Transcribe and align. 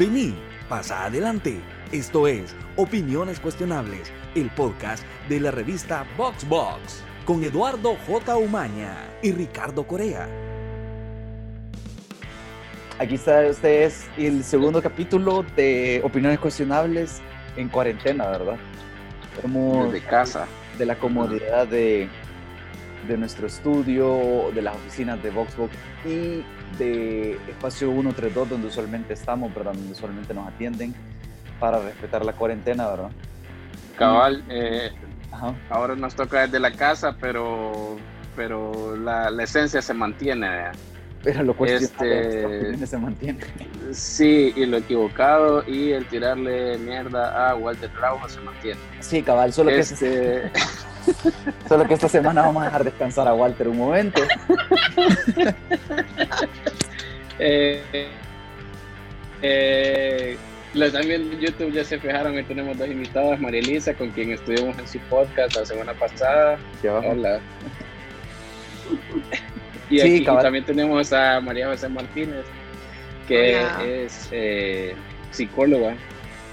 de 0.00 0.06
mí, 0.06 0.34
pasa 0.66 1.04
adelante. 1.04 1.60
Esto 1.92 2.26
es 2.26 2.56
Opiniones 2.76 3.38
Cuestionables, 3.38 4.10
el 4.34 4.48
podcast 4.48 5.04
de 5.28 5.40
la 5.40 5.50
revista 5.50 6.06
VoxBox, 6.16 7.02
con 7.26 7.44
Eduardo 7.44 7.96
J. 8.06 8.34
Umaña 8.38 8.96
y 9.22 9.32
Ricardo 9.32 9.86
Corea. 9.86 10.26
Aquí 12.98 13.16
está 13.16 13.42
ustedes 13.46 14.08
el 14.16 14.42
segundo 14.42 14.80
capítulo 14.80 15.44
de 15.54 16.00
Opiniones 16.02 16.38
Cuestionables 16.38 17.20
en 17.58 17.68
cuarentena, 17.68 18.26
¿verdad? 18.28 18.56
Desde 19.42 20.00
casa. 20.06 20.46
De 20.78 20.86
la 20.86 20.98
comodidad 20.98 21.68
de, 21.68 22.08
de 23.06 23.18
nuestro 23.18 23.46
estudio, 23.46 24.50
de 24.54 24.62
las 24.62 24.74
oficinas 24.76 25.22
de 25.22 25.28
VoxBox 25.28 25.74
y 26.06 26.42
de 26.78 27.32
Espacio 27.48 27.90
132, 27.92 28.48
donde 28.48 28.68
usualmente 28.68 29.12
estamos, 29.14 29.54
¿verdad? 29.54 29.72
Donde 29.74 29.92
usualmente 29.92 30.32
nos 30.34 30.48
atienden 30.48 30.94
para 31.58 31.78
respetar 31.80 32.24
la 32.24 32.32
cuarentena, 32.32 32.88
¿verdad? 32.88 33.10
Cabal, 33.98 34.42
eh, 34.48 34.90
ahora 35.68 35.94
nos 35.94 36.14
toca 36.14 36.46
desde 36.46 36.58
la 36.58 36.72
casa, 36.72 37.16
pero, 37.20 37.96
pero 38.34 38.96
la, 38.96 39.30
la 39.30 39.42
esencia 39.44 39.82
se 39.82 39.92
mantiene. 39.94 40.48
¿verdad? 40.48 40.72
Pero 41.22 41.42
lo 41.42 41.54
Este- 41.66 42.86
se 42.86 42.96
mantiene. 42.96 43.40
Sí, 43.92 44.54
y 44.56 44.64
lo 44.64 44.78
equivocado 44.78 45.62
y 45.68 45.90
el 45.92 46.06
tirarle 46.06 46.78
mierda 46.78 47.50
a 47.50 47.54
Walter 47.56 47.90
Traujo 47.90 48.26
se 48.26 48.40
mantiene. 48.40 48.80
Sí, 49.00 49.22
cabal, 49.22 49.52
solo 49.52 49.68
que, 49.70 49.80
Este, 49.80 50.50
solo 51.68 51.86
que 51.86 51.94
esta 51.94 52.08
semana 52.08 52.42
vamos 52.42 52.62
a 52.62 52.66
dejar 52.66 52.84
descansar 52.84 53.28
a 53.28 53.34
Walter 53.34 53.68
un 53.68 53.78
momento. 53.78 54.22
eh, 57.38 58.08
eh, 59.42 60.36
los 60.74 60.92
también 60.92 61.22
en 61.22 61.40
YouTube 61.40 61.72
ya 61.72 61.84
se 61.84 61.98
fijaron 61.98 62.34
que 62.34 62.42
tenemos 62.44 62.78
dos 62.78 62.88
invitadas, 62.88 63.40
María 63.40 63.60
Elisa, 63.60 63.94
con 63.94 64.10
quien 64.10 64.32
estuvimos 64.32 64.78
en 64.78 64.86
su 64.86 64.98
podcast 65.00 65.56
la 65.56 65.66
semana 65.66 65.94
pasada. 65.94 66.58
Hola. 66.84 67.40
Y 69.90 69.98
Sí, 69.98 70.06
aquí 70.06 70.22
y 70.22 70.24
también 70.24 70.64
tenemos 70.64 71.12
a 71.12 71.40
María 71.40 71.66
José 71.66 71.88
Martínez, 71.88 72.44
que 73.26 73.56
Hola. 73.56 73.84
es 73.84 74.28
eh, 74.30 74.94
psicóloga 75.32 75.96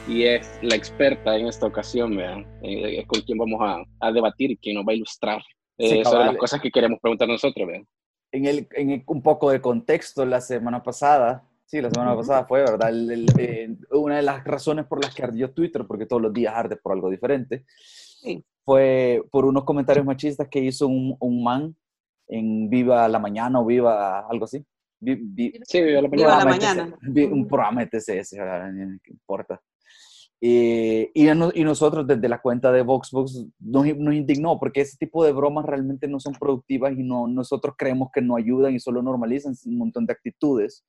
y 0.08 0.23
es 0.23 0.59
la 0.61 0.75
experta 0.75 1.36
en 1.38 1.47
esta 1.47 1.66
ocasión, 1.66 2.16
¿verdad? 2.16 2.45
Eh, 2.61 3.03
con 3.08 3.22
quien 3.22 3.38
vamos 3.38 3.59
a, 3.61 3.83
a 4.00 4.11
debatir, 4.11 4.58
quien 4.59 4.75
nos 4.75 4.86
va 4.88 4.91
a 4.91 4.95
ilustrar 4.95 5.41
eh, 5.77 5.89
Sí, 5.89 6.03
sobre 6.03 6.25
las 6.25 6.38
cosas 6.38 6.61
que 6.61 6.72
queremos 6.72 7.00
preguntar 7.00 7.27
nosotros. 7.27 7.67
¿verdad? 7.67 7.83
en, 8.31 8.45
el, 8.45 8.67
en 8.73 8.89
el- 8.91 9.03
un 9.08 9.22
poco 9.22 9.52
de 9.52 9.61
contexto, 9.61 10.25
la 10.25 10.41
semana 10.41 10.83
pasada, 10.83 11.44
sí, 11.66 11.80
la 11.81 11.89
semana 11.89 12.16
pasada 12.16 12.45
fue, 12.45 12.59
¿verdad? 12.61 12.89
El- 12.89 13.09
el- 13.11 13.25
eh, 13.39 13.75
una 13.91 14.17
de 14.17 14.22
las 14.22 14.44
razones 14.44 14.85
por 14.85 15.02
las 15.03 15.13
que 15.16 15.23
ardió 15.23 15.52
Twitter, 15.52 15.85
porque 15.88 16.05
todos 16.05 16.22
los 16.22 16.33
días 16.33 16.53
arde 16.55 16.75
por 16.78 16.91
algo 16.94 17.09
diferente, 17.09 17.63
Sí. 17.67 18.44
fue 18.66 19.23
por 19.31 19.45
unos 19.45 19.63
comentarios 19.63 20.05
machistas 20.05 20.47
que 20.50 20.59
hizo 20.59 20.88
un, 20.88 21.16
un 21.19 21.44
man 21.44 21.75
en 22.28 22.69
Viva 22.69 23.08
la 23.08 23.19
Mañana 23.19 23.61
o 23.61 23.66
Viva 23.66 24.19
algo 24.28 24.44
así. 24.45 24.66
Vi- 25.00 25.19
vi- 25.22 25.53
Sí, 25.63 25.78
a 25.80 26.02
la 26.02 26.08
Viva 26.09 26.38
la 26.39 26.45
mañana. 26.45 26.97
Vi- 27.02 27.23
un 27.25 27.47
programa 27.47 27.81
de 27.85 27.88
TCS, 27.88 28.33
¿verdad? 28.38 28.72
¿qué 29.03 29.11
importa? 29.11 29.61
Eh, 30.40 31.10
y, 31.16 31.24
no- 31.26 31.52
y 31.54 31.64
nosotros 31.64 32.06
desde 32.06 32.30
la 32.30 32.40
cuenta 32.40 32.72
de 32.72 32.84
VoxBox 32.84 33.48
nos, 33.60 33.88
nos 33.98 34.14
indignó 34.14 34.60
porque 34.60 34.82
ese 34.82 34.96
tipo 34.98 35.26
de 35.26 35.32
bromas 35.32 35.66
realmente 35.66 36.08
no 36.08 36.20
son 36.20 36.34
productivas 36.34 36.94
y 36.96 37.02
no, 37.04 37.28
nosotros 37.28 37.74
creemos 37.76 38.10
que 38.14 38.22
no 38.22 38.36
ayudan 38.36 38.76
y 38.76 38.80
solo 38.80 39.02
normalizan 39.02 39.56
un 39.66 39.78
montón 39.80 40.06
de 40.06 40.14
actitudes 40.14 40.86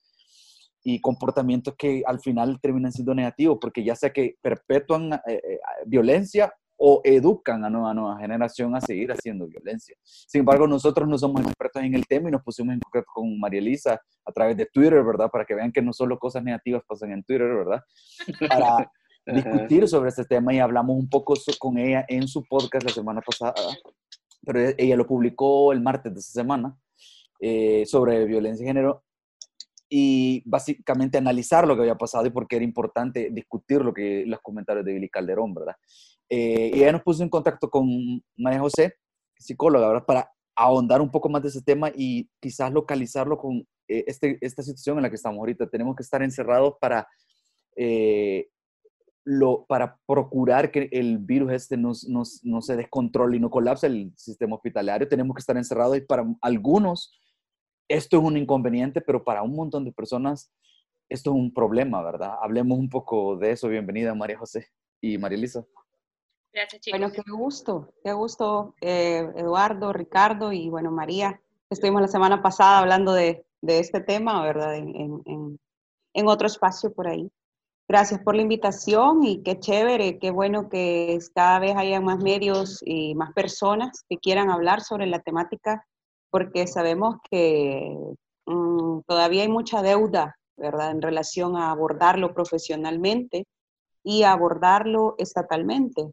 y 0.85 1.01
comportamientos 1.01 1.75
que 1.79 2.03
al 2.07 2.21
final 2.21 2.61
terminan 2.61 2.93
siendo 2.93 3.15
negativos 3.15 3.59
porque 3.61 3.83
ya 3.83 3.97
sea 3.97 4.11
que 4.13 4.37
perpetúan 4.43 5.15
eh, 5.15 5.21
eh, 5.27 5.59
violencia 5.87 6.53
o 6.77 7.01
educan 7.03 7.65
a 7.65 7.71
nueva, 7.71 7.93
nueva 7.93 8.19
generación 8.21 8.77
a 8.77 8.81
seguir 8.81 9.11
haciendo 9.11 9.49
violencia. 9.49 9.97
Sin 10.05 10.41
embargo, 10.41 10.69
nosotros 10.69 11.09
no 11.09 11.19
somos 11.19 11.43
expertos 11.43 11.83
en 11.83 11.95
el 11.95 12.07
tema 12.07 12.29
y 12.29 12.33
nos 12.33 12.43
pusimos 12.43 12.73
en 12.75 12.81
contacto 12.81 13.11
con 13.15 13.41
María 13.41 13.59
Elisa 13.59 14.01
a 14.25 14.33
través 14.33 14.57
de 14.57 14.67
Twitter, 14.67 15.03
¿verdad? 15.03 15.29
Para 15.29 15.45
que 15.45 15.57
vean 15.57 15.73
que 15.73 15.83
no 15.83 15.93
solo 15.93 16.19
cosas 16.19 16.45
negativas 16.45 16.83
pasan 16.87 17.11
en 17.11 17.25
Twitter, 17.25 17.49
¿verdad? 17.49 17.81
Para 18.49 18.93
discutir 19.33 19.89
sobre 19.89 20.11
este 20.11 20.25
tema 20.25 20.55
y 20.55 20.59
hablamos 20.59 20.97
un 20.97 21.09
poco 21.09 21.35
con 21.59 21.79
ella 21.79 22.05
en 22.09 22.27
su 22.29 22.45
podcast 22.45 22.87
la 22.87 22.93
semana 22.93 23.21
pasada, 23.21 23.55
pero 24.45 24.61
e- 24.61 24.75
ella 24.79 24.97
lo 24.97 25.07
publicó 25.07 25.73
el 25.73 25.81
martes 25.81 26.13
de 26.13 26.21
esa 26.21 26.33
semana 26.33 26.77
eh, 27.41 27.85
sobre 27.87 28.25
violencia 28.25 28.65
de 28.65 28.71
género 28.71 29.05
y 29.89 30.43
básicamente 30.45 31.19
analizar 31.19 31.67
lo 31.67 31.75
que 31.75 31.83
había 31.83 31.97
pasado 31.97 32.27
y 32.27 32.31
por 32.31 32.47
qué 32.47 32.57
era 32.57 32.65
importante 32.65 33.31
discutir 33.31 33.81
lo 33.83 33.95
que 33.95 34.25
los 34.27 34.41
comentarios 34.41 34.85
de 34.85 34.93
Billy 34.93 35.09
Calderón, 35.09 35.55
¿verdad? 35.55 35.77
Eh, 36.29 36.73
y 36.75 36.83
ella 36.83 36.93
nos 36.93 37.03
puso 37.03 37.23
en 37.23 37.31
contacto 37.31 37.71
con 37.71 37.89
María 38.37 38.61
José, 38.61 38.97
psicóloga, 39.39 39.89
¿verdad? 39.89 40.05
Para 40.07 40.31
ahondar 40.55 41.01
un 41.01 41.11
poco 41.11 41.29
más 41.29 41.43
de 41.43 41.49
ese 41.49 41.63
tema 41.63 41.91
y 41.95 42.29
quizás 42.41 42.73
localizarlo 42.73 43.39
con 43.39 43.67
eh, 43.89 44.05
este, 44.07 44.39
esta 44.41 44.63
situación 44.63 44.99
en 44.99 45.05
la 45.05 45.09
que 45.09 45.17
estamos 45.17 45.39
ahorita. 45.39 45.69
Tenemos 45.69 45.97
que 45.97 46.03
estar 46.03 46.23
encerrados 46.23 46.75
para, 46.81 47.09
eh, 47.77 48.49
lo, 49.31 49.67
para 49.67 49.99
procurar 50.07 50.71
que 50.71 50.89
el 50.91 51.19
virus 51.19 51.53
este 51.53 51.77
no, 51.77 51.93
no, 52.09 52.23
no 52.45 52.63
se 52.63 52.77
descontrole 52.77 53.37
y 53.37 53.41
no 53.41 53.51
colapse 53.51 53.87
el 53.87 54.11
sistema 54.17 54.57
hospitalario. 54.57 55.07
Tenemos 55.07 55.35
que 55.35 55.41
estar 55.41 55.57
encerrados 55.59 55.99
y 55.99 56.01
para 56.01 56.25
algunos 56.41 57.13
esto 57.89 58.17
es 58.19 58.23
un 58.25 58.39
inconveniente, 58.39 59.03
pero 59.03 59.23
para 59.25 59.43
un 59.43 59.55
montón 59.55 59.85
de 59.85 59.93
personas 59.93 60.51
esto 61.11 61.31
es 61.31 61.37
un 61.37 61.53
problema, 61.53 62.03
¿verdad? 62.03 62.37
Hablemos 62.43 62.79
un 62.79 62.89
poco 62.89 63.37
de 63.37 63.51
eso. 63.53 63.69
Bienvenida 63.69 64.15
María 64.15 64.39
José 64.39 64.69
y 65.01 65.19
María 65.19 65.37
Elisa. 65.39 65.65
Gracias, 66.53 66.81
chicos. 66.81 66.99
Bueno, 66.99 67.13
qué 67.15 67.23
gusto, 67.31 67.93
qué 68.03 68.13
gusto, 68.15 68.75
eh, 68.81 69.31
Eduardo, 69.37 69.93
Ricardo 69.93 70.53
y 70.53 70.71
bueno, 70.71 70.91
María. 70.91 71.41
Estuvimos 71.69 72.01
la 72.01 72.09
semana 72.09 72.43
pasada 72.43 72.79
hablando 72.79 73.13
de, 73.13 73.45
de 73.61 73.79
este 73.79 74.01
tema, 74.01 74.43
¿verdad? 74.43 74.75
En, 74.77 74.89
en- 74.97 75.23
en- 75.27 75.61
en 76.15 76.29
otro 76.29 76.47
espacio 76.47 76.93
por 76.95 77.07
ahí. 77.09 77.31
Gracias 77.89 78.21
por 78.21 78.37
la 78.37 78.43
invitación 78.43 79.25
y 79.25 79.43
qué 79.43 79.59
chévere, 79.59 80.19
qué 80.19 80.31
bueno 80.31 80.69
que 80.69 81.19
cada 81.35 81.59
vez 81.59 81.75
haya 81.75 82.01
más 82.03 82.19
medios 82.19 82.81
y 82.85 83.15
más 83.15 83.33
personas 83.33 84.05
que 84.09 84.19
quieran 84.19 84.51
hablar 84.51 84.83
sobre 84.83 85.07
la 85.07 85.21
temática, 85.21 85.87
porque 86.31 86.67
sabemos 86.67 87.17
que 87.31 87.97
mm, 88.45 89.01
todavía 89.07 89.43
hay 89.43 89.49
mucha 89.49 89.81
deuda, 89.81 90.37
¿verdad? 90.59 90.91
En 90.91 91.01
relación 91.01 91.57
a 91.57 91.71
abordarlo 91.71 92.35
profesionalmente 92.35 93.47
y 94.05 94.25
abordarlo 94.25 95.15
estatalmente. 95.17 96.11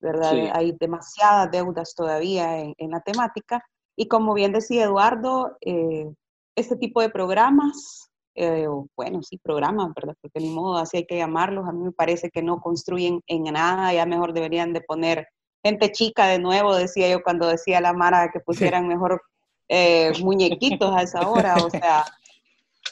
¿verdad? 0.00 0.30
Sí. 0.30 0.48
Hay 0.52 0.72
demasiadas 0.78 1.50
deudas 1.50 1.94
todavía 1.94 2.58
en, 2.58 2.74
en 2.78 2.90
la 2.90 3.00
temática. 3.00 3.62
Y 3.96 4.08
como 4.08 4.34
bien 4.34 4.52
decía 4.52 4.84
Eduardo, 4.84 5.56
eh, 5.60 6.10
este 6.56 6.76
tipo 6.76 7.00
de 7.00 7.10
programas, 7.10 8.07
eh, 8.40 8.66
bueno, 8.96 9.22
sí, 9.22 9.38
programas, 9.38 9.92
¿verdad? 9.94 10.14
Porque 10.20 10.40
ni 10.40 10.50
modo, 10.50 10.78
así 10.78 10.98
hay 10.98 11.06
que 11.06 11.16
llamarlos. 11.16 11.68
A 11.68 11.72
mí 11.72 11.84
me 11.84 11.92
parece 11.92 12.30
que 12.30 12.42
no 12.42 12.60
construyen 12.60 13.20
en 13.26 13.44
nada, 13.44 13.92
ya 13.92 14.06
mejor 14.06 14.32
deberían 14.32 14.72
de 14.72 14.80
poner 14.80 15.26
gente 15.64 15.90
chica 15.90 16.26
de 16.28 16.38
nuevo, 16.38 16.76
decía 16.76 17.10
yo 17.10 17.22
cuando 17.22 17.48
decía 17.48 17.80
la 17.80 17.92
Mara 17.92 18.30
que 18.32 18.40
pusieran 18.40 18.86
mejor 18.86 19.20
eh, 19.68 20.12
muñequitos 20.22 20.94
a 20.94 21.02
esa 21.02 21.28
hora, 21.28 21.56
o 21.56 21.68
sea, 21.68 22.04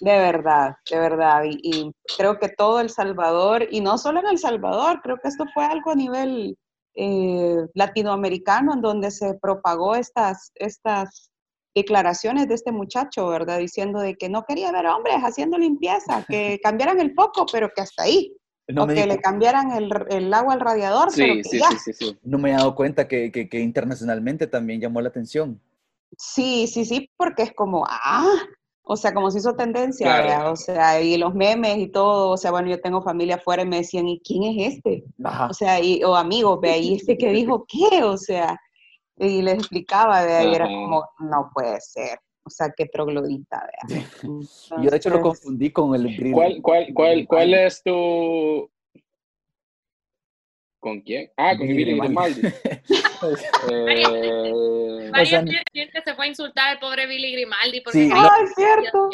de 0.01 0.19
verdad, 0.19 0.77
de 0.91 0.99
verdad. 0.99 1.45
Y, 1.45 1.61
y 1.63 1.93
creo 2.17 2.39
que 2.39 2.49
todo 2.49 2.81
El 2.81 2.91
Salvador, 2.91 3.69
y 3.71 3.81
no 3.81 3.99
solo 3.99 4.21
en 4.21 4.27
El 4.27 4.39
Salvador, 4.39 5.01
creo 5.03 5.19
que 5.19 5.29
esto 5.29 5.45
fue 5.55 5.65
algo 5.65 5.93
a 5.93 5.95
nivel 5.95 6.59
eh, 6.97 7.67
latinoamericano 7.75 8.73
en 8.73 8.81
donde 8.81 9.11
se 9.11 9.35
propagó 9.35 9.95
estas, 9.95 10.51
estas 10.55 11.31
declaraciones 11.77 12.49
de 12.49 12.55
este 12.55 12.73
muchacho, 12.73 13.29
¿verdad? 13.29 13.59
Diciendo 13.59 14.01
de 14.01 14.17
que 14.17 14.29
no 14.29 14.43
quería 14.45 14.73
ver 14.73 14.87
hombres 14.87 15.17
haciendo 15.23 15.59
limpieza, 15.59 16.25
que 16.29 16.59
cambiaran 16.63 16.99
el 17.01 17.15
foco, 17.15 17.47
pero 17.53 17.69
que 17.75 17.83
hasta 17.83 18.03
ahí, 18.05 18.35
No 18.69 18.83
o 18.83 18.87
me, 18.87 18.95
que 18.95 19.03
di 19.03 19.09
le 19.09 19.19
cambiaran 19.21 19.71
el, 19.73 19.91
el 20.11 20.35
agua 20.35 20.55
al 20.55 20.61
radiador, 20.61 21.09
pero 21.15 21.35
Sí, 21.35 21.43
que 21.43 21.49
sí, 21.49 21.59
ya. 21.61 21.69
sí, 21.71 21.77
sí, 21.79 21.93
sí. 21.93 22.19
no 22.25 22.39
me 22.39 22.51
he 22.51 22.55
dado 22.55 22.75
cuenta 22.75 23.07
que, 23.07 23.31
que- 23.31 23.49
que 23.49 23.61
internacionalmente 23.61 24.47
también 24.49 24.81
llamó 24.81 25.01
la 25.01 25.11
atención. 25.11 25.61
Sí, 26.19 26.67
sí, 26.67 26.85
sí, 26.85 27.11
porque 27.17 27.43
es 27.43 27.53
como, 27.53 27.85
ah, 27.89 28.33
o 28.89 28.97
sea, 28.97 29.13
como 29.13 29.31
se 29.31 29.39
hizo 29.39 29.55
tendencia, 29.55 30.07
Claro. 30.07 30.23
¿verdad? 30.29 30.53
O 30.53 30.57
sea, 30.57 31.01
y 31.03 31.17
los 31.19 31.35
memes 31.35 31.77
y 31.79 31.89
todo, 31.89 32.31
o 32.31 32.37
sea, 32.37 32.53
bueno, 32.53 32.69
yo 32.69 32.81
tengo 32.81 33.03
familia 33.03 33.35
afuera 33.37 33.65
y 33.65 33.67
me 33.67 33.79
decían, 33.79 34.09
¿y 34.09 34.21
quién 34.21 34.45
es 34.45 34.75
este? 34.77 35.05
Ajá. 35.25 35.49
O 35.49 35.53
sea, 35.55 35.81
y, 35.81 36.03
o 36.05 36.15
amigos, 36.17 36.59
ve 36.63 36.71
ahí, 36.71 36.95
este 36.95 37.19
que 37.19 37.31
dijo 37.33 37.67
qué, 37.69 38.03
o 38.05 38.17
sea, 38.17 38.57
y 39.19 39.43
les 39.43 39.55
explicaba, 39.55 40.25
de 40.25 40.35
ahí 40.35 40.55
era 40.55 40.65
Ajá. 40.65 40.75
como, 40.75 41.09
no 41.21 41.51
puede 41.55 41.81
ser, 41.81 42.19
o 42.45 42.51
sea, 42.51 42.73
qué 42.77 42.87
troglodita, 42.87 43.67
vea. 43.67 44.07
Yo 44.83 44.91
de 44.91 44.97
hecho 44.97 45.11
lo 45.11 45.21
confundí 45.21 45.71
con 45.71 45.95
el 45.95 46.17
brillo. 46.17 46.35
¿Cuál, 46.35 46.63
cuál, 46.63 46.87
cuál, 46.95 47.27
cuál 47.27 47.55
es 47.55 47.83
tu... 47.83 48.71
¿Con 50.79 51.01
quién? 51.01 51.31
Ah, 51.37 51.57
con 51.57 51.69
Emilio 51.69 51.97
Grimaldi. 51.97 52.43
Eh, 53.69 55.11
Varios 55.11 55.29
sea, 55.31 55.43
días 55.43 55.65
que 55.73 56.03
se 56.05 56.15
fue 56.15 56.27
a 56.27 56.29
insultar 56.29 56.69
al 56.69 56.79
pobre 56.79 57.07
Billy 57.07 57.33
Grimaldi. 57.33 57.81
Porque 57.81 57.99
Sí, 57.99 58.11
creía 58.11 58.29
Ah, 58.31 58.39
es 58.45 58.55
cierto. 58.55 59.11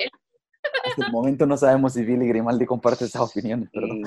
Hasta 0.84 1.06
el 1.06 1.12
momento 1.12 1.46
no 1.46 1.56
sabemos 1.56 1.94
si 1.94 2.04
Billy 2.04 2.28
Grimaldi 2.28 2.66
comparte 2.66 3.04
esas 3.04 3.22
opiniones, 3.22 3.70
perdón. 3.70 4.02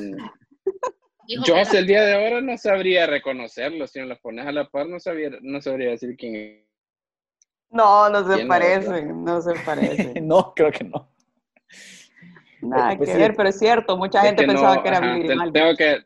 Dijo 1.27 1.43
Yo 1.45 1.55
hasta 1.55 1.73
no. 1.75 1.79
el 1.79 1.87
día 1.87 2.03
de 2.03 2.13
ahora 2.13 2.41
no 2.41 2.57
sabría 2.57 3.07
reconocerlo. 3.07 3.87
Si 3.87 3.99
me 3.99 4.05
los 4.05 4.19
pones 4.19 4.45
a 4.45 4.51
la 4.51 4.67
par, 4.69 4.87
no, 4.87 4.99
sabría, 4.99 5.31
no 5.41 5.61
sabría 5.61 5.89
decir 5.91 6.15
quién 6.17 6.35
es. 6.35 6.65
No, 7.69 8.09
no 8.09 8.23
se 8.25 8.45
parecen, 8.45 9.23
no 9.23 9.41
se 9.41 9.53
parecen. 9.65 10.27
no, 10.27 10.53
creo 10.55 10.71
que 10.71 10.83
no. 10.83 11.11
Nada 12.61 12.95
Pues 12.97 13.09
que 13.09 13.13
sí. 13.15 13.19
ver, 13.19 13.35
pero 13.35 13.49
es 13.49 13.59
cierto, 13.59 13.97
mucha 13.97 14.19
Es 14.19 14.25
gente 14.27 14.41
que 14.43 14.47
pensaba 14.47 14.75
no, 14.75 14.83
que 14.83 14.87
era 14.89 14.97
ajá, 14.99 15.07
Billy 15.07 15.21
te- 15.21 15.27
Grimaldi. 15.27 15.59
Tengo 15.59 15.75
que. 15.75 16.03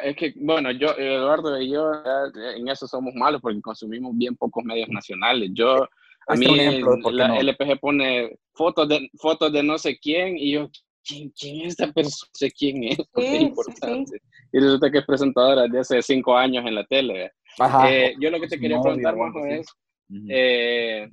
Es 0.04 0.18
que, 0.18 0.34
bueno, 0.36 0.70
yo, 0.72 0.90
Eduardo 0.98 1.60
y 1.62 1.72
yo 1.72 1.90
eh, 1.94 2.58
en 2.58 2.68
eso 2.68 2.88
somos 2.88 3.14
malos 3.16 3.40
porque 3.42 3.62
consumimos 3.62 4.12
bien 4.18 4.36
pocos 4.36 4.66
medios 4.66 4.90
nacionales. 4.90 5.50
Yo, 5.54 5.88
a 6.28 6.36
mí, 6.36 6.60
ejemplo 6.60 6.98
la 7.12 7.30
no. 7.30 7.40
LPG 7.42 7.80
pone 7.80 8.38
fotos 8.54 8.90
de, 8.90 9.10
fotos 9.18 9.54
de 9.54 9.64
no 9.64 9.78
sé 9.78 9.98
quién 9.98 10.38
y 10.38 10.52
yo, 10.52 10.70
¿quién, 11.06 11.30
quién 11.30 11.62
es 11.62 11.68
esta 11.68 11.92
persona? 11.92 12.30
No 12.34 12.38
sé 12.40 12.52
quién 12.52 12.84
es, 12.84 12.98
porque 13.14 13.30
Sí, 13.30 13.36
es 13.36 13.42
sí, 13.42 13.48
importante. 13.48 14.18
Y 14.52 14.60
resulta 14.60 14.92
que 14.92 14.98
es 15.00 15.06
presentadora 15.06 15.68
de 15.68 15.80
hace 15.80 16.02
cinco 16.02 16.36
años 16.38 16.66
en 16.66 16.76
la 16.76 16.86
tele. 16.86 17.32
Ajá. 17.60 17.90
Eh, 17.90 18.16
yo 18.20 18.30
lo 18.30 18.40
que 18.40 18.48
te 18.48 18.60
quería 18.60 18.78
novio 18.78 18.92
preguntar, 18.92 19.16
o 19.16 19.24
algo 19.24 19.40
Majo, 19.40 19.46
así. 19.46 19.54
es, 19.60 19.68
Ujú. 20.10 20.26
eh, 20.30 21.10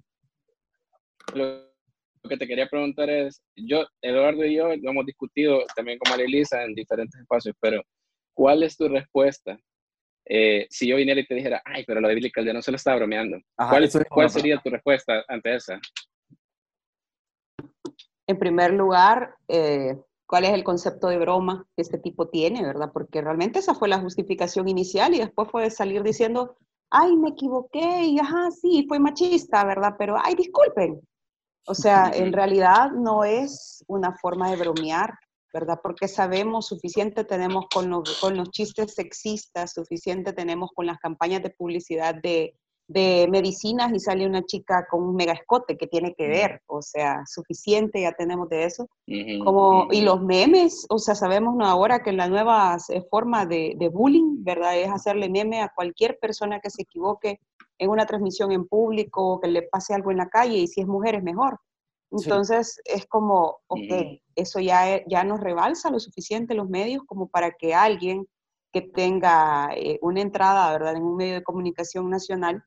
lo 1.34 1.72
lo 2.24 2.28
que 2.30 2.36
te 2.36 2.46
quería 2.46 2.68
preguntar 2.68 3.10
es, 3.10 3.42
yo, 3.56 3.84
Eduardo 4.00 4.44
y 4.44 4.54
yo 4.54 4.68
lo 4.76 4.90
hemos 4.90 5.06
discutido 5.06 5.64
también 5.74 5.98
con 5.98 6.10
María 6.10 6.26
Elisa 6.26 6.62
en 6.62 6.74
diferentes 6.74 7.20
espacios, 7.20 7.54
pero 7.60 7.82
¿cuál 8.32 8.62
es 8.62 8.76
tu 8.76 8.88
respuesta? 8.88 9.58
Eh, 10.26 10.66
si 10.70 10.86
yo 10.86 10.96
viniera 10.96 11.20
y 11.20 11.26
te 11.26 11.34
dijera, 11.34 11.60
ay, 11.64 11.84
pero 11.84 12.00
de 12.00 12.14
Billy 12.14 12.30
Calderón 12.30 12.62
se 12.62 12.70
lo 12.70 12.76
estaba 12.76 12.98
bromeando, 12.98 13.38
Ajá, 13.56 13.70
¿cuál, 13.70 13.84
es 13.84 13.98
cuál 14.08 14.30
sería 14.30 14.60
tu 14.62 14.70
respuesta 14.70 15.24
ante 15.26 15.56
esa? 15.56 15.80
En 18.32 18.38
primer 18.38 18.72
lugar, 18.72 19.36
eh, 19.46 20.00
¿cuál 20.26 20.44
es 20.44 20.54
el 20.54 20.64
concepto 20.64 21.08
de 21.08 21.18
broma 21.18 21.66
que 21.76 21.82
este 21.82 21.98
tipo 21.98 22.28
tiene, 22.30 22.64
verdad? 22.64 22.90
Porque 22.90 23.20
realmente 23.20 23.58
esa 23.58 23.74
fue 23.74 23.88
la 23.88 24.00
justificación 24.00 24.68
inicial 24.68 25.12
y 25.12 25.18
después 25.18 25.50
fue 25.50 25.68
salir 25.68 26.02
diciendo, 26.02 26.56
ay, 26.88 27.14
me 27.14 27.28
equivoqué 27.28 28.06
y 28.06 28.18
ajá, 28.18 28.50
sí, 28.50 28.86
fue 28.88 28.98
machista, 28.98 29.62
¿verdad? 29.66 29.96
Pero, 29.98 30.16
ay, 30.18 30.34
disculpen. 30.34 31.06
O 31.66 31.74
sea, 31.74 32.10
en 32.14 32.32
realidad 32.32 32.92
no 32.92 33.22
es 33.22 33.84
una 33.86 34.16
forma 34.16 34.50
de 34.50 34.56
bromear, 34.56 35.12
¿verdad? 35.52 35.78
Porque 35.82 36.08
sabemos, 36.08 36.68
suficiente 36.68 37.24
tenemos 37.24 37.66
con 37.68 37.90
los, 37.90 38.18
con 38.18 38.34
los 38.38 38.50
chistes 38.50 38.94
sexistas, 38.94 39.74
suficiente 39.74 40.32
tenemos 40.32 40.70
con 40.74 40.86
las 40.86 40.96
campañas 41.00 41.42
de 41.42 41.50
publicidad 41.50 42.14
de, 42.14 42.56
de 42.92 43.26
medicinas 43.30 43.92
y 43.92 43.98
sale 43.98 44.26
una 44.26 44.42
chica 44.44 44.86
con 44.90 45.02
un 45.02 45.14
mega 45.14 45.32
escote 45.32 45.76
que 45.76 45.86
tiene 45.86 46.14
que 46.14 46.28
ver, 46.28 46.62
o 46.66 46.82
sea, 46.82 47.22
suficiente 47.26 48.02
ya 48.02 48.12
tenemos 48.12 48.48
de 48.48 48.64
eso. 48.64 48.88
Como, 49.44 49.88
y 49.90 50.02
los 50.02 50.22
memes, 50.22 50.86
o 50.88 50.98
sea, 50.98 51.14
sabemos 51.14 51.54
¿no? 51.56 51.66
ahora 51.66 52.02
que 52.02 52.12
la 52.12 52.28
nueva 52.28 52.76
eh, 52.88 53.02
forma 53.10 53.46
de, 53.46 53.74
de 53.78 53.88
bullying, 53.88 54.44
¿verdad? 54.44 54.78
Es 54.78 54.90
hacerle 54.90 55.28
meme 55.28 55.62
a 55.62 55.72
cualquier 55.74 56.18
persona 56.18 56.60
que 56.60 56.70
se 56.70 56.82
equivoque 56.82 57.40
en 57.78 57.90
una 57.90 58.06
transmisión 58.06 58.52
en 58.52 58.66
público, 58.68 59.34
o 59.34 59.40
que 59.40 59.48
le 59.48 59.62
pase 59.62 59.94
algo 59.94 60.10
en 60.10 60.18
la 60.18 60.28
calle, 60.28 60.58
y 60.58 60.66
si 60.68 60.80
es 60.80 60.86
mujer 60.86 61.16
es 61.16 61.22
mejor. 61.22 61.58
Sí. 62.10 62.24
Entonces, 62.24 62.80
es 62.84 63.06
como, 63.06 63.60
ok, 63.68 64.20
eso 64.36 64.60
ya, 64.60 64.96
e- 64.96 65.04
ya 65.08 65.24
nos 65.24 65.40
rebalsa 65.40 65.90
lo 65.90 65.98
suficiente 65.98 66.54
los 66.54 66.68
medios 66.68 67.02
como 67.06 67.28
para 67.28 67.52
que 67.52 67.74
alguien 67.74 68.26
que 68.72 68.82
tenga 68.82 69.70
eh, 69.74 69.98
una 70.02 70.20
entrada, 70.20 70.70
¿verdad?, 70.72 70.96
en 70.96 71.02
un 71.02 71.16
medio 71.16 71.34
de 71.34 71.42
comunicación 71.42 72.08
nacional, 72.08 72.62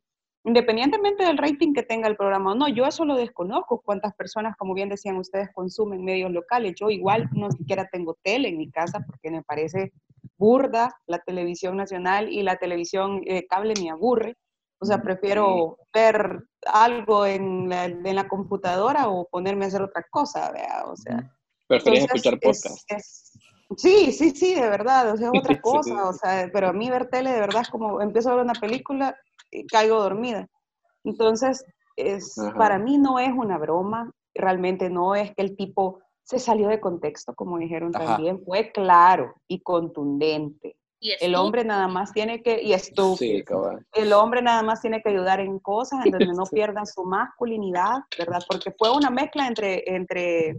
independientemente 0.45 1.25
del 1.25 1.37
rating 1.37 1.73
que 1.73 1.83
tenga 1.83 2.07
el 2.07 2.15
programa 2.15 2.51
o 2.51 2.55
no, 2.55 2.67
yo 2.69 2.85
eso 2.85 3.03
lo 3.03 3.15
desconozco, 3.15 3.81
cuántas 3.83 4.13
personas, 4.15 4.55
como 4.57 4.73
bien 4.73 4.89
decían 4.89 5.17
ustedes, 5.17 5.49
consumen 5.53 6.03
medios 6.05 6.31
locales. 6.31 6.75
Yo 6.79 6.89
igual 6.89 7.27
no 7.33 7.51
siquiera 7.51 7.87
tengo 7.91 8.15
tele 8.23 8.49
en 8.49 8.57
mi 8.57 8.69
casa 8.69 8.99
porque 9.05 9.31
me 9.31 9.41
parece 9.43 9.91
burda 10.37 10.95
la 11.07 11.19
televisión 11.19 11.77
nacional 11.77 12.31
y 12.31 12.43
la 12.43 12.57
televisión 12.57 13.21
eh, 13.25 13.45
cable 13.47 13.73
me 13.81 13.89
aburre. 13.89 14.37
O 14.79 14.85
sea, 14.85 15.01
prefiero 15.01 15.77
ver 15.93 16.43
algo 16.71 17.25
en 17.25 17.69
la, 17.69 17.85
en 17.85 18.15
la 18.15 18.27
computadora 18.27 19.07
o 19.09 19.27
ponerme 19.27 19.65
a 19.65 19.67
hacer 19.69 19.81
otra 19.81 20.05
cosa, 20.11 20.51
¿vea? 20.51 20.83
O 20.85 20.95
sea, 20.95 21.31
¿Preferís 21.67 22.01
entonces, 22.01 22.25
escuchar 22.25 22.39
es- 22.51 22.61
podcast? 22.61 22.91
es- 22.91 23.39
sí, 23.77 24.11
sí, 24.11 24.29
sí, 24.31 24.53
de 24.53 24.69
verdad, 24.69 25.11
o 25.11 25.17
sea, 25.17 25.29
es 25.33 25.33
otra 25.57 25.59
cosa, 25.61 26.07
o 26.07 26.13
sea, 26.13 26.49
pero 26.53 26.67
a 26.67 26.73
mí 26.73 26.89
ver 26.89 27.07
tele 27.09 27.31
de 27.31 27.39
verdad 27.39 27.63
es 27.63 27.69
como 27.69 27.99
empiezo 28.01 28.29
a 28.29 28.35
ver 28.35 28.43
una 28.43 28.53
película 28.53 29.17
caigo 29.71 30.01
dormida. 30.01 30.47
Entonces, 31.03 31.63
es, 31.95 32.37
Ajá. 32.37 32.57
para 32.57 32.79
mí 32.79 32.97
no 32.97 33.19
es 33.19 33.31
una 33.31 33.57
broma, 33.57 34.11
realmente 34.33 34.89
no 34.89 35.15
es 35.15 35.33
que 35.35 35.41
el 35.41 35.55
tipo 35.55 35.99
se 36.23 36.39
salió 36.39 36.67
de 36.67 36.79
contexto, 36.79 37.33
como 37.35 37.57
dijeron 37.57 37.95
Ajá. 37.95 38.05
también, 38.05 38.43
fue 38.43 38.71
claro 38.71 39.35
y 39.47 39.61
contundente. 39.61 40.77
Y 40.99 41.11
El 41.21 41.35
hombre 41.35 41.63
nada 41.63 41.87
más 41.87 42.13
tiene 42.13 42.41
que, 42.41 42.63
y 42.63 42.73
estúpido, 42.73 43.69
Sí, 43.69 44.01
el 44.01 44.13
hombre 44.13 44.41
nada 44.41 44.63
más 44.63 44.81
tiene 44.81 45.01
que 45.01 45.09
ayudar 45.09 45.39
en 45.39 45.59
cosas 45.59 46.05
en 46.05 46.11
donde 46.11 46.33
no 46.33 46.45
pierdan 46.51 46.87
su 46.87 47.03
masculinidad, 47.03 47.99
¿verdad? 48.17 48.41
Porque 48.47 48.71
fue 48.71 48.89
una 48.91 49.11
mezcla 49.11 49.47
entre, 49.47 49.83
entre 49.85 50.57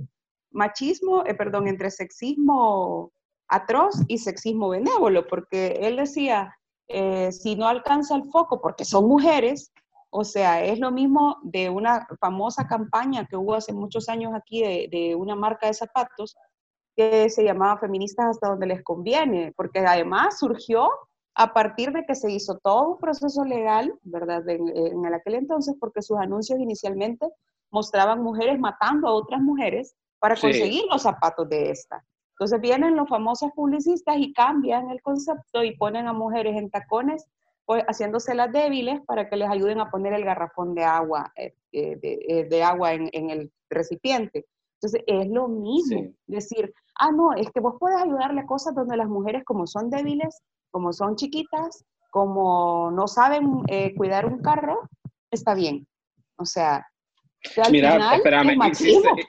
machismo, 0.53 1.25
eh, 1.27 1.35
perdón, 1.35 1.67
entre 1.67 1.91
sexismo 1.91 3.13
atroz 3.49 3.95
y 4.09 4.19
sexismo 4.19 4.69
benévolo, 4.69 5.27
porque 5.27 5.79
él 5.83 5.97
decía, 5.97 6.57
eh, 6.89 7.33
si 7.33 7.57
no 7.57 7.67
alcanza 7.69 8.15
el 8.17 8.25
foco, 8.31 8.61
porque 8.61 8.85
son 8.85 9.09
mujeres, 9.09 9.73
o 10.11 10.25
sea, 10.25 10.65
es 10.65 10.79
lo 10.79 10.91
mismo 10.91 11.37
de 11.43 11.69
una 11.69 12.07
famosa 12.21 12.67
campaña 12.67 13.27
que 13.27 13.37
hubo 13.37 13.55
hace 13.55 13.73
muchos 13.73 14.09
años 14.09 14.33
aquí 14.35 14.63
de, 14.63 14.89
de 14.91 15.15
una 15.15 15.35
marca 15.35 15.67
de 15.67 15.75
zapatos 15.75 16.37
que 16.95 17.29
se 17.29 17.45
llamaba 17.45 17.79
Feministas 17.79 18.27
hasta 18.31 18.49
donde 18.49 18.67
les 18.67 18.83
conviene, 18.83 19.53
porque 19.57 19.81
además 19.81 20.39
surgió 20.39 20.89
a 21.35 21.53
partir 21.53 21.93
de 21.93 22.07
que 22.07 22.15
se 22.15 22.31
hizo 22.33 22.57
todo 22.65 22.93
un 22.93 22.99
proceso 22.99 23.45
legal, 23.45 23.93
¿verdad? 24.03 24.49
En, 24.49 24.67
en 24.75 25.13
aquel 25.13 25.35
entonces, 25.35 25.75
porque 25.79 26.01
sus 26.01 26.17
anuncios 26.19 26.59
inicialmente 26.59 27.29
mostraban 27.71 28.23
mujeres 28.23 28.59
matando 28.59 29.09
a 29.09 29.13
otras 29.13 29.43
mujeres 29.43 29.95
para 30.19 30.35
Sí. 30.37 30.43
conseguir 30.43 30.85
los 30.91 31.03
zapatos 31.03 31.47
de 31.51 31.71
esta. 31.71 32.03
Entonces 32.39 32.61
vienen 32.61 32.97
los 32.97 33.09
famosos 33.09 33.51
publicistas 33.55 34.17
y 34.19 34.33
cambian 34.35 34.91
el 34.91 35.01
concepto 35.01 35.65
y 35.65 35.77
ponen 35.77 36.07
a 36.07 36.13
mujeres 36.13 36.57
en 36.57 36.69
tacones, 36.71 37.27
pues 37.65 37.83
haciéndose 37.85 38.35
las 38.35 38.53
débiles 38.53 39.01
para 39.07 39.29
que 39.29 39.37
les 39.37 39.49
ayuden 39.49 39.81
a 39.81 39.91
poner 39.91 40.13
el 40.13 40.25
garrafón 40.25 40.75
de 40.75 40.85
agua, 40.85 41.33
eh, 41.37 41.55
eh, 41.73 41.97
de, 41.97 42.19
eh, 42.29 42.45
de 42.45 42.63
agua 42.63 42.93
en, 42.93 43.09
en 43.13 43.31
el 43.31 43.51
recipiente. 43.71 44.45
Entonces 44.75 45.03
es 45.07 45.29
lo 45.31 45.49
mismo, 45.49 46.03
Sí. 46.03 46.15
decir, 46.27 46.75
ah, 47.01 47.11
no, 47.11 47.33
es 47.33 47.51
que 47.51 47.61
vos 47.61 47.77
puedes 47.81 47.99
ayudarle 48.01 48.43
a 48.43 48.47
cosas 48.47 48.75
donde 48.75 48.97
las 48.99 49.09
mujeres 49.09 49.43
como 49.45 49.67
son 49.67 49.89
débiles, 49.89 50.43
como 50.71 50.93
son 50.93 51.17
chiquitas, 51.17 51.85
como 52.11 52.91
no 52.93 53.09
saben 53.09 53.63
eh, 53.69 53.95
cuidar 53.97 54.27
un 54.27 54.41
carro, 54.43 54.89
está 55.31 55.55
bien. 55.55 55.87
O 56.37 56.45
sea, 56.45 56.87
que 57.55 57.63
al 57.63 57.73
Mira, 57.73 57.93
final 57.93 58.17
espérame, 58.17 58.51
es 58.51 58.57
machismo. 58.59 59.11
hiciste, 59.17 59.29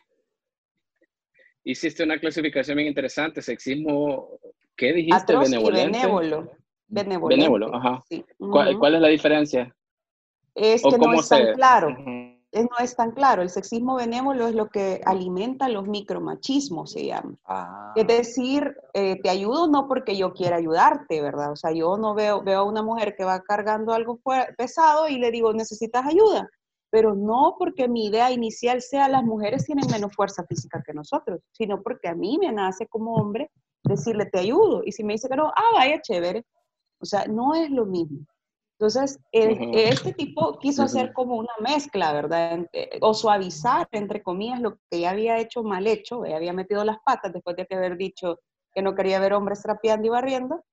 hiciste 1.72 2.04
una 2.04 2.18
clasificación 2.20 2.78
bien 2.78 2.88
interesante, 2.88 3.42
sexismo, 3.42 4.30
¿qué 4.76 4.94
dijiste? 4.94 5.16
Atroz 5.34 5.48
y 5.50 5.52
Benevolente. 5.52 5.98
benévolo. 6.00 6.52
Benevolente. 6.88 7.36
Benévolo, 7.44 7.76
ajá. 7.76 8.04
sí. 8.08 8.24
¿Cuál, 8.40 8.78
cuál 8.80 8.96
es 8.96 9.02
la 9.02 9.08
diferencia? 9.10 9.76
Es 10.56 10.84
¿O 10.86 10.90
que 10.90 10.98
no 10.98 11.14
es 11.14 11.28
tan 11.30 11.46
se- 11.46 11.54
claro. 11.54 11.90
Es- 12.50 12.64
no 12.64 12.78
es 12.80 12.96
tan 12.96 13.12
claro. 13.12 13.42
El 13.42 13.50
sexismo 13.50 13.98
benévolo 13.98 14.48
es 14.48 14.56
lo 14.56 14.70
que 14.70 15.02
alimenta 15.06 15.68
los 15.68 15.86
micromachismos, 15.88 16.94
se 16.94 17.06
llama. 17.06 17.36
Ah, 17.46 17.94
Es 17.96 18.08
decir, 18.08 18.74
eh, 18.94 19.20
te 19.22 19.30
ayudo 19.30 19.68
no 19.68 19.88
porque 19.88 20.16
yo 20.18 20.34
quiera 20.34 20.56
ayudarte, 20.56 21.22
¿verdad? 21.22 21.52
O 21.52 21.56
sea, 21.58 21.72
yo 21.74 21.98
no 21.98 22.16
veo, 22.16 22.42
veo 22.42 22.60
a 22.60 22.64
una 22.64 22.82
mujer 22.82 23.16
que 23.18 23.26
va 23.26 23.42
cargando 23.42 23.94
algo 23.94 24.20
pesado 24.58 25.10
y 25.10 25.20
le 25.20 25.30
digo, 25.32 25.52
necesitas 25.54 26.06
ayuda, 26.06 26.50
pero 26.98 27.14
no 27.14 27.56
porque 27.60 27.88
mi 27.88 28.08
idea 28.08 28.32
inicial 28.32 28.82
sea 28.82 29.08
las 29.08 29.24
mujeres 29.24 29.66
tienen 29.66 29.86
menos 29.92 30.16
fuerza 30.16 30.44
física 30.48 30.82
que 30.84 30.96
nosotros, 30.96 31.42
sino 31.52 31.84
porque 31.84 32.08
a 32.08 32.16
mí 32.16 32.40
me 32.40 32.52
nace 32.52 32.88
como 32.88 33.14
hombre 33.14 33.52
decirle, 33.84 34.26
te 34.26 34.40
ayudo. 34.40 34.82
Y 34.84 34.92
si 34.94 35.04
me 35.04 35.14
dice 35.14 35.30
que 35.30 35.36
no, 35.36 35.50
ah, 35.56 35.72
vaya, 35.76 36.02
chévere. 36.02 36.44
O 37.00 37.06
sea, 37.06 37.26
no 37.28 37.54
es 37.54 37.70
lo 37.70 37.86
mismo. 37.86 38.26
Entonces, 38.80 39.20
el- 39.32 39.60
este 39.76 40.14
tipo 40.14 40.58
quiso 40.58 40.82
hacer 40.82 41.14
como 41.14 41.36
una 41.36 41.54
mezcla, 41.60 42.12
¿verdad? 42.14 42.66
Eh, 42.74 42.98
O 43.02 43.14
suavizar, 43.14 43.88
entre 43.92 44.24
comillas, 44.24 44.60
lo 44.60 44.80
que 44.90 45.02
ya 45.02 45.12
había 45.12 45.38
hecho 45.38 45.62
mal 45.62 45.86
hecho, 45.86 46.26
ya 46.26 46.36
había 46.38 46.54
metido 46.54 46.84
las 46.84 46.98
patas 47.06 47.32
después 47.32 47.56
de 47.56 47.68
haber 47.76 47.96
dicho 47.98 48.40
que 48.74 48.82
no 48.82 48.96
quería 48.96 49.20
ver 49.20 49.34
hombres 49.34 49.62
trapeando 49.62 50.08
y 50.08 50.10
barriendo. 50.10 50.64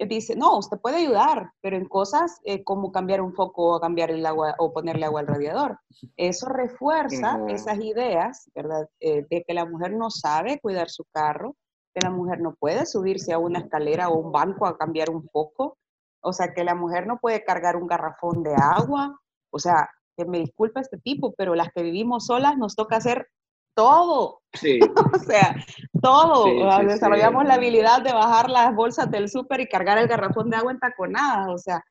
Él 0.00 0.08
dice, 0.08 0.34
no, 0.34 0.56
usted 0.56 0.78
puede 0.78 0.96
ayudar, 0.96 1.52
pero 1.60 1.76
en 1.76 1.84
cosas 1.86 2.40
eh, 2.44 2.64
como 2.64 2.90
cambiar 2.90 3.20
un 3.20 3.34
foco 3.34 3.76
o 3.76 3.80
cambiar 3.80 4.10
el 4.10 4.24
agua 4.24 4.54
o 4.58 4.72
ponerle 4.72 5.04
agua 5.04 5.20
al 5.20 5.26
radiador. 5.26 5.78
Eso 6.16 6.48
refuerza 6.48 7.38
esas 7.48 7.78
ideas, 7.80 8.50
¿verdad? 8.54 8.88
Eh, 8.98 9.26
de 9.28 9.44
que 9.46 9.52
la 9.52 9.66
mujer 9.66 9.92
no 9.92 10.08
sabe 10.08 10.58
cuidar 10.58 10.88
su 10.88 11.04
carro, 11.12 11.54
que 11.94 12.00
la 12.00 12.10
mujer 12.10 12.40
no 12.40 12.54
puede 12.54 12.86
subirse 12.86 13.34
a 13.34 13.38
una 13.38 13.58
escalera 13.58 14.08
o 14.08 14.18
un 14.18 14.32
banco 14.32 14.64
a 14.64 14.78
cambiar 14.78 15.10
un 15.10 15.28
foco, 15.28 15.76
o 16.22 16.32
sea, 16.32 16.54
que 16.54 16.64
la 16.64 16.74
mujer 16.74 17.06
no 17.06 17.18
puede 17.18 17.44
cargar 17.44 17.76
un 17.76 17.86
garrafón 17.86 18.42
de 18.42 18.54
agua, 18.54 19.20
o 19.52 19.58
sea, 19.58 19.86
que 20.16 20.24
me 20.24 20.38
disculpa 20.38 20.80
este 20.80 20.96
tipo, 20.96 21.34
pero 21.36 21.54
las 21.54 21.68
que 21.74 21.82
vivimos 21.82 22.24
solas 22.24 22.56
nos 22.56 22.74
toca 22.74 22.96
hacer 22.96 23.28
todo. 23.84 24.40
Sí. 24.52 24.80
o 24.82 25.18
sea, 25.18 25.56
todo. 26.02 26.44
Sí, 26.44 26.60
sí, 26.80 26.86
desarrollamos 26.86 27.44
la 27.44 27.54
habilidad 27.54 28.02
de 28.02 28.12
bajar 28.12 28.50
las 28.50 28.74
bolsas 28.74 29.10
del 29.10 29.28
súper 29.28 29.60
y 29.60 29.68
cargar 29.68 29.98
el 29.98 30.08
garrafón 30.08 30.50
de 30.50 30.56
agua 30.56 30.72
en 30.72 30.80
taconadas. 30.80 31.48
O 31.48 31.58
sea, 31.58 31.84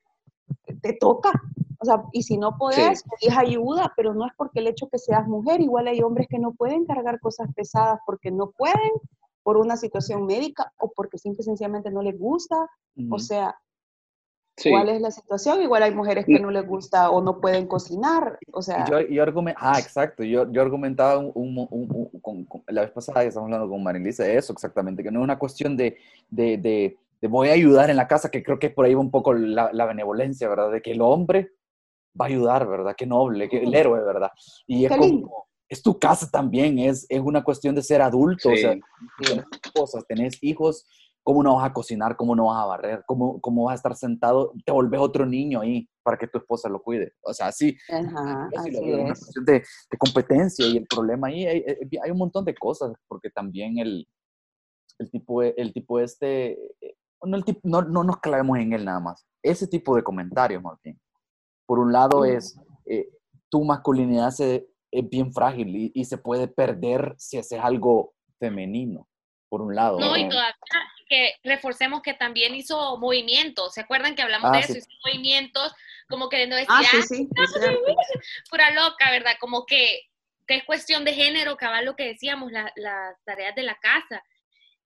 te 0.82 0.92
toca. 0.94 1.32
O 1.82 1.84
sea, 1.84 2.02
y 2.12 2.22
si 2.22 2.36
no 2.36 2.58
podés, 2.58 3.02
pedís 3.04 3.36
ayuda, 3.36 3.92
pero 3.96 4.12
no 4.12 4.26
es 4.26 4.32
porque 4.36 4.60
el 4.60 4.66
hecho 4.66 4.88
que 4.90 4.98
seas 4.98 5.26
mujer, 5.26 5.62
igual 5.62 5.88
hay 5.88 6.02
hombres 6.02 6.26
que 6.28 6.38
no 6.38 6.52
pueden 6.52 6.84
cargar 6.84 7.18
cosas 7.20 7.48
pesadas 7.54 7.98
porque 8.04 8.30
no 8.30 8.50
pueden 8.50 8.92
por 9.42 9.56
una 9.56 9.78
situación 9.78 10.26
médica 10.26 10.70
o 10.78 10.92
porque 10.94 11.16
simple 11.16 11.40
y 11.40 11.44
sencillamente 11.44 11.90
no 11.90 12.02
les 12.02 12.18
gusta. 12.18 12.68
O 13.10 13.18
sea, 13.18 13.56
Sí. 14.60 14.70
¿cuál 14.70 14.88
es 14.90 15.00
la 15.00 15.10
situación? 15.10 15.62
Igual 15.62 15.82
hay 15.82 15.94
mujeres 15.94 16.26
que 16.26 16.38
no 16.38 16.50
les 16.50 16.66
gusta 16.66 17.10
o 17.10 17.22
no 17.22 17.40
pueden 17.40 17.66
cocinar. 17.66 18.38
O 18.52 18.60
sea, 18.62 18.84
Y 18.86 18.90
yo, 18.90 19.00
yo 19.00 19.22
argumen- 19.24 19.54
ah, 19.56 19.78
exacto, 19.78 20.22
yo, 20.22 20.50
yo 20.52 20.60
argumentaba 20.62 21.18
un, 21.18 21.32
un- 21.34 21.68
un- 21.70 22.08
un- 22.12 22.20
con- 22.20 22.44
con- 22.44 22.62
la 22.68 22.82
vez 22.82 22.90
pasada 22.90 23.22
que 23.22 23.28
estábamos 23.28 23.52
hablando 23.54 23.72
con 23.72 23.82
Marilisa 23.82 24.24
de 24.24 24.36
eso 24.36 24.52
exactamente, 24.52 25.02
que 25.02 25.10
no 25.10 25.20
es 25.20 25.24
una 25.24 25.38
cuestión 25.38 25.76
de, 25.76 25.96
de, 26.28 26.58
de- 26.58 26.96
de 27.20 27.28
voy 27.28 27.48
a 27.48 27.52
ayudar 27.52 27.90
en 27.90 27.96
la 27.96 28.06
casa, 28.08 28.30
que 28.30 28.42
creo 28.42 28.58
que 28.58 28.70
por 28.70 28.84
ahí 28.86 28.94
va 28.94 29.00
un 29.00 29.10
poco 29.10 29.32
la, 29.34 29.70
la 29.72 29.84
benevolencia, 29.86 30.48
¿verdad? 30.48 30.70
De 30.72 30.80
que 30.82 30.92
el 30.92 31.00
hombre 31.02 31.52
va 32.18 32.26
a 32.26 32.28
ayudar, 32.28 32.66
¿verdad? 32.68 32.94
Qué 32.96 33.06
noble, 33.06 33.48
que 33.48 33.62
el 33.62 33.74
héroe, 33.74 34.00
¿verdad? 34.02 34.30
Y 34.66 34.84
es 34.84 34.92
como, 34.96 35.46
es 35.68 35.82
tu 35.82 35.98
casa 35.98 36.28
también, 36.30 36.78
es, 36.78 37.06
es 37.08 37.20
una 37.20 37.44
cuestión 37.44 37.74
de 37.74 37.82
ser 37.82 38.02
adulto, 38.02 38.48
o 38.50 38.56
sea, 38.56 38.72
Sí. 38.74 38.80
tienes 39.22 39.44
cosas, 39.74 40.04
tenés 40.08 40.38
hijos, 40.42 40.84
¿cómo 41.22 41.42
no 41.42 41.56
vas 41.56 41.70
a 41.70 41.72
cocinar? 41.72 42.16
¿Cómo 42.16 42.34
no 42.34 42.46
vas 42.46 42.62
a 42.62 42.66
barrer? 42.66 43.04
¿Cómo, 43.06 43.40
cómo 43.40 43.64
vas 43.64 43.72
a 43.72 43.76
estar 43.76 43.96
sentado? 43.96 44.52
Te 44.64 44.72
volvés 44.72 45.00
otro 45.00 45.26
niño 45.26 45.60
ahí 45.60 45.88
para 46.02 46.16
que 46.18 46.26
tu 46.26 46.38
esposa 46.38 46.68
lo 46.68 46.82
cuide. 46.82 47.12
O 47.22 47.32
sea, 47.32 47.52
sí, 47.52 47.76
ajá, 47.88 48.48
así 48.56 48.70
veo, 48.70 49.00
una 49.02 49.12
es. 49.12 49.18
cuestión 49.20 49.44
de, 49.44 49.52
de 49.90 49.98
competencia 49.98 50.66
y 50.66 50.76
el 50.78 50.86
problema 50.86 51.28
ahí, 51.28 51.46
hay, 51.46 51.64
hay- 51.66 51.98
hay 52.02 52.10
un 52.10 52.18
montón 52.18 52.44
de 52.44 52.54
cosas, 52.54 52.92
porque 53.06 53.30
también 53.30 53.78
el, 53.78 54.08
el, 54.98 55.10
tipo, 55.10 55.42
el 55.42 55.72
tipo 55.72 55.98
este, 56.00 56.52
eh, 56.80 56.96
no, 57.22 57.36
el 57.36 57.44
tipo, 57.44 57.60
no, 57.64 57.82
no 57.82 58.02
nos 58.04 58.18
clavemos 58.18 58.58
en 58.58 58.72
él 58.72 58.84
nada 58.84 59.00
más, 59.00 59.26
ese 59.42 59.66
tipo 59.66 59.94
de 59.96 60.02
comentarios, 60.02 60.62
Martín. 60.62 60.98
Por 61.66 61.78
un 61.78 61.92
lado 61.92 62.24
es, 62.24 62.58
eh, 62.86 63.08
tu 63.48 63.62
masculinidad 63.64 64.30
se, 64.30 64.68
es 64.90 65.08
bien 65.08 65.32
frágil 65.32 65.76
y, 65.76 65.92
y 65.94 66.04
se 66.04 66.18
puede 66.18 66.48
perder 66.48 67.14
si 67.18 67.38
haces 67.38 67.60
algo 67.62 68.14
femenino, 68.40 69.06
por 69.48 69.60
un 69.62 69.74
lado. 69.74 70.00
No, 70.00 70.16
y 70.16 70.28
todavía 70.28 70.54
que 71.10 71.34
reforcemos 71.42 72.00
que 72.02 72.14
también 72.14 72.54
hizo 72.54 72.96
movimientos. 72.96 73.74
¿Se 73.74 73.80
acuerdan 73.80 74.14
que 74.14 74.22
hablamos 74.22 74.48
Ah, 74.50 74.58
de 74.58 74.60
eso? 74.60 74.72
sí. 74.74 74.78
Hizo 74.78 74.88
movimientos 75.04 75.74
como 76.08 76.28
queriendo 76.28 76.56
decir, 76.56 76.70
Ah, 76.70 76.82
sí, 76.90 76.96
"Ah, 76.98 77.02
sí, 77.02 77.28
es 77.34 77.52
pura 78.50 78.70
loca, 78.70 79.10
¿verdad? 79.10 79.32
Como 79.40 79.66
que, 79.66 80.02
que 80.46 80.54
es 80.56 80.64
cuestión 80.64 81.04
de 81.04 81.12
género, 81.12 81.56
cabal 81.56 81.84
lo 81.84 81.96
que 81.96 82.04
decíamos, 82.06 82.50
la- 82.52 82.72
las 82.76 83.16
tareas 83.24 83.54
de 83.56 83.62
la 83.64 83.74
casa. 83.76 84.22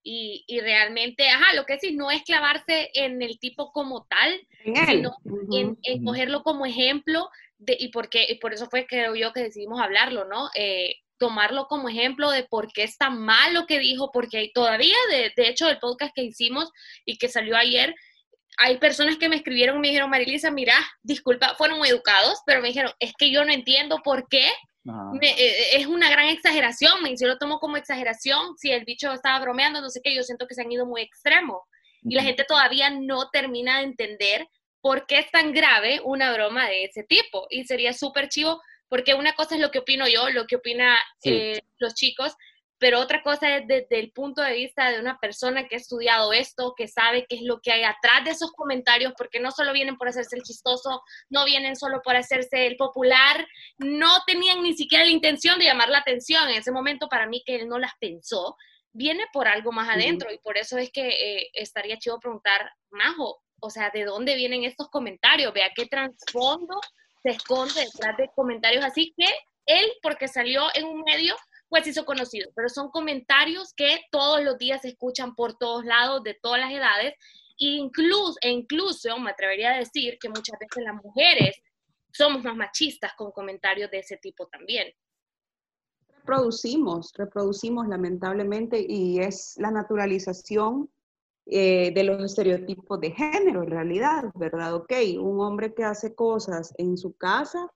Y, 0.03 0.43
y 0.47 0.59
realmente, 0.61 1.29
ajá, 1.29 1.53
lo 1.53 1.65
que 1.65 1.73
decís, 1.73 1.93
no 1.95 2.11
es 2.11 2.21
clavarse 2.23 2.91
en 2.93 3.21
el 3.23 3.39
tipo 3.39 3.71
como 3.71 4.05
tal, 4.05 4.39
sino 4.87 5.17
en, 5.51 6.03
cogerlo 6.03 6.43
como 6.43 6.65
ejemplo 6.65 7.29
de, 7.57 7.75
y 7.79 7.87
porque 7.89 8.25
y 8.29 8.35
por 8.35 8.53
eso 8.53 8.67
fue 8.69 8.85
creo 8.85 9.15
yo 9.15 9.31
que 9.33 9.41
decidimos 9.41 9.81
hablarlo, 9.81 10.25
¿no? 10.25 10.49
Eh, 10.55 10.95
tomarlo 11.17 11.67
como 11.67 11.89
ejemplo 11.89 12.29
de 12.31 12.43
por 12.43 12.71
qué 12.71 12.83
está 12.83 13.09
mal 13.09 13.53
lo 13.53 13.65
que 13.65 13.79
dijo, 13.79 14.11
porque 14.11 14.51
todavía, 14.53 14.95
de, 15.09 15.31
de 15.35 15.47
hecho, 15.49 15.69
el 15.69 15.79
podcast 15.79 16.11
que 16.15 16.23
hicimos 16.23 16.71
y 17.05 17.17
que 17.17 17.29
salió 17.29 17.55
ayer, 17.57 17.93
hay 18.57 18.77
personas 18.77 19.17
que 19.17 19.27
me 19.29 19.35
escribieron 19.35 19.77
y 19.77 19.79
me 19.79 19.87
dijeron, 19.89 20.09
Marilisa, 20.09 20.49
mira, 20.51 20.75
disculpa, 21.03 21.55
fueron 21.57 21.77
muy 21.77 21.89
educados, 21.89 22.39
pero 22.45 22.61
me 22.61 22.69
dijeron, 22.69 22.91
es 22.99 23.13
que 23.17 23.29
yo 23.31 23.43
no 23.45 23.51
entiendo 23.51 23.97
por 24.03 24.27
qué 24.29 24.49
me- 25.19 25.31
eh, 25.31 25.77
es 25.77 25.87
una 25.87 26.09
gran 26.09 26.27
exageración, 26.29 27.01
me 27.01 27.15
yo 27.17 27.27
lo 27.27 27.37
tomo 27.37 27.59
como 27.59 27.75
exageración, 27.75 28.55
si 28.57 28.71
el 28.71 28.85
bicho 28.85 29.11
estaba 29.11 29.39
bromeando, 29.39 29.81
no 29.81 29.89
sé 29.89 29.99
qué, 30.03 30.13
yo 30.15 30.23
siento 30.23 30.45
que 30.47 30.53
se 30.55 30.61
han 30.61 30.71
ido 30.71 30.85
muy 30.85 31.01
extremos 31.01 31.63
y 32.03 32.13
la 32.15 32.21
gente 32.23 32.43
todavía 32.47 32.91
no 32.91 33.29
termina 33.31 33.79
de 33.79 33.85
entender 33.85 34.47
por 34.79 35.07
qué 35.07 35.17
es 35.17 35.31
tan 35.31 35.51
grave 35.53 35.99
una 36.03 36.31
broma 36.31 36.69
de 36.69 36.83
ese 36.85 37.03
tipo. 37.03 37.47
Y 37.49 37.65
sería 37.65 37.93
súper 37.93 38.29
chivo, 38.29 38.61
porque 38.89 39.13
una 39.13 39.33
cosa 39.33 39.55
es 39.55 39.61
lo 39.61 39.71
que 39.71 39.79
opino 39.79 40.07
yo, 40.07 40.29
lo 40.29 40.45
que 40.47 40.55
opina 40.57 40.97
Sí. 41.19 41.31
eh, 41.31 41.63
los 41.77 41.93
chicos, 41.95 42.35
pero 42.77 42.99
otra 42.99 43.23
cosa 43.23 43.55
es 43.55 43.67
desde 43.67 43.99
el 43.99 44.11
punto 44.11 44.41
de 44.41 44.53
vista 44.53 44.91
de 44.91 44.99
una 44.99 45.17
persona 45.17 45.65
que 45.67 45.75
ha 45.75 45.77
estudiado 45.79 46.33
esto, 46.33 46.73
que 46.75 46.87
sabe 46.87 47.25
qué 47.27 47.37
es 47.37 47.41
lo 47.41 47.61
que 47.61 47.71
hay 47.71 47.83
atrás 47.83 48.25
de 48.25 48.31
esos 48.31 48.51
comentarios, 48.51 49.13
porque 49.17 49.39
no 49.39 49.51
solo 49.51 49.71
vienen 49.71 49.95
por 49.95 50.09
hacerse 50.09 50.35
el 50.35 50.43
chistoso, 50.43 51.01
no 51.29 51.45
vienen 51.45 51.77
solo 51.77 52.01
por 52.03 52.15
hacerse 52.17 52.67
el 52.67 52.75
popular, 52.75 53.47
no 53.77 54.09
tenían 54.27 54.61
ni 54.61 54.73
siquiera 54.75 55.05
la 55.05 55.11
intención 55.11 55.57
de 55.57 55.65
llamar 55.65 55.89
la 55.89 55.99
atención 55.99 56.49
en 56.49 56.57
ese 56.57 56.71
momento 56.71 57.07
para 57.07 57.27
mí 57.27 57.43
que 57.45 57.55
él 57.55 57.69
no 57.69 57.79
las 57.79 57.93
pensó, 57.99 58.57
viene 58.91 59.25
por 59.31 59.47
algo 59.47 59.71
más 59.71 59.89
adentro 59.89 60.31
y 60.31 60.37
por 60.39 60.57
eso 60.57 60.77
es 60.77 60.91
que 60.91 61.07
eh, 61.07 61.49
estaría 61.53 61.97
chido 61.97 62.19
preguntar, 62.19 62.71
Majo, 62.91 63.41
o 63.61 63.69
sea, 63.69 63.89
¿de 63.89 64.03
dónde 64.03 64.35
vienen 64.35 64.63
estos 64.63 64.89
comentarios? 64.89 65.53
Vea 65.53 65.71
qué 65.75 65.85
trasfondo 65.85 66.79
se 67.25 67.31
esconde 67.31 67.73
detrás 67.73 68.15
de 68.17 68.29
comentarios 68.35 68.85
así 68.85 69.11
que 69.17 69.25
él, 69.65 69.91
porque 70.03 70.27
salió 70.27 70.61
en 70.75 70.85
un 70.85 71.01
medio, 71.01 71.35
pues 71.69 71.87
hizo 71.87 72.05
conocido, 72.05 72.51
pero 72.55 72.69
son 72.69 72.91
comentarios 72.91 73.73
que 73.73 74.01
todos 74.11 74.43
los 74.43 74.59
días 74.59 74.83
se 74.83 74.89
escuchan 74.89 75.33
por 75.33 75.57
todos 75.57 75.83
lados, 75.85 76.21
de 76.21 76.35
todas 76.35 76.59
las 76.59 76.71
edades, 76.71 77.15
e 77.57 77.65
incluso, 77.65 78.35
e 78.41 78.51
incluso 78.51 79.17
me 79.17 79.31
atrevería 79.31 79.73
a 79.73 79.79
decir 79.79 80.19
que 80.19 80.29
muchas 80.29 80.59
veces 80.59 80.83
las 80.83 81.03
mujeres 81.03 81.55
somos 82.13 82.43
más 82.43 82.55
machistas 82.55 83.13
con 83.17 83.31
comentarios 83.31 83.89
de 83.89 83.99
ese 83.99 84.17
tipo 84.17 84.45
también. 84.45 84.93
reproducimos, 86.19 87.11
reproducimos 87.15 87.87
lamentablemente 87.87 88.85
y 88.87 89.19
es 89.19 89.55
la 89.57 89.71
naturalización 89.71 90.91
eh, 91.45 91.91
de 91.93 92.03
los 92.03 92.23
estereotipos 92.23 92.99
de 92.99 93.11
género 93.11 93.63
en 93.63 93.69
realidad, 93.69 94.25
¿verdad? 94.35 94.73
Ok, 94.75 94.93
un 95.19 95.39
hombre 95.41 95.73
que 95.73 95.83
hace 95.83 96.15
cosas 96.15 96.73
en 96.77 96.97
su 96.97 97.13
casa 97.15 97.67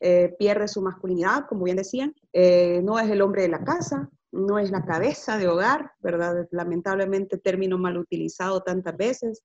eh, 0.00 0.34
pierde 0.38 0.68
su 0.68 0.82
masculinidad, 0.82 1.46
como 1.48 1.64
bien 1.64 1.78
decían, 1.78 2.14
eh, 2.32 2.80
no 2.82 2.98
es 2.98 3.10
el 3.10 3.22
hombre 3.22 3.42
de 3.42 3.48
la 3.48 3.64
casa, 3.64 4.10
no 4.32 4.58
es 4.58 4.70
la 4.70 4.84
cabeza 4.84 5.38
de 5.38 5.48
hogar, 5.48 5.92
¿verdad? 6.00 6.46
Lamentablemente 6.50 7.38
término 7.38 7.78
mal 7.78 7.96
utilizado 7.96 8.62
tantas 8.62 8.96
veces, 8.96 9.42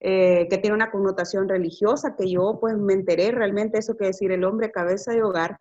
eh, 0.00 0.48
que 0.50 0.58
tiene 0.58 0.74
una 0.74 0.90
connotación 0.90 1.48
religiosa, 1.48 2.14
que 2.16 2.30
yo 2.30 2.58
pues 2.60 2.76
me 2.76 2.92
enteré 2.92 3.30
realmente 3.30 3.78
eso 3.78 3.96
que 3.96 4.06
decir 4.06 4.32
el 4.32 4.44
hombre 4.44 4.70
cabeza 4.70 5.12
de 5.12 5.22
hogar, 5.22 5.58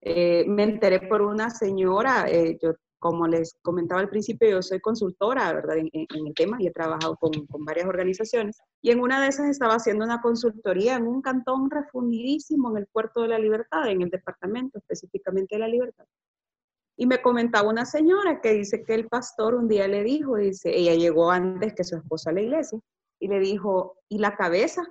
eh, 0.00 0.44
me 0.46 0.62
enteré 0.64 1.00
por 1.08 1.22
una 1.22 1.50
señora, 1.50 2.26
eh, 2.28 2.58
yo 2.62 2.74
como 2.98 3.26
les 3.26 3.56
comentaba 3.62 4.00
al 4.00 4.08
principio, 4.08 4.48
yo 4.48 4.62
soy 4.62 4.80
consultora, 4.80 5.52
¿verdad? 5.52 5.76
En, 5.76 5.90
el 5.92 6.34
tema 6.34 6.56
y 6.60 6.66
he 6.66 6.72
trabajado 6.72 7.16
con, 7.16 7.46
con 7.46 7.64
varias 7.64 7.86
organizaciones. 7.86 8.58
Y 8.80 8.90
en 8.90 9.00
una 9.00 9.20
de 9.20 9.28
esas 9.28 9.48
estaba 9.48 9.74
haciendo 9.74 10.04
una 10.04 10.20
consultoría 10.20 10.96
en 10.96 11.06
un 11.06 11.20
cantón 11.20 11.70
refundidísimo 11.70 12.70
en 12.70 12.78
el 12.78 12.86
Puerto 12.86 13.22
de 13.22 13.28
la 13.28 13.38
Libertad, 13.38 13.88
en 13.88 14.02
el 14.02 14.10
departamento 14.10 14.78
específicamente 14.78 15.56
de 15.56 15.60
la 15.60 15.68
Libertad. 15.68 16.06
Y 16.96 17.06
me 17.06 17.20
comentaba 17.20 17.68
una 17.68 17.84
señora 17.84 18.40
que 18.40 18.52
dice 18.52 18.84
que 18.84 18.94
el 18.94 19.08
pastor 19.08 19.54
un 19.54 19.68
día 19.68 19.88
le 19.88 20.04
dijo, 20.04 20.36
dice, 20.36 20.76
ella 20.76 20.94
llegó 20.94 21.30
antes 21.30 21.74
que 21.74 21.82
su 21.82 21.96
esposa 21.96 22.30
a 22.30 22.34
la 22.34 22.42
iglesia, 22.42 22.78
y 23.18 23.28
le 23.28 23.40
dijo, 23.40 23.98
¿y 24.08 24.18
la 24.18 24.36
cabeza? 24.36 24.82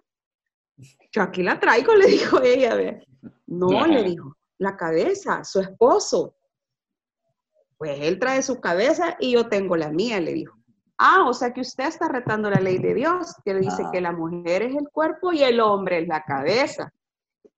Yo 1.12 1.22
aquí 1.22 1.44
la 1.44 1.60
traigo, 1.60 1.96
le 1.96 2.08
dijo 2.08 2.42
ella. 2.42 3.00
No, 3.48 3.88
le 3.88 4.04
dijo, 4.04 4.36
la 4.58 4.76
cabeza, 4.76 5.44
su 5.44 5.62
esposo. 5.62 6.36
Pues 7.78 7.98
él 8.02 8.20
trae 8.20 8.42
su 8.42 8.60
cabeza 8.62 9.18
y 9.20 9.32
yo 9.34 9.48
tengo 9.50 9.76
la 9.78 9.90
mía, 9.90 10.20
le 10.20 10.34
dijo. 10.34 10.58
Ah, 10.98 11.26
o 11.28 11.34
sea 11.34 11.52
que 11.54 11.62
usted 11.62 11.86
está 11.86 12.08
retando 12.08 12.50
la 12.50 12.60
ley 12.62 12.78
de 12.78 12.94
Dios, 12.94 13.36
que 13.44 13.54
dice 13.56 13.84
Ah. 13.86 13.90
que 13.92 14.00
la 14.02 14.12
mujer 14.12 14.62
es 14.64 14.76
el 14.76 14.88
cuerpo 14.92 15.34
y 15.34 15.44
el 15.44 15.60
hombre 15.60 16.00
es 16.00 16.08
la 16.08 16.24
cabeza. 16.24 16.94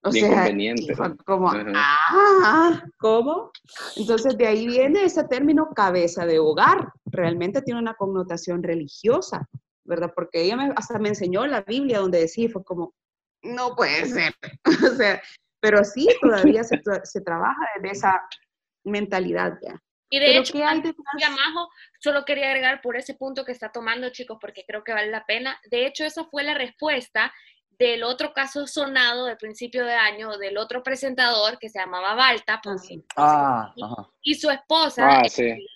O 0.01 0.11
Bien 0.11 0.27
sea, 0.27 0.35
conveniente. 0.43 0.95
como, 1.25 1.51
ah, 1.75 2.81
¿cómo? 2.97 3.51
Entonces 3.97 4.37
de 4.37 4.47
ahí 4.47 4.67
viene 4.67 5.03
ese 5.03 5.23
término 5.25 5.69
cabeza 5.75 6.25
de 6.25 6.39
hogar. 6.39 6.91
Realmente 7.05 7.61
tiene 7.61 7.79
una 7.79 7.95
connotación 7.95 8.63
religiosa, 8.63 9.47
¿verdad? 9.83 10.11
Porque 10.15 10.43
ella 10.43 10.55
me- 10.57 10.73
hasta 10.75 10.97
me 10.99 11.09
enseñó 11.09 11.45
la 11.45 11.61
Biblia 11.61 11.99
donde 11.99 12.19
decía, 12.19 12.49
fue 12.49 12.63
como, 12.63 12.93
no 13.43 13.75
puede 13.75 14.05
ser. 14.05 14.33
o 14.93 14.95
sea, 14.95 15.21
pero 15.59 15.83
sí, 15.83 16.07
todavía 16.21 16.63
se, 16.63 16.81
se 17.03 17.21
trabaja 17.21 17.61
desde 17.75 17.97
esa 17.97 18.21
mentalidad 18.83 19.57
ya. 19.61 19.81
Y 20.09 20.19
de 20.19 20.37
hecho, 20.37 20.53
¿qué 20.53 20.63
hay 20.63 20.77
antes 20.77 20.93
Majo, 21.31 21.69
solo 21.99 22.25
quería 22.25 22.47
agregar 22.47 22.81
por 22.81 22.95
ese 22.95 23.15
punto 23.15 23.43
que 23.43 23.51
está 23.51 23.71
tomando, 23.71 24.09
chicos, 24.09 24.37
porque 24.39 24.63
creo 24.65 24.83
que 24.83 24.93
vale 24.93 25.09
la 25.11 25.25
pena. 25.25 25.59
De 25.69 25.85
hecho, 25.85 26.05
esa 26.05 26.25
fue 26.25 26.43
la 26.43 26.53
respuesta 26.53 27.33
del 27.77 28.03
otro 28.03 28.31
caso 28.33 28.67
sonado 28.67 29.25
del 29.25 29.37
principio 29.37 29.83
de 29.85 29.93
año, 29.93 30.37
del 30.37 30.57
otro 30.57 30.81
presentador 30.81 31.59
que 31.59 31.69
se 31.69 31.79
llamaba 31.79 32.13
Balta, 32.15 32.61
Ah, 32.63 32.77
sí. 32.77 33.03
Ah, 33.17 33.73
ajá. 33.81 34.09
y 34.21 34.35
su 34.35 34.49
esposa, 34.49 35.19
Ah, 35.19 35.21
eh, 35.25 35.29
sí. 35.29 35.67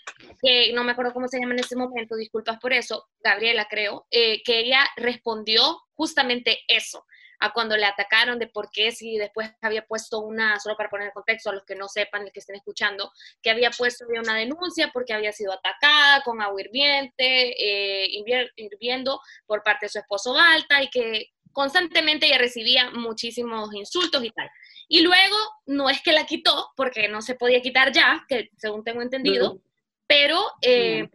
que 0.42 0.72
no 0.74 0.84
me 0.86 0.94
acuerdo 0.94 1.12
cómo 1.14 1.28
se 1.28 1.40
llama 1.40 1.54
en 1.54 1.60
ese 1.60 1.76
momento, 1.76 2.16
disculpas 2.16 2.58
por 2.60 2.72
eso, 2.72 3.10
Gabriela 3.20 3.68
creo, 3.70 4.06
eh, 4.12 4.42
que 4.44 4.60
ella 4.60 4.80
respondió 4.96 5.82
justamente 5.94 6.60
eso. 6.70 7.06
A 7.40 7.54
cuando 7.54 7.78
le 7.78 7.86
atacaron 7.86 8.38
de 8.38 8.48
por 8.48 8.70
qué 8.70 8.92
si 8.92 9.18
después 9.18 9.50
había 9.62 9.86
puesto 9.86 10.20
una, 10.20 10.60
solo 10.60 10.76
para 10.76 10.90
poner 10.90 11.08
en 11.08 11.14
contexto 11.14 11.50
a 11.50 11.54
los 11.54 11.64
que 11.64 11.76
no 11.76 11.88
sepan, 11.88 12.24
los 12.24 12.32
que 12.32 12.40
estén 12.40 12.56
escuchando, 12.56 13.12
que 13.42 13.50
había 13.50 13.72
puesto 13.72 14.06
una 14.08 14.36
denuncia 14.36 14.90
porque 14.94 15.14
había 15.14 15.32
sido 15.32 15.54
atacada 15.54 16.22
con 16.24 16.42
agua 16.42 16.62
hirviente, 16.62 17.24
eh, 17.24 18.08
hirviendo 18.56 19.22
por 19.46 19.64
parte 19.64 19.86
de 19.86 19.90
su 19.90 20.00
esposo 20.00 20.34
Balta 20.34 20.84
y 20.84 20.90
que 20.90 21.32
constantemente 21.52 22.26
ella 22.26 22.38
recibía 22.38 22.92
muchísimos 22.92 23.74
insultos 23.74 24.24
y 24.24 24.32
tal. 24.32 24.50
Y 24.88 25.02
luego 25.02 25.38
no 25.66 25.90
es 25.90 26.02
que 26.02 26.12
la 26.12 26.26
quitó, 26.26 26.72
porque 26.76 27.08
no 27.08 27.22
se 27.22 27.36
podía 27.36 27.62
quitar 27.62 27.92
ya, 27.92 28.26
que 28.28 28.50
según 28.58 28.84
tengo 28.84 29.02
entendido, 29.02 29.62
pero 30.08 30.42
eh, 30.62 31.08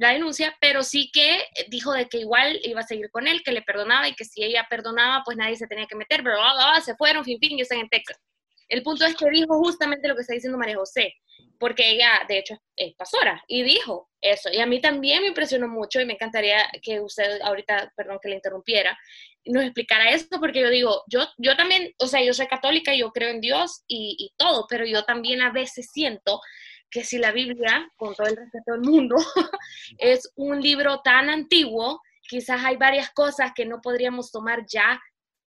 la 0.00 0.12
denuncia, 0.12 0.56
pero 0.62 0.82
sí 0.82 1.10
que 1.12 1.44
dijo 1.68 1.92
de 1.92 2.08
que 2.08 2.20
igual 2.20 2.58
iba 2.62 2.80
a 2.80 2.86
seguir 2.86 3.10
con 3.10 3.28
él, 3.28 3.42
que 3.44 3.52
le 3.52 3.60
perdonaba 3.60 4.08
y 4.08 4.14
que 4.14 4.24
si 4.24 4.42
ella 4.42 4.66
perdonaba, 4.68 5.22
pues 5.26 5.36
nadie 5.36 5.56
se 5.56 5.66
tenía 5.66 5.86
que 5.86 5.94
meter, 5.94 6.22
pero 6.22 6.40
ah, 6.40 6.74
ah, 6.74 6.80
se 6.80 6.96
fueron, 6.96 7.22
fin, 7.22 7.38
fin, 7.38 7.58
y 7.58 7.60
están 7.60 7.80
en 7.80 7.88
Texas. 7.90 8.18
El 8.68 8.82
punto 8.82 9.04
es 9.04 9.14
que 9.14 9.28
dijo 9.28 9.58
justamente 9.58 10.08
lo 10.08 10.14
que 10.14 10.22
está 10.22 10.32
diciendo 10.32 10.56
María 10.56 10.76
José, 10.76 11.12
porque 11.58 11.90
ella, 11.90 12.12
de 12.26 12.38
hecho, 12.38 12.54
es 12.76 12.94
pastora, 12.94 13.44
y 13.46 13.62
dijo 13.62 14.08
eso. 14.22 14.48
Y 14.50 14.60
a 14.60 14.66
mí 14.66 14.80
también 14.80 15.20
me 15.20 15.28
impresionó 15.28 15.68
mucho 15.68 16.00
y 16.00 16.06
me 16.06 16.14
encantaría 16.14 16.66
que 16.80 16.98
usted 17.00 17.42
ahorita, 17.42 17.92
perdón 17.94 18.20
que 18.22 18.30
le 18.30 18.36
interrumpiera, 18.36 18.98
nos 19.44 19.64
explicara 19.64 20.12
esto, 20.12 20.40
porque 20.40 20.62
yo 20.62 20.70
digo, 20.70 21.02
yo, 21.08 21.26
yo 21.36 21.56
también, 21.56 21.92
o 21.98 22.06
sea, 22.06 22.24
yo 22.24 22.32
soy 22.32 22.46
católica, 22.46 22.94
yo 22.94 23.10
creo 23.10 23.28
en 23.28 23.42
Dios 23.42 23.82
y, 23.86 24.16
y 24.18 24.32
todo, 24.38 24.66
pero 24.66 24.86
yo 24.86 25.04
también 25.04 25.42
a 25.42 25.52
veces 25.52 25.90
siento 25.92 26.40
que 26.90 27.04
si 27.04 27.18
la 27.18 27.32
Biblia, 27.32 27.90
con 27.96 28.14
todo 28.14 28.26
el 28.26 28.36
respeto 28.36 28.72
del 28.72 28.80
mundo, 28.82 29.16
es 29.98 30.32
un 30.36 30.60
libro 30.60 31.00
tan 31.02 31.30
antiguo, 31.30 32.00
quizás 32.28 32.64
hay 32.64 32.76
varias 32.76 33.10
cosas 33.10 33.52
que 33.54 33.66
no 33.66 33.80
podríamos 33.80 34.30
tomar 34.30 34.64
ya 34.66 35.00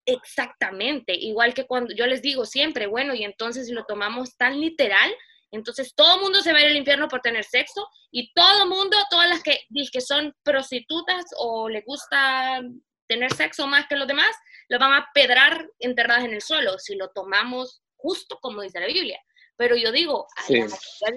Exactamente, 0.07 1.15
igual 1.15 1.55
que 1.55 1.65
cuando 1.65 1.93
yo 1.95 2.05
les 2.05 2.21
digo 2.21 2.45
siempre, 2.45 2.85
bueno, 2.85 3.15
y 3.15 3.23
entonces 3.23 3.65
si 3.65 3.73
lo 3.73 3.85
tomamos 3.85 4.37
tan 4.37 4.59
literal, 4.61 5.11
entonces 5.49 5.95
todo 5.95 6.15
el 6.15 6.21
mundo 6.21 6.41
se 6.41 6.53
va 6.53 6.59
a 6.59 6.61
ir 6.61 6.67
al 6.67 6.75
infierno 6.75 7.07
por 7.07 7.21
tener 7.21 7.43
sexo 7.43 7.87
y 8.11 8.31
todo 8.33 8.63
el 8.63 8.69
mundo, 8.69 8.97
todas 9.09 9.27
las 9.27 9.41
que, 9.41 9.61
que 9.91 10.01
son 10.01 10.35
prostitutas 10.43 11.25
o 11.37 11.69
le 11.69 11.81
gusta 11.81 12.61
tener 13.07 13.33
sexo 13.33 13.65
más 13.65 13.87
que 13.87 13.95
los 13.95 14.07
demás, 14.07 14.29
lo 14.69 14.77
van 14.77 14.93
a 14.93 15.09
pedrar 15.11 15.67
enterradas 15.79 16.25
en 16.25 16.33
el 16.33 16.41
suelo 16.41 16.77
si 16.77 16.95
lo 16.95 17.09
tomamos 17.09 17.81
justo 17.95 18.37
como 18.39 18.61
dice 18.61 18.79
la 18.79 18.87
Biblia. 18.87 19.19
Pero 19.57 19.75
yo 19.75 19.91
digo, 19.91 20.27
a 20.37 20.43
sí. 20.43 20.61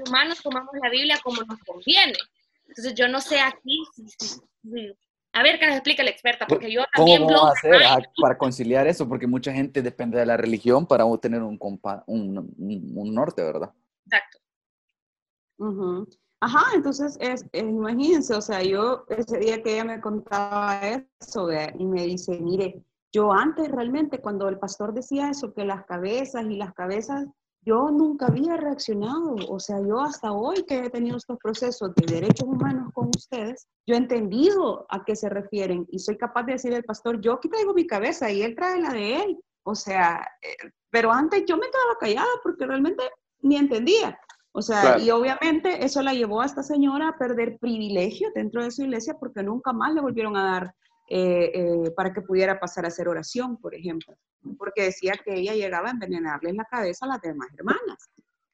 humanos 0.06 0.40
tomamos 0.42 0.70
la 0.80 0.90
Biblia 0.90 1.18
como 1.22 1.42
nos 1.42 1.58
conviene. 1.60 2.18
Entonces 2.66 2.94
yo 2.94 3.08
no 3.08 3.20
sé 3.20 3.40
aquí 3.40 3.82
si 3.94 4.40
a 5.32 5.42
ver, 5.42 5.58
que 5.58 5.66
nos 5.66 5.76
explique 5.76 6.02
la 6.02 6.10
experta, 6.10 6.46
porque 6.46 6.72
yo 6.72 6.82
también... 6.94 7.22
¿Cómo 7.22 7.34
vamos 7.34 7.50
a 7.50 7.52
hacer 7.52 8.08
para 8.20 8.38
conciliar 8.38 8.86
eso? 8.86 9.08
Porque 9.08 9.26
mucha 9.26 9.52
gente 9.52 9.82
depende 9.82 10.18
de 10.18 10.26
la 10.26 10.36
religión 10.36 10.86
para 10.86 11.04
tener 11.20 11.42
un, 11.42 11.58
un, 12.06 12.54
un 12.56 13.14
norte, 13.14 13.42
¿verdad? 13.42 13.72
Exacto. 14.06 14.38
Ajá, 16.40 16.74
entonces 16.74 17.18
es, 17.20 17.44
imagínense, 17.52 18.34
o 18.34 18.40
sea, 18.40 18.62
yo 18.62 19.04
ese 19.08 19.38
día 19.38 19.62
que 19.62 19.74
ella 19.74 19.84
me 19.84 20.00
contaba 20.00 20.80
eso 21.20 21.48
y 21.78 21.84
me 21.84 22.04
dice, 22.04 22.38
mire, 22.40 22.82
yo 23.12 23.32
antes 23.32 23.70
realmente 23.70 24.20
cuando 24.20 24.48
el 24.48 24.58
pastor 24.58 24.94
decía 24.94 25.30
eso, 25.30 25.52
que 25.52 25.64
las 25.64 25.84
cabezas 25.84 26.44
y 26.44 26.56
las 26.56 26.72
cabezas 26.74 27.26
yo 27.62 27.90
nunca 27.90 28.26
había 28.26 28.56
reaccionado, 28.56 29.36
o 29.48 29.60
sea, 29.60 29.80
yo 29.80 30.00
hasta 30.00 30.32
hoy 30.32 30.64
que 30.66 30.78
he 30.78 30.90
tenido 30.90 31.16
estos 31.16 31.38
procesos 31.38 31.94
de 31.94 32.14
derechos 32.14 32.48
humanos 32.48 32.92
con 32.94 33.08
ustedes, 33.14 33.66
yo 33.86 33.94
he 33.94 33.98
entendido 33.98 34.86
a 34.88 35.04
qué 35.04 35.16
se 35.16 35.28
refieren 35.28 35.86
y 35.90 35.98
soy 35.98 36.16
capaz 36.16 36.44
de 36.44 36.52
decirle 36.52 36.76
al 36.76 36.84
pastor, 36.84 37.20
yo 37.20 37.34
aquí 37.34 37.48
traigo 37.48 37.74
mi 37.74 37.86
cabeza 37.86 38.30
y 38.30 38.42
él 38.42 38.54
trae 38.54 38.80
la 38.80 38.92
de 38.92 39.16
él, 39.16 39.38
o 39.64 39.74
sea, 39.74 40.26
eh, 40.40 40.70
pero 40.90 41.12
antes 41.12 41.44
yo 41.46 41.56
me 41.56 41.66
quedaba 41.66 41.98
callada 42.00 42.40
porque 42.42 42.66
realmente 42.66 43.04
ni 43.40 43.56
entendía. 43.56 44.18
O 44.52 44.62
sea, 44.62 44.98
y 44.98 45.10
obviamente 45.10 45.84
eso 45.84 46.02
la 46.02 46.14
llevó 46.14 46.40
a 46.40 46.46
esta 46.46 46.62
señora 46.62 47.10
a 47.10 47.18
perder 47.18 47.58
privilegio 47.58 48.30
dentro 48.34 48.64
de 48.64 48.70
su 48.70 48.82
iglesia 48.82 49.14
porque 49.14 49.42
nunca 49.42 49.72
más 49.72 49.94
le 49.94 50.00
volvieron 50.00 50.36
a 50.36 50.44
dar 50.44 50.74
eh, 51.10 51.50
eh, 51.54 51.90
para 51.96 52.12
que 52.12 52.20
pudiera 52.20 52.60
pasar 52.60 52.84
a 52.84 52.88
hacer 52.88 53.08
oración, 53.08 53.56
por 53.56 53.74
ejemplo, 53.74 54.14
porque 54.58 54.82
decía 54.82 55.14
que 55.24 55.34
ella 55.34 55.54
llegaba 55.54 55.88
a 55.88 55.92
envenenarle 55.92 56.52
la 56.52 56.64
cabeza 56.64 57.06
a 57.06 57.08
las 57.08 57.22
demás 57.22 57.48
hermanas. 57.56 58.10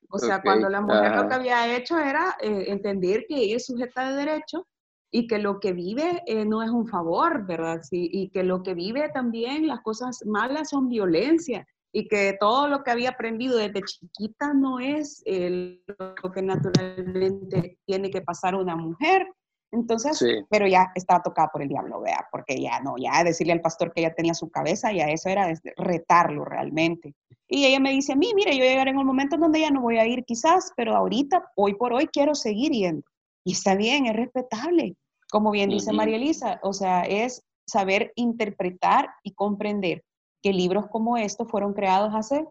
O 0.09 0.21
sea, 0.21 0.41
cuando 0.41 0.69
la 0.69 0.81
mujer 0.81 1.17
lo 1.17 1.27
que 1.27 1.35
había 1.35 1.77
hecho 1.77 1.99
era 1.99 2.37
eh, 2.41 2.67
entender 2.69 3.25
que 3.29 3.35
ella 3.35 3.57
es 3.57 3.67
sujeta 3.67 4.09
de 4.09 4.25
derecho 4.25 4.69
y 5.11 5.27
que 5.27 5.39
lo 5.39 5.59
que 5.59 5.73
vive 5.73 6.23
no 6.47 6.63
es 6.63 6.71
un 6.71 6.87
favor, 6.87 7.45
¿verdad? 7.45 7.81
Sí, 7.83 8.09
y 8.13 8.29
que 8.31 8.45
lo 8.45 8.63
que 8.63 8.75
vive 8.75 9.09
también, 9.09 9.67
las 9.67 9.81
cosas 9.81 10.21
malas 10.25 10.71
son 10.71 10.89
violencia 10.89 11.67
y 11.91 12.07
que 12.07 12.37
todo 12.39 12.69
lo 12.69 12.85
que 12.85 12.93
había 12.93 13.11
aprendido 13.11 13.57
desde 13.57 13.83
chiquita 13.83 14.55
no 14.55 14.79
es 14.79 15.25
lo 15.27 16.33
que 16.33 16.43
naturalmente 16.43 17.79
tiene 17.85 18.11
que 18.11 18.23
pasar 18.23 18.55
una 18.55 18.77
mujer. 18.77 19.27
Entonces, 19.75 20.25
pero 20.49 20.69
ya 20.69 20.93
estaba 20.95 21.23
tocada 21.23 21.49
por 21.49 21.61
el 21.61 21.69
diablo, 21.69 22.01
vea, 22.01 22.29
porque 22.31 22.61
ya 22.61 22.79
no, 22.81 22.95
ya 22.97 23.25
decirle 23.25 23.53
al 23.53 23.61
pastor 23.61 23.93
que 23.93 24.03
ella 24.03 24.15
tenía 24.15 24.33
su 24.33 24.49
cabeza, 24.49 24.93
ya 24.93 25.07
eso 25.07 25.29
era 25.29 25.53
retarlo 25.77 26.45
realmente. 26.45 27.15
Y 27.49 27.67
ella 27.67 27.81
me 27.81 27.91
dice 27.91 28.13
a 28.13 28.17
mí, 28.17 28.33
mire, 28.35 28.57
yo 28.57 28.63
llegaré 28.63 28.93
en 28.93 28.99
un 28.99 29.07
momento 29.07 29.37
donde 29.37 29.61
ya 29.61 29.71
no 29.71 29.81
voy 29.81 29.99
a 29.99 30.07
ir 30.07 30.25
quizás, 30.25 30.73
pero 30.77 30.95
ahorita, 30.95 31.51
hoy 31.57 31.75
por 31.75 31.93
hoy, 31.93 32.07
quiero 32.07 32.35
seguir 32.37 32.71
yendo. 32.71 33.03
Y 33.45 33.53
está 33.53 33.75
bien, 33.75 34.07
es 34.07 34.15
respetable. 34.15 34.97
Como 35.31 35.51
bien 35.51 35.71
dice 35.71 35.93
María 35.93 36.17
Elisa, 36.17 36.61
o 36.63 36.73
sea, 36.73 37.03
es 37.03 37.43
saber 37.67 38.13
interpretar 38.15 39.11
y 39.25 39.33
comprender 39.33 40.05
que 40.41 40.53
libros 40.53 40.87
como 40.89 41.17
estos 41.17 41.51
fueron 41.51 41.75
creados 41.75 42.15
hace 42.15 42.47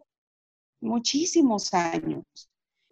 muchísimos 0.82 1.74
años. 1.74 2.24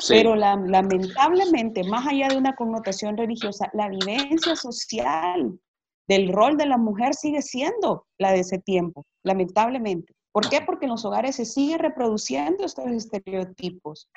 Pero 0.08 0.36
lamentablemente, 0.36 1.84
más 1.84 2.08
allá 2.08 2.30
de 2.30 2.38
una 2.38 2.56
connotación 2.56 3.18
religiosa, 3.18 3.70
la 3.74 3.90
vivencia 3.90 4.56
social 4.56 5.60
del 6.08 6.32
rol 6.32 6.58
de 6.58 6.66
la 6.66 6.78
mujer 6.78 7.14
sigue 7.14 7.42
siendo 7.42 8.06
la 8.18 8.32
de 8.32 8.40
ese 8.40 8.58
tiempo, 8.60 9.06
lamentablemente. 9.24 10.14
¿Por 10.32 10.50
qué? 10.50 10.62
Porque 10.62 10.86
en 10.86 10.92
los 10.92 11.06
hogares 11.06 11.36
se 11.36 11.46
siguen 11.46 11.80
reproduciendo 11.80 12.66
estos 12.66 12.88
estereotipos. 12.88 14.10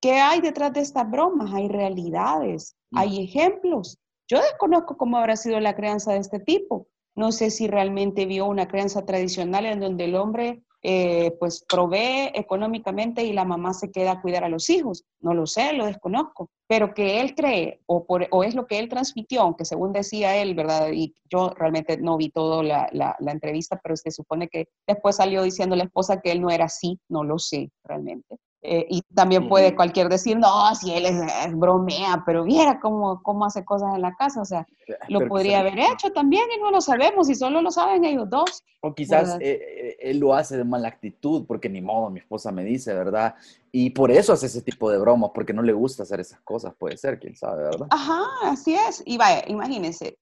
¿Qué 0.00 0.14
hay 0.14 0.40
detrás 0.40 0.72
de 0.72 0.80
estas 0.80 1.10
bromas? 1.10 1.52
Hay 1.54 1.68
realidades, 1.68 2.76
mm. 2.90 2.98
hay 2.98 3.24
ejemplos. 3.24 3.98
Yo 4.28 4.40
desconozco 4.40 4.96
cómo 4.96 5.16
habrá 5.16 5.36
sido 5.36 5.60
la 5.60 5.74
crianza 5.74 6.12
de 6.12 6.18
este 6.18 6.40
tipo. 6.40 6.88
No 7.14 7.32
sé 7.32 7.50
si 7.50 7.66
realmente 7.66 8.26
vio 8.26 8.46
una 8.46 8.68
crianza 8.68 9.04
tradicional 9.04 9.66
en 9.66 9.80
donde 9.80 10.04
el 10.04 10.14
hombre 10.14 10.62
eh, 10.82 11.36
pues 11.38 11.64
provee 11.68 12.32
económicamente 12.34 13.24
y 13.24 13.32
la 13.32 13.44
mamá 13.44 13.72
se 13.72 13.90
queda 13.92 14.12
a 14.12 14.20
cuidar 14.20 14.44
a 14.44 14.48
los 14.48 14.68
hijos. 14.68 15.04
No 15.20 15.32
lo 15.32 15.46
sé, 15.46 15.72
lo 15.74 15.86
desconozco, 15.86 16.50
pero 16.66 16.92
que 16.92 17.20
él 17.20 17.34
cree 17.34 17.80
o, 17.86 18.04
por, 18.04 18.26
o 18.30 18.42
es 18.42 18.54
lo 18.54 18.66
que 18.66 18.78
él 18.78 18.88
transmitió, 18.88 19.42
aunque 19.42 19.64
según 19.64 19.92
decía 19.92 20.36
él, 20.36 20.54
¿verdad? 20.54 20.90
Y 20.92 21.14
yo 21.30 21.50
realmente 21.50 21.96
no 21.98 22.16
vi 22.16 22.30
toda 22.30 22.62
la, 22.62 22.88
la, 22.92 23.16
la, 23.20 23.32
entrevista, 23.32 23.80
pero 23.82 23.96
se 23.96 24.10
supone 24.10 24.48
que 24.48 24.66
después 24.86 25.16
salió 25.16 25.42
diciendo 25.42 25.76
la 25.76 25.84
esposa 25.84 26.20
que 26.20 26.32
él 26.32 26.40
no 26.40 26.50
era 26.50 26.64
así, 26.64 26.98
no 27.08 27.22
lo 27.22 27.38
sé 27.38 27.70
realmente. 27.84 28.36
Eh, 28.64 28.86
y 28.88 29.02
también 29.12 29.48
puede 29.48 29.74
cualquier 29.74 30.08
decir, 30.08 30.38
no, 30.38 30.72
si 30.76 30.92
él 30.94 31.04
es, 31.04 31.18
bromea, 31.52 32.22
pero 32.24 32.44
viera 32.44 32.78
cómo, 32.78 33.20
cómo 33.20 33.44
hace 33.44 33.64
cosas 33.64 33.92
en 33.96 34.02
la 34.02 34.14
casa, 34.14 34.40
o 34.40 34.44
sea, 34.44 34.64
lo 35.08 35.26
podría 35.26 35.58
haber 35.58 35.80
hecho 35.80 36.12
también 36.12 36.44
y 36.56 36.60
no 36.60 36.70
lo 36.70 36.80
sabemos 36.80 37.28
y 37.28 37.34
solo 37.34 37.60
lo 37.60 37.72
saben 37.72 38.04
ellos 38.04 38.30
dos. 38.30 38.62
O 38.80 38.94
quizás 38.94 39.36
eh, 39.40 39.60
eh, 39.60 39.96
él 40.00 40.20
lo 40.20 40.32
hace 40.32 40.56
de 40.56 40.62
mala 40.62 40.86
actitud, 40.86 41.44
porque 41.44 41.68
ni 41.68 41.80
modo, 41.80 42.08
mi 42.08 42.20
esposa 42.20 42.52
me 42.52 42.62
dice, 42.62 42.94
¿verdad? 42.94 43.34
Y 43.72 43.90
por 43.90 44.12
eso 44.12 44.32
hace 44.32 44.46
ese 44.46 44.62
tipo 44.62 44.88
de 44.92 44.98
bromas, 44.98 45.32
porque 45.34 45.52
no 45.52 45.62
le 45.62 45.72
gusta 45.72 46.04
hacer 46.04 46.20
esas 46.20 46.40
cosas, 46.42 46.72
puede 46.78 46.96
ser, 46.96 47.18
quién 47.18 47.34
sabe, 47.34 47.64
¿verdad? 47.64 47.88
Ajá, 47.90 48.22
así 48.44 48.76
es. 48.76 49.02
Y 49.04 49.18
vaya, 49.18 49.42
imagínense, 49.48 50.18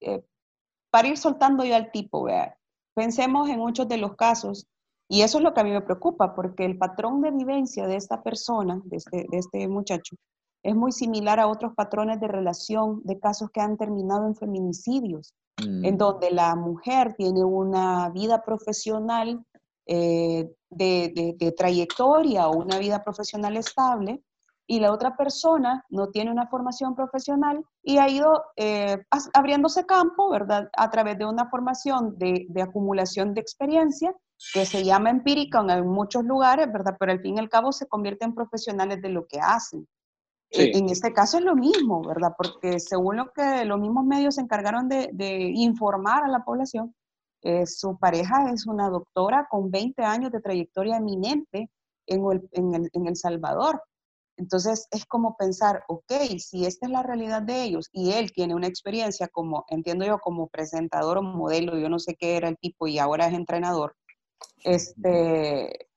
para 0.90 1.08
ir 1.08 1.18
soltando 1.18 1.62
yo 1.62 1.76
al 1.76 1.92
tipo, 1.92 2.22
vea, 2.22 2.56
pensemos 2.94 3.50
en 3.50 3.58
muchos 3.58 3.86
de 3.86 3.98
los 3.98 4.16
casos 4.16 4.66
y 5.12 5.22
eso 5.22 5.38
es 5.38 5.44
lo 5.44 5.52
que 5.52 5.60
a 5.60 5.64
mí 5.64 5.72
me 5.72 5.80
preocupa, 5.80 6.36
porque 6.36 6.64
el 6.64 6.78
patrón 6.78 7.20
de 7.20 7.32
vivencia 7.32 7.88
de 7.88 7.96
esta 7.96 8.22
persona, 8.22 8.80
de 8.84 8.98
este, 8.98 9.26
de 9.28 9.38
este 9.38 9.66
muchacho, 9.66 10.14
es 10.62 10.76
muy 10.76 10.92
similar 10.92 11.40
a 11.40 11.48
otros 11.48 11.74
patrones 11.74 12.20
de 12.20 12.28
relación 12.28 13.00
de 13.02 13.18
casos 13.18 13.50
que 13.50 13.60
han 13.60 13.76
terminado 13.76 14.28
en 14.28 14.36
feminicidios, 14.36 15.34
en 15.56 15.94
mm. 15.94 15.98
donde 15.98 16.30
la 16.30 16.54
mujer 16.54 17.14
tiene 17.14 17.42
una 17.42 18.08
vida 18.10 18.44
profesional 18.44 19.44
eh, 19.86 20.48
de, 20.70 21.34
de, 21.36 21.52
trayectoria 21.52 22.46
o 22.46 22.58
una 22.58 22.78
vida 22.78 23.02
profesional 23.02 23.56
estable 23.56 24.22
y 24.74 24.78
la 24.78 24.92
otra 24.92 25.16
persona 25.16 25.84
no 25.88 26.10
tiene 26.10 26.30
una 26.30 26.46
formación 26.46 26.94
profesional 26.94 27.56
y 27.82 27.98
ha 27.98 28.08
ido 28.08 28.44
eh, 28.56 28.98
abriéndose 29.34 29.84
campo, 29.84 30.30
¿verdad? 30.30 30.70
A 30.76 30.88
través 30.90 31.18
de 31.18 31.26
una 31.26 31.50
formación 31.50 32.16
de, 32.18 32.46
de 32.48 32.62
acumulación 32.62 33.34
de 33.34 33.40
experiencia 33.40 34.14
que 34.54 34.64
se 34.64 34.84
llama 34.84 35.10
empírica 35.10 35.58
en 35.68 35.88
muchos 35.88 36.22
lugares, 36.24 36.70
¿verdad? 36.72 36.94
Pero 37.00 37.10
al 37.10 37.20
fin 37.20 37.36
y 37.36 37.40
al 37.40 37.48
cabo 37.48 37.72
se 37.72 37.88
convierten 37.88 38.28
en 38.28 38.34
profesionales 38.36 39.02
de 39.02 39.08
lo 39.08 39.26
que 39.26 39.40
hacen. 39.40 39.88
E, 40.50 40.78
en 40.78 40.88
este 40.88 41.12
caso 41.12 41.38
es 41.38 41.44
lo 41.44 41.56
mismo, 41.56 42.02
¿verdad? 42.06 42.32
Porque 42.38 42.78
según 42.78 43.16
lo 43.16 43.32
que 43.32 43.64
los 43.64 43.78
mismos 43.80 44.04
medios 44.04 44.36
se 44.36 44.42
encargaron 44.42 44.88
de, 44.88 45.10
de 45.12 45.50
informar 45.68 46.22
a 46.22 46.28
la 46.28 46.44
población, 46.44 46.94
Eh, 47.42 47.64
su 47.66 47.96
pareja 47.98 48.52
es 48.52 48.66
una 48.66 48.90
doctora 48.90 49.46
con 49.50 49.70
20 49.70 50.02
años 50.04 50.30
de 50.30 50.40
trayectoria 50.40 50.98
eminente 50.98 51.70
en 52.06 52.20
el, 52.30 52.40
en 52.52 52.74
el, 52.74 52.90
en 52.92 53.06
el 53.06 53.16
Salvador. 53.16 53.80
Entonces 54.40 54.88
es 54.90 55.04
como 55.04 55.36
pensar, 55.36 55.84
ok, 55.86 56.12
si 56.38 56.64
esta 56.64 56.86
es 56.86 56.92
la 56.92 57.02
realidad 57.02 57.42
de 57.42 57.62
ellos 57.62 57.90
y 57.92 58.12
él 58.12 58.32
tiene 58.32 58.54
una 58.54 58.68
experiencia 58.68 59.28
como, 59.28 59.66
entiendo 59.68 60.06
yo, 60.06 60.18
como 60.18 60.48
presentador 60.48 61.18
o 61.18 61.22
modelo, 61.22 61.76
yo 61.78 61.90
no 61.90 61.98
sé 61.98 62.14
qué 62.14 62.38
era 62.38 62.48
el 62.48 62.56
tipo 62.56 62.86
y 62.86 62.98
ahora 62.98 63.26
es 63.26 63.34
entrenador, 63.34 63.94
este, 64.64 65.88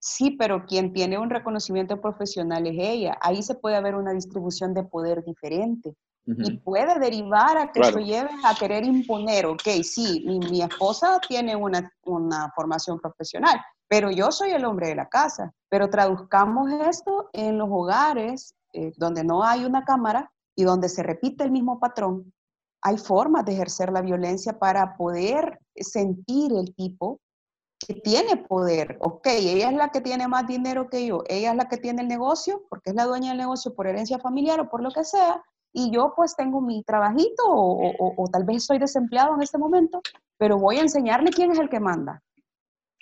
sí, 0.00 0.30
pero 0.30 0.64
quien 0.64 0.94
tiene 0.94 1.18
un 1.18 1.28
reconocimiento 1.28 2.00
profesional 2.00 2.66
es 2.66 2.76
ella. 2.78 3.18
Ahí 3.20 3.42
se 3.42 3.54
puede 3.54 3.76
haber 3.76 3.96
una 3.96 4.14
distribución 4.14 4.72
de 4.72 4.84
poder 4.84 5.22
diferente. 5.22 5.94
Y 6.24 6.58
puede 6.58 7.00
derivar 7.00 7.58
a 7.58 7.72
que 7.72 7.80
eso 7.80 7.98
lleve 7.98 8.30
a 8.44 8.54
querer 8.54 8.84
imponer, 8.84 9.44
ok, 9.44 9.68
sí, 9.82 10.22
mi, 10.24 10.38
mi 10.38 10.62
esposa 10.62 11.20
tiene 11.28 11.56
una, 11.56 11.92
una 12.04 12.48
formación 12.54 13.00
profesional, 13.00 13.60
pero 13.92 14.10
yo 14.10 14.32
soy 14.32 14.52
el 14.52 14.64
hombre 14.64 14.86
de 14.86 14.94
la 14.94 15.10
casa. 15.10 15.52
Pero 15.68 15.90
traduzcamos 15.90 16.72
esto 16.88 17.28
en 17.34 17.58
los 17.58 17.68
hogares 17.70 18.54
eh, 18.72 18.90
donde 18.96 19.22
no 19.22 19.44
hay 19.44 19.66
una 19.66 19.84
cámara 19.84 20.32
y 20.56 20.64
donde 20.64 20.88
se 20.88 21.02
repite 21.02 21.44
el 21.44 21.50
mismo 21.50 21.78
patrón. 21.78 22.32
Hay 22.80 22.96
formas 22.96 23.44
de 23.44 23.52
ejercer 23.52 23.92
la 23.92 24.00
violencia 24.00 24.58
para 24.58 24.96
poder 24.96 25.58
sentir 25.76 26.52
el 26.54 26.74
tipo 26.74 27.20
que 27.86 27.92
tiene 27.92 28.38
poder. 28.38 28.96
Ok, 29.02 29.26
ella 29.26 29.68
es 29.68 29.76
la 29.76 29.90
que 29.90 30.00
tiene 30.00 30.26
más 30.26 30.46
dinero 30.46 30.88
que 30.88 31.04
yo, 31.04 31.22
ella 31.28 31.50
es 31.50 31.56
la 31.58 31.68
que 31.68 31.76
tiene 31.76 32.00
el 32.00 32.08
negocio, 32.08 32.62
porque 32.70 32.90
es 32.90 32.96
la 32.96 33.04
dueña 33.04 33.28
del 33.28 33.38
negocio 33.38 33.74
por 33.74 33.86
herencia 33.86 34.18
familiar 34.18 34.58
o 34.58 34.70
por 34.70 34.82
lo 34.82 34.90
que 34.90 35.04
sea, 35.04 35.42
y 35.70 35.90
yo 35.90 36.14
pues 36.16 36.34
tengo 36.34 36.62
mi 36.62 36.82
trabajito 36.82 37.42
o, 37.46 38.24
tal 38.32 38.44
vez 38.44 38.58
estoy 38.58 38.78
desempleado 38.78 39.34
en 39.34 39.42
este 39.42 39.58
momento, 39.58 40.00
pero 40.38 40.56
voy 40.56 40.78
a 40.78 40.82
enseñarle 40.82 41.30
quién 41.30 41.50
es 41.50 41.58
el 41.58 41.68
que 41.68 41.78
manda. 41.78 42.22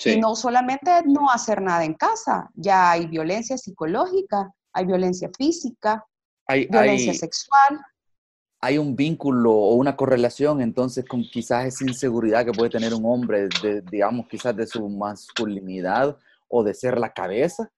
Y 0.05 0.19
no 0.19 0.35
solamente 0.35 0.91
no 1.07 1.31
hacer 1.31 1.61
nada 1.61 1.85
en 1.85 1.95
casa, 1.95 2.51
ya 2.55 2.93
hay 2.93 3.07
violencia 3.07 3.59
psicológica, 3.59 4.51
hay 4.73 4.87
violencia 4.87 5.31
física, 5.37 6.05
hay, 6.47 6.67
violencia 6.67 7.15
sexual 7.15 7.81
hay 8.61 8.77
un 8.77 8.95
vínculo 8.95 9.53
o 9.53 9.75
una 9.75 9.97
correlación 9.97 10.61
entonces 10.61 11.05
con 11.07 11.23
quizás 11.23 11.65
esa 11.65 11.85
inseguridad 11.85 12.45
que 12.45 12.53
puede 12.53 12.71
tener 12.71 12.93
un 12.93 13.07
hombre, 13.07 13.49
de, 13.63 13.81
digamos, 13.91 14.27
quizás 14.29 14.55
de 14.55 14.67
su 14.67 14.87
masculinidad 14.89 16.17
o 16.49 16.63
de 16.63 16.75
ser 16.75 16.99
la 16.99 17.13
cabeza, 17.13 17.71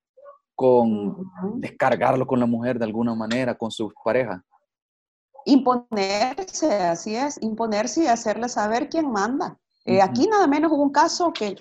con 0.55 1.17
descargarlo 1.61 2.27
con 2.27 2.41
la 2.41 2.47
mujer 2.47 2.79
de 2.79 2.85
alguna 2.85 3.15
manera, 3.15 3.55
con 3.55 3.71
su 3.71 3.93
pareja. 4.05 4.45
Imponerse, 5.45 6.75
así 6.75 7.15
es, 7.15 7.41
imponerse 7.43 8.05
y 8.05 8.07
hacerle 8.07 8.49
saber 8.49 8.89
quién 8.89 9.11
manda. 9.11 9.59
Eh, 9.85 10.01
aquí 10.01 10.29
nada 10.29 10.47
menos 10.47 10.71
hubo 10.71 10.83
un 10.83 10.93
caso 10.93 11.33
que, 11.33 11.57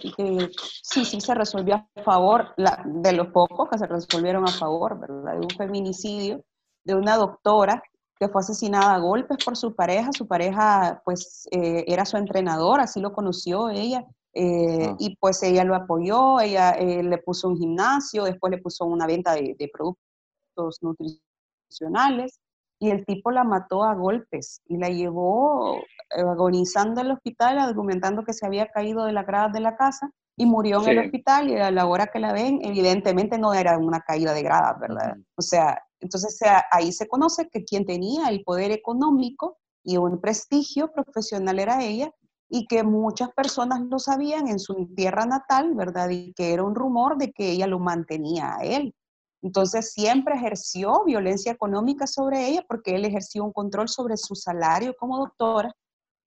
sí, 0.84 1.06
sí 1.06 1.22
se 1.22 1.34
resolvió 1.34 1.76
a 1.76 2.04
favor, 2.04 2.54
de 2.56 3.14
los 3.14 3.28
pocos 3.28 3.70
que 3.70 3.78
se 3.78 3.88
resolvieron 3.88 4.48
a 4.48 4.52
favor, 4.52 5.00
¿verdad? 5.00 5.34
De 5.34 5.40
un 5.40 5.50
feminicidio 5.50 6.44
de 6.84 6.96
una 6.96 7.16
doctora 7.16 7.82
que 8.20 8.30
fue 8.30 8.42
asesinada 8.42 8.94
a 8.94 9.00
golpes 9.00 9.44
por 9.44 9.58
su 9.58 9.74
pareja. 9.76 10.12
Su 10.12 10.28
pareja, 10.28 11.02
pues, 11.04 11.48
eh, 11.52 11.84
era 11.88 12.06
su 12.06 12.18
entrenador, 12.18 12.80
así 12.80 13.00
lo 13.00 13.14
conoció 13.14 13.70
ella. 13.70 14.06
Eh, 14.34 14.88
ah. 14.90 14.96
Y 15.00 15.16
pues 15.18 15.42
ella 15.44 15.64
lo 15.64 15.76
apoyó, 15.76 16.40
ella 16.40 16.72
eh, 16.72 17.04
le 17.04 17.18
puso 17.18 17.48
un 17.50 17.58
gimnasio, 17.58 18.24
después 18.24 18.52
le 18.52 18.60
puso 18.60 18.86
una 18.86 19.08
venta 19.08 19.34
de, 19.34 19.56
de, 19.58 19.70
productos 19.74 20.78
nutricionales 20.82 22.40
y 22.82 22.90
el 22.90 23.06
tipo 23.06 23.30
la 23.30 23.44
mató 23.44 23.84
a 23.84 23.94
golpes 23.94 24.64
y 24.66 24.76
la 24.78 24.90
llevó 24.90 25.78
agonizando 26.10 27.00
al 27.00 27.12
hospital, 27.12 27.60
argumentando 27.60 28.24
que 28.24 28.34
se 28.34 28.48
había 28.48 28.70
caído 28.70 29.06
de 29.06 29.14
la 29.14 29.24
grada 29.24 29.50
de 29.50 29.60
la 29.60 29.78
casa 29.78 30.10
y 30.36 30.48
murió 30.48 30.82
en 30.82 30.90
el 30.90 31.06
hospital 31.06 31.52
y 31.52 31.58
a 31.58 31.70
la 31.70 31.86
hora 31.86 32.08
que 32.08 32.18
la 32.18 32.34
ven, 32.34 32.60
evidentemente 32.64 33.38
no 33.38 33.54
era 33.54 33.78
una 33.78 34.02
caída 34.02 34.34
de 34.34 34.42
gradas, 34.42 34.80
¿verdad? 34.80 35.16
O 35.38 35.44
sea, 35.44 35.80
entonces 36.00 36.40
ahí 36.72 36.92
se 36.92 37.08
conoce 37.08 37.50
que 37.50 37.64
quien 37.64 37.86
tenía 37.86 38.30
el 38.30 38.44
poder 38.44 38.72
económico 38.72 39.60
y 39.84 39.98
un 39.98 40.20
prestigio 40.20 40.92
profesional 40.92 41.60
era 41.60 41.84
ella 41.84 42.12
y 42.50 42.66
que 42.66 42.82
muchas 42.82 43.30
personas 43.30 43.82
lo 43.82 44.00
sabían 44.00 44.48
en 44.48 44.58
su 44.58 44.88
tierra 44.96 45.28
natal, 45.28 45.76
¿verdad? 45.76 46.10
Y 46.10 46.34
que 46.34 46.52
era 46.52 46.64
un 46.64 46.74
rumor 46.74 47.20
de 47.20 47.32
que 47.32 47.52
ella 47.52 47.68
lo 47.68 47.78
mantenía 47.78 48.56
a 48.56 48.64
él. 48.64 48.96
Entonces 49.42 49.94
siempre 49.94 50.36
ejerció 50.36 51.04
violencia 51.06 51.52
económica 51.52 52.06
sobre 52.08 52.48
ella 52.48 52.64
porque 52.68 52.96
él 52.96 53.06
ejerció 53.06 53.44
un 53.44 53.54
control 53.54 53.90
sobre 53.90 54.18
su 54.18 54.36
salario 54.36 54.96
como 54.98 55.18
doctora 55.18 55.76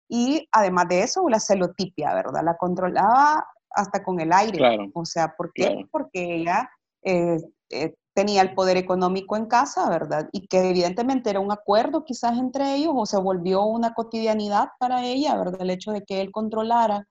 y 0.08 0.48
además 0.52 0.88
de 0.88 1.02
eso 1.02 1.28
la 1.28 1.40
celotipia, 1.40 2.14
¿verdad? 2.14 2.42
La 2.44 2.56
controlaba 2.56 3.46
hasta 3.70 4.02
con 4.02 4.20
el 4.20 4.32
aire. 4.32 4.58
Claro, 4.58 4.84
o 4.94 5.04
sea, 5.04 5.34
¿por 5.36 5.52
qué? 5.52 5.86
Porque 5.90 6.36
ella 6.36 6.68
eh, 7.02 7.38
eh, 7.70 7.94
tenía 8.14 8.42
el 8.42 8.54
poder 8.54 8.76
económico 8.76 9.36
en 9.36 9.46
casa, 9.46 9.88
¿verdad? 9.88 10.28
Y 10.32 10.46
que 10.46 10.70
evidentemente 10.70 11.30
era 11.30 11.40
un 11.40 11.50
acuerdo 11.50 12.04
quizás 12.04 12.38
entre 12.38 12.76
ellos 12.76 12.92
o 12.94 13.06
se 13.06 13.18
volvió 13.18 13.64
una 13.64 13.92
cotidianidad 13.94 14.68
para 14.78 15.04
ella, 15.04 15.36
¿verdad? 15.36 15.60
El 15.60 15.70
hecho 15.70 15.90
de 15.92 16.04
que 16.04 16.20
él 16.20 16.30
controlara 16.30 17.06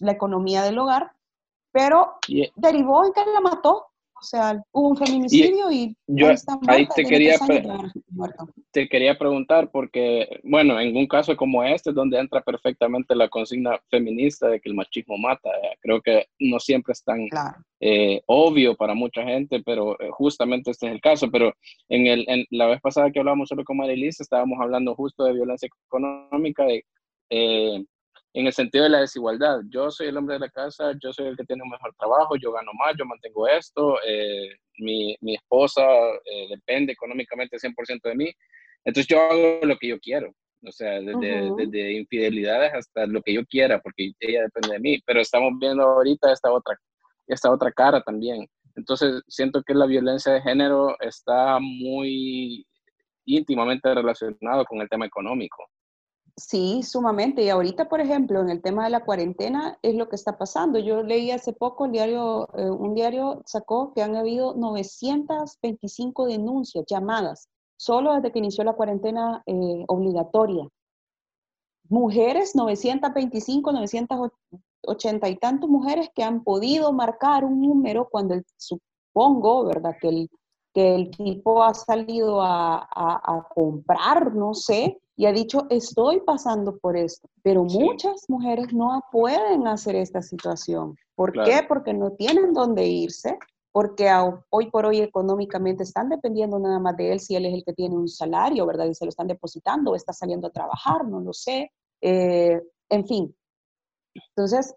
la 0.00 0.12
economía 0.12 0.62
del 0.62 0.78
hogar, 0.78 1.12
pero 1.72 2.14
derivó 2.56 3.04
en 3.04 3.12
que 3.12 3.24
la 3.26 3.40
mató, 3.40 3.86
sea, 4.24 4.60
hubo 4.72 4.88
un 4.88 4.96
feminicidio 4.96 5.70
y, 5.70 5.96
yo 6.06 6.28
ahí 6.66 6.86
te 6.94 7.04
quería, 7.04 7.36
te 8.72 8.88
quería 8.88 9.16
preguntar 9.16 9.70
porque, 9.70 10.40
bueno, 10.42 10.80
en 10.80 10.96
un 10.96 11.06
caso 11.06 11.36
como 11.36 11.62
este, 11.62 11.92
donde 11.92 12.18
entra 12.18 12.40
perfectamente 12.42 13.14
la 13.14 13.28
consigna 13.28 13.78
feminista 13.90 14.48
de 14.48 14.60
que 14.60 14.68
el 14.68 14.74
machismo 14.74 15.16
mata, 15.16 15.48
eh, 15.50 15.76
creo 15.80 16.00
que 16.00 16.26
no 16.40 16.58
siempre 16.58 16.92
es 16.92 17.04
tan 17.04 17.28
eh, 17.80 18.22
obvio 18.26 18.76
para 18.76 18.94
mucha 18.94 19.22
gente, 19.22 19.62
pero 19.64 20.00
eh, 20.00 20.08
justamente 20.10 20.70
este 20.70 20.86
es 20.86 20.92
el 20.92 21.00
caso. 21.00 21.30
Pero 21.30 21.52
en, 21.88 22.06
el, 22.06 22.24
en 22.28 22.44
la 22.50 22.66
vez 22.66 22.80
pasada 22.80 23.10
que 23.10 23.20
hablamos 23.20 23.48
solo 23.48 23.64
con 23.64 23.76
Marilisa, 23.76 24.22
estábamos 24.22 24.58
hablando 24.60 24.94
justo 24.94 25.24
de 25.24 25.34
violencia 25.34 25.68
económica, 25.88 26.64
de 26.64 26.84
en 28.34 28.46
el 28.46 28.52
sentido 28.52 28.84
de 28.84 28.90
la 28.90 29.00
desigualdad. 29.00 29.60
Yo 29.70 29.90
soy 29.90 30.08
el 30.08 30.16
hombre 30.16 30.34
de 30.34 30.40
la 30.40 30.50
casa, 30.50 30.92
yo 31.00 31.12
soy 31.12 31.28
el 31.28 31.36
que 31.36 31.44
tiene 31.44 31.62
un 31.62 31.70
mejor 31.70 31.94
trabajo, 31.96 32.36
yo 32.36 32.52
gano 32.52 32.72
más, 32.74 32.94
yo 32.98 33.06
mantengo 33.06 33.46
esto, 33.46 33.96
eh, 34.06 34.48
mi, 34.78 35.16
mi, 35.20 35.36
esposa 35.36 35.82
eh, 36.24 36.48
depende 36.50 36.92
económicamente 36.92 37.56
100% 37.56 38.00
de 38.02 38.14
mí, 38.16 38.32
entonces 38.84 39.06
yo 39.06 39.20
hago 39.20 39.60
lo 39.62 39.78
que 39.78 39.88
yo 39.88 40.00
quiero, 40.00 40.34
o 40.62 40.72
sea, 40.72 41.00
desde, 41.00 41.52
desde, 41.56 41.92
infidelidades 41.92 42.74
hasta 42.74 43.06
lo 43.06 43.22
que 43.22 43.34
yo 43.34 43.46
quiera, 43.46 43.80
porque 43.80 44.12
ella 44.18 44.42
depende 44.42 44.72
de 44.74 44.80
mí, 44.80 44.98
pero 45.06 45.20
estamos 45.20 45.52
viendo 45.60 45.84
ahorita 45.84 46.32
esta 46.32 46.52
otra, 46.52 46.76
esta 47.28 47.52
otra 47.52 47.70
cara 47.70 48.02
también. 48.02 48.48
Entonces 48.74 49.22
siento 49.28 49.62
que 49.62 49.74
la 49.74 49.86
violencia 49.86 50.32
de 50.32 50.42
género 50.42 50.96
está 51.00 51.60
muy 51.60 52.66
íntimamente 53.24 53.94
relacionado 53.94 54.64
con 54.64 54.80
el 54.80 54.88
tema 54.88 55.06
económico. 55.06 55.64
Sí, 56.36 56.82
sumamente. 56.82 57.42
Y 57.44 57.48
ahorita, 57.48 57.88
por 57.88 58.00
ejemplo, 58.00 58.40
en 58.40 58.50
el 58.50 58.60
tema 58.60 58.84
de 58.84 58.90
la 58.90 59.04
cuarentena 59.04 59.78
es 59.82 59.94
lo 59.94 60.08
que 60.08 60.16
está 60.16 60.36
pasando. 60.36 60.80
Yo 60.80 61.02
leí 61.02 61.30
hace 61.30 61.52
poco, 61.52 61.84
el 61.84 61.92
diario, 61.92 62.48
eh, 62.56 62.70
un 62.70 62.94
diario 62.94 63.42
sacó 63.46 63.92
que 63.94 64.02
han 64.02 64.16
habido 64.16 64.54
925 64.54 66.26
denuncias, 66.26 66.84
llamadas, 66.88 67.48
solo 67.76 68.14
desde 68.14 68.32
que 68.32 68.40
inició 68.40 68.64
la 68.64 68.72
cuarentena 68.74 69.42
eh, 69.46 69.84
obligatoria. 69.86 70.68
Mujeres, 71.88 72.56
925, 72.56 73.72
980 73.72 75.28
y 75.28 75.36
tantas 75.36 75.70
mujeres 75.70 76.08
que 76.14 76.24
han 76.24 76.42
podido 76.42 76.92
marcar 76.92 77.44
un 77.44 77.60
número 77.62 78.08
cuando 78.10 78.40
supongo, 78.56 79.66
¿verdad? 79.66 79.96
Que 80.00 80.08
el, 80.08 80.30
que 80.74 80.94
el 80.94 81.10
tipo 81.10 81.62
ha 81.62 81.72
salido 81.72 82.42
a, 82.42 82.86
a 82.92 83.48
comprar, 83.54 84.34
no 84.34 84.52
sé, 84.52 85.00
y 85.16 85.26
ha 85.26 85.32
dicho, 85.32 85.66
estoy 85.70 86.20
pasando 86.20 86.76
por 86.78 86.96
esto, 86.96 87.28
pero 87.42 87.62
muchas 87.64 88.28
mujeres 88.28 88.72
no 88.72 89.00
pueden 89.12 89.66
hacer 89.68 89.94
esta 89.94 90.20
situación. 90.20 90.96
¿Por 91.14 91.32
qué? 91.32 91.64
Porque 91.68 91.94
no 91.94 92.10
tienen 92.12 92.52
dónde 92.52 92.86
irse, 92.86 93.38
porque 93.70 94.10
hoy 94.50 94.70
por 94.70 94.86
hoy 94.86 95.00
económicamente 95.00 95.84
están 95.84 96.08
dependiendo 96.08 96.58
nada 96.58 96.80
más 96.80 96.96
de 96.96 97.12
él 97.12 97.20
si 97.20 97.36
él 97.36 97.46
es 97.46 97.54
el 97.54 97.64
que 97.64 97.72
tiene 97.72 97.94
un 97.94 98.08
salario, 98.08 98.66
¿verdad? 98.66 98.86
Y 98.86 98.94
se 98.94 99.04
lo 99.04 99.10
están 99.10 99.28
depositando 99.28 99.92
o 99.92 99.94
está 99.94 100.12
saliendo 100.12 100.48
a 100.48 100.52
trabajar, 100.52 101.06
no 101.06 101.20
lo 101.20 101.32
sé. 101.32 101.70
Eh, 102.00 102.60
en 102.88 103.06
fin. 103.06 103.36
Entonces, 104.14 104.74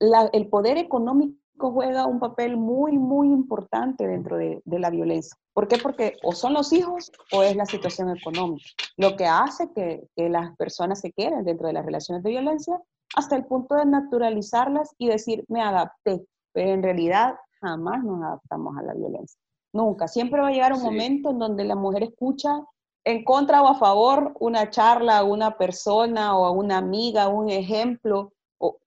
el 0.00 0.48
poder 0.48 0.78
económico 0.78 1.41
juega 1.70 2.06
un 2.06 2.18
papel 2.18 2.56
muy, 2.56 2.98
muy 2.98 3.28
importante 3.28 4.06
dentro 4.06 4.36
de, 4.36 4.60
la 4.64 4.90
violencia. 4.90 5.36
¿Por 5.52 5.68
qué? 5.68 5.78
Porque 5.78 6.16
o 6.24 6.32
son 6.32 6.54
los 6.54 6.72
hijos 6.72 7.12
o 7.32 7.42
es 7.42 7.54
la 7.54 7.66
situación 7.66 8.10
económica, 8.16 8.64
lo 8.96 9.16
que 9.16 9.26
hace 9.26 9.70
que, 9.72 10.08
las 10.16 10.56
personas 10.56 11.00
se 11.00 11.12
queden 11.12 11.44
dentro 11.44 11.66
de 11.68 11.74
las 11.74 11.84
relaciones 11.84 12.22
de 12.24 12.30
violencia 12.30 12.80
hasta 13.14 13.36
el 13.36 13.44
punto 13.44 13.74
de 13.74 13.84
naturalizarlas 13.84 14.94
y 14.98 15.08
decir, 15.08 15.44
me 15.48 15.62
adapté, 15.62 16.24
pero 16.52 16.70
en 16.70 16.82
realidad 16.82 17.36
jamás 17.60 18.02
nos 18.02 18.22
adaptamos 18.22 18.76
a 18.78 18.82
la 18.82 18.94
violencia. 18.94 19.38
Nunca. 19.72 20.08
Siempre 20.08 20.40
va 20.40 20.48
a 20.48 20.52
llegar 20.52 20.72
un 20.72 20.82
momento 20.82 21.30
en 21.30 21.38
donde 21.38 21.64
la 21.64 21.76
mujer 21.76 22.02
escucha 22.02 22.62
en 23.04 23.24
contra 23.24 23.62
o 23.62 23.68
a 23.68 23.74
favor 23.74 24.34
una 24.38 24.70
charla 24.70 25.18
a 25.18 25.24
una 25.24 25.56
persona 25.56 26.36
o 26.36 26.44
a 26.44 26.50
una 26.50 26.78
amiga, 26.78 27.28
un 27.28 27.48
ejemplo, 27.48 28.32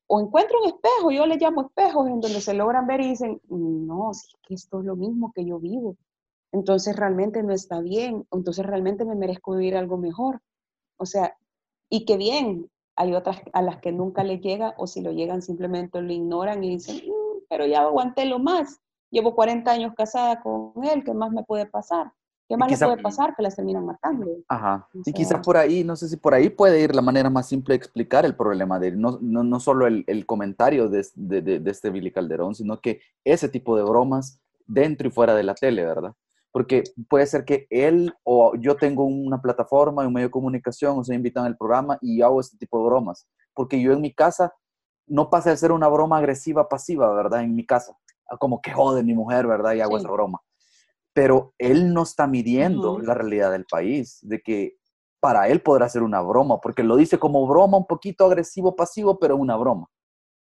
o, 0.08 0.20
encuentro 0.22 0.60
un 0.62 0.68
espejo, 0.70 1.12
yo 1.12 1.26
le 1.26 1.38
llamo 1.38 1.64
espejos, 1.64 2.08
en 2.08 2.22
donde 2.22 2.42
se 2.42 2.54
logran 2.54 2.88
ver 2.88 3.02
y 3.02 3.10
dicen, 3.10 3.42
no, 3.50 4.14
sí, 4.14 4.28
que 4.48 4.56
esto 4.56 4.80
es 4.80 4.86
lo 4.86 4.96
mismo 4.96 5.32
que 5.34 5.46
yo 5.46 5.60
vivo. 5.60 5.98
Entonces 6.54 6.96
realmente 6.96 7.44
no 7.44 7.54
está 7.54 7.82
bien, 7.82 8.26
entonces 8.32 8.66
realmente 8.66 9.06
me 9.06 9.16
merezco 9.16 9.54
vivir 9.54 9.78
algo 9.78 9.98
mejor. 9.98 10.42
O 10.98 11.06
sea, 11.06 11.38
y 11.90 12.06
qué 12.06 12.18
bien, 12.18 12.70
hay 12.98 13.14
otras 13.16 13.42
a 13.54 13.62
las 13.64 13.80
que 13.82 13.92
nunca 13.94 14.24
les 14.24 14.42
llega 14.42 14.76
o 14.78 14.88
si 14.88 15.02
lo 15.02 15.12
llegan 15.14 15.42
simplemente 15.42 16.02
lo 16.02 16.14
ignoran 16.14 16.64
y 16.64 16.72
dicen, 16.72 16.98
"Mm, 16.98 17.44
pero 17.50 17.66
ya 17.68 17.82
aguanté 17.84 18.26
lo 18.26 18.40
más, 18.40 18.80
llevo 19.12 19.36
40 19.36 19.72
años 19.72 19.94
casada 19.96 20.42
con 20.42 20.74
él, 20.86 21.04
¿qué 21.06 21.14
más 21.14 21.32
me 21.32 21.44
puede 21.44 21.66
pasar? 21.68 22.12
¿Qué 22.48 22.58
más 22.58 22.68
quizá- 22.70 22.86
le 22.86 22.94
puede 22.94 23.04
pasar? 23.04 23.36
Que 23.36 23.42
las 23.44 23.56
terminan 23.56 23.86
matando. 23.86 24.28
Ajá. 24.48 24.88
O 24.94 25.00
Y 25.00 25.04
sea- 25.04 25.14
quizás 25.14 25.46
por 25.46 25.58
ahí, 25.58 25.84
no 25.84 25.96
sé 25.96 26.08
si 26.08 26.18
por 26.18 26.34
ahí 26.34 26.50
puede 26.50 26.80
ir 26.82 26.94
la 26.96 27.02
manera 27.02 27.30
más 27.30 27.48
simple 27.48 27.74
de 27.74 27.78
explicar 27.78 28.26
el 28.26 28.36
problema 28.36 28.80
de 28.80 28.90
él. 28.90 29.02
No, 29.02 29.18
no, 29.22 29.44
no 29.44 29.60
solo 29.60 29.88
el, 29.88 30.04
el 30.08 30.26
comentario 30.26 30.88
de, 30.90 31.06
de, 31.16 31.42
de- 31.42 31.60
de 31.60 31.72
este 31.72 31.90
Billy 31.90 32.12
Calderón, 32.12 32.54
sino 32.54 32.80
que 32.80 33.02
ese 33.24 33.50
tipo 33.50 33.76
de 33.76 33.84
bromas 33.84 34.40
dentro 34.68 35.08
y 35.08 35.12
fuera 35.12 35.34
de 35.36 35.44
la 35.44 35.56
tele, 35.56 35.84
¿verdad? 35.86 36.14
Porque 36.52 36.84
puede 37.10 37.26
ser 37.26 37.44
que 37.46 37.68
él 37.70 38.14
o 38.24 38.56
yo 38.56 38.76
tengo 38.78 39.04
una 39.06 39.42
plataforma, 39.42 40.06
un 40.08 40.14
medio 40.14 40.28
de 40.28 40.32
comunicación, 40.32 40.98
o 41.00 41.04
se 41.04 41.14
invitan 41.14 41.46
al 41.46 41.58
programa 41.58 41.98
y 42.02 42.22
hago 42.22 42.40
este 42.40 42.58
tipo 42.58 42.80
de 42.80 42.86
bromas. 42.86 43.28
Porque 43.54 43.82
yo 43.82 43.92
en 43.92 44.02
mi 44.02 44.14
casa 44.14 44.54
no 45.08 45.30
pasa 45.30 45.50
de 45.50 45.58
ser 45.58 45.72
una 45.72 45.88
broma 45.88 46.18
agresiva 46.18 46.70
pasiva, 46.70 47.14
¿verdad? 47.14 47.42
En 47.42 47.56
mi 47.56 47.66
casa. 47.66 47.98
Como 48.40 48.62
que 48.62 48.72
jode 48.72 49.04
mi 49.04 49.14
mujer, 49.14 49.46
¿verdad? 49.48 49.74
Y 49.74 49.82
hago 49.82 49.98
Sí. 49.98 50.04
esa 50.06 50.12
broma. 50.12 50.42
Pero 51.16 51.54
él 51.58 51.94
no 51.94 52.04
está 52.04 52.28
midiendo 52.28 53.00
la 53.00 53.14
realidad 53.14 53.52
del 53.52 53.66
país, 53.66 54.20
de 54.22 54.42
que 54.42 54.76
para 55.22 55.48
él 55.48 55.62
podrá 55.62 55.88
ser 55.88 56.04
una 56.04 56.22
broma, 56.22 56.60
porque 56.60 56.84
lo 56.84 56.98
dice 56.98 57.18
como 57.18 57.48
broma 57.48 57.78
un 57.78 57.88
poquito 57.88 58.26
agresivo, 58.26 58.76
pasivo, 58.76 59.18
pero 59.18 59.38
una 59.38 59.56
broma. 59.56 59.88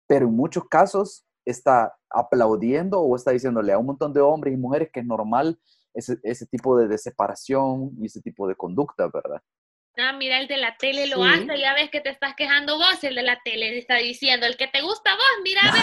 Pero 0.08 0.26
en 0.26 0.34
muchos 0.34 0.64
casos 0.68 1.24
está 1.44 1.94
aplaudiendo 2.10 3.00
o 3.00 3.14
está 3.14 3.30
diciéndole 3.30 3.72
a 3.72 3.78
un 3.78 3.86
montón 3.86 4.12
de 4.12 4.20
hombres 4.20 4.54
y 4.54 4.56
mujeres 4.56 4.90
que 4.92 5.00
es 5.00 5.06
normal 5.06 5.58
ese, 5.94 6.18
ese 6.24 6.46
tipo 6.46 6.76
de, 6.76 6.88
de 6.88 6.98
separación 6.98 7.92
y 7.98 8.06
ese 8.06 8.20
tipo 8.20 8.48
de 8.48 8.56
conducta, 8.56 9.08
¿verdad? 9.08 9.40
Ah, 9.98 10.12
mira, 10.12 10.38
el 10.38 10.46
de 10.46 10.58
la 10.58 10.76
tele 10.76 11.06
lo 11.06 11.16
Sí. 11.24 11.30
hace, 11.32 11.58
ya 11.58 11.72
ves 11.74 11.88
que 11.90 12.00
te 12.00 12.10
estás 12.10 12.34
quejando 12.34 12.76
vos, 12.76 13.02
el 13.02 13.14
de 13.14 13.22
la 13.22 13.40
tele 13.44 13.70
te 13.70 13.78
está 13.78 13.96
diciendo, 13.96 14.46
el 14.46 14.56
que 14.56 14.68
te 14.68 14.82
gusta 14.82 15.14
vos, 15.14 15.24
mira, 15.42 15.60
ve, 15.72 15.78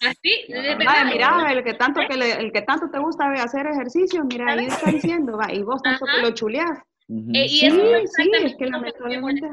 así, 0.08 0.44
mira, 0.48 1.52
el 1.52 1.64
que 1.64 1.74
tanto 1.74 2.00
que 2.08 2.16
le- 2.16 2.32
el 2.32 2.52
que 2.52 2.62
tanto 2.62 2.88
te 2.90 2.98
gusta 2.98 3.24
hacer 3.32 3.66
ejercicio, 3.66 4.24
mira, 4.24 4.52
ahí 4.52 4.66
está 4.66 4.90
diciendo, 4.90 5.36
va, 5.36 5.52
y 5.52 5.62
vos 5.62 5.82
tanto 5.82 6.04
Ajá. 6.06 6.16
que 6.16 6.22
lo 6.22 6.30
chuleás. 6.34 6.78
Eh, 7.08 7.46
y 7.46 7.48
Sí, 7.60 7.66
eso 7.66 7.76
sí, 7.76 7.82
es 7.92 8.16
que 8.16 8.24
lo 8.26 8.56
que 8.56 8.64
me 8.64 8.70
lamentablemente. 8.70 9.48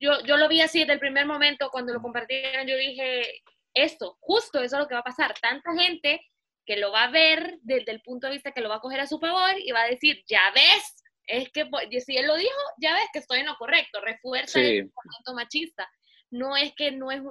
Yo, 0.00 0.20
yo 0.24 0.36
lo 0.36 0.48
vi 0.48 0.60
así 0.60 0.80
desde 0.80 0.92
el 0.94 1.00
primer 1.00 1.26
momento, 1.26 1.70
cuando 1.70 1.92
lo 1.92 2.00
compartieron, 2.00 2.66
yo 2.66 2.76
dije, 2.76 3.42
esto, 3.74 4.16
justo 4.20 4.60
eso 4.60 4.76
es 4.76 4.82
lo 4.82 4.88
que 4.88 4.94
va 4.94 5.00
a 5.00 5.04
pasar. 5.04 5.34
Tanta 5.40 5.74
gente 5.74 6.20
que 6.64 6.76
lo 6.76 6.92
va 6.92 7.04
a 7.04 7.10
ver 7.10 7.58
desde 7.62 7.90
el 7.92 8.00
punto 8.02 8.26
de 8.28 8.34
vista 8.34 8.52
que 8.52 8.60
lo 8.60 8.68
va 8.68 8.76
a 8.76 8.80
coger 8.80 9.00
a 9.00 9.06
su 9.06 9.18
favor 9.18 9.50
y 9.58 9.72
va 9.72 9.82
a 9.82 9.86
decir, 9.88 10.22
ya 10.28 10.42
ves, 10.54 11.02
es 11.28 11.50
que 11.50 11.68
y 11.90 12.00
si 12.00 12.16
él 12.16 12.26
lo 12.26 12.36
dijo, 12.36 12.58
ya 12.78 12.94
ves 12.94 13.08
que 13.12 13.18
estoy 13.20 13.40
en 13.40 13.46
lo 13.46 13.56
correcto, 13.56 14.00
refuerza 14.00 14.58
Sí. 14.58 14.66
el 14.78 14.90
pensamiento 14.90 15.34
machista. 15.34 15.88
No 16.30 16.56
es 16.56 16.74
que 16.74 16.90
no 16.90 17.10
es, 17.10 17.22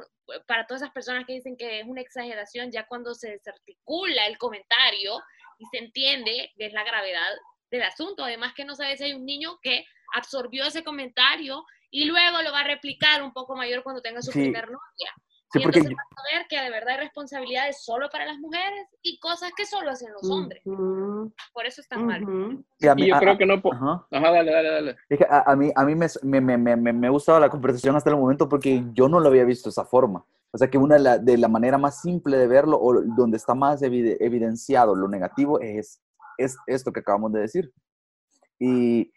para 0.48 0.66
todas 0.66 0.82
esas 0.82 0.94
personas 0.94 1.26
que 1.26 1.34
dicen 1.34 1.56
que 1.58 1.80
es 1.82 1.86
una 1.86 2.02
exageración, 2.02 2.72
ya 2.72 2.86
cuando 2.88 3.14
se 3.14 3.32
desarticula 3.32 4.26
el 4.28 4.38
comentario 4.38 5.20
y 5.60 5.66
se 5.72 5.78
entiende 5.84 6.52
que 6.58 6.66
es 6.68 6.74
la 6.74 6.84
gravedad 6.84 7.30
del 7.70 7.84
asunto. 7.84 8.24
Además 8.24 8.54
que 8.56 8.66
no 8.66 8.76
sabes 8.76 8.98
si 9.00 9.06
hay 9.06 9.14
un 9.14 9.26
niño 9.26 9.60
que 9.62 9.86
absorbió 10.16 10.66
ese 10.66 10.84
comentario 10.84 11.64
y 11.92 12.06
luego 12.06 12.42
lo 12.42 12.52
va 12.52 12.62
a 12.62 12.68
replicar 12.68 13.22
un 13.22 13.34
poco 13.34 13.56
mayor 13.56 13.84
cuando 13.84 14.02
tenga 14.02 14.22
su 14.22 14.32
Sí. 14.32 14.40
primer 14.40 14.66
novia. 14.66 15.12
Sí, 15.52 15.60
y 15.60 15.64
porque 15.64 15.80
entonces 15.80 15.98
vas 16.14 16.26
a 16.26 16.38
ver 16.38 16.48
que 16.50 16.60
de 16.62 16.70
verdad 16.70 16.96
hay 16.96 17.00
responsabilidades 17.06 17.84
solo 17.84 18.10
para 18.10 18.26
las 18.26 18.38
mujeres 18.38 18.88
y 19.02 19.18
cosas 19.20 19.52
que 19.56 19.66
solo 19.66 19.92
hacen 19.92 20.12
los 20.12 20.30
hombres. 20.30 20.62
Ujú, 20.66 21.32
Por 21.54 21.66
eso 21.66 21.80
es 21.82 21.88
tan 21.88 22.06
malo. 22.06 22.28
ujú. 22.28 22.64
y 22.80 22.88
a 22.88 22.96
mí- 22.96 23.04
Y 23.04 23.08
yo 23.08 23.16
a- 23.16 23.20
creo 23.20 23.34
a- 23.34 23.38
que 23.38 23.46
no... 23.46 23.62
po- 23.62 23.72
ajá. 23.74 24.06
Ajá, 24.12 24.32
dale, 24.32 24.52
dale, 24.52 24.70
dale. 24.70 24.96
Es 25.08 25.18
que 25.20 25.26
a, 25.30 25.44
a 25.50 25.56
mí, 25.56 25.72
a 25.74 25.86
mí 25.86 25.96
me, 25.96 26.08
me, 26.24 26.58
me, 26.58 26.76
me, 26.76 26.94
me 26.94 27.08
ha 27.08 27.10
gustado 27.12 27.40
la 27.40 27.50
conversación 27.50 27.96
hasta 27.96 28.10
el 28.10 28.18
momento 28.18 28.50
porque 28.50 28.84
yo 28.94 29.08
no 29.08 29.20
lo 29.22 29.30
había 29.30 29.46
visto 29.46 29.70
de 29.70 29.72
esa 29.72 29.86
forma. 29.86 30.26
O 30.52 30.58
sea 30.58 30.70
que 30.70 30.78
una 30.78 30.96
de 30.96 31.02
la, 31.02 31.18
de 31.18 31.38
la 31.38 31.48
manera 31.48 31.78
más 31.78 32.02
simple 32.02 32.36
de 32.38 32.48
verlo 32.48 32.78
o 32.82 33.02
donde 33.02 33.38
está 33.38 33.54
más 33.56 33.82
evide- 33.82 34.18
evidenciado 34.20 34.96
lo 34.96 35.08
negativo 35.08 35.60
es, 35.62 36.02
es 36.38 36.58
esto 36.68 36.92
que 36.92 37.00
acabamos 37.00 37.32
de 37.32 37.40
decir. 37.42 37.72
Y 38.60 39.12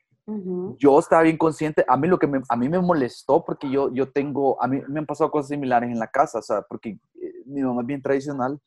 Yo 0.79 0.99
estaba 0.99 1.23
bien 1.23 1.37
consciente, 1.39 1.85
a 1.89 1.97
mí 1.97 2.09
lo 2.09 2.19
que 2.19 2.27
me, 2.27 2.41
a 2.49 2.57
mí 2.57 2.69
me 2.69 2.81
molestó 2.81 3.45
porque 3.45 3.71
yo, 3.71 3.93
yo 3.93 4.11
tengo, 4.13 4.63
a 4.63 4.67
mí 4.69 4.81
me 4.89 5.01
han 5.01 5.07
pasado 5.07 5.31
cosas 5.31 5.49
similares 5.49 5.91
en 5.91 5.99
la 5.99 6.07
casa, 6.09 6.39
o 6.39 6.43
sea, 6.43 6.63
porque 6.63 6.91
eh, 6.91 7.33
mi 7.47 7.63
mamá 7.63 7.83
es 7.83 7.87
bien 7.87 8.03
tradicional 8.03 8.61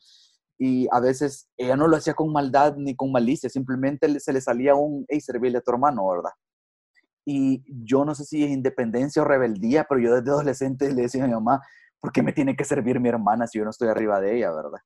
y 0.58 0.88
a 0.92 1.00
veces 1.00 1.50
ella 1.58 1.76
no 1.76 1.88
lo 1.88 1.98
hacía 1.98 2.14
con 2.14 2.32
maldad 2.32 2.76
ni 2.78 2.96
con 2.96 3.12
malicia, 3.12 3.50
simplemente 3.50 4.08
le- 4.08 4.20
se 4.20 4.34
le 4.34 4.42
salía 4.42 4.76
un, 4.76 5.06
hey, 5.10 5.22
servirle 5.22 5.58
a 5.60 5.62
tu 5.62 5.72
hermano, 5.72 6.08
¿verdad? 6.08 6.32
Y 7.26 7.64
yo 7.86 8.04
no 8.06 8.16
sé 8.16 8.26
si 8.26 8.44
es 8.44 8.52
independencia 8.52 9.22
o 9.22 9.26
rebeldía, 9.26 9.86
pero 9.88 10.02
yo 10.02 10.14
desde 10.16 10.30
adolescente 10.32 10.92
le 10.94 11.04
decía 11.04 11.24
a 11.24 11.28
mi 11.28 11.34
mamá, 11.34 11.62
¿por 12.02 12.12
qué 12.12 12.22
me 12.22 12.34
tiene 12.34 12.56
que 12.56 12.66
servir 12.66 13.00
mi 13.00 13.10
hermana 13.10 13.48
si 13.48 13.60
yo 13.60 13.64
no 13.64 13.70
estoy 13.72 13.88
arriba 13.88 14.20
de 14.20 14.38
ella, 14.38 14.52
¿verdad? 14.52 14.80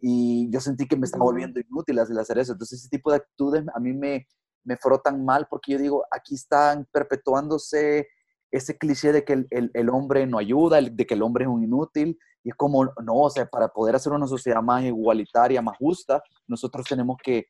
Y 0.00 0.50
yo 0.50 0.60
sentí 0.60 0.86
que 0.88 0.96
me 0.96 1.06
estaba 1.06 1.24
volviendo 1.24 1.60
inútil 1.60 1.98
al 1.98 2.18
hacer 2.18 2.38
eso. 2.38 2.52
Entonces 2.52 2.80
ese 2.80 2.88
tipo 2.90 3.10
de 3.10 3.18
actitudes 3.18 3.64
a 3.74 3.80
mí 3.80 3.92
me, 3.92 4.26
me 4.64 4.76
frotan 4.76 5.24
mal 5.24 5.46
porque 5.50 5.72
yo 5.72 5.78
digo, 5.78 6.04
aquí 6.10 6.34
están 6.34 6.86
perpetuándose 6.92 8.08
ese 8.50 8.76
cliché 8.76 9.12
de 9.12 9.24
que 9.24 9.32
el, 9.50 9.70
el- 9.72 9.90
hombre 9.90 10.26
no 10.26 10.38
ayuda, 10.38 10.80
de 10.80 11.06
que 11.06 11.14
el 11.14 11.22
hombre 11.22 11.44
es 11.44 11.50
un 11.50 11.64
inútil. 11.64 12.18
Y 12.44 12.50
es 12.50 12.54
como, 12.56 12.84
no, 12.84 13.14
o 13.14 13.30
sea, 13.30 13.46
para 13.46 13.68
poder 13.68 13.94
hacer 13.96 14.12
una 14.12 14.26
sociedad 14.26 14.60
más 14.62 14.82
igualitaria, 14.84 15.62
más 15.62 15.76
justa, 15.78 16.22
nosotros 16.46 16.84
tenemos 16.86 17.16
que 17.22 17.46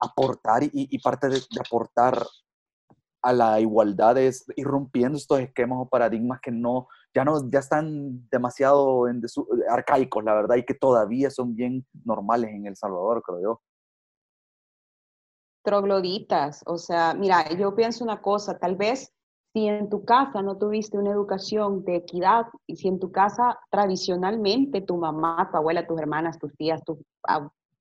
aportar 0.00 0.62
y, 0.64 0.70
y 0.72 0.98
parte 1.00 1.28
de, 1.28 1.40
aportar 1.64 2.22
a 3.22 3.32
la 3.32 3.60
igualdad 3.60 4.16
es 4.18 4.44
ir 4.56 4.66
rompiendo 4.66 5.18
estos 5.18 5.40
esquemas 5.40 5.78
o 5.80 5.88
paradigmas 5.88 6.40
que 6.40 6.50
no, 6.50 6.88
ya 7.14 7.24
no, 7.24 7.50
ya 7.50 7.58
están 7.58 8.26
demasiado 8.30 9.04
arcaicos, 9.68 10.24
la 10.24 10.34
verdad, 10.34 10.56
y 10.56 10.64
que 10.64 10.74
todavía 10.74 11.30
son 11.30 11.54
bien 11.54 11.86
normales 12.04 12.50
en 12.50 12.66
El 12.66 12.76
Salvador, 12.76 13.22
creo 13.22 13.42
yo. 13.42 13.60
Trogloditas. 15.62 16.62
O 16.66 16.78
sea, 16.78 17.14
mira, 17.14 17.48
yo 17.56 17.74
pienso 17.74 18.04
una 18.04 18.20
cosa, 18.20 18.58
tal 18.58 18.76
vez 18.76 19.12
si 19.52 19.66
en 19.66 19.88
tu 19.88 20.04
casa 20.04 20.42
no 20.42 20.56
tuviste 20.56 20.96
una 20.96 21.10
educación 21.10 21.84
de 21.84 21.96
equidad 21.96 22.46
y 22.66 22.76
si 22.76 22.88
en 22.88 23.00
tu 23.00 23.10
casa 23.10 23.58
tradicionalmente 23.70 24.80
tu 24.80 24.96
mamá, 24.96 25.48
tu 25.50 25.56
abuela, 25.56 25.86
tus 25.86 25.98
hermanas, 25.98 26.38
tus 26.38 26.54
tías, 26.56 26.82
tus 26.84 26.98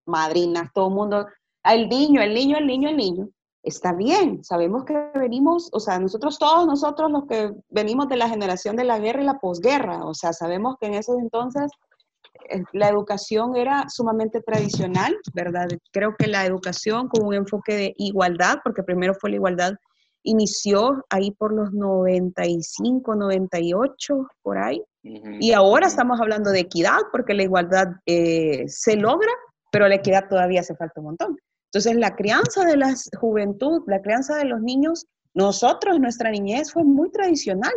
madrinas, 0.05 0.71
todo 0.73 0.87
el 0.87 0.95
mundo, 0.95 1.27
el 1.63 1.87
niño, 1.89 2.21
el 2.21 2.33
niño, 2.33 2.57
el 2.57 2.65
niño, 2.65 2.89
el 2.89 2.97
niño, 2.97 3.29
está 3.61 3.93
bien, 3.93 4.43
sabemos 4.43 4.83
que 4.85 5.11
venimos, 5.13 5.69
o 5.71 5.79
sea, 5.79 5.99
nosotros 5.99 6.39
todos, 6.39 6.65
nosotros 6.65 7.11
los 7.11 7.25
que 7.25 7.53
venimos 7.69 8.07
de 8.07 8.17
la 8.17 8.29
generación 8.29 8.75
de 8.75 8.85
la 8.85 8.99
guerra 8.99 9.21
y 9.21 9.25
la 9.25 9.39
posguerra, 9.39 10.05
o 10.05 10.13
sea, 10.13 10.33
sabemos 10.33 10.77
que 10.79 10.87
en 10.87 10.95
esos 10.95 11.19
entonces 11.19 11.71
la 12.73 12.89
educación 12.89 13.55
era 13.55 13.85
sumamente 13.89 14.41
tradicional, 14.41 15.17
¿verdad? 15.33 15.67
Creo 15.91 16.15
que 16.17 16.27
la 16.27 16.45
educación 16.45 17.07
con 17.07 17.25
un 17.25 17.33
enfoque 17.33 17.75
de 17.75 17.93
igualdad, 17.97 18.57
porque 18.63 18.83
primero 18.83 19.13
fue 19.13 19.29
la 19.29 19.37
igualdad, 19.37 19.73
inició 20.23 21.05
ahí 21.09 21.31
por 21.31 21.53
los 21.53 21.71
95, 21.73 23.15
98, 23.15 24.27
por 24.41 24.57
ahí. 24.57 24.83
Y 25.01 25.53
ahora 25.53 25.87
estamos 25.87 26.19
hablando 26.19 26.51
de 26.51 26.59
equidad, 26.59 26.99
porque 27.11 27.33
la 27.33 27.43
igualdad 27.43 27.87
eh, 28.05 28.65
se 28.67 28.95
logra, 28.95 29.31
pero 29.71 29.87
la 29.87 29.95
equidad 29.95 30.27
todavía 30.29 30.59
hace 30.59 30.75
falta 30.75 30.99
un 30.99 31.07
montón. 31.07 31.37
Entonces, 31.71 31.95
la 31.95 32.15
crianza 32.15 32.65
de 32.65 32.77
la 32.77 32.93
juventud, 33.19 33.83
la 33.87 34.01
crianza 34.01 34.35
de 34.35 34.45
los 34.45 34.61
niños, 34.61 35.05
nosotros, 35.33 35.99
nuestra 35.99 36.31
niñez 36.31 36.73
fue 36.73 36.83
muy 36.83 37.11
tradicional, 37.11 37.73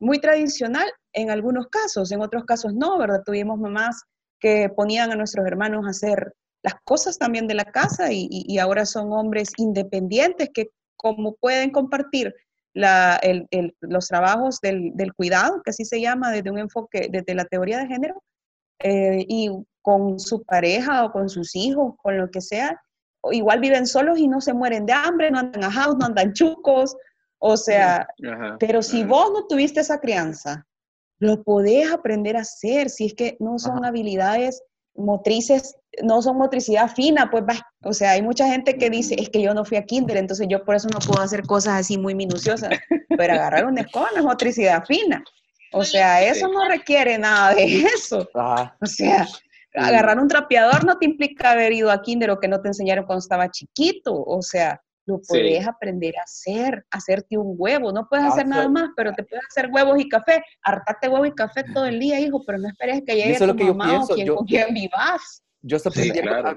muy 0.00 0.18
tradicional 0.20 0.88
en 1.12 1.30
algunos 1.30 1.66
casos, 1.68 2.12
en 2.12 2.20
otros 2.20 2.44
casos 2.44 2.74
no, 2.74 2.98
¿verdad? 2.98 3.22
Tuvimos 3.24 3.58
mamás 3.58 4.02
que 4.40 4.68
ponían 4.68 5.10
a 5.10 5.16
nuestros 5.16 5.46
hermanos 5.46 5.86
a 5.86 5.90
hacer 5.90 6.32
las 6.62 6.74
cosas 6.84 7.18
también 7.18 7.46
de 7.46 7.54
la 7.54 7.64
casa 7.64 8.12
y, 8.12 8.28
y- 8.30 8.58
ahora 8.58 8.84
son 8.86 9.12
hombres 9.12 9.50
independientes 9.56 10.50
que 10.52 10.70
como 10.96 11.34
pueden 11.36 11.70
compartir 11.70 12.34
la- 12.74 13.16
el- 13.22 13.46
el- 13.50 13.74
los 13.80 14.08
trabajos 14.08 14.60
del, 14.60 14.92
del 14.94 15.14
cuidado, 15.14 15.62
que 15.64 15.70
así 15.70 15.84
se 15.84 16.00
llama 16.00 16.30
desde 16.32 16.50
un 16.50 16.58
enfoque, 16.58 17.08
desde 17.10 17.34
la 17.34 17.44
teoría 17.44 17.78
de 17.78 17.86
género, 17.86 18.22
eh, 18.80 19.24
y 19.28 19.50
con 19.82 20.18
su 20.20 20.42
pareja 20.44 21.04
o 21.04 21.12
con 21.12 21.28
sus 21.28 21.54
hijos, 21.56 21.94
con 22.02 22.18
lo 22.18 22.30
que 22.30 22.40
sea, 22.40 22.80
igual 23.32 23.60
viven 23.60 23.86
solos 23.86 24.18
y 24.18 24.28
no 24.28 24.40
se 24.40 24.52
mueren 24.52 24.86
de 24.86 24.92
hambre, 24.92 25.30
no 25.30 25.38
andan 25.40 25.64
ajados, 25.64 25.96
no 25.98 26.06
andan 26.06 26.32
chucos, 26.32 26.96
o 27.38 27.56
sea, 27.56 28.08
Ajá, 28.26 28.56
pero 28.58 28.82
si 28.82 29.00
ajá. 29.00 29.08
vos 29.08 29.30
no 29.32 29.46
tuviste 29.46 29.80
esa 29.80 30.00
crianza, 30.00 30.66
lo 31.18 31.42
podés 31.42 31.92
aprender 31.92 32.36
a 32.36 32.40
hacer, 32.40 32.90
si 32.90 33.06
es 33.06 33.14
que 33.14 33.36
no 33.40 33.58
son 33.58 33.78
Ajá. 33.78 33.88
habilidades 33.88 34.62
motrices 34.98 35.76
no 36.02 36.20
son 36.22 36.36
motricidad 36.36 36.88
fina, 36.90 37.30
pues 37.30 37.44
va. 37.44 37.66
O 37.82 37.92
sea, 37.92 38.12
hay 38.12 38.22
mucha 38.22 38.46
gente 38.48 38.76
que 38.76 38.90
dice, 38.90 39.16
es 39.18 39.30
que 39.30 39.40
yo 39.40 39.54
no 39.54 39.64
fui 39.64 39.76
a 39.76 39.84
kinder, 39.84 40.16
entonces 40.16 40.46
yo 40.48 40.64
por 40.64 40.74
eso 40.74 40.88
no 40.92 40.98
puedo 40.98 41.22
hacer 41.22 41.42
cosas 41.42 41.80
así 41.80 41.98
muy 41.98 42.14
minuciosas. 42.14 42.70
Pero 43.08 43.32
agarrar 43.34 43.64
una 43.64 43.82
escoba 43.82 44.08
no 44.12 44.18
es 44.18 44.24
motricidad 44.24 44.84
fina. 44.84 45.22
O 45.72 45.84
sea, 45.84 46.22
eso 46.22 46.48
no 46.48 46.66
requiere 46.68 47.18
nada 47.18 47.54
de 47.54 47.82
eso. 47.82 48.28
O 48.80 48.86
sea, 48.86 49.26
agarrar 49.74 50.18
un 50.18 50.28
trapeador 50.28 50.84
no 50.84 50.98
te 50.98 51.06
implica 51.06 51.52
haber 51.52 51.72
ido 51.72 51.90
a 51.90 52.00
kinder 52.02 52.30
o 52.30 52.40
que 52.40 52.48
no 52.48 52.60
te 52.60 52.68
enseñaron 52.68 53.04
cuando 53.06 53.20
estaba 53.20 53.50
chiquito. 53.50 54.14
O 54.14 54.42
sea, 54.42 54.80
lo 55.08 55.20
puedes 55.26 55.66
aprender 55.66 56.14
a 56.18 56.22
hacer, 56.22 56.84
hacerte 56.90 57.38
un 57.38 57.54
huevo. 57.56 57.90
No 57.92 58.06
puedes 58.08 58.26
hacer 58.26 58.46
nada 58.46 58.68
más, 58.68 58.90
pero 58.94 59.14
te 59.14 59.24
puedes 59.24 59.44
hacer 59.46 59.70
huevos 59.72 59.98
y 59.98 60.06
café. 60.06 60.42
Hartarte 60.62 61.08
huevo 61.08 61.24
y 61.24 61.32
café 61.32 61.64
todo 61.72 61.86
el 61.86 61.98
día, 61.98 62.20
hijo, 62.20 62.44
pero 62.44 62.58
no 62.58 62.68
esperes 62.68 63.02
que 63.06 63.16
llegue 63.16 63.38
tu 63.38 63.74
mamá 63.74 64.02
o 64.02 64.06
quien, 64.06 64.28
con 64.28 64.44
quien 64.44 64.74
vivas. 64.74 65.42
Yo 65.60 65.76
hasta 65.76 65.88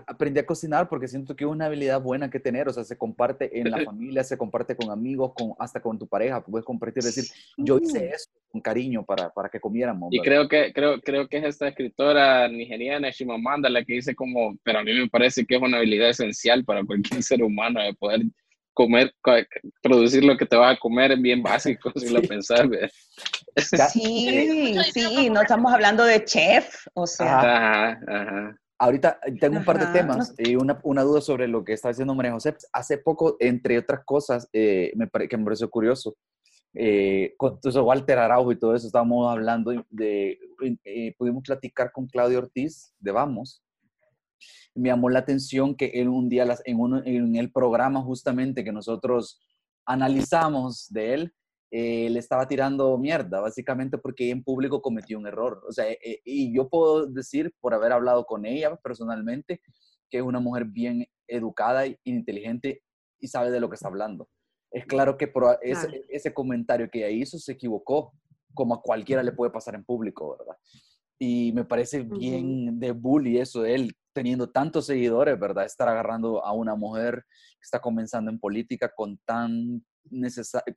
aprendí, 0.05 0.39
a, 0.39 0.45
cocinar 0.45 0.87
porque 0.87 1.07
siento 1.07 1.35
que 1.35 1.43
es 1.43 1.49
una 1.49 1.65
habilidad 1.65 1.99
buena 1.99 2.29
que 2.29 2.39
tener, 2.39 2.69
o 2.69 2.73
sea, 2.73 2.83
se 2.83 2.97
comparte 2.97 3.59
en 3.59 3.71
la 3.71 3.77
familia, 3.85 4.23
se 4.23 4.37
comparte 4.37 4.75
con 4.75 4.91
amigos, 4.91 5.33
con, 5.35 5.53
hasta 5.57 5.81
con 5.81 5.97
tu 5.97 6.07
pareja, 6.07 6.43
puedes 6.43 6.65
compartir, 6.65 7.01
decir, 7.01 7.23
yo 7.57 7.79
hice 7.79 8.09
eso 8.09 8.29
con 8.51 8.61
cariño 8.61 9.03
para, 9.03 9.31
para 9.31 9.49
que 9.49 9.59
comiéramos. 9.59 10.09
Y 10.11 10.19
creo 10.19 10.47
que, 10.47 10.71
creo, 10.71 11.01
creo 11.01 11.27
que 11.27 11.37
es 11.37 11.45
esta 11.45 11.69
escritora 11.69 12.47
nigeriana, 12.47 13.09
Shimamanda, 13.09 13.69
la 13.69 13.83
que 13.83 13.93
dice 13.93 14.13
como, 14.13 14.55
pero 14.63 14.79
a 14.79 14.83
mí 14.83 14.93
me 14.93 15.09
parece 15.09 15.45
que 15.45 15.55
es 15.55 15.61
una 15.61 15.77
habilidad 15.77 16.09
esencial 16.09 16.63
para 16.63 16.83
cualquier 16.83 17.23
ser 17.23 17.43
humano 17.43 17.81
de 17.81 17.95
poder 17.95 18.21
comer, 18.73 19.13
producir 19.81 20.23
lo 20.23 20.37
que 20.37 20.45
te 20.45 20.55
vas 20.55 20.75
a 20.75 20.79
comer 20.79 21.11
es 21.11 21.21
bien 21.21 21.43
básico, 21.43 21.91
si 21.95 22.09
lo 22.09 22.21
pensás. 22.21 22.61
Sí, 23.91 24.75
sí, 24.93 25.29
no 25.29 25.41
estamos 25.41 25.73
hablando 25.73 26.03
de 26.03 26.23
chef, 26.25 26.87
o 26.93 27.07
sea. 27.07 27.39
Ajá, 27.39 28.01
ajá. 28.07 28.57
Ahorita 28.77 29.19
eh, 29.27 29.33
tengo 29.39 29.57
un 29.57 29.65
par 29.65 29.77
de 29.77 29.99
temas 29.99 30.33
y 30.39 30.55
una, 30.55 30.79
una, 30.83 31.03
duda 31.03 31.21
sobre 31.21 31.47
lo 31.47 31.63
que 31.63 31.73
está 31.73 31.89
diciendo 31.89 32.15
María 32.15 32.31
José. 32.31 32.55
Hace 32.73 32.97
poco, 32.97 33.37
entre 33.39 33.77
otras 33.77 34.01
cosas, 34.03 34.49
eh, 34.53 34.91
me 34.95 35.07
que 35.27 35.37
me 35.37 35.43
pareció 35.43 35.69
curioso, 35.69 36.15
eh, 36.73 37.33
con 37.37 37.59
eso, 37.63 37.83
Walter 37.83 38.17
Araujo 38.17 38.51
y 38.51 38.59
todo 38.59 38.75
eso, 38.75 38.87
estábamos 38.87 39.29
hablando 39.29 39.73
de, 39.89 40.39
eh, 40.85 41.15
pudimos 41.17 41.43
platicar 41.43 41.91
con 41.91 42.07
Claudio 42.07 42.39
Ortiz 42.39 42.93
de 42.99 43.11
Vamos. 43.11 43.61
Me 44.75 44.89
llamó 44.89 45.09
la 45.09 45.19
atención 45.19 45.75
que 45.75 45.87
él 45.93 46.07
un 46.07 46.29
día 46.29 46.45
en, 46.65 47.35
el 47.35 47.51
programa 47.51 48.01
justamente 48.01 48.63
que 48.63 48.71
nosotros 48.71 49.41
analizamos 49.85 50.87
de 50.89 51.13
él, 51.13 51.33
eh, 51.71 52.09
le 52.09 52.19
estaba 52.19 52.47
tirando 52.47 52.97
mierda, 52.97 53.39
básicamente 53.39 53.97
porque 53.97 54.29
en 54.29 54.43
público 54.43 54.81
cometió 54.81 55.17
un 55.17 55.27
error. 55.27 55.63
O 55.67 55.71
sea, 55.71 55.89
eh, 55.89 56.21
y 56.25 56.53
yo 56.53 56.69
puedo 56.69 57.07
decir, 57.07 57.53
por 57.61 57.73
haber 57.73 57.93
hablado 57.93 58.25
con 58.25 58.45
ella 58.45 58.75
personalmente, 58.75 59.61
que 60.09 60.17
es 60.17 60.23
una 60.23 60.39
mujer 60.39 60.65
bien 60.65 61.07
educada 61.27 61.85
e 61.85 61.97
inteligente 62.03 62.83
y 63.19 63.27
sabe 63.27 63.51
de 63.51 63.59
lo 63.59 63.69
que 63.69 63.75
está 63.75 63.87
hablando. 63.87 64.29
Es 64.69 64.85
claro 64.85 65.17
que 65.17 65.31
ese, 65.61 66.05
ese, 66.09 66.33
comentario 66.33 66.89
que 66.89 66.99
ella 66.99 67.09
hizo 67.09 67.37
se 67.37 67.53
equivocó, 67.53 68.13
como 68.53 68.73
a 68.73 68.81
cualquiera 68.81 69.23
le 69.23 69.31
puede 69.31 69.51
pasar 69.51 69.75
en 69.75 69.83
público, 69.83 70.37
¿verdad? 70.37 70.55
Y 71.23 71.51
me 71.51 71.63
parece 71.63 72.01
bien 72.01 72.79
de 72.79 72.93
bully 72.93 73.37
eso, 73.37 73.61
de 73.61 73.75
él 73.75 73.95
teniendo 74.11 74.49
tantos 74.49 74.87
seguidores, 74.87 75.39
¿verdad? 75.39 75.65
Estar 75.65 75.87
agarrando 75.87 76.43
a 76.43 76.51
una 76.51 76.73
mujer 76.73 77.23
que 77.29 77.61
está 77.61 77.79
comenzando 77.79 78.31
en 78.31 78.39
política 78.39 78.91
con 78.91 79.19
tan, 79.19 79.85
necesario 80.09 80.73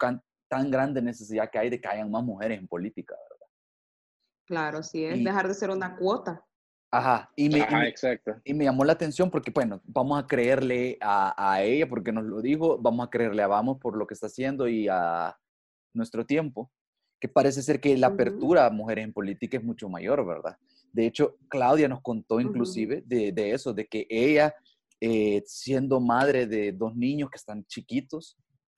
tan 0.47 0.71
grande 0.71 1.01
necesidad 1.01 1.49
que 1.51 1.59
hay 1.59 1.71
de 1.71 1.81
que 1.81 1.89
hayan 1.89 2.11
más 2.11 2.23
mujeres 2.23 2.59
en 2.59 2.69
política, 2.69 3.15
¿verdad? 3.15 3.47
Claro, 4.47 4.83
sí, 4.83 5.03
es 5.03 5.25
dejar 5.25 5.49
de 5.49 5.55
ser 5.55 5.71
una 5.71 5.97
cuota. 5.97 6.45
Ajá, 6.91 7.33
y 7.35 7.49
me, 7.49 7.67
y, 8.45 8.53
me, 8.53 8.65
llamó 8.65 8.85
la 8.85 8.93
atención 8.93 9.31
porque, 9.31 9.51
bueno, 9.51 9.81
vamos 9.85 10.23
a 10.23 10.27
creerle 10.27 10.99
a, 11.01 11.63
ella 11.63 11.89
porque 11.89 12.13
nos 12.13 12.25
lo 12.25 12.43
dijo, 12.43 12.79
vamos 12.79 13.07
a 13.07 13.11
creerle 13.11 13.43
a 13.43 13.47
Vamos 13.47 13.79
por 13.81 13.97
lo 13.97 14.07
que 14.07 14.13
está 14.13 14.27
haciendo 14.27 14.69
y 14.69 14.89
a 14.89 15.35
nuestro 15.95 16.27
tiempo, 16.27 16.71
que 17.25 17.29
parece 17.31 17.63
ser 17.63 17.81
que 17.81 17.97
la 17.97 18.09
apertura 18.09 18.67
a 18.67 18.71
mujeres 18.71 19.03
en 19.03 19.15
política 19.15 19.57
es 19.57 19.65
mucho 19.65 19.89
mayor, 19.89 20.27
¿verdad? 20.27 20.59
De 20.93 21.07
hecho, 21.07 21.39
Claudia 21.49 21.89
nos 21.89 22.03
contó 22.03 22.39
inclusive 22.39 23.03
de, 23.07 23.33
de, 23.33 23.53
eso, 23.53 23.73
de 23.73 23.87
que 23.87 24.07
ella, 24.11 24.55
eh, 25.01 25.43
siendo 25.47 26.03
madre 26.03 26.47
de 26.47 26.73
dos 26.73 26.95
niños 26.95 27.31
que 27.31 27.39
están 27.39 27.65
chiquitos, 27.65 28.37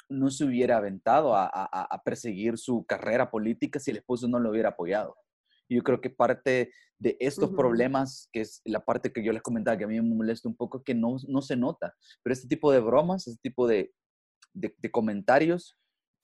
no 0.09 0.30
se 0.30 0.44
hubiera 0.44 0.76
aventado 0.76 1.35
a, 1.35 2.00
perseguir 2.04 2.56
su 2.56 2.87
carrera 2.87 3.32
política 3.32 3.80
si 3.80 3.90
el 3.90 3.96
esposo 3.96 4.28
no 4.28 4.38
lo 4.38 4.50
hubiera 4.50 4.68
apoyado. 4.68 5.16
Yo 5.68 5.82
creo 5.82 6.00
que 6.00 6.11
parte 6.11 6.70
de 7.00 7.16
estos 7.18 7.50
problemas, 7.50 8.28
que 8.32 8.42
es 8.42 8.62
la 8.64 8.85
parte 8.85 9.12
que 9.12 9.24
yo 9.24 9.32
les 9.32 9.42
comentaba, 9.42 9.76
que 9.76 9.87
a 9.87 9.88
mí 9.88 10.00
me 10.00 10.14
molesta 10.14 10.48
un 10.48 10.54
poco, 10.54 10.85
que 10.85 10.94
no, 10.94 11.16
no 11.26 11.42
se 11.42 11.56
nota, 11.56 11.96
pero 12.22 12.32
este 12.32 12.46
tipo 12.46 12.70
de 12.70 12.78
bromas, 12.78 13.26
este 13.26 13.40
tipo 13.42 13.66
de, 13.66 13.92
de, 14.52 14.90
comentarios 14.92 15.76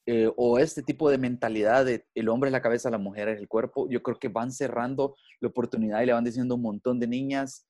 eh, 0.04 0.28
o 0.36 0.58
este 0.58 0.82
tipo 0.82 1.08
de 1.10 1.18
mentalidad 1.18 1.84
de 1.84 2.04
el 2.14 2.28
hombre 2.28 2.48
es 2.48 2.52
la 2.52 2.62
cabeza, 2.62 2.90
la 2.90 2.98
mujer 2.98 3.28
es 3.28 3.38
el 3.38 3.46
cuerpo, 3.46 3.88
yo 3.88 4.02
creo 4.02 4.18
que 4.18 4.28
van 4.28 4.50
cerrando 4.50 5.16
la 5.40 5.48
oportunidad 5.48 6.02
y 6.02 6.06
le 6.06 6.12
van 6.12 6.24
diciendo 6.24 6.54
a 6.54 6.56
un 6.56 6.62
montón 6.62 6.98
de 6.98 7.06
niñas, 7.06 7.68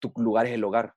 tu 0.00 0.12
lugar 0.16 0.46
es 0.46 0.52
el 0.52 0.64
hogar. 0.64 0.94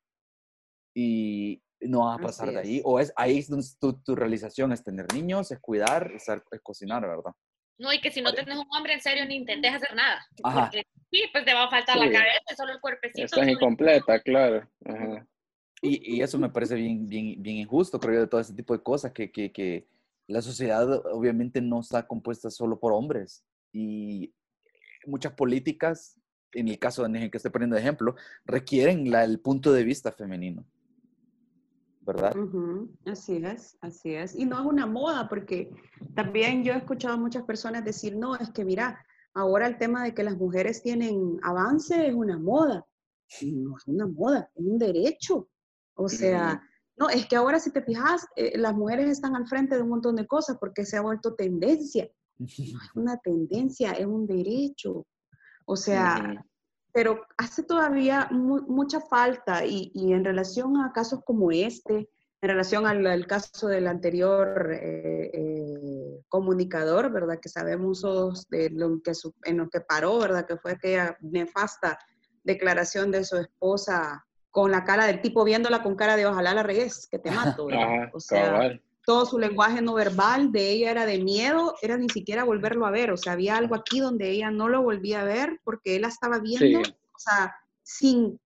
Y, 0.95 1.61
no 1.81 2.05
vas 2.05 2.19
a 2.19 2.21
pasar 2.21 2.51
de 2.51 2.59
ahí. 2.59 2.81
O 2.83 2.99
es 2.99 3.13
ahí 3.15 3.37
es 3.37 3.49
donde 3.49 3.65
tu, 3.79 3.93
tu, 4.01 4.13
realización 4.13 4.73
es 4.73 4.83
tener 4.83 5.05
niños, 5.13 5.49
es 5.49 5.59
cuidar, 5.59 6.11
es, 6.13 6.25
cocinar, 6.61 7.03
¿verdad? 7.03 7.31
No, 7.77 7.93
y 7.93 8.01
que 8.01 8.11
si 8.11 8.21
no 8.21 8.33
tienes 8.33 8.57
un 8.57 8.67
hombre 8.75 8.95
en 8.95 8.99
serio, 8.99 9.25
ni 9.25 9.35
intentes 9.35 9.75
hacer 9.75 9.95
nada. 9.95 10.19
Porque 10.43 10.83
sí, 11.09 11.23
pues 11.31 11.45
te 11.45 11.53
va 11.53 11.65
a 11.65 11.69
faltar 11.69 11.95
la 11.95 12.11
cabeza, 12.11 12.55
solo 12.57 12.73
el 12.73 12.81
cuerpecito. 12.81 13.23
Estás 13.23 13.47
incompleta, 13.47 14.19
claro. 14.19 14.67
Y, 15.81 16.17
y, 16.17 16.21
eso 16.21 16.37
me 16.37 16.49
parece 16.49 16.75
bien, 16.75 17.07
bien, 17.07 17.41
bien 17.41 17.55
injusto, 17.55 17.97
creo 17.97 18.15
yo, 18.15 18.19
de 18.21 18.27
todo 18.27 18.41
ese 18.41 18.53
tipo 18.53 18.73
de 18.73 18.83
cosas, 18.83 19.13
que, 19.13 19.31
que, 19.31 19.53
que 19.53 19.87
la 20.29 20.41
sociedad 20.41 20.87
obviamente 21.11 21.59
no 21.59 21.79
está 21.79 22.07
compuesta 22.07 22.51
solo 22.51 22.79
por 22.79 22.93
hombres. 22.93 23.43
Y 23.73 24.33
muchas 25.05 25.33
políticas, 25.33 26.19
en 26.53 26.67
el 26.67 26.77
caso 26.77 27.03
de 27.03 27.31
que 27.31 27.37
estoy 27.37 27.51
poniendo 27.51 27.75
de 27.75 27.81
ejemplo, 27.81 28.15
requieren 28.45 29.09
la, 29.09 29.23
el 29.23 29.39
punto 29.39 29.73
de 29.73 29.83
vista 29.83 30.11
femenino. 30.11 30.65
¿verdad? 32.01 32.35
Así 33.05 33.37
es, 33.37 33.77
así 33.81 34.13
es. 34.13 34.35
Y 34.35 34.45
no 34.45 34.59
es 34.59 34.65
una 34.65 34.85
moda, 34.85 35.27
porque 35.29 35.71
también 36.15 36.63
yo 36.63 36.73
he 36.73 36.77
escuchado 36.77 37.15
a 37.15 37.17
muchas 37.17 37.43
personas 37.43 37.85
decir, 37.85 38.15
no, 38.15 38.35
es 38.35 38.49
que 38.49 38.65
mira, 38.65 39.05
ahora 39.33 39.67
el 39.67 39.77
tema 39.77 40.03
de 40.03 40.13
que 40.13 40.23
las 40.23 40.37
mujeres 40.37 40.81
tienen 40.81 41.39
avance 41.43 42.07
es 42.07 42.13
una 42.13 42.39
moda. 42.39 42.85
No 43.41 43.77
es 43.77 43.87
una 43.87 44.07
moda, 44.07 44.49
es 44.55 44.65
un 44.65 44.79
derecho. 44.79 45.49
O 45.93 46.09
sea, 46.09 46.63
no, 46.99 47.09
es 47.09 47.27
que 47.27 47.37
ahora 47.37 47.59
si 47.59 47.71
te 47.71 47.81
fijas, 47.81 48.27
eh, 48.35 48.57
las 48.57 48.75
mujeres 48.75 49.09
están 49.09 49.35
al 49.35 49.47
frente 49.47 49.75
de 49.75 49.81
un 49.81 49.89
montón 49.89 50.17
de 50.17 50.27
cosas 50.27 50.57
porque 50.59 50.85
se 50.85 50.97
ha 50.97 51.01
vuelto 51.01 51.33
tendencia. 51.33 52.09
No 52.37 52.45
es 52.45 52.59
una 52.95 53.17
tendencia, 53.17 53.93
es 53.93 54.05
un 54.05 54.27
derecho. 54.27 55.07
O 55.65 55.77
sea, 55.77 56.45
pero 56.91 57.21
hace 57.37 57.63
todavía 57.63 58.27
mucha 58.31 58.99
falta 58.99 59.63
y, 59.65 59.91
en 59.95 60.25
relación 60.25 60.77
a 60.77 60.91
casos 60.91 61.21
como 61.23 61.51
este, 61.51 62.09
en 62.41 62.49
relación 62.49 62.85
al, 62.85 63.27
caso 63.27 63.67
del 63.67 63.87
anterior 63.87 64.71
eh, 64.73 65.31
eh, 65.33 66.23
comunicador, 66.27 67.11
¿verdad? 67.11 67.39
Que 67.39 67.49
sabemos 67.49 68.01
de 68.49 68.71
lo 68.71 69.01
que, 69.01 69.11
en 69.43 69.57
lo 69.57 69.69
que 69.69 69.81
paró, 69.81 70.19
¿verdad? 70.19 70.45
Que 70.45 70.57
fue 70.57 70.71
aquella 70.71 71.17
nefasta 71.21 71.97
declaración 72.43 73.11
de 73.11 73.23
su 73.23 73.37
esposa 73.37 74.25
con 74.51 74.71
la 74.71 74.83
cara 74.83 75.05
del 75.05 75.21
tipo 75.21 75.43
viéndola 75.43 75.83
con 75.83 75.95
cara 75.95 76.15
de 76.15 76.25
ojalá 76.25 76.53
la 76.53 76.63
regues, 76.63 77.07
que 77.07 77.19
te 77.19 77.31
mato, 77.31 77.67
o 78.13 78.19
sea, 78.19 78.79
todo 79.05 79.25
su 79.25 79.39
lenguaje 79.39 79.81
no 79.81 79.93
verbal 79.93 80.51
de 80.51 80.71
ella 80.71 80.91
era 80.91 81.05
de 81.05 81.19
miedo, 81.19 81.75
era 81.81 81.97
ni 81.97 82.09
siquiera 82.09 82.43
volverlo 82.43 82.85
a 82.85 82.91
ver, 82.91 83.11
o 83.11 83.17
sea, 83.17 83.33
había 83.33 83.57
algo 83.57 83.75
aquí 83.75 83.99
donde 83.99 84.29
ella 84.29 84.51
no 84.51 84.69
lo 84.69 84.81
volvía 84.81 85.21
a 85.21 85.25
ver 85.25 85.59
porque 85.63 85.95
él 85.95 86.03
la 86.03 86.09
estaba 86.09 86.39
viendo, 86.39 86.79
o 86.79 87.19
sea, 87.19 87.55
sin 87.81 88.39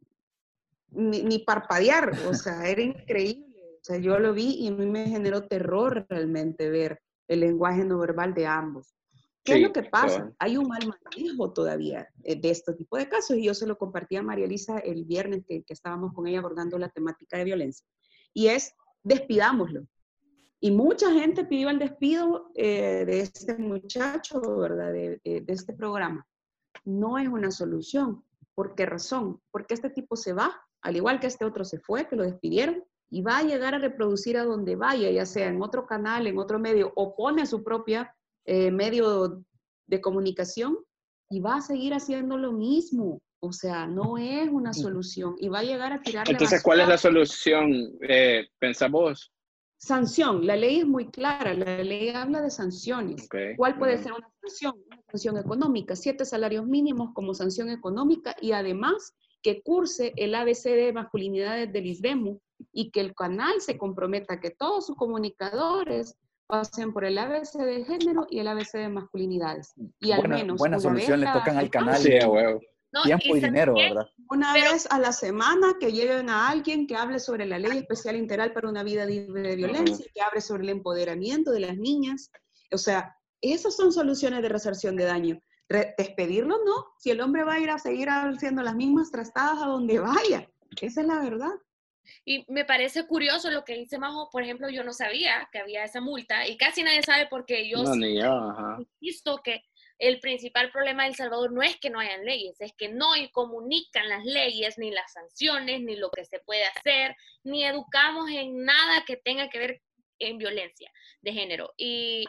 ni, 0.92 1.40
parpadear, 1.40 2.12
o 2.28 2.34
sea, 2.34 2.68
era 2.68 2.82
increíble, 2.82 3.78
o 3.82 3.84
sea, 3.84 3.98
yo 3.98 4.20
lo 4.20 4.34
vi 4.34 4.56
y 4.60 4.68
a 4.68 4.72
mí 4.72 4.86
me 4.86 5.08
generó 5.08 5.48
terror 5.48 6.06
realmente 6.10 6.70
ver 6.70 7.02
el 7.28 7.40
lenguaje 7.40 7.84
no 7.84 7.98
verbal 7.98 8.34
de 8.34 8.46
ambos. 8.46 8.94
¿Qué 9.44 9.56
es 9.56 9.62
lo 9.62 9.74
que 9.74 9.84
pasa? 9.84 10.32
Hay 10.40 10.56
un 10.56 10.68
mal 10.68 10.82
manejo 10.88 11.52
todavía 11.52 12.08
eh, 12.24 12.40
de 12.40 12.50
este 12.50 12.74
tipo 12.74 12.98
de 12.98 13.10
casos 13.10 13.36
y 13.38 13.44
yo 13.44 13.54
se 13.54 13.68
lo 13.68 13.78
compartí 13.78 14.16
a 14.16 14.24
María 14.24 14.46
Elisa 14.46 14.80
el 14.80 15.04
viernes 15.04 15.44
que, 15.46 15.64
que 15.64 15.74
estábamos 15.74 16.14
con 16.14 16.28
ella 16.28 16.40
abordando 16.40 16.78
la 16.78 16.90
temática 16.90 17.38
de 17.38 17.44
violencia. 17.44 17.86
Y 18.34 18.48
es, 18.48 18.74
despidámoslo, 19.04 19.86
y 20.64 20.72
mucha 20.72 21.12
gente 21.12 21.44
pidió 21.44 21.70
el 21.70 21.78
despido 21.78 22.50
eh, 22.56 23.04
de 23.06 23.20
este 23.20 23.58
muchacho, 23.58 24.40
¿verdad? 24.60 24.94
De, 24.94 25.20
de, 25.26 25.44
este 25.50 25.74
programa. 25.74 26.26
No 26.86 27.18
es 27.18 27.28
una 27.28 27.52
solución. 27.52 28.24
¿Por 28.56 28.74
qué 28.74 28.86
razón? 28.86 29.42
Porque 29.52 29.74
este 29.74 29.90
tipo 29.90 30.16
se 30.16 30.32
va, 30.32 30.56
al 30.82 30.96
igual 30.96 31.20
que 31.20 31.28
este 31.28 31.44
otro 31.44 31.66
se 31.66 31.80
fue, 31.80 32.08
que 32.08 32.16
lo 32.16 32.24
despidieron, 32.24 32.82
y 33.10 33.22
va 33.22 33.40
a 33.40 33.44
llegar 33.44 33.76
a 33.76 33.80
reproducir 33.80 34.38
a 34.38 34.46
donde 34.46 34.78
vaya, 34.78 35.12
ya 35.12 35.26
sea 35.26 35.50
en 35.50 35.62
otro 35.62 35.86
canal, 35.86 36.28
en 36.28 36.38
otro 36.38 36.60
medio, 36.60 36.94
o 36.96 37.14
pone 37.14 37.46
su 37.46 37.62
propia 37.62 38.16
eh, 38.46 38.72
medio 38.72 39.44
de 39.88 40.02
comunicación 40.02 40.78
y 41.30 41.40
va 41.40 41.58
a 41.58 41.62
seguir 41.62 41.94
haciendo 41.94 42.38
lo 42.38 42.52
mismo. 42.52 43.22
O 43.40 43.52
sea, 43.52 43.88
no 43.88 44.18
es 44.18 44.48
una 44.50 44.74
solución 44.74 45.36
y 45.38 45.50
va 45.50 45.60
a 45.60 45.64
llegar 45.64 45.92
a 45.92 46.02
tirar 46.02 46.30
Entonces, 46.30 46.64
¿cuál 46.64 46.80
es 46.80 46.88
la 46.88 46.98
solución, 46.98 47.92
eh, 48.08 48.48
vos? 48.90 49.34
Sanción. 49.78 50.48
La 50.48 50.56
ley 50.56 50.80
es 50.80 50.86
muy 50.86 51.08
clara. 51.08 51.54
La 51.54 51.84
ley 51.84 52.10
habla 52.10 52.42
de 52.42 52.50
sanciones. 52.50 53.28
¿Cuál 53.58 53.78
puede 53.78 53.98
ser 53.98 54.14
una 54.14 54.30
sanción? 54.40 54.76
Una 54.88 55.02
sanción 55.12 55.38
económica. 55.38 55.98
Siete 55.98 56.24
salarios 56.24 56.66
mínimos 56.66 57.10
como 57.14 57.34
sanción 57.34 57.70
económica 57.70 58.34
y 58.40 58.54
además 58.54 59.14
que 59.42 59.62
curse 59.62 60.14
el 60.16 60.36
ABC 60.36 60.64
de 60.64 60.94
masculinidades 60.94 61.74
del 61.74 61.88
ISDEMU 61.88 62.40
y 62.72 62.92
que 62.92 63.02
el 63.02 63.14
canal 63.14 63.60
se 63.60 63.78
comprometa 63.78 64.40
que 64.40 64.52
todos 64.52 64.86
sus 64.86 64.96
comunicadores 64.96 66.16
pasen 66.48 66.94
por 66.94 67.06
el 67.06 67.18
ABC 67.18 67.54
de 67.54 67.86
género 67.86 68.28
y 68.30 68.40
el 68.40 68.48
ABC 68.48 68.74
de 68.74 68.90
masculinidades. 68.90 69.74
Y 70.00 70.12
al 70.12 70.28
menos. 70.28 70.58
Buenas 70.58 70.84
soluciones 70.84 71.20
le 71.20 71.32
tocan 71.32 71.58
al 71.58 71.70
canal. 71.70 71.98
Sí, 71.98 72.14
huevo. 72.26 72.60
tiempo 73.04 73.36
y, 73.36 73.42
dinero, 73.42 73.74
¿verdad? 73.74 74.08
Una 74.30 74.54
vez 74.54 74.88
a 74.92 75.00
la 75.00 75.12
semana 75.12 75.76
que 75.80 75.92
lleguen 75.92 76.30
a 76.30 76.50
alguien 76.50 76.86
que 76.88 76.96
hable 76.96 77.20
sobre 77.20 77.46
la 77.46 77.58
ley 77.60 77.80
especial 77.80 78.16
integral 78.16 78.54
para 78.54 78.70
una 78.70 78.84
vida 78.84 79.06
libre 79.06 79.50
de 79.50 79.56
violencia, 79.56 80.06
que 80.14 80.22
hable 80.22 80.42
sobre 80.42 80.64
el 80.64 80.70
empoderamiento 80.70 81.52
de 81.52 81.62
las 81.62 81.78
niñas. 81.78 82.32
O 82.72 82.78
sea, 82.78 83.16
esas 83.42 83.76
son 83.76 83.92
soluciones 83.92 84.42
de 84.42 84.50
resarción 84.50 84.96
de 84.96 85.06
daño. 85.06 85.40
despedirlo 85.70 86.58
no, 86.66 86.94
si 86.98 87.10
el 87.12 87.22
hombre 87.22 87.44
va 87.44 87.54
a 87.54 87.60
ir 87.60 87.70
a 87.70 87.80
seguir 87.80 88.10
haciendo 88.10 88.62
las 88.62 88.76
mismas 88.76 89.12
trastadas 89.12 89.62
a 89.62 89.66
donde 89.66 90.00
vaya. 90.00 90.48
Esa 90.82 91.02
es 91.02 91.08
la 91.08 91.20
verdad. 91.20 91.52
Y 92.26 92.46
me 92.52 92.66
parece 92.66 93.06
curioso 93.06 93.50
lo 93.50 93.64
que 93.64 93.76
dice 93.76 93.98
Majo, 93.98 94.30
por 94.32 94.44
ejemplo, 94.44 94.70
yo 94.70 94.84
no 94.84 94.94
sabía 94.94 95.50
que 95.52 95.60
había 95.60 95.84
esa 95.84 96.02
multa 96.02 96.48
y 96.48 96.58
casi 96.58 96.84
nadie 96.84 97.04
sabe 97.04 97.28
porque 97.30 97.70
yo 97.70 97.84
no, 97.84 97.96
yo, 97.96 98.86
visto 99.00 99.42
que 99.44 99.64
el 100.00 100.20
principal 100.20 100.72
problema 100.72 101.04
de 101.04 101.10
El 101.10 101.16
Salvador 101.16 101.52
no 101.52 101.62
es 101.62 101.78
que 101.78 101.90
no 101.90 102.00
hayan 102.00 102.26
leyes, 102.26 102.60
es 102.60 102.74
que 102.74 102.90
no 102.90 103.12
comunican 103.32 104.10
las 104.10 104.26
leyes, 104.26 104.78
ni 104.78 104.92
las 104.92 105.14
sanciones, 105.14 105.82
ni 105.82 105.96
lo 105.96 106.10
que 106.10 106.26
se 106.26 106.40
puede 106.40 106.66
hacer, 106.66 107.16
ni 107.44 107.64
educamos 107.64 108.30
en 108.30 108.66
nada 108.66 109.04
que 109.06 109.18
tenga 109.18 109.50
que 109.50 109.60
ver 109.60 109.82
en 110.28 110.38
violencia 110.38 110.92
de 111.22 111.34
género. 111.34 111.74
Y 111.78 112.26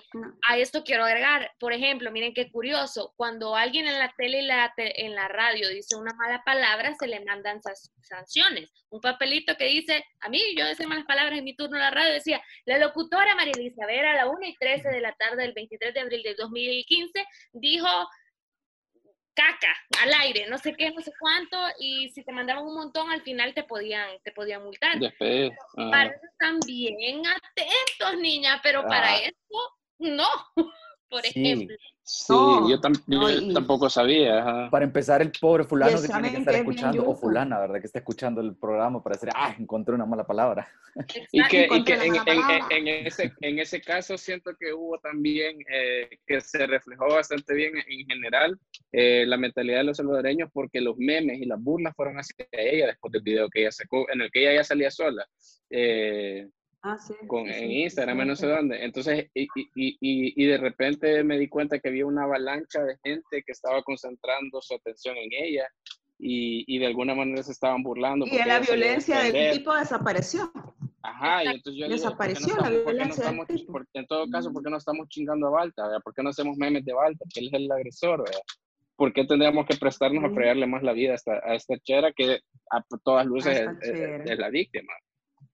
a 0.49 0.59
esto 0.59 0.85
quiero 0.85 1.05
agregar, 1.05 1.51
por 1.59 1.73
ejemplo, 1.73 2.11
miren 2.13 2.35
qué 2.35 2.51
curioso, 2.51 3.13
cuando 3.17 3.57
alguien 3.57 3.87
en 3.87 3.99
la 3.99 4.13
tele 4.17 4.41
y 4.41 4.47
la 4.47 4.73
en 4.77 5.15
la 5.15 5.29
radio 5.29 5.69
dice 5.69 5.97
una 5.97 6.15
mala 6.15 6.43
palabra, 6.45 6.95
se 6.99 7.07
le 7.07 7.25
mandan 7.25 7.61
sanciones. 8.01 8.71
Un 8.91 9.01
papelito 9.01 9.57
que 9.57 9.67
dice, 9.67 10.05
a 10.21 10.29
mí 10.29 10.41
yo 10.57 10.67
decía 10.67 10.87
malas 10.87 11.07
palabras 11.07 11.39
en 11.39 11.45
mi 11.45 11.57
turno 11.57 11.77
en 11.77 11.83
la 11.83 11.91
radio, 11.91 12.13
decía, 12.13 12.41
la 12.65 12.79
locutora 12.79 13.35
María 13.35 13.55
Elizabeth 13.57 14.05
a 14.05 14.15
la 14.15 14.29
1 14.29 14.39
y 14.47 14.57
13 14.57 14.89
de 14.89 15.01
la 15.01 15.13
tarde 15.15 15.43
del 15.43 15.53
23 15.53 15.95
de 15.95 16.01
abril 16.01 16.23
de 16.23 16.35
2015 16.35 17.25
dijo 17.53 17.89
caca 19.35 19.77
al 20.03 20.13
aire, 20.15 20.47
no 20.49 20.59
sé 20.59 20.75
qué, 20.75 20.91
no 20.91 21.01
sé 21.01 21.13
cuánto, 21.19 21.59
y 21.79 22.09
si 22.11 22.25
te 22.25 22.33
mandaban 22.33 22.65
un 22.65 22.75
montón, 22.75 23.11
al 23.11 23.23
final 23.23 23.53
te 23.55 23.65
podían, 23.65 24.09
te 24.23 24.33
podían 24.33 24.63
multar. 24.63 24.99
Para 25.19 26.11
eso 26.11 26.27
están 26.33 26.61
bien 26.67 27.23
atentos, 27.27 28.21
niña, 28.21 28.61
pero 28.63 28.83
para 28.83 29.15
ah. 29.15 29.19
eso, 29.19 29.79
no, 29.99 30.27
por 31.15 31.25
ejemplo. 31.25 31.77
Sí, 32.03 32.35
yo, 32.69 32.81
tampoco 32.81 33.89
sabía. 33.89 34.69
Para 34.69 34.85
empezar, 34.85 35.23
el 35.23 35.31
pobre 35.31 35.63
fulano 35.63 36.03
que 36.03 36.09
tiene 36.09 36.31
que 36.33 36.39
estar 36.39 36.55
escuchando, 36.57 37.09
o 37.09 37.15
fulana, 37.15 37.61
¿verdad? 37.61 37.81
Que 37.81 37.87
está 37.87 38.01
escuchando 38.01 38.41
el 38.41 38.57
programa 38.57 39.01
para 39.01 39.15
decir, 39.15 39.29
ah, 39.33 39.55
encontré 39.57 39.95
una 39.95 40.07
mala 40.07 40.27
palabra. 40.27 40.69
Y 41.31 41.43
que, 41.49 41.69
y 41.71 41.85
que 41.85 41.95
en, 41.95 42.17
en, 42.71 43.07
ese, 43.07 43.33
en 43.41 43.59
ese 43.61 43.81
caso 43.81 44.19
siento 44.19 44.57
que 44.59 44.73
hubo 44.73 44.99
también, 44.99 45.59
eh, 45.73 46.09
que 46.27 46.41
se 46.41 46.67
reflejó 46.67 47.07
bastante 47.07 47.55
bien 47.55 47.73
en 47.77 48.07
general 48.07 48.59
eh, 48.93 49.25
la 49.27 49.37
mentalidad 49.37 49.79
de 49.79 49.85
los 49.85 49.97
salvadoreños 49.97 50.51
porque 50.53 50.81
los 50.81 50.97
memes 50.97 51.41
y 51.41 51.47
las 51.47 51.61
burlas 51.63 51.95
fueron 51.97 52.17
hacia 52.17 52.47
ella 52.53 52.87
después 52.89 53.13
del 53.13 53.23
video 53.23 53.49
que 53.49 53.63
ella 53.63 53.73
sacó, 53.73 54.11
en 54.13 54.21
el 54.21 54.31
que 54.33 54.43
ella 54.43 54.57
ya 54.57 54.65
salía 54.65 54.91
sola. 54.91 55.27
Eh, 55.71 56.49
Ah, 56.87 56.99
sí, 56.99 57.15
con, 57.27 57.49
en 57.49 57.71
Instagram, 57.71 58.27
no 58.27 58.37
sé 58.37 58.47
dónde. 58.47 58.85
Entonces, 58.85 59.31
y, 59.33 59.45
y, 59.55 59.97
y, 60.03 60.47
de 60.47 60.59
repente 60.59 61.25
me 61.25 61.39
di 61.39 61.49
cuenta 61.49 61.79
que 61.79 61.89
había 61.89 62.05
una 62.05 62.25
avalancha 62.25 62.83
de 62.83 62.99
gente 63.03 63.43
que 63.43 63.53
estaba 63.53 63.83
concentrando 63.83 64.61
su 64.61 64.75
atención 64.75 65.17
en 65.17 65.31
ella 65.33 65.67
y, 66.19 66.79
de 66.79 66.87
alguna 66.87 67.15
manera 67.15 67.43
se 67.43 67.53
estaban 67.53 67.83
burlando. 67.83 68.27
Y 68.27 68.37
la 68.37 68.61
violencia 68.61 69.21
del 69.21 69.53
tipo 69.53 69.75
desapareció. 69.75 70.53
Ajá, 71.03 71.45
y 71.45 71.47
entonces 71.49 71.81
yo 71.81 71.89
Desapareció 71.89 72.55
la 72.59 72.69
violencia. 72.69 73.33
No 73.33 73.47
en 73.95 74.07
todo 74.07 74.29
caso, 74.31 74.53
¿por 74.53 74.63
qué 74.63 74.71
no 74.71 74.77
estamos 74.77 75.09
chingando 75.09 75.47
a 75.47 75.51
Balta? 75.51 75.85
¿Por 76.05 76.13
qué 76.13 76.23
no 76.23 76.29
hacemos 76.31 76.59
memes 76.59 76.85
de 76.85 76.93
Balta? 76.93 77.25
Que 77.33 77.41
él 77.41 77.47
es 77.47 77.55
el 77.55 77.73
agresor, 77.73 78.25
¿verdad? 78.25 78.43
¿Por 78.97 79.11
qué 79.15 79.25
tendríamos 79.25 79.65
que 79.67 79.77
prestarnos 79.77 80.23
a 80.23 80.35
fregarle 80.35 80.67
más 80.67 80.83
la 80.83 80.93
vida 80.93 81.13
a 81.13 81.15
esta, 81.15 81.33
a 81.45 81.55
esta 81.55 81.79
chera 81.79 82.13
que 82.13 82.41
a 82.71 82.83
todas 83.03 83.25
luces 83.25 83.67
es, 83.81 84.39
la 84.39 84.51
víctima? 84.51 84.93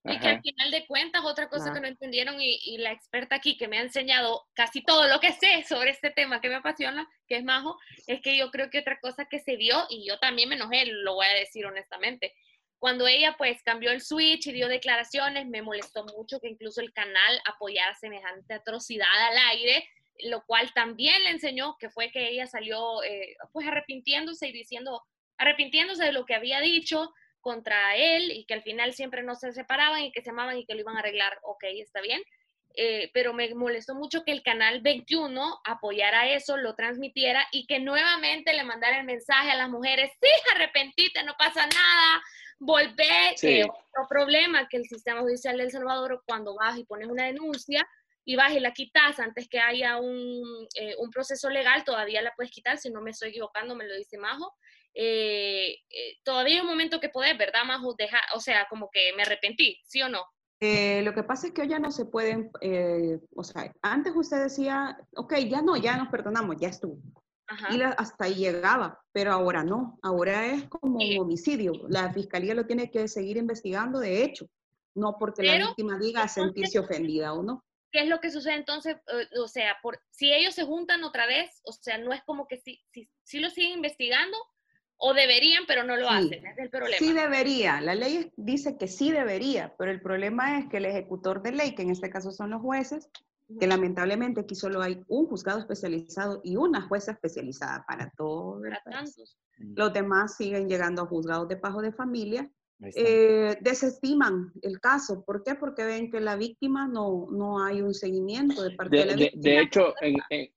Y 0.05 0.19
que 0.19 0.29
al 0.29 0.41
final 0.41 0.71
de 0.71 0.87
cuentas, 0.87 1.23
otra 1.25 1.51
cosa 1.51 1.75
que 1.75 1.81
no 1.81 1.87
entendieron 1.87 2.37
y, 2.41 2.79
la 2.79 2.91
experta 2.91 3.37
aquí 3.37 3.59
que 3.59 3.69
me 3.69 3.79
ha 3.79 3.83
enseñado 3.83 4.47
casi 4.55 4.83
todo 4.83 5.07
lo 5.07 5.21
que 5.21 5.33
sé 5.33 5.63
sobre 5.69 5.91
este 5.91 6.11
tema 6.11 6.41
que 6.41 6.49
me 6.49 6.55
apasiona, 6.55 7.07
que 7.29 7.37
es 7.37 7.45
Majo, 7.45 7.79
es 8.07 8.23
que 8.23 8.37
yo 8.37 8.51
creo 8.51 8.71
que 8.71 8.79
otra 8.79 8.99
cosa 9.01 9.27
que 9.27 9.41
se 9.41 9.57
dio, 9.59 9.85
y 9.91 10.07
yo 10.07 10.19
también 10.19 10.49
me 10.49 10.55
enojé, 10.55 10.87
lo 10.87 11.15
voy 11.15 11.27
a 11.27 11.35
decir 11.35 11.67
honestamente, 11.67 12.35
cuando 12.79 13.07
ella 13.07 13.35
pues 13.37 13.63
cambió 13.63 13.91
el 13.91 14.01
switch 14.01 14.47
y 14.47 14.53
dio 14.53 14.67
declaraciones, 14.67 15.47
me 15.47 15.61
molestó 15.61 16.05
mucho 16.17 16.41
que 16.41 16.49
incluso 16.49 16.81
el 16.81 16.95
canal 16.95 17.41
apoyara 17.45 17.95
semejante 17.95 18.55
atrocidad 18.55 19.07
al 19.29 19.37
aire, 19.51 19.87
lo 20.25 20.43
cual 20.47 20.73
también 20.73 21.23
le 21.25 21.31
enseñó 21.31 21.77
que 21.79 21.91
fue 21.91 22.11
que 22.11 22.31
ella 22.31 22.47
salió 22.47 23.03
eh, 23.03 23.37
pues 23.53 23.67
arrepintiéndose 23.69 24.49
y 24.49 24.53
diciendo, 24.53 25.03
arrepintiéndose 25.37 26.05
de 26.05 26.13
lo 26.13 26.25
que 26.25 26.35
había 26.35 26.61
dicho, 26.61 27.13
contra 27.41 27.97
él 27.97 28.31
y 28.33 28.45
que 28.45 28.55
al 28.55 28.63
final 28.63 28.93
siempre 28.95 29.23
no 29.23 29.35
se 29.35 29.53
separaban 29.53 30.03
y 30.03 30.13
que 30.13 30.23
se 30.23 30.31
amaban 30.31 30.59
y 30.59 30.67
que 30.67 30.75
lo 30.75 30.81
iban 30.81 30.97
a 30.97 31.01
arreglar, 31.01 31.39
ok, 31.43 31.65
está 31.65 32.01
bien. 32.01 32.23
Eh, 32.75 33.11
pero 33.13 33.33
me 33.33 33.53
molestó 33.55 33.97
mucho 33.97 34.23
que 34.25 34.31
el 34.31 34.45
canal 34.45 34.81
21 34.81 35.61
apoyara 35.65 36.31
eso, 36.31 36.57
lo 36.57 36.77
transmitiera 36.77 37.45
y 37.51 37.67
que 37.67 37.81
nuevamente 37.81 38.53
le 38.53 38.63
mandara 38.63 39.01
el 39.01 39.07
mensaje 39.07 39.51
a 39.51 39.57
las 39.57 39.69
mujeres, 39.69 40.13
sí, 40.21 40.29
arrepentite, 40.55 41.25
no 41.25 41.35
pasa 41.37 41.67
nada, 41.67 42.23
volvé, 42.61 43.35
que 43.41 43.65
otro 43.65 44.07
problema 44.09 44.69
que 44.69 44.77
el 44.77 44.85
sistema 44.85 45.21
judicial 45.21 45.57
de 45.57 45.65
El 45.65 45.71
Salvador 45.73 46.23
cuando 46.25 46.55
vas 46.55 46.79
y 46.79 46.85
pones 46.85 47.09
una 47.09 47.25
denuncia 47.25 47.87
y 48.25 48.37
vas 48.37 48.53
y 48.53 48.61
la 48.61 48.73
quitas 48.73 49.19
antes 49.19 49.49
que 49.49 49.59
haya 49.59 49.97
un, 49.97 50.69
eh, 50.77 50.95
un 50.99 51.11
proceso 51.11 51.51
legal, 51.51 51.83
todavía 51.83 52.23
la 52.23 52.33
puedes 52.37 52.53
quitar, 52.53 52.79
si 52.79 52.91
no 52.91 53.01
me 53.01 53.11
estoy 53.11 53.31
equivocando, 53.31 53.75
me 53.75 53.89
lo 53.89 53.97
dice 53.97 54.17
Majo, 54.17 54.55
eh, 54.95 55.77
eh, 55.89 56.17
todavía 56.25 56.57
hay 56.57 56.61
un 56.61 56.67
momento 56.67 57.01
que 57.01 57.09
poder, 57.09 57.37
¿verdad, 57.37 57.65
Majo? 57.67 57.95
Dejar, 57.97 58.21
o 58.35 58.41
sea, 58.41 58.67
como 58.69 58.91
que 58.91 59.13
me 59.17 59.23
arrepentí, 59.23 59.79
¿sí 59.85 60.03
o 60.03 60.09
no? 60.09 60.25
Eh, 60.61 61.01
lo 61.03 61.15
que 61.15 61.23
pasa 61.23 61.47
es 61.47 61.53
que 61.55 61.63
hoy 61.63 61.69
ya 61.69 61.79
no 61.79 61.91
se 61.91 62.05
pueden, 62.05 62.51
o 63.35 63.45
sea, 63.45 63.73
antes 63.81 64.13
usted 64.15 64.43
decía, 64.43 64.99
ok, 65.17 65.35
ya 65.49 65.63
no, 65.63 65.77
ya 65.77 65.97
nos 65.97 66.09
perdonamos, 66.09 66.57
ya 66.59 66.69
estuvo. 66.69 66.99
Y 67.71 67.81
hasta 67.83 68.27
ahí 68.27 68.35
llegaba, 68.35 69.01
pero 69.11 69.33
ahora 69.33 69.65
no, 69.65 69.99
ahora 70.03 70.47
es 70.47 70.69
como 70.69 70.99
un 70.99 71.19
homicidio. 71.19 71.73
La 71.89 72.13
fiscalía 72.13 72.55
lo 72.55 72.67
tiene 72.67 72.91
que 72.91 73.09
seguir 73.09 73.39
investigando, 73.39 73.99
de 73.99 74.23
hecho, 74.23 74.47
no 74.95 75.17
porque 75.19 75.43
la 75.43 75.59
víctima 75.59 75.99
diga 75.99 76.29
sentirse 76.29 76.79
ofendida 76.79 77.33
o 77.33 77.43
no. 77.43 77.65
¿Qué 77.91 78.03
es 78.03 78.09
lo 78.09 78.21
que 78.21 78.31
sucede 78.31 78.55
entonces? 78.55 78.97
o 79.43 79.49
sea, 79.49 79.77
por, 79.83 80.01
si 80.11 80.33
ellos 80.33 80.55
se 80.55 80.65
juntan 80.65 81.03
otra 81.03 81.27
vez, 81.27 81.61
o 81.65 81.73
sea, 81.73 81.99
no 81.99 82.13
es 82.13 82.23
como 82.23 82.47
que 82.47 82.59
si, 82.59 82.81
si, 82.93 83.11
si 83.25 83.41
lo 83.41 83.51
siguen 83.51 83.73
investigando, 83.73 84.37
o 85.03 85.15
deberían, 85.15 85.65
pero 85.67 85.83
no 85.83 85.97
lo 85.97 86.09
hacen, 86.09 86.47
es 86.47 86.59
el 86.59 86.69
problema. 86.69 86.99
Sí 86.99 87.13
debería, 87.13 87.81
la 87.81 87.95
ley 87.95 88.31
dice 88.37 88.77
que 88.77 88.87
sí 88.87 89.11
debería, 89.11 89.75
pero 89.79 89.91
el 89.91 90.01
problema 90.03 90.59
es 90.59 90.67
que 90.69 90.77
el 90.77 90.85
ejecutor 90.85 91.43
de 91.43 91.53
ley, 91.53 91.75
que 91.75 91.83
en 91.83 91.91
este 91.91 92.11
caso 92.11 92.31
son 92.31 92.51
los 92.51 92.61
jueces, 92.61 93.09
que 93.59 93.67
lamentablemente 93.67 94.43
aquí 94.43 94.55
solo 94.55 94.81
hay 94.83 95.03
un 95.09 95.27
juzgado 95.27 95.59
especializado 95.59 96.41
y 96.45 96.57
una 96.57 96.83
jueza 96.83 97.13
especializada 97.13 97.85
para 97.89 98.13
todos 98.17 98.63
Los 99.59 99.93
demás 99.93 100.37
siguen 100.37 100.69
llegando 100.69 101.03
a 101.03 101.07
juzgados 101.07 101.49
de 101.49 101.57
pago 101.57 101.83
de 101.83 101.93
familia. 101.93 102.49
Eh, 102.95 103.59
desestiman 103.61 104.53
el 104.63 104.81
caso. 104.81 105.25
¿Por 105.25 105.43
qué? 105.43 105.55
Porque 105.55 105.85
ven 105.85 106.11
que 106.11 106.21
la 106.21 106.37
víctima 106.37 106.87
no, 106.87 107.27
no 107.31 107.63
hay 107.63 107.83
un 107.83 107.93
seguimiento 107.93 108.63
de 108.63 108.71
parte 108.71 108.97
de, 108.97 109.07
la 109.07 109.17
víctima. 109.17 109.43
De, 109.43 109.61
hecho, 109.61 109.95
en, 110.01 110.17
en 110.31 110.49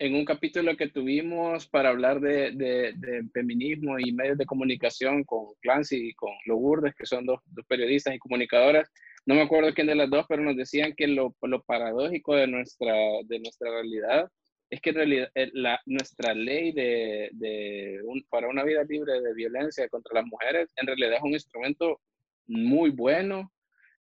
un 0.00 0.24
capítulo 0.24 0.76
que 0.76 0.88
tuvimos 0.88 1.66
para 1.66 1.88
hablar 1.88 2.20
de, 2.20 2.52
de, 2.52 3.24
feminismo 3.32 3.98
y 3.98 4.12
medios 4.12 4.38
de 4.38 4.46
comunicación 4.46 5.24
con 5.24 5.46
Clancy 5.60 6.10
y 6.10 6.14
con 6.14 6.30
Lourdes, 6.46 6.94
que 6.94 7.06
son 7.06 7.26
dos, 7.26 7.40
dos, 7.46 7.66
periodistas 7.66 8.14
y 8.14 8.18
comunicadoras. 8.18 8.90
No 9.26 9.34
me 9.34 9.42
acuerdo 9.42 9.74
quién 9.74 9.88
de 9.88 9.96
las 9.96 10.08
dos, 10.08 10.24
pero 10.28 10.42
nos 10.42 10.56
decían 10.56 10.94
que 10.96 11.08
lo, 11.08 11.34
lo 11.42 11.62
paradójico 11.64 12.36
de 12.36 12.46
nuestra, 12.46 12.94
de 13.24 13.40
nuestra 13.40 13.70
realidad 13.70 14.30
es 14.70 14.80
que 14.80 14.90
en 14.90 14.96
realidad 14.96 15.30
eh, 15.34 15.50
la, 15.54 15.80
nuestra 15.86 16.34
ley 16.34 16.72
de, 16.72 17.30
de 17.32 18.00
un, 18.04 18.24
para 18.28 18.48
una 18.48 18.64
vida 18.64 18.84
libre 18.84 19.20
de 19.20 19.34
violencia 19.34 19.88
contra 19.88 20.20
las 20.20 20.26
mujeres 20.26 20.72
en 20.76 20.86
realidad 20.86 21.14
es 21.14 21.22
un 21.22 21.32
instrumento 21.32 22.00
muy 22.46 22.90
bueno 22.90 23.50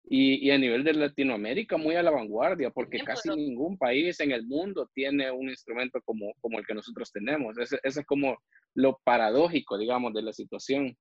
Y, 0.04 0.46
y, 0.48 0.52
a 0.52 0.58
nivel 0.58 0.84
de 0.84 0.94
Latinoamérica, 0.94 1.78
muy 1.78 1.96
a 1.96 2.04
la 2.04 2.12
vanguardia, 2.12 2.70
porque 2.70 2.98
Bien, 2.98 3.06
casi 3.06 3.30
pero- 3.30 3.38
ningún 3.38 3.78
país 3.78 4.20
en 4.20 4.32
el 4.32 4.46
mundo 4.46 4.90
tiene 4.94 5.32
un 5.32 5.50
instrumento 5.50 6.02
como, 6.04 6.34
como 6.42 6.60
el 6.60 6.66
que 6.66 6.74
nosotros 6.74 7.12
tenemos. 7.12 7.58
Ese, 7.58 7.80
ese 7.84 8.02
es 8.02 8.06
como 8.06 8.38
lo 8.74 9.00
paradójico, 9.04 9.78
digamos, 9.78 10.14
de 10.14 10.24
la 10.24 10.34
situación. 10.34 10.98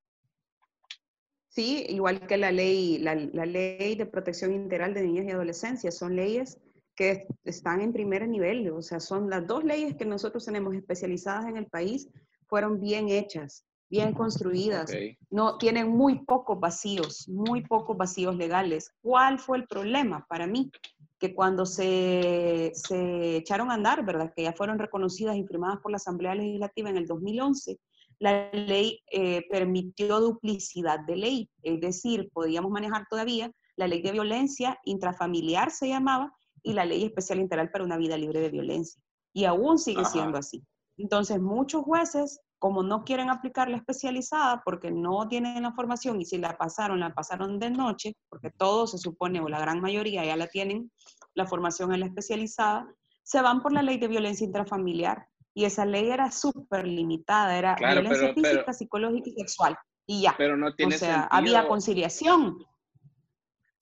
Sí, 1.49 1.85
igual 1.89 2.27
que 2.29 2.37
la 2.37 2.53
ley, 2.53 2.99
la, 2.99 3.17
la 3.17 3.45
ley 3.47 3.97
de 3.97 4.07
protección 4.07 4.53
integral 4.55 4.95
de 4.95 5.03
niños 5.03 5.27
y 5.27 5.31
adolescencias, 5.31 5.99
son 5.99 6.15
leyes 6.15 6.61
que 6.95 7.27
están 7.45 7.81
en 7.81 7.93
primer 7.93 8.29
nivel, 8.29 8.71
o 8.71 8.83
sea, 8.83 9.01
son 9.01 9.29
las 9.31 9.47
dos 9.47 9.65
leyes 9.65 9.97
que 9.97 10.05
nosotros 10.05 10.45
tenemos 10.45 10.75
especializadas 10.75 11.47
en 11.47 11.57
el 11.57 11.67
país, 11.67 12.09
fueron 12.47 12.79
bien 12.81 13.09
hechas, 13.09 13.65
bien 13.91 14.13
construidas, 14.13 14.91
no 15.31 15.59
tienen 15.59 15.89
muy 15.89 16.25
pocos 16.25 16.59
vacíos, 16.61 17.29
muy 17.29 17.63
pocos 17.63 17.97
vacíos 17.97 18.37
legales. 18.37 18.93
¿Cuál 19.03 19.39
fue 19.39 19.59
el 19.59 19.67
problema 19.67 20.25
para 20.29 20.47
mí? 20.47 20.71
Que 21.19 21.35
cuando 21.35 21.67
se, 21.67 22.71
se 22.75 23.37
echaron 23.37 23.71
a 23.71 23.75
andar, 23.75 24.05
¿verdad? 24.05 24.33
Que 24.35 24.45
ya 24.45 24.53
fueron 24.53 24.79
reconocidas 24.79 25.37
y 25.37 25.45
firmadas 25.45 25.81
por 25.83 25.91
la 25.91 25.97
Asamblea 25.97 26.35
Legislativa 26.35 26.89
en 26.89 26.97
el 26.97 27.07
2011, 27.07 27.79
la 28.21 28.51
ley 28.53 29.01
eh, 29.11 29.45
permitió 29.51 30.21
duplicidad 30.21 31.01
de 31.01 31.17
ley, 31.17 31.51
es 31.63 31.81
decir, 31.81 32.31
podíamos 32.33 32.71
manejar 32.71 33.07
todavía 33.11 33.51
la 33.77 33.89
ley 33.89 34.03
de 34.03 34.13
violencia 34.13 34.79
intrafamiliar 34.85 35.71
se 35.71 35.89
llamaba 35.89 36.33
y 36.63 36.75
la 36.75 36.85
ley 36.85 37.05
especial 37.05 37.41
integral 37.41 37.71
para 37.71 37.85
una 37.85 37.97
vida 37.97 38.19
libre 38.19 38.41
de 38.41 38.51
violencia. 38.51 39.03
Y 39.33 39.47
aún 39.47 39.79
sigue 39.79 40.03
Ajá. 40.03 40.11
siendo 40.11 40.37
así. 40.37 40.63
Entonces, 40.99 41.41
muchos 41.41 41.83
jueces, 41.83 42.41
como 42.61 42.83
no 42.85 43.05
quieren 43.05 43.31
aplicar 43.31 43.69
la 43.71 43.79
especializada 43.79 44.63
porque 44.65 44.91
no 44.93 45.27
tienen 45.29 45.63
la 45.63 45.73
formación 45.73 46.21
y 46.21 46.27
si 46.27 46.37
la 46.39 46.57
pasaron, 46.57 47.01
la 47.01 47.13
pasaron 47.15 47.59
de 47.59 47.71
noche, 47.71 48.15
porque 48.29 48.51
todos 48.51 48.93
se 48.93 48.99
supone, 48.99 49.41
o 49.41 49.49
la 49.49 49.59
gran 49.59 49.81
mayoría 49.81 50.25
ya 50.25 50.37
la 50.37 50.47
tienen, 50.47 50.93
la 51.35 51.47
formación 51.47 51.93
en 51.95 52.01
la 52.01 52.07
especializada, 52.07 52.87
se 53.25 53.41
van 53.41 53.63
por 53.63 53.73
la 53.73 53.83
ley 53.83 53.97
de 53.99 54.09
violencia 54.09 54.45
intrafamiliar. 54.45 55.27
Y 55.55 55.65
esa 55.65 55.85
ley 55.87 56.11
era 56.11 56.31
súper 56.31 56.87
limitada, 56.87 57.57
era 57.59 57.75
Claro, 57.77 58.03
violencia 58.03 58.29
pero- 58.29 58.43
pero- 58.43 58.55
física, 58.57 58.73
psicológica 58.75 59.31
y 59.31 59.33
sexual. 59.33 59.77
Y 60.07 60.23
ya. 60.23 60.35
Pero 60.37 60.57
no 60.57 60.69
O 60.69 60.75
tiene 60.75 60.99
sea, 60.99 61.09
sentido. 61.23 61.29
había 61.31 61.67
conciliación. 61.67 62.59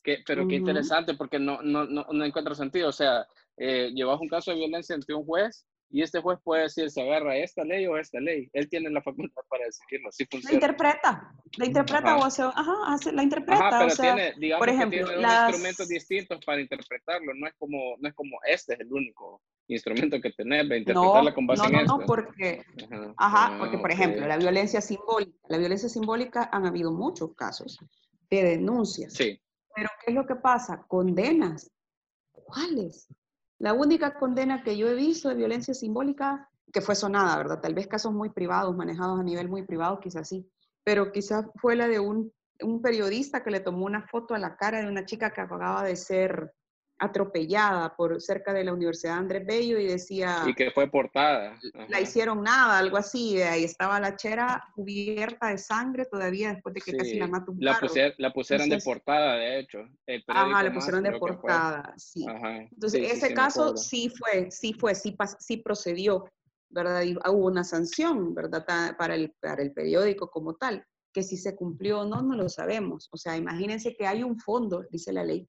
que- 0.04 0.22
pero 0.26 0.46
qué 0.48 0.54
interesante, 0.54 1.12
porque 1.14 1.38
no, 1.38 1.60
no, 1.62 1.84
no, 1.84 2.06
no 2.10 2.24
encuentro 2.24 2.54
sentido. 2.54 2.88
O 2.88 2.92
sea, 2.92 3.26
eh, 3.58 3.90
llevas 3.94 4.18
un 4.20 4.28
caso 4.28 4.50
de 4.52 4.56
violencia 4.56 4.94
ante 4.94 5.12
un 5.12 5.24
juez 5.26 5.66
y 5.90 6.02
este 6.02 6.20
juez 6.20 6.38
puede 6.42 6.62
decir, 6.64 6.90
se 6.90 7.00
agarra 7.00 7.36
esta 7.36 7.64
ley 7.64 7.86
o 7.86 7.96
esta 7.96 8.20
ley. 8.20 8.50
Él 8.52 8.68
tiene 8.68 8.90
la 8.90 9.02
facultad 9.02 9.42
para 9.48 9.64
decidirlo. 9.64 10.08
Así 10.10 10.24
La 10.24 10.28
funciona. 10.30 10.54
interpreta, 10.54 11.34
la 11.56 11.66
interpreta 11.66 12.08
Ajá. 12.08 12.16
o 12.18 12.24
hace, 12.24 12.42
ajá, 12.42 13.12
la 13.12 13.22
interpreta. 13.22 13.68
Ajá, 13.68 13.78
pero 13.78 13.92
o 13.92 13.94
sea, 13.96 14.14
tiene, 14.14 14.34
digamos 14.38 14.58
por 14.60 14.68
ejemplo, 14.68 14.98
que 14.98 15.04
tiene 15.04 15.22
las- 15.22 15.48
instrumentos 15.48 15.88
distintos 15.88 16.44
para 16.44 16.60
interpretarlo. 16.60 17.32
No 17.34 17.46
es 17.46 17.54
como, 17.58 17.96
no 17.98 18.08
es 18.08 18.14
como 18.14 18.38
este 18.46 18.74
es 18.74 18.80
el 18.80 18.92
único 18.92 19.42
instrumento 19.68 20.20
que 20.20 20.30
tenés 20.32 20.68
no, 20.68 20.76
interpretarla 20.76 21.34
con 21.34 21.46
base 21.46 21.62
no, 21.70 21.80
en 21.80 21.86
no, 21.86 21.98
no, 21.98 22.06
porque, 22.06 22.62
Ajá, 22.90 23.14
ajá, 23.16 23.46
ah, 23.54 23.56
porque 23.58 23.78
por 23.78 23.90
ok. 23.90 23.94
ejemplo, 23.94 24.26
la 24.26 24.36
violencia 24.36 24.80
simbólica, 24.80 25.38
la 25.48 25.58
violencia 25.58 25.88
simbólica 25.88 26.48
han 26.52 26.66
habido 26.66 26.92
muchos 26.92 27.34
casos 27.34 27.78
de 28.30 28.42
denuncias. 28.42 29.14
Sí, 29.14 29.40
Pero 29.74 29.88
¿qué 30.04 30.10
es 30.10 30.14
lo 30.14 30.26
que 30.26 30.36
pasa? 30.36 30.84
Condenas. 30.86 31.70
¿Cuáles? 32.32 33.08
La 33.58 33.72
única 33.72 34.14
condena 34.14 34.62
que 34.62 34.76
yo 34.76 34.88
he 34.88 34.94
visto 34.94 35.28
de 35.28 35.34
violencia 35.34 35.74
simbólica, 35.74 36.48
que 36.72 36.80
fue 36.80 36.94
sonada, 36.94 37.36
¿verdad? 37.36 37.60
Tal 37.60 37.74
vez 37.74 37.86
casos 37.86 38.12
muy 38.12 38.30
privados, 38.30 38.76
manejados 38.76 39.18
a 39.18 39.24
nivel 39.24 39.48
muy 39.48 39.64
privado, 39.64 39.98
quizás 40.00 40.28
sí, 40.28 40.48
pero 40.84 41.10
quizás 41.10 41.46
fue 41.56 41.74
la 41.74 41.88
de 41.88 41.98
un, 41.98 42.32
un 42.62 42.82
periodista 42.82 43.42
que 43.42 43.50
le 43.50 43.60
tomó 43.60 43.84
una 43.84 44.06
foto 44.06 44.34
a 44.34 44.38
la 44.38 44.56
cara 44.56 44.80
de 44.80 44.88
una 44.88 45.04
chica 45.04 45.32
que 45.32 45.40
acababa 45.40 45.82
de 45.82 45.96
ser 45.96 46.52
atropellada 46.98 47.94
por 47.96 48.20
cerca 48.20 48.52
de 48.52 48.64
la 48.64 48.72
Universidad 48.72 49.16
Andrés 49.18 49.46
Bello 49.46 49.78
y 49.78 49.86
decía, 49.86 50.42
y 50.46 50.54
que 50.54 50.70
fue 50.70 50.90
portada. 50.90 51.58
la 51.88 52.00
hicieron 52.00 52.42
nada, 52.42 52.78
algo 52.78 52.96
así, 52.96 53.34
y 53.36 53.42
ahí 53.42 53.64
estaba 53.64 54.00
la 54.00 54.16
chera 54.16 54.64
cubierta 54.74 55.48
de 55.48 55.58
sangre 55.58 56.06
todavía 56.06 56.52
después 56.54 56.74
de 56.74 56.80
que 56.80 56.96
casi 56.96 57.14
la 57.18 57.26
mata 57.28 57.50
un 57.50 57.58
la, 57.60 57.78
pusier- 57.80 58.14
la 58.18 58.32
pusieron 58.32 58.64
Entonces- 58.64 58.84
de 58.84 58.90
portada, 58.90 59.34
de 59.36 59.58
hecho. 59.60 59.78
El 60.06 60.24
Ajá, 60.26 60.44
periódico 60.44 60.62
le 60.62 60.70
Más 60.70 60.74
pusieron 60.78 61.02
de 61.04 61.18
portada, 61.18 61.94
sí. 61.96 62.26
Ajá. 62.28 62.56
Entonces, 62.70 63.00
Sí, 63.00 63.06
ese 63.06 63.28
sí, 63.28 63.34
caso 63.34 63.76
sí 63.76 64.08
fue, 64.10 64.50
sí 64.50 64.72
fue, 64.74 64.94
sí, 64.94 65.12
pas- 65.16 65.36
sí 65.38 65.58
procedió, 65.58 66.24
¿verdad? 66.70 67.02
Y 67.02 67.14
hubo 67.16 67.46
una 67.46 67.64
sanción, 67.64 68.34
¿verdad? 68.34 68.64
Para 68.96 69.14
el, 69.14 69.32
para 69.40 69.62
el 69.62 69.72
periódico 69.72 70.30
como 70.30 70.54
tal, 70.56 70.84
que 71.12 71.22
si 71.22 71.36
se 71.36 71.54
cumplió 71.56 72.00
o 72.00 72.04
no, 72.04 72.22
no 72.22 72.34
lo 72.36 72.48
sabemos. 72.48 73.08
O 73.12 73.16
sea, 73.16 73.36
imagínense 73.36 73.94
que 73.96 74.06
hay 74.06 74.22
un 74.22 74.38
fondo, 74.38 74.84
dice 74.90 75.12
la 75.12 75.24
ley, 75.24 75.46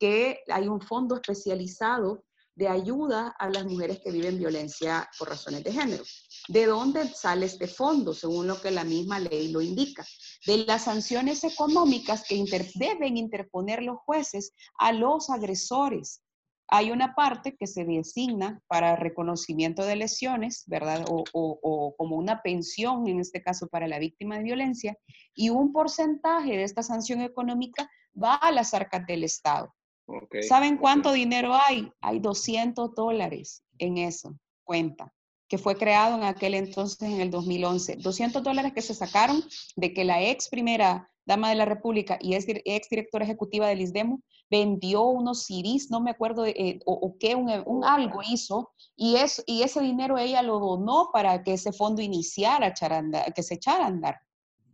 que 0.00 0.42
hay 0.48 0.66
un 0.66 0.80
fondo 0.80 1.14
especializado 1.14 2.24
de 2.56 2.68
ayuda 2.68 3.34
a 3.38 3.48
las 3.48 3.64
mujeres 3.64 4.00
que 4.00 4.10
viven 4.10 4.38
violencia 4.38 5.08
por 5.18 5.28
razones 5.28 5.62
de 5.62 5.72
género. 5.72 6.02
¿De 6.48 6.66
dónde 6.66 7.08
sale 7.08 7.46
este 7.46 7.66
fondo? 7.66 8.12
Según 8.12 8.48
lo 8.48 8.60
que 8.60 8.70
la 8.70 8.84
misma 8.84 9.18
ley 9.20 9.52
lo 9.52 9.60
indica. 9.60 10.04
De 10.46 10.58
las 10.66 10.84
sanciones 10.84 11.44
económicas 11.44 12.24
que 12.28 12.44
deben 12.74 13.16
interponer 13.16 13.82
los 13.82 13.98
jueces 14.04 14.52
a 14.78 14.92
los 14.92 15.30
agresores. 15.30 16.22
Hay 16.68 16.90
una 16.90 17.14
parte 17.14 17.56
que 17.56 17.66
se 17.66 17.84
designa 17.84 18.60
para 18.68 18.94
reconocimiento 18.94 19.84
de 19.84 19.96
lesiones, 19.96 20.64
¿verdad? 20.66 21.04
O 21.08 21.94
como 21.96 22.16
una 22.16 22.42
pensión, 22.42 23.06
en 23.08 23.20
este 23.20 23.42
caso 23.42 23.68
para 23.68 23.88
la 23.88 23.98
víctima 23.98 24.36
de 24.36 24.44
violencia, 24.44 24.96
y 25.34 25.50
un 25.50 25.72
porcentaje 25.72 26.56
de 26.56 26.64
esta 26.64 26.82
sanción 26.82 27.22
económica 27.22 27.90
va 28.12 28.34
a 28.34 28.52
las 28.52 28.74
arcas 28.74 29.06
del 29.06 29.24
Estado. 29.24 29.74
¿Saben 30.48 30.76
cuánto 30.76 31.12
dinero 31.12 31.54
hay? 31.54 31.90
Hay 32.00 32.18
200 32.20 32.94
dólares 32.94 33.62
en 33.78 33.98
eso, 33.98 34.36
cuenta, 34.64 35.12
que 35.48 35.58
fue 35.58 35.76
creado 35.76 36.16
en 36.16 36.24
aquel 36.24 36.54
entonces, 36.54 37.08
en 37.08 37.20
el 37.20 37.30
2011. 37.30 37.96
200 37.96 38.42
dólares 38.42 38.72
que 38.72 38.82
se 38.82 38.94
sacaron 38.94 39.42
de 39.76 39.92
que 39.92 40.04
la 40.04 40.22
ex 40.22 40.48
primera 40.48 41.10
dama 41.26 41.48
de 41.50 41.54
la 41.56 41.64
República 41.64 42.18
y 42.20 42.34
ex, 42.34 42.46
dir- 42.46 42.62
ex 42.64 42.88
directora 42.88 43.24
ejecutiva 43.24 43.68
del 43.68 43.80
ISDEMO 43.82 44.20
vendió 44.50 45.02
unos 45.02 45.44
CDs, 45.44 45.88
no 45.90 46.00
me 46.00 46.10
acuerdo, 46.10 46.42
de, 46.42 46.50
eh, 46.56 46.80
o, 46.86 46.92
o 46.94 47.16
qué, 47.18 47.36
un, 47.36 47.48
un 47.66 47.84
algo 47.84 48.20
hizo, 48.28 48.72
y, 48.96 49.14
eso, 49.16 49.42
y 49.46 49.62
ese 49.62 49.80
dinero 49.80 50.18
ella 50.18 50.42
lo 50.42 50.58
donó 50.58 51.10
para 51.12 51.44
que 51.44 51.52
ese 51.52 51.72
fondo 51.72 52.02
iniciara, 52.02 52.66
a 52.66 52.70
echar 52.70 52.92
a 52.92 52.98
andar- 52.98 53.32
que 53.32 53.42
se 53.44 53.54
echara 53.54 53.84
a 53.84 53.88
andar. 53.88 54.16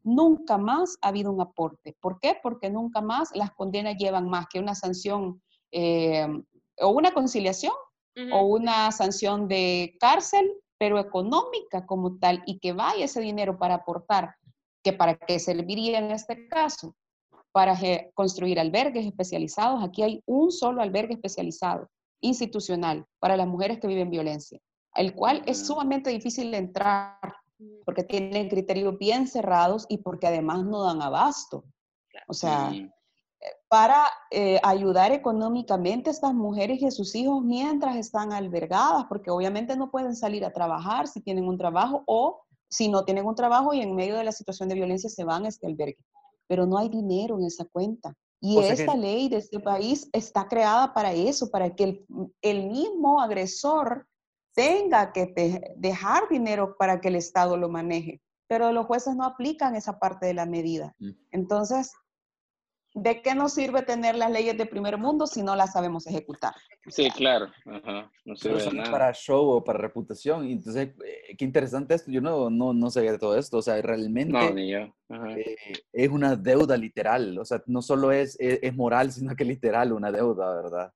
Nunca 0.06 0.56
más 0.56 0.98
ha 1.02 1.08
habido 1.08 1.32
un 1.32 1.40
aporte. 1.40 1.96
¿Por 2.00 2.20
qué? 2.20 2.38
Porque 2.40 2.70
nunca 2.70 3.00
más 3.00 3.34
las 3.34 3.50
condenas 3.50 3.96
llevan 3.96 4.28
más 4.28 4.46
que 4.46 4.60
una 4.60 4.76
sanción 4.76 5.42
eh, 5.72 6.28
o 6.78 6.90
una 6.90 7.12
conciliación 7.12 7.72
o 8.32 8.46
una 8.46 8.92
sanción 8.92 9.48
de 9.48 9.96
cárcel, 9.98 10.50
pero 10.78 11.00
económica 11.00 11.84
como 11.84 12.18
tal, 12.18 12.42
y 12.46 12.60
que 12.60 12.72
vaya 12.72 13.04
ese 13.04 13.20
dinero 13.20 13.58
para 13.58 13.74
aportar, 13.74 14.36
que 14.82 14.92
para 14.92 15.16
qué 15.16 15.40
serviría 15.40 15.98
en 15.98 16.12
este 16.12 16.48
caso, 16.48 16.94
para 17.50 17.76
construir 18.14 18.60
albergues 18.60 19.06
especializados. 19.06 19.82
Aquí 19.82 20.02
hay 20.04 20.22
un 20.24 20.52
solo 20.52 20.82
albergue 20.82 21.14
especializado, 21.14 21.90
institucional, 22.20 23.04
para 23.18 23.36
las 23.36 23.48
mujeres 23.48 23.80
que 23.80 23.88
viven 23.88 24.08
violencia, 24.08 24.60
el 24.94 25.14
cual 25.14 25.42
es 25.46 25.66
sumamente 25.66 26.10
difícil 26.10 26.52
de 26.52 26.58
entrar 26.58 27.34
porque 27.84 28.04
tienen 28.04 28.48
criterios 28.48 28.98
bien 28.98 29.26
cerrados 29.26 29.86
y 29.88 29.98
porque 29.98 30.26
además 30.26 30.64
no 30.64 30.82
dan 30.84 31.02
abasto. 31.02 31.64
O 32.28 32.34
sea, 32.34 32.70
Mm, 32.70 32.90
para 33.68 34.06
eh, 34.30 34.58
ayudar 34.62 35.12
económicamente 35.12 36.08
a 36.10 36.12
estas 36.12 36.34
mujeres 36.34 36.80
y 36.80 36.86
a 36.86 36.90
sus 36.90 37.14
hijos 37.14 37.42
mientras 37.44 37.96
están 37.96 38.32
albergadas, 38.32 39.04
porque 39.08 39.30
obviamente 39.30 39.76
no 39.76 39.90
pueden 39.90 40.16
salir 40.16 40.44
a 40.44 40.52
trabajar 40.52 41.06
si 41.06 41.20
tienen 41.20 41.46
un 41.46 41.58
trabajo 41.58 42.02
o 42.06 42.42
si 42.68 42.88
no 42.88 43.04
tienen 43.04 43.26
un 43.26 43.34
trabajo 43.34 43.72
y 43.74 43.80
en 43.80 43.94
medio 43.94 44.16
de 44.16 44.24
la 44.24 44.32
situación 44.32 44.68
de 44.68 44.74
violencia 44.74 45.10
se 45.10 45.24
van 45.24 45.44
a 45.44 45.48
este 45.48 45.66
albergue. 45.66 45.98
Pero 46.48 46.66
no 46.66 46.78
hay 46.78 46.88
dinero 46.88 47.38
en 47.38 47.44
esa 47.44 47.64
cuenta. 47.66 48.14
Y 48.40 48.56
O 48.56 48.62
sea 48.62 48.74
que- 48.74 48.82
esta 48.82 48.96
ley 48.96 49.28
de 49.28 49.36
este 49.36 49.60
país 49.60 50.08
está 50.12 50.48
creada 50.48 50.92
para 50.92 51.12
eso, 51.12 51.50
para 51.50 51.74
que 51.74 51.84
el, 51.84 52.06
el 52.42 52.68
mismo 52.68 53.20
agresor 53.20 54.06
tenga 54.56 55.12
que 55.12 55.60
dejar 55.76 56.28
dinero 56.30 56.76
para 56.78 56.98
que 57.00 57.08
el 57.08 57.16
Estado 57.16 57.56
lo 57.58 57.68
maneje. 57.68 58.22
Pero 58.48 58.72
los 58.72 58.86
jueces 58.86 59.14
no 59.14 59.24
aplican 59.24 59.76
esa 59.76 59.98
parte 59.98 60.24
de 60.26 60.34
la 60.34 60.46
medida. 60.46 60.94
Mm. 60.98 61.10
Entonces, 61.32 61.92
¿de 62.94 63.20
qué 63.20 63.34
nos 63.34 63.52
sirve 63.52 63.82
tener 63.82 64.14
las 64.16 64.30
leyes 64.30 64.56
de 64.56 64.64
primer 64.64 64.96
mundo 64.96 65.26
si 65.26 65.42
no 65.42 65.54
las 65.56 65.72
sabemos 65.72 66.06
ejecutar? 66.06 66.54
Sí, 66.86 67.10
claro. 67.10 67.48
Ajá. 67.66 68.10
No 68.24 68.34
sirve 68.36 68.62
de 68.62 68.72
nada. 68.72 68.90
para 68.90 69.12
show 69.12 69.44
o 69.50 69.62
para 69.62 69.78
reputación. 69.78 70.46
Y 70.46 70.52
entonces, 70.52 70.88
eh, 71.04 71.36
qué 71.36 71.44
interesante 71.44 71.94
esto. 71.94 72.10
Yo 72.10 72.22
no, 72.22 72.48
no, 72.48 72.72
no 72.72 72.88
sabía 72.90 73.12
de 73.12 73.18
todo 73.18 73.36
esto. 73.36 73.58
O 73.58 73.62
sea, 73.62 73.82
realmente 73.82 74.32
No, 74.32 74.50
ni 74.54 74.70
yo. 74.70 74.94
Ajá. 75.10 75.32
eh, 75.36 75.56
es 75.92 76.08
una 76.08 76.34
deuda 76.34 76.78
literal. 76.78 77.36
O 77.38 77.44
sea, 77.44 77.62
no 77.66 77.82
solo 77.82 78.10
es, 78.10 78.36
es, 78.40 78.60
es 78.62 78.74
moral, 78.74 79.12
sino 79.12 79.36
que 79.36 79.44
literal 79.44 79.92
una 79.92 80.10
deuda, 80.10 80.54
¿verdad? 80.54 80.92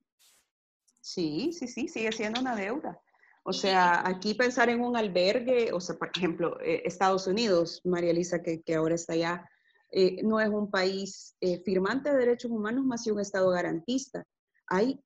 Sí, 1.00 1.52
sí, 1.52 1.66
sí, 1.68 1.88
sigue 1.88 2.12
siendo 2.12 2.40
una 2.40 2.54
deuda. 2.56 2.98
O 3.42 3.52
sea, 3.52 4.06
aquí 4.06 4.34
pensar 4.34 4.68
en 4.68 4.80
un 4.80 4.96
albergue, 4.96 5.72
o 5.72 5.80
sea, 5.80 5.96
por 5.96 6.10
ejemplo, 6.14 6.60
eh, 6.60 6.82
Estados 6.84 7.26
Unidos, 7.26 7.80
María 7.84 8.10
Elisa, 8.10 8.42
que, 8.42 8.62
que 8.62 8.74
ahora 8.74 8.94
está 8.94 9.14
allá, 9.14 9.48
eh, 9.92 10.22
no 10.22 10.40
es 10.40 10.48
un 10.48 10.70
país 10.70 11.36
eh, 11.40 11.60
firmante 11.64 12.10
de 12.10 12.18
derechos 12.18 12.50
humanos, 12.50 12.84
más 12.84 13.02
si 13.02 13.10
un 13.10 13.20
Estado 13.20 13.50
garantista. 13.50 14.24
Hay 14.66 15.00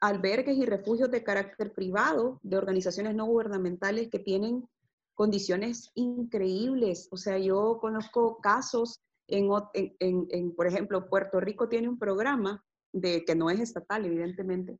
albergues 0.00 0.56
y 0.56 0.64
refugios 0.64 1.10
de 1.10 1.22
carácter 1.22 1.74
privado 1.74 2.40
de 2.42 2.56
organizaciones 2.56 3.14
no 3.14 3.26
gubernamentales 3.26 4.08
que 4.08 4.18
tienen 4.18 4.66
condiciones 5.14 5.90
increíbles. 5.94 7.08
O 7.10 7.18
sea, 7.18 7.36
yo 7.38 7.78
conozco 7.80 8.38
casos 8.40 9.00
en, 9.28 9.50
en, 9.74 10.26
en, 10.30 10.54
por 10.54 10.66
ejemplo, 10.66 11.08
Puerto 11.08 11.38
Rico 11.40 11.68
tiene 11.68 11.88
un 11.88 11.98
programa 11.98 12.64
de 12.92 13.24
que 13.24 13.34
no 13.34 13.50
es 13.50 13.60
estatal, 13.60 14.06
evidentemente, 14.06 14.78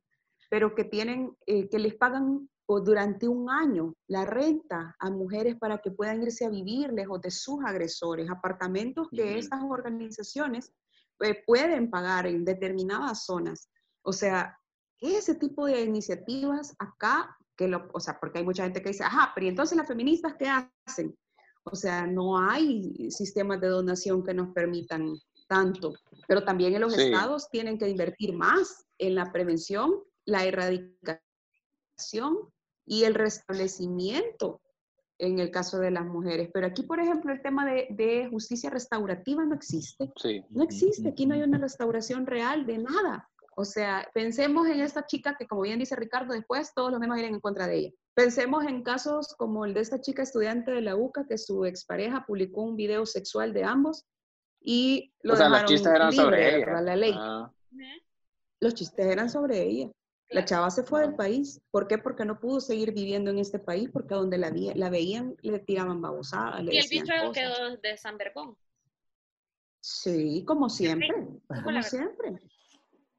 pero 0.49 0.73
que 0.73 0.83
tienen, 0.83 1.37
eh, 1.45 1.69
que 1.69 1.79
les 1.79 1.93
pagan 1.95 2.49
durante 2.79 3.27
un 3.27 3.49
año 3.49 3.93
la 4.07 4.25
renta 4.25 4.95
a 4.99 5.09
mujeres 5.09 5.57
para 5.57 5.79
que 5.79 5.91
puedan 5.91 6.23
irse 6.23 6.45
a 6.45 6.49
vivir 6.49 6.93
lejos 6.93 7.19
de 7.21 7.31
sus 7.31 7.63
agresores, 7.65 8.29
apartamentos 8.29 9.07
que 9.11 9.37
estas 9.37 9.61
organizaciones 9.63 10.71
eh, 11.19 11.43
pueden 11.45 11.89
pagar 11.89 12.27
en 12.27 12.45
determinadas 12.45 13.25
zonas. 13.25 13.69
O 14.03 14.13
sea, 14.13 14.57
ese 14.99 15.35
tipo 15.35 15.65
de 15.65 15.81
iniciativas 15.81 16.75
acá, 16.79 17.35
que 17.57 17.67
lo, 17.67 17.89
o 17.93 17.99
sea, 17.99 18.17
porque 18.19 18.39
hay 18.39 18.45
mucha 18.45 18.63
gente 18.63 18.81
que 18.81 18.89
dice, 18.89 19.03
ajá, 19.03 19.31
pero 19.35 19.47
entonces 19.47 19.77
las 19.77 19.87
feministas 19.87 20.35
qué 20.39 20.47
hacen? 20.47 21.15
O 21.63 21.75
sea, 21.75 22.07
no 22.07 22.39
hay 22.39 23.11
sistemas 23.11 23.61
de 23.61 23.67
donación 23.67 24.23
que 24.23 24.33
nos 24.33 24.53
permitan 24.53 25.13
tanto, 25.47 25.93
pero 26.27 26.43
también 26.43 26.73
en 26.73 26.81
los 26.81 26.97
estados 26.97 27.49
tienen 27.49 27.77
que 27.77 27.89
invertir 27.89 28.33
más 28.33 28.85
en 28.97 29.15
la 29.15 29.31
prevención, 29.31 29.93
la 30.25 30.45
erradicación 30.45 31.21
y 32.85 33.03
el 33.03 33.15
restablecimiento 33.15 34.61
en 35.21 35.39
el 35.39 35.51
caso 35.51 35.79
de 35.79 35.91
las 35.91 36.05
mujeres. 36.05 36.49
Pero 36.51 36.67
aquí, 36.67 36.83
por 36.83 36.99
ejemplo, 36.99 37.31
el 37.31 37.41
tema 37.41 37.65
de, 37.65 38.27
justicia 38.31 38.69
restaurativa 38.69 39.45
no 39.45 39.55
existe. 39.55 40.11
No 40.49 40.63
existe, 40.63 41.09
aquí 41.09 41.25
no 41.25 41.35
hay 41.35 41.43
una 41.43 41.59
restauración 41.59 42.25
real 42.25 42.65
de 42.65 42.79
nada. 42.79 43.29
O 43.55 43.65
sea, 43.65 44.09
pensemos 44.13 44.67
en 44.67 44.79
esta 44.79 45.05
chica 45.05 45.35
que, 45.37 45.45
como 45.45 45.61
bien 45.61 45.77
dice 45.77 45.95
Ricardo, 45.95 46.33
después 46.33 46.73
todos 46.73 46.91
los 46.91 46.99
demás 46.99 47.19
irán 47.19 47.35
en 47.35 47.39
contra 47.39 47.67
de 47.67 47.77
ella. 47.77 47.91
Pensemos 48.15 48.65
en 48.65 48.81
casos 48.81 49.35
como 49.37 49.65
el 49.65 49.73
de 49.73 49.81
esta 49.81 50.01
chica 50.01 50.23
estudiante 50.23 50.71
de 50.71 50.81
la 50.81 50.95
UCA, 50.95 51.27
que 51.27 51.37
su 51.37 51.65
expareja 51.65 52.25
publicó 52.25 52.63
un 52.63 52.75
video 52.75 53.05
sexual 53.05 53.53
de 53.53 53.63
ambos 53.63 54.05
y 54.59 55.13
lo 55.21 55.33
o 55.33 55.37
sea, 55.37 55.49
los 55.49 55.65
chistes 55.65 55.93
eran 55.93 56.11
sobre 56.11 56.55
ella. 56.55 56.81
La 56.81 56.95
ley. 56.95 57.13
Ah. 57.15 57.51
Los 58.59 58.73
chistes 58.73 59.05
eran 59.05 59.29
sobre 59.29 59.61
ella. 59.61 59.91
La 60.31 60.45
chava 60.45 60.69
se 60.69 60.83
fue 60.83 61.01
del 61.01 61.15
país. 61.15 61.61
¿Por 61.71 61.87
qué? 61.87 61.97
Porque 61.97 62.25
no 62.25 62.39
pudo 62.39 62.61
seguir 62.61 62.93
viviendo 62.93 63.31
en 63.31 63.37
este 63.37 63.59
país, 63.59 63.89
porque 63.91 64.15
donde 64.15 64.37
la, 64.37 64.51
la 64.75 64.89
veían 64.89 65.35
le 65.41 65.59
tiraban 65.59 66.01
babosadas. 66.01 66.63
y 66.63 66.77
el 66.77 66.87
bicho 66.89 67.13
quedó 67.33 67.77
de 67.77 67.97
San 67.97 68.17
Bergón. 68.17 68.57
Sí, 69.81 70.43
como 70.45 70.69
siempre. 70.69 71.09
como 71.63 71.81
siempre. 71.83 72.39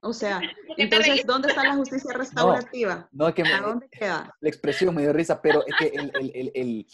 O 0.01 0.13
sea, 0.13 0.41
entonces, 0.77 1.25
¿dónde 1.27 1.49
está 1.49 1.65
la 1.65 1.77
justicia 1.77 2.13
restaurativa? 2.15 3.09
No, 3.13 3.29
es 3.29 3.35
que 3.35 3.43
¿A 3.43 3.61
dónde 3.61 3.89
queda? 3.89 4.35
La 4.41 4.49
expresión 4.49 4.95
me 4.95 5.03
dio 5.03 5.13
risa, 5.13 5.41
pero 5.41 5.65
es 5.67 5.75
que 5.79 5.87
el, 5.87 6.13
el, 6.35 6.53
el, 6.55 6.87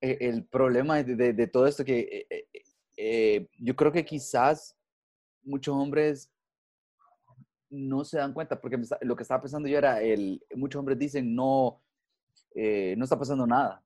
el 0.00 0.44
problema 0.46 1.02
de, 1.02 1.32
de, 1.32 1.46
todo 1.46 1.66
esto 1.66 1.84
que 1.84 2.00
eh, 2.00 2.26
eh, 2.30 2.48
eh, 2.96 3.48
yo 3.58 3.76
creo 3.76 3.92
que 3.92 4.04
quizás 4.04 4.76
muchos 5.42 5.74
hombres 5.74 6.30
no 7.70 8.04
se 8.04 8.18
dan 8.18 8.32
cuenta, 8.32 8.60
porque 8.60 8.78
lo 9.02 9.16
que 9.16 9.22
estaba 9.22 9.42
pensando 9.42 9.68
yo 9.68 9.78
era, 9.78 10.00
el, 10.00 10.42
muchos 10.54 10.78
hombres 10.78 10.98
dicen, 10.98 11.34
no, 11.34 11.82
no 12.54 13.04
está 13.04 13.18
pasando 13.18 13.46
nada. 13.46 13.82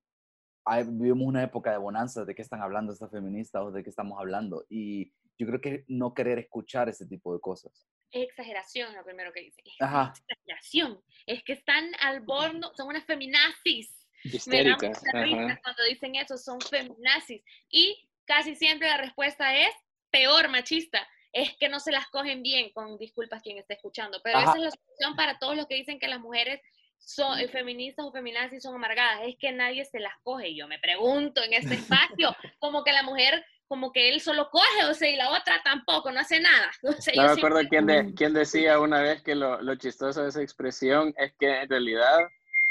vivimos 0.87 1.27
una 1.27 1.43
época 1.43 1.73
de 1.73 1.79
bonanza, 1.79 2.25
¿de 2.25 2.35
qué 2.35 2.43
están 2.43 2.63
hablando 2.63 2.93
estas 2.93 3.11
feministas 3.11 3.63
o 3.63 3.71
de 3.71 3.83
qué 3.83 3.91
estamos 3.91 4.19
hablando? 4.19 4.65
Y 4.69 5.13
yo 5.39 5.47
creo 5.47 5.61
que 5.61 5.85
no 5.89 6.15
querer 6.15 6.39
escuchar 6.39 6.89
ese 6.89 7.07
tipo 7.07 7.35
de 7.35 7.41
cosas. 7.41 7.87
Es 8.11 8.25
exageración 8.25 8.95
lo 8.95 9.03
primero 9.05 9.33
que 9.33 9.41
dicen. 9.41 9.65
Es 9.67 9.75
exageración. 9.75 11.01
Es 11.27 11.43
que 11.45 11.55
están 11.55 11.93
al 12.01 12.21
borde, 12.21 12.61
son 12.77 12.89
unas 12.89 13.05
feminazis. 13.05 14.07
Histéricas. 14.25 15.03
cuando 15.03 15.85
dicen 15.89 16.15
eso, 16.15 16.37
son 16.37 16.61
feminazis. 16.61 17.43
Y 17.71 18.09
casi 18.25 18.55
siempre 18.55 18.89
la 18.89 18.99
respuesta 18.99 19.57
es 19.57 19.75
peor 20.11 20.49
machista. 20.49 21.01
Es 21.33 21.57
que 21.57 21.69
no 21.69 21.81
se 21.81 21.93
las 21.93 22.07
cogen 22.09 22.43
bien, 22.43 22.71
con 22.73 22.99
disculpas 22.99 23.43
quien 23.43 23.59
esté 23.59 23.75
escuchando. 23.75 24.21
Pero 24.23 24.39
esa 24.39 24.55
es 24.55 24.61
la 24.61 24.71
solución 24.71 25.17
para 25.17 25.39
todos 25.39 25.57
los 25.57 25.67
que 25.67 25.77
dicen 25.77 25.99
que 25.99 26.09
las 26.09 26.21
mujeres 26.21 26.61
son 26.99 27.39
eh, 27.39 27.49
feministas 27.49 28.05
o 28.05 28.13
feminazis 28.13 28.63
son 28.63 28.75
amargadas. 28.75 29.23
Es 29.27 29.37
que 29.39 29.53
nadie 29.53 29.85
se 29.85 30.01
las 30.01 30.15
coge. 30.23 30.55
Yo 30.55 30.69
me 30.69 30.79
pregunto 30.79 31.43
en 31.43 31.55
este 31.55 31.75
espacio, 31.75 32.35
como 32.59 32.85
que 32.85 32.93
la 32.93 33.03
mujer 33.03 33.45
como 33.73 33.91
que 33.91 34.11
él 34.11 34.21
solo 34.21 34.51
coge, 34.51 34.85
o 34.85 34.93
sea, 34.93 35.09
y 35.09 35.17
la 35.17 35.31
otra 35.31 35.63
tampoco, 35.65 36.13
no 36.13 36.21
hace 36.21 36.39
nada. 36.41 36.71
no 36.83 36.93
me 37.23 37.31
acuerdo 37.31 37.61
quién, 37.71 37.87
de, 37.87 38.13
quién 38.15 38.35
decía 38.35 38.79
una 38.79 39.01
vez 39.01 39.23
que 39.23 39.35
lo, 39.35 39.63
lo, 39.63 39.75
chistoso 39.77 40.23
de 40.23 40.29
esa 40.29 40.43
expresión 40.43 41.15
es 41.17 41.33
que 41.39 41.63
en 41.63 41.71
realidad 41.71 42.19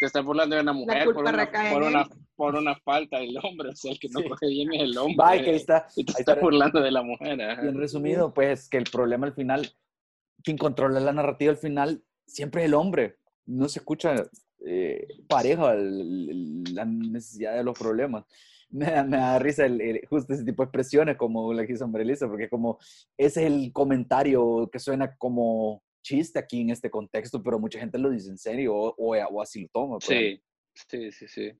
te 0.01 0.07
está 0.07 0.21
burlando 0.21 0.55
de 0.55 0.63
una 0.63 0.73
mujer 0.73 1.05
por 1.05 1.17
una, 1.17 1.51
por, 1.71 1.83
una, 1.83 2.09
por 2.35 2.55
una, 2.55 2.75
falta 2.77 3.19
del 3.19 3.37
hombre, 3.43 3.69
o 3.69 3.75
sea, 3.75 3.91
el 3.91 3.99
que 3.99 4.09
no 4.09 4.23
coge 4.27 4.47
bien 4.47 4.73
es 4.73 4.81
el 4.81 4.97
hombre. 4.97 5.15
Va, 5.15 5.31
que 5.33 5.51
ahí 5.51 5.55
está, 5.55 5.85
y 5.95 6.03
te 6.03 6.13
está, 6.19 6.33
burlando 6.33 6.81
de 6.81 6.89
la 6.89 7.03
mujer. 7.03 7.37
Y 7.37 7.67
en 7.67 7.77
resumido, 7.77 8.33
pues, 8.33 8.67
que 8.67 8.77
el 8.77 8.85
problema 8.85 9.27
al 9.27 9.33
final, 9.33 9.71
quien 10.43 10.57
controla 10.57 10.99
la 10.99 11.13
narrativa 11.13 11.51
al 11.51 11.57
final, 11.57 12.03
siempre 12.25 12.61
es 12.61 12.67
el 12.67 12.73
hombre. 12.73 13.17
No 13.45 13.69
se 13.69 13.77
escucha 13.77 14.15
eh, 14.65 15.07
pareja 15.27 15.75
la 15.75 16.85
necesidad 16.85 17.55
de 17.55 17.63
los 17.63 17.77
problemas 17.77 18.25
me 18.71 18.85
da, 18.85 19.03
me 19.03 19.17
da 19.17 19.37
risa 19.37 19.65
el, 19.65 20.01
justo 20.09 20.33
ese 20.33 20.45
tipo 20.45 20.63
de 20.63 20.67
expresiones 20.67 21.17
como 21.17 21.53
la 21.53 21.65
que 21.65 21.73
hizo 21.73 21.89
Elisa, 21.93 22.27
porque 22.27 22.49
como 22.49 22.79
ese 23.17 23.45
es 23.45 23.51
el 23.51 23.71
comentario 23.73 24.69
que 24.71 24.79
suena 24.79 25.15
como 25.17 25.83
chiste 26.01 26.39
aquí 26.39 26.61
en 26.61 26.69
este 26.71 26.89
contexto, 26.89 27.41
pero 27.41 27.59
mucha 27.59 27.79
gente 27.79 27.97
lo 27.97 28.09
dice 28.09 28.29
en 28.29 28.37
serio 28.37 28.75
o, 28.75 28.95
o, 28.97 29.41
así 29.41 29.63
lo 29.63 29.69
toma. 29.69 29.97
Sí, 30.01 30.41
sí, 30.73 31.11
sí, 31.11 31.27
sí. 31.27 31.51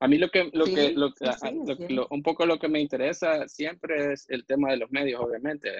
A 0.00 0.08
mí 0.08 0.18
lo 0.18 0.28
que, 0.30 0.50
lo 0.52 0.64
que, 0.64 0.92
lo, 0.92 2.08
un 2.10 2.22
poco 2.22 2.44
lo 2.44 2.58
que 2.58 2.68
me 2.68 2.80
interesa 2.80 3.46
siempre 3.48 4.12
es 4.12 4.28
el 4.28 4.44
tema 4.44 4.70
de 4.70 4.78
los 4.78 4.90
medios, 4.90 5.20
obviamente. 5.20 5.70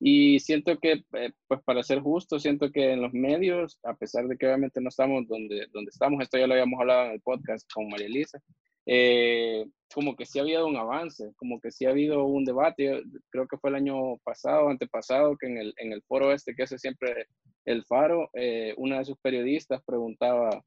Y 0.00 0.38
siento 0.40 0.78
que, 0.78 1.04
eh, 1.14 1.32
pues 1.46 1.62
para 1.64 1.82
ser 1.82 2.00
justo, 2.00 2.38
siento 2.38 2.70
que 2.70 2.92
en 2.92 3.02
los 3.02 3.12
medios, 3.12 3.78
a 3.84 3.94
pesar 3.94 4.26
de 4.26 4.36
que 4.36 4.46
obviamente 4.46 4.80
no 4.80 4.88
estamos 4.88 5.26
donde, 5.28 5.66
donde 5.72 5.90
estamos, 5.90 6.22
esto 6.22 6.36
ya 6.36 6.46
lo 6.46 6.54
habíamos 6.54 6.80
hablado 6.80 7.06
en 7.06 7.12
el 7.12 7.20
podcast 7.20 7.70
con 7.72 7.88
María 7.88 8.06
Elisa, 8.06 8.38
eh, 8.86 9.66
como 9.92 10.16
que 10.16 10.26
sí 10.26 10.38
ha 10.38 10.42
habido 10.42 10.66
un 10.66 10.76
avance, 10.76 11.32
como 11.36 11.60
que 11.60 11.70
sí 11.70 11.86
ha 11.86 11.90
habido 11.90 12.24
un 12.24 12.44
debate. 12.44 13.02
Creo 13.30 13.46
que 13.46 13.58
fue 13.58 13.70
el 13.70 13.76
año 13.76 14.16
pasado, 14.24 14.68
antepasado, 14.68 15.36
que 15.36 15.46
en 15.46 15.58
el, 15.58 15.74
en 15.76 15.92
el 15.92 16.02
foro 16.02 16.32
este 16.32 16.54
que 16.54 16.64
hace 16.64 16.78
siempre 16.78 17.28
el 17.64 17.84
Faro, 17.84 18.30
eh, 18.34 18.74
una 18.76 18.98
de 18.98 19.06
sus 19.06 19.18
periodistas 19.18 19.82
preguntaba, 19.86 20.62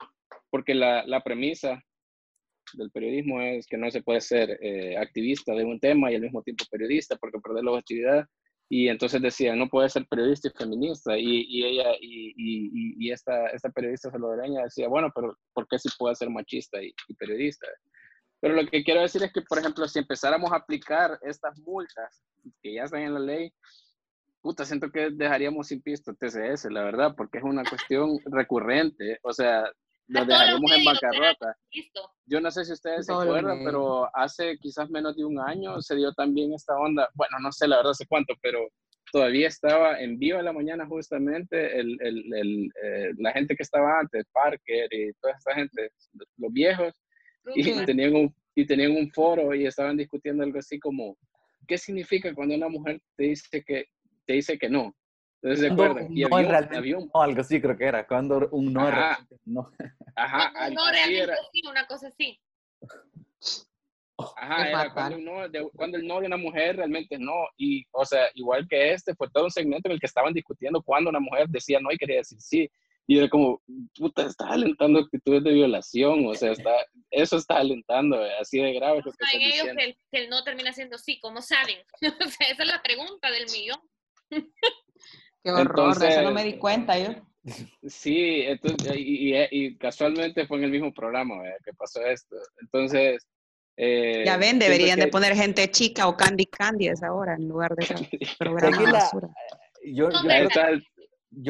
porque 0.49 0.73
la, 0.73 1.05
la, 1.05 1.21
premisa 1.21 1.83
del 2.73 2.91
periodismo 2.91 3.41
es 3.41 3.67
que 3.67 3.77
no 3.77 3.89
se 3.91 4.01
puede 4.01 4.21
ser 4.21 4.57
eh, 4.61 4.97
activista 4.97 5.53
de 5.53 5.63
un 5.63 5.79
tema 5.79 6.11
y 6.11 6.15
al 6.15 6.21
mismo 6.21 6.41
tiempo 6.41 6.65
periodista, 6.71 7.15
porque 7.17 7.39
perder 7.39 7.63
la 7.63 7.71
objetividad. 7.71 8.25
Y 8.69 8.89
entonces 8.89 9.21
decía, 9.21 9.55
no 9.55 9.69
puede 9.69 9.89
ser 9.89 10.05
periodista 10.07 10.49
y 10.49 10.57
feminista. 10.57 11.17
Y, 11.17 11.45
y 11.47 11.65
ella, 11.65 11.93
y, 12.01 12.33
y, 12.35 12.95
y, 12.99 13.11
esta, 13.11 13.47
esta 13.47 13.69
periodista 13.69 14.11
salvadoreña 14.11 14.63
decía, 14.63 14.89
bueno, 14.89 15.09
pero 15.15 15.37
¿por 15.53 15.67
qué 15.67 15.79
sí 15.79 15.87
puede 15.97 16.15
ser 16.15 16.29
machista 16.29 16.81
y, 16.83 16.93
periodista? 17.17 17.65
Pero 18.39 18.53
lo 18.53 18.65
que 18.67 18.83
quiero 18.83 19.01
decir 19.01 19.23
es 19.23 19.33
que, 19.33 19.41
por 19.41 19.59
ejemplo, 19.59 19.87
si 19.87 19.99
empezáramos 19.99 20.51
a 20.51 20.57
aplicar 20.57 21.17
estas 21.23 21.57
multas 21.59 22.23
que 22.61 22.75
ya 22.75 22.83
están 22.83 23.01
en 23.01 23.13
la 23.13 23.19
ley, 23.19 23.53
puta, 24.41 24.65
siento 24.65 24.91
que 24.91 25.09
dejaríamos 25.11 25.67
sin 25.67 25.81
pisto 25.81 26.13
TCS, 26.13 26.65
la 26.71 26.83
verdad, 26.83 27.15
porque 27.15 27.39
es 27.39 27.43
una 27.43 27.63
cuestión 27.63 28.19
recurrente. 28.25 29.19
O 29.23 29.33
sea, 29.33 29.69
lo 30.07 30.25
dejaríamos 30.25 30.71
en 30.71 30.85
bancarrota. 30.85 31.57
Yo 32.25 32.39
no 32.39 32.51
sé 32.51 32.65
si 32.65 32.73
ustedes 32.73 33.07
se 33.07 33.13
acuerdan, 33.13 33.63
pero 33.63 34.09
hace 34.15 34.57
quizás 34.59 34.89
menos 34.89 35.15
de 35.15 35.25
un 35.25 35.39
año 35.39 35.81
se 35.81 35.95
dio 35.95 36.13
también 36.13 36.53
esta 36.53 36.77
onda. 36.77 37.09
Bueno, 37.15 37.39
no 37.41 37.51
sé 37.51 37.67
la 37.67 37.77
verdad 37.77 37.93
sé 37.93 38.05
cuánto, 38.07 38.33
pero 38.41 38.59
todavía 39.11 39.47
estaba 39.47 39.99
en 39.99 40.17
vivo 40.19 40.39
en 40.39 40.45
la 40.45 40.53
mañana 40.53 40.85
justamente 40.85 41.79
el, 41.79 41.97
el, 42.01 42.33
el, 42.33 42.71
eh, 42.83 43.11
la 43.17 43.31
gente 43.31 43.55
que 43.55 43.63
estaba 43.63 43.99
antes, 43.99 44.25
Parker 44.31 44.87
y 44.91 45.13
toda 45.21 45.33
esta 45.33 45.55
gente, 45.55 45.91
los 46.37 46.51
viejos, 46.51 46.93
y 47.55 47.85
tenían, 47.85 48.15
un, 48.15 48.35
y 48.55 48.65
tenían 48.65 48.91
un 48.91 49.11
foro 49.11 49.53
y 49.53 49.65
estaban 49.65 49.97
discutiendo 49.97 50.43
algo 50.43 50.59
así 50.59 50.79
como, 50.79 51.17
¿qué 51.67 51.77
significa 51.77 52.33
cuando 52.33 52.55
una 52.55 52.69
mujer 52.69 53.01
te 53.15 53.23
dice 53.23 53.63
que, 53.63 53.85
te 54.25 54.33
dice 54.33 54.57
que 54.57 54.69
no? 54.69 54.95
Entonces, 55.41 55.67
¿se 55.67 55.73
acuerdan? 55.73 56.07
Y 56.09 56.21
no, 56.23 56.35
había, 56.35 56.97
un, 56.97 57.11
no, 57.13 57.21
algo 57.21 57.41
así 57.41 57.61
creo 57.61 57.77
que 57.77 57.85
era, 57.85 58.07
cuando 58.07 58.49
un 58.51 58.73
no 58.73 58.87
Ajá, 58.87 59.25
no. 59.45 59.71
Ajá, 60.15 60.69
no 60.71 60.91
realmente 60.91 61.19
era. 61.19 61.35
sí, 61.51 61.61
una 61.69 61.85
cosa 61.85 62.07
así. 62.07 62.39
Ajá, 64.35 64.67
era 64.67 64.93
cuando, 64.93 65.19
no, 65.19 65.47
de, 65.47 65.69
cuando, 65.75 65.97
el 65.97 66.07
no 66.07 66.19
de 66.19 66.25
una 66.25 66.37
mujer 66.37 66.77
realmente 66.77 67.19
no. 67.19 67.47
Y, 67.55 67.85
o 67.91 68.03
sea, 68.03 68.29
igual 68.33 68.67
que 68.67 68.93
este, 68.93 69.13
fue 69.13 69.29
todo 69.29 69.43
un 69.43 69.51
segmento 69.51 69.87
en 69.87 69.93
el 69.93 69.99
que 69.99 70.07
estaban 70.07 70.33
discutiendo 70.33 70.81
cuando 70.81 71.11
una 71.11 71.19
mujer 71.19 71.47
decía 71.49 71.79
no 71.79 71.91
y 71.91 71.97
quería 71.97 72.17
decir 72.17 72.41
sí. 72.41 72.69
Y 73.07 73.17
era 73.17 73.29
como, 73.29 73.61
puta, 73.95 74.25
está 74.25 74.49
alentando 74.49 74.99
actitudes 74.99 75.43
de 75.43 75.53
violación, 75.53 76.27
o 76.27 76.33
sea, 76.33 76.51
está, 76.51 76.71
eso 77.09 77.37
está 77.37 77.57
alentando, 77.57 78.23
eh, 78.23 78.31
así 78.39 78.59
de 78.59 78.73
grave. 78.73 79.01
¿Cómo 79.01 79.15
saben 79.17 79.41
ellos 79.41 79.67
que 79.77 79.83
el, 79.85 79.97
que 80.11 80.17
el, 80.23 80.29
no 80.29 80.43
termina 80.43 80.73
siendo 80.73 80.97
sí? 80.97 81.17
¿Cómo 81.21 81.41
saben? 81.41 81.77
o 82.01 82.29
sea, 82.29 82.47
esa 82.49 82.63
es 82.63 82.67
la 82.67 82.81
pregunta 82.81 83.31
del 83.31 83.45
millón. 83.51 83.79
Qué 85.43 85.51
horror, 85.51 85.67
entonces, 85.69 86.09
eso 86.09 86.21
no 86.23 86.31
me 86.31 86.43
di 86.43 86.57
cuenta 86.57 86.99
yo. 86.99 87.15
Sí, 87.87 88.41
entonces, 88.41 88.97
y, 88.97 89.33
y, 89.33 89.47
y 89.51 89.77
casualmente 89.77 90.45
fue 90.45 90.57
en 90.57 90.65
el 90.65 90.71
mismo 90.71 90.93
programa 90.93 91.47
¿eh? 91.47 91.55
que 91.63 91.71
pasó 91.73 92.05
esto. 92.05 92.35
Entonces, 92.59 93.25
eh, 93.77 94.23
ya 94.25 94.37
ven, 94.37 94.57
deberían 94.57 94.99
de 94.99 95.07
poner 95.07 95.35
gente 95.35 95.69
chica 95.69 96.07
o 96.07 96.17
Candy 96.17 96.47
Candy 96.47 96.87
a 96.87 96.93
esa 96.93 97.13
hora 97.13 97.35
en 97.35 97.47
lugar 97.47 97.75
de 97.75 97.85
programa 98.39 98.77
de 98.77 98.91
basura. 98.91 99.29
Yo, 99.85 100.09
yo, 100.09 100.23
yo 100.23 100.49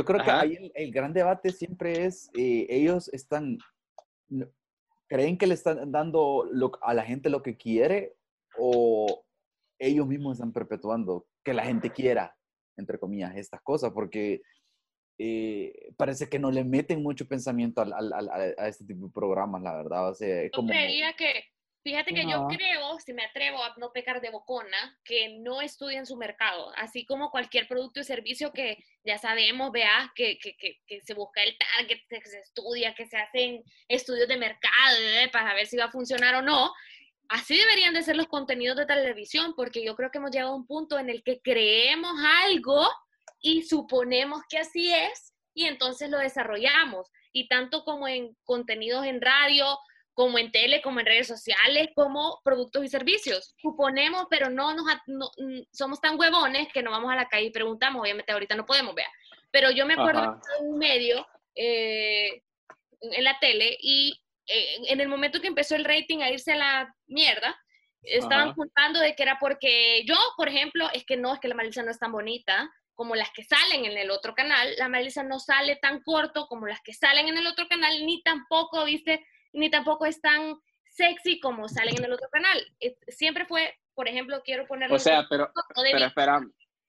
creo 0.06 0.24
que 0.24 0.32
ahí 0.32 0.72
el, 0.74 0.92
gran 0.92 1.14
debate 1.14 1.52
siempre 1.52 2.06
es, 2.06 2.30
eh, 2.38 2.66
ellos 2.70 3.10
están, 3.14 3.58
creen 5.08 5.38
que 5.38 5.48
le 5.48 5.54
están 5.54 5.92
dando 5.92 6.50
a 6.82 6.94
la 6.94 7.04
gente 7.04 7.30
lo 7.30 7.44
que 7.44 7.58
quiere 7.58 8.16
o 8.58 9.24
ellos 9.80 10.08
mismos 10.08 10.34
están 10.34 10.52
perpetuando 10.52 11.28
que 11.44 11.54
la 11.54 11.64
gente 11.64 11.92
quiera, 11.92 12.36
entre 12.76 13.00
comillas, 13.00 13.36
estas 13.36 13.62
cosas, 13.62 13.92
porque 13.92 14.42
eh, 15.20 15.94
parece 15.98 16.30
que 16.30 16.40
no 16.40 16.52
le 16.52 16.64
meten 16.64 17.02
mucho 17.02 17.28
pensamiento 17.28 17.82
a 17.82 18.68
este 18.68 18.86
tipo 18.86 19.08
de 19.08 19.12
programas, 19.12 19.62
la 19.62 19.76
verdad. 19.76 20.10
O 20.10 20.16
sea, 20.16 20.50
como... 20.52 20.70
creería 20.70 21.14
que 21.14 21.46
Fíjate 21.88 22.14
que 22.14 22.30
yo 22.30 22.48
creo, 22.50 23.00
si 23.00 23.14
me 23.14 23.24
atrevo 23.24 23.64
a 23.64 23.74
no 23.78 23.94
pecar 23.94 24.20
de 24.20 24.30
bocona, 24.30 25.00
que 25.06 25.38
no 25.40 25.62
estudian 25.62 26.06
su 26.06 26.18
mercado, 26.18 26.74
así 26.76 27.06
como 27.06 27.32
cualquier 27.32 27.66
producto 27.66 28.02
y 28.02 28.04
servicio 28.04 28.52
que 28.52 28.84
ya 29.06 29.18
sabemos, 29.18 29.72
vea, 29.72 30.12
que, 30.14 30.38
que, 30.38 30.58
que, 30.58 30.82
que 30.86 31.00
se 31.00 31.14
busca 31.14 31.42
el 31.44 31.58
target, 31.58 32.02
que 32.10 32.30
se 32.30 32.40
estudia, 32.40 32.94
que 32.94 33.06
se 33.06 33.16
hacen 33.16 33.64
estudios 33.88 34.28
de 34.28 34.36
mercado 34.36 34.98
¿eh? 35.00 35.30
para 35.32 35.54
ver 35.54 35.66
si 35.66 35.78
va 35.78 35.86
a 35.86 35.92
funcionar 35.92 36.36
o 36.36 36.42
no. 36.42 36.74
Así 37.30 37.58
deberían 37.58 37.94
de 37.94 38.04
ser 38.04 38.18
los 38.18 38.28
contenidos 38.28 38.76
de 38.76 38.86
televisión, 38.86 39.54
porque 39.56 39.82
yo 39.82 39.96
creo 39.96 40.12
que 40.12 40.18
hemos 40.18 40.32
llegado 40.32 40.52
a 40.52 40.58
un 40.58 40.68
punto 40.68 41.00
en 41.00 41.10
el 41.10 41.24
que 41.24 41.40
creemos 41.40 42.12
algo 42.44 42.86
y 43.40 43.62
suponemos 43.62 44.42
que 44.50 44.58
así 44.58 44.94
es 44.94 45.34
y 45.54 45.68
entonces 45.68 46.10
lo 46.10 46.18
desarrollamos. 46.18 47.10
Y 47.32 47.48
tanto 47.48 47.86
como 47.86 48.10
en 48.10 48.36
contenidos 48.44 49.06
en 49.06 49.22
radio, 49.22 49.80
como 50.18 50.40
en 50.40 50.52
tele, 50.52 50.82
como 50.82 51.00
en 51.00 51.06
redes 51.06 51.28
sociales, 51.28 51.90
como 51.94 52.42
productos 52.44 52.84
y 52.84 52.90
servicios. 52.90 53.54
Suponemos, 53.62 54.26
pero 54.32 54.50
no 54.50 54.74
nos 54.74 54.84
mm, 55.06 55.60
somos 55.72 56.02
tan 56.02 56.20
huevones 56.20 56.70
que 56.74 56.82
no 56.82 56.90
vamos 56.90 57.12
a 57.12 57.16
la 57.16 57.28
calle 57.28 57.46
y 57.46 57.52
preguntamos, 57.52 58.02
obviamente 58.02 58.32
ahorita 58.32 58.56
no 58.56 58.66
podemos 58.66 58.96
ver. 58.96 59.06
Pero 59.52 59.70
yo 59.70 59.86
me 59.86 59.94
acuerdo 59.94 60.22
de 60.22 60.66
un 60.66 60.80
medio 60.80 61.24
eh, 61.54 62.42
en 63.00 63.24
la 63.24 63.38
tele 63.40 63.78
y 63.80 64.20
eh, 64.48 64.78
en 64.88 65.00
el 65.02 65.08
momento 65.08 65.40
que 65.40 65.50
empezó 65.50 65.76
el 65.76 65.86
rating 65.86 66.24
a 66.24 66.32
irse 66.32 66.54
a 66.54 66.58
la 66.58 66.96
mierda, 67.06 67.56
estaban 68.02 68.56
culpando 68.56 69.00
de 69.00 69.14
que 69.14 69.22
era 69.22 69.38
porque 69.40 70.04
yo, 70.08 70.18
por 70.36 70.50
ejemplo, 70.50 70.90
es 70.94 71.06
que 71.06 71.16
no, 71.16 71.36
es 71.36 71.40
que 71.40 71.48
la 71.48 71.54
Marisa 71.54 71.84
no 71.84 71.92
es 71.92 72.00
tan 72.00 72.12
bonita 72.12 72.68
como 72.96 73.14
las 73.14 73.30
que 73.30 73.44
salen 73.44 73.86
en 73.86 73.96
el 73.96 74.10
otro 74.10 74.34
canal, 74.34 74.74
la 74.80 74.90
Marisa 74.90 75.22
no 75.22 75.40
sale 75.40 75.76
tan 75.76 76.02
corto 76.02 76.48
como 76.48 76.66
las 76.66 76.82
que 76.82 76.96
salen 76.96 77.28
en 77.28 77.38
el 77.38 77.46
otro 77.46 77.68
canal, 77.68 78.04
ni 78.04 78.24
tampoco, 78.24 78.84
viste, 78.84 79.24
ni 79.58 79.70
tampoco 79.70 80.06
es 80.06 80.22
tan 80.22 80.60
sexy 80.86 81.40
como 81.40 81.68
salen 81.68 81.98
en 81.98 82.06
el 82.06 82.14
otro 82.14 82.30
canal. 82.30 82.66
Siempre 83.08 83.46
fue, 83.46 83.78
por 83.94 84.08
ejemplo, 84.08 84.42
quiero 84.44 84.68
poner... 84.68 84.92
O 84.92 85.00
sea, 85.00 85.26
pero, 85.30 85.52
no 85.76 85.82
de 85.82 86.06
espera. 86.06 86.42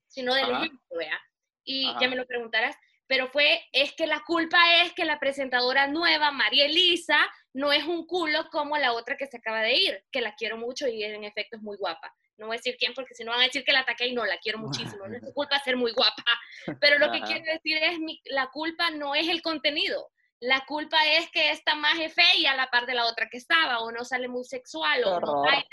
Sino 0.07 0.35
del 0.35 0.51
ejemplo, 0.51 0.97
¿vea? 0.97 1.19
Y 1.65 1.93
ya 2.01 2.09
me 2.09 2.17
lo 2.17 2.27
preguntarás, 2.27 2.77
pero 3.07 3.29
fue, 3.29 3.63
es 3.73 3.93
que 3.93 4.07
la 4.07 4.23
culpa 4.27 4.59
es 4.83 4.93
que 4.95 5.05
la 5.05 5.19
presentadora 5.19 5.87
nueva, 5.87 6.31
María 6.31 6.65
Elisa, 6.65 7.19
no 7.53 7.73
es 7.73 7.85
un 7.85 8.07
culo 8.07 8.49
como 8.51 8.79
la 8.79 8.93
otra 8.93 9.17
que 9.17 9.27
se 9.27 9.39
acaba 9.39 9.61
de 9.63 9.75
ir, 9.75 10.05
que 10.11 10.21
la 10.21 10.35
quiero 10.35 10.57
mucho 10.57 10.89
y 10.89 11.03
en 11.03 11.25
efecto 11.25 11.57
es 11.57 11.63
muy 11.63 11.77
guapa. 11.77 12.15
No 12.39 12.47
voy 12.47 12.57
a 12.57 12.59
decir 12.59 12.77
quién 12.79 12.95
porque 12.95 13.15
si 13.15 13.25
no 13.25 13.33
van 13.33 13.41
a 13.41 13.45
decir 13.45 13.65
que 13.65 13.73
la 13.73 13.81
ataqué 13.81 14.07
y 14.07 14.15
no, 14.15 14.25
la 14.25 14.39
quiero 14.39 14.59
muchísimo. 14.59 15.09
No 15.09 15.17
es 15.17 15.23
su 15.23 15.33
culpa 15.35 15.59
ser 15.59 15.77
muy 15.77 15.93
guapa. 15.93 16.23
Pero 16.81 16.99
lo 16.99 17.11
que 17.11 17.21
quiero 17.21 17.45
decir 17.45 17.79
es, 17.83 17.99
mi, 17.99 18.21
la 18.27 18.49
culpa 18.51 18.91
no 18.91 19.15
es 19.15 19.29
el 19.29 19.43
contenido 19.43 20.09
la 20.41 20.65
culpa 20.67 20.99
es 21.07 21.31
que 21.31 21.51
esta 21.51 21.75
más 21.75 21.99
es 21.99 22.15
fea 22.15 22.53
a 22.53 22.57
la 22.57 22.71
par 22.71 22.87
de 22.87 22.95
la 22.95 23.07
otra 23.07 23.29
que 23.29 23.39
estaba, 23.39 23.81
o 23.81 23.91
no 23.91 24.05
sale 24.05 24.29
muy 24.29 24.45
sexual, 24.45 25.05
o 25.05 25.21
no 25.21 25.43
baila, 25.43 25.65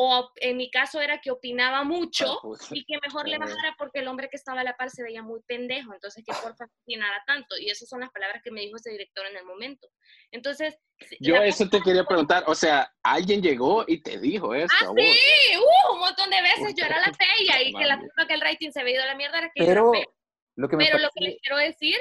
o 0.00 0.30
en 0.36 0.56
mi 0.56 0.70
caso 0.70 1.00
era 1.00 1.20
que 1.20 1.32
opinaba 1.32 1.82
mucho 1.82 2.38
pues, 2.42 2.68
y 2.70 2.84
que 2.84 3.00
mejor 3.02 3.26
le 3.26 3.36
bajara 3.36 3.74
porque 3.76 3.98
el 3.98 4.06
hombre 4.06 4.28
que 4.30 4.36
estaba 4.36 4.60
a 4.60 4.64
la 4.64 4.76
par 4.76 4.90
se 4.90 5.02
veía 5.02 5.22
muy 5.22 5.40
pendejo, 5.42 5.92
entonces 5.92 6.24
que 6.24 6.32
por 6.40 6.54
opinara 6.82 7.20
tanto. 7.26 7.58
Y 7.58 7.68
esas 7.68 7.88
son 7.88 8.00
las 8.00 8.10
palabras 8.10 8.40
que 8.44 8.52
me 8.52 8.60
dijo 8.60 8.76
ese 8.76 8.90
director 8.90 9.26
en 9.26 9.36
el 9.36 9.44
momento. 9.44 9.88
Entonces... 10.30 10.78
Yo 11.18 11.34
eso 11.36 11.68
te 11.68 11.80
quería 11.80 12.04
preguntar, 12.04 12.44
o 12.46 12.54
sea, 12.54 12.94
alguien 13.02 13.42
llegó 13.42 13.84
y 13.88 14.00
te 14.00 14.18
dijo 14.20 14.54
eso. 14.54 14.72
Ah, 14.80 14.92
sí, 14.96 15.56
uh, 15.56 15.94
un 15.94 15.98
montón 15.98 16.30
de 16.30 16.42
veces 16.42 16.74
yo 16.76 16.84
era 16.84 17.00
la 17.00 17.12
fea 17.12 17.60
y 17.60 17.72
que 17.72 17.84
la 17.84 17.98
culpa 17.98 18.26
que 18.28 18.34
el 18.34 18.40
rating 18.40 18.70
se 18.70 18.80
había 18.80 18.94
ido 18.94 19.02
a 19.02 19.06
la 19.06 19.16
mierda 19.16 19.38
era 19.38 19.50
que 19.52 19.64
Pero... 19.64 19.94
era 19.94 20.04
fea. 20.04 20.17
Pero 20.66 20.98
lo 20.98 21.10
que 21.10 21.24
les 21.24 21.40
quiero 21.40 21.56
decir 21.56 21.96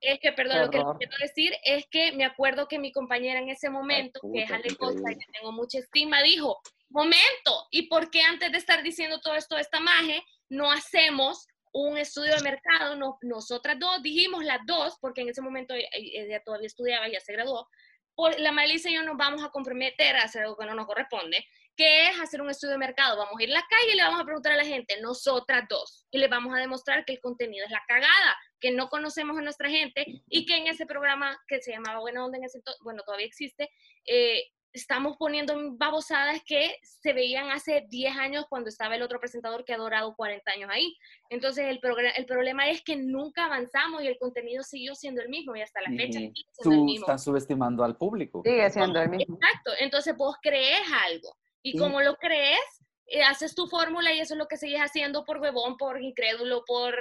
es 0.00 0.20
que, 0.20 0.32
perdón, 0.32 0.60
lo 0.60 0.70
que 0.70 0.78
les 0.78 0.86
quiero 0.98 1.16
decir 1.20 1.52
es 1.64 1.86
que 1.88 2.12
me 2.12 2.24
acuerdo 2.24 2.68
que 2.68 2.78
mi 2.78 2.92
compañera 2.92 3.40
en 3.40 3.48
ese 3.48 3.68
momento, 3.68 4.20
que 4.32 4.44
es 4.44 4.50
Ale 4.50 4.76
Costa, 4.76 5.10
que 5.10 5.32
tengo 5.32 5.50
mucha 5.50 5.78
estima, 5.78 6.22
dijo, 6.22 6.60
momento, 6.88 7.66
¿y 7.70 7.88
por 7.88 8.10
qué 8.10 8.22
antes 8.22 8.52
de 8.52 8.58
estar 8.58 8.82
diciendo 8.84 9.20
todo 9.20 9.34
esto 9.34 9.56
de 9.56 9.62
esta 9.62 9.80
maje, 9.80 10.22
no 10.48 10.70
hacemos 10.70 11.48
un 11.72 11.98
estudio 11.98 12.36
de 12.36 12.42
mercado? 12.42 12.94
No, 12.94 13.18
nosotras 13.22 13.76
dos 13.78 14.00
dijimos 14.02 14.44
las 14.44 14.60
dos, 14.66 14.96
porque 15.00 15.22
en 15.22 15.30
ese 15.30 15.42
momento 15.42 15.74
ella 15.74 16.42
todavía 16.44 16.68
estudiaba, 16.68 17.08
ya 17.08 17.20
se 17.20 17.32
graduó, 17.32 17.68
por, 18.14 18.38
la 18.38 18.52
Melissa 18.52 18.88
y 18.88 18.94
yo 18.94 19.02
nos 19.02 19.16
vamos 19.16 19.44
a 19.44 19.50
comprometer 19.50 20.16
a 20.16 20.22
hacer 20.22 20.42
algo 20.42 20.56
que 20.56 20.66
no 20.66 20.74
nos 20.74 20.86
corresponde, 20.86 21.44
¿Qué 21.76 22.08
es 22.08 22.20
hacer 22.20 22.40
un 22.40 22.48
estudio 22.48 22.72
de 22.72 22.78
mercado? 22.78 23.18
Vamos 23.18 23.34
a 23.38 23.42
ir 23.42 23.50
a 23.50 23.54
la 23.54 23.66
calle 23.68 23.92
y 23.92 23.96
le 23.96 24.02
vamos 24.02 24.20
a 24.20 24.24
preguntar 24.24 24.52
a 24.52 24.56
la 24.56 24.64
gente, 24.64 24.98
nosotras 25.02 25.64
dos, 25.68 26.06
y 26.10 26.18
le 26.18 26.28
vamos 26.28 26.54
a 26.54 26.58
demostrar 26.58 27.04
que 27.04 27.12
el 27.12 27.20
contenido 27.20 27.66
es 27.66 27.70
la 27.70 27.82
cagada, 27.86 28.36
que 28.60 28.70
no 28.70 28.88
conocemos 28.88 29.36
a 29.36 29.42
nuestra 29.42 29.68
gente 29.68 30.06
y 30.28 30.46
que 30.46 30.56
en 30.56 30.68
ese 30.68 30.86
programa 30.86 31.38
que 31.46 31.60
se 31.60 31.72
llamaba 31.72 32.00
Buena 32.00 32.24
Onda, 32.24 32.38
en 32.38 32.44
ese 32.44 32.62
bueno, 32.82 33.02
todavía 33.04 33.26
existe, 33.26 33.68
eh, 34.06 34.42
estamos 34.72 35.16
poniendo 35.18 35.54
babosadas 35.76 36.40
que 36.46 36.76
se 36.82 37.12
veían 37.12 37.50
hace 37.50 37.86
10 37.88 38.16
años 38.16 38.46
cuando 38.48 38.68
estaba 38.68 38.94
el 38.94 39.02
otro 39.02 39.18
presentador 39.20 39.64
que 39.64 39.72
ha 39.74 39.78
durado 39.78 40.14
40 40.14 40.50
años 40.50 40.70
ahí. 40.70 40.94
Entonces, 41.30 41.66
el, 41.66 41.80
el 42.16 42.26
problema 42.26 42.68
es 42.68 42.82
que 42.82 42.96
nunca 42.96 43.46
avanzamos 43.46 44.02
y 44.02 44.06
el 44.06 44.18
contenido 44.18 44.62
siguió 44.62 44.94
siendo 44.94 45.22
el 45.22 45.28
mismo 45.28 45.56
y 45.56 45.62
hasta 45.62 45.80
la 45.80 45.96
fecha 45.96 46.20
Están 46.20 47.18
subestimando 47.18 47.84
al 47.84 47.96
público. 47.96 48.42
Sigue 48.44 48.70
siendo 48.70 49.00
el 49.00 49.08
mismo. 49.08 49.36
Exacto. 49.36 49.72
Entonces, 49.78 50.14
vos 50.16 50.36
crees 50.42 50.82
algo 51.06 51.34
y 51.66 51.76
como 51.76 52.00
lo 52.00 52.14
crees, 52.14 52.60
eh, 53.06 53.24
haces 53.24 53.56
tu 53.56 53.66
fórmula 53.66 54.12
y 54.12 54.20
eso 54.20 54.34
es 54.34 54.38
lo 54.38 54.46
que 54.46 54.56
sigues 54.56 54.80
haciendo 54.80 55.24
por 55.24 55.38
huevón, 55.38 55.76
por 55.76 56.00
incrédulo, 56.00 56.64
por 56.64 56.94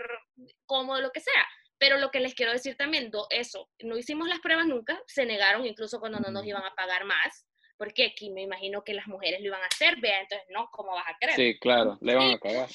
cómodo, 0.65 1.01
lo 1.01 1.11
que 1.11 1.19
sea. 1.19 1.47
Pero 1.77 1.97
lo 1.97 2.09
que 2.09 2.19
les 2.19 2.33
quiero 2.33 2.51
decir 2.51 2.75
también, 2.75 3.11
eso, 3.29 3.69
no 3.83 3.95
hicimos 3.95 4.27
las 4.27 4.39
pruebas 4.39 4.65
nunca, 4.65 4.99
se 5.05 5.25
negaron 5.25 5.67
incluso 5.67 5.99
cuando 5.99 6.19
no 6.19 6.31
nos 6.31 6.45
iban 6.47 6.63
a 6.63 6.73
pagar 6.73 7.05
más, 7.05 7.45
porque 7.77 8.05
aquí 8.05 8.29
me 8.29 8.41
imagino 8.41 8.83
que 8.83 8.93
las 8.93 9.07
mujeres 9.07 9.41
lo 9.41 9.47
iban 9.47 9.61
a 9.61 9.67
hacer, 9.67 9.99
vea, 9.99 10.21
entonces 10.21 10.47
no, 10.49 10.69
¿cómo 10.71 10.93
vas 10.93 11.07
a 11.07 11.17
creer? 11.19 11.35
Sí, 11.35 11.59
claro, 11.59 11.97
le 12.01 12.15
van 12.15 12.31
a 12.31 12.37
pagar. 12.37 12.69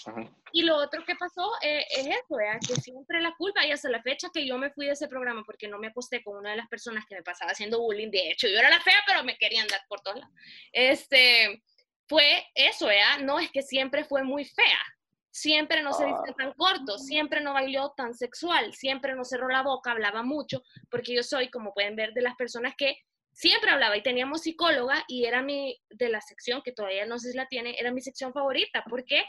Y 0.53 0.63
lo 0.63 0.77
otro 0.77 1.05
que 1.05 1.15
pasó 1.15 1.51
eh, 1.63 1.85
es 1.91 2.07
eso, 2.07 2.37
vea, 2.37 2.59
que 2.59 2.75
siempre 2.75 3.21
la 3.21 3.35
culpa, 3.37 3.65
y 3.67 3.73
hasta 3.73 3.89
la 3.89 4.03
fecha 4.03 4.29
que 4.33 4.47
yo 4.47 4.59
me 4.59 4.71
fui 4.71 4.87
de 4.87 4.93
ese 4.93 5.09
programa 5.09 5.43
porque 5.45 5.69
no 5.69 5.79
me 5.79 5.89
acosté 5.89 6.23
con 6.23 6.37
una 6.37 6.51
de 6.51 6.57
las 6.57 6.69
personas 6.69 7.05
que 7.09 7.15
me 7.15 7.23
pasaba 7.23 7.53
haciendo 7.53 7.81
bullying, 7.81 8.11
de 8.11 8.31
hecho, 8.31 8.49
yo 8.49 8.59
era 8.59 8.69
la 8.69 8.81
fea, 8.81 9.03
pero 9.07 9.25
me 9.25 9.37
querían 9.39 9.67
dar 9.69 9.81
por 9.89 10.01
todos 10.01 10.19
lados. 10.19 10.35
Este, 10.73 11.63
fue 12.11 12.45
eso, 12.57 12.91
¿eh? 12.91 13.01
No 13.23 13.39
es 13.39 13.53
que 13.53 13.63
siempre 13.63 14.03
fue 14.05 14.25
muy 14.25 14.45
fea, 14.45 14.83
siempre 15.31 15.81
no 15.81 15.93
se 15.93 16.07
viste 16.07 16.35
tan 16.37 16.53
corto, 16.55 16.99
siempre 16.99 17.41
no 17.41 17.53
bailó 17.53 17.95
tan 17.97 18.15
sexual, 18.15 18.75
siempre 18.75 19.15
no 19.15 19.25
cerró 19.25 19.49
la 19.49 19.63
boca, 19.63 19.93
hablaba 19.93 20.25
mucho, 20.25 20.65
porque 20.91 21.15
yo 21.15 21.23
soy, 21.23 21.51
como 21.51 21.73
pueden 21.73 21.95
ver, 21.95 22.13
de 22.13 22.23
las 22.23 22.35
personas 22.35 22.75
que 22.77 22.97
siempre 23.33 23.71
hablaba 23.71 23.97
y 23.97 24.03
teníamos 24.03 24.43
psicóloga 24.43 25.05
y 25.07 25.27
era 25.27 25.41
mi, 25.41 25.81
de 25.89 26.09
la 26.09 26.21
sección, 26.21 26.63
que 26.63 26.73
todavía 26.73 27.07
no 27.07 27.17
sé 27.21 27.31
si 27.31 27.37
la 27.37 27.47
tiene, 27.47 27.77
era 27.79 27.93
mi 27.93 28.01
sección 28.01 28.33
favorita, 28.33 28.83
porque 28.91 29.25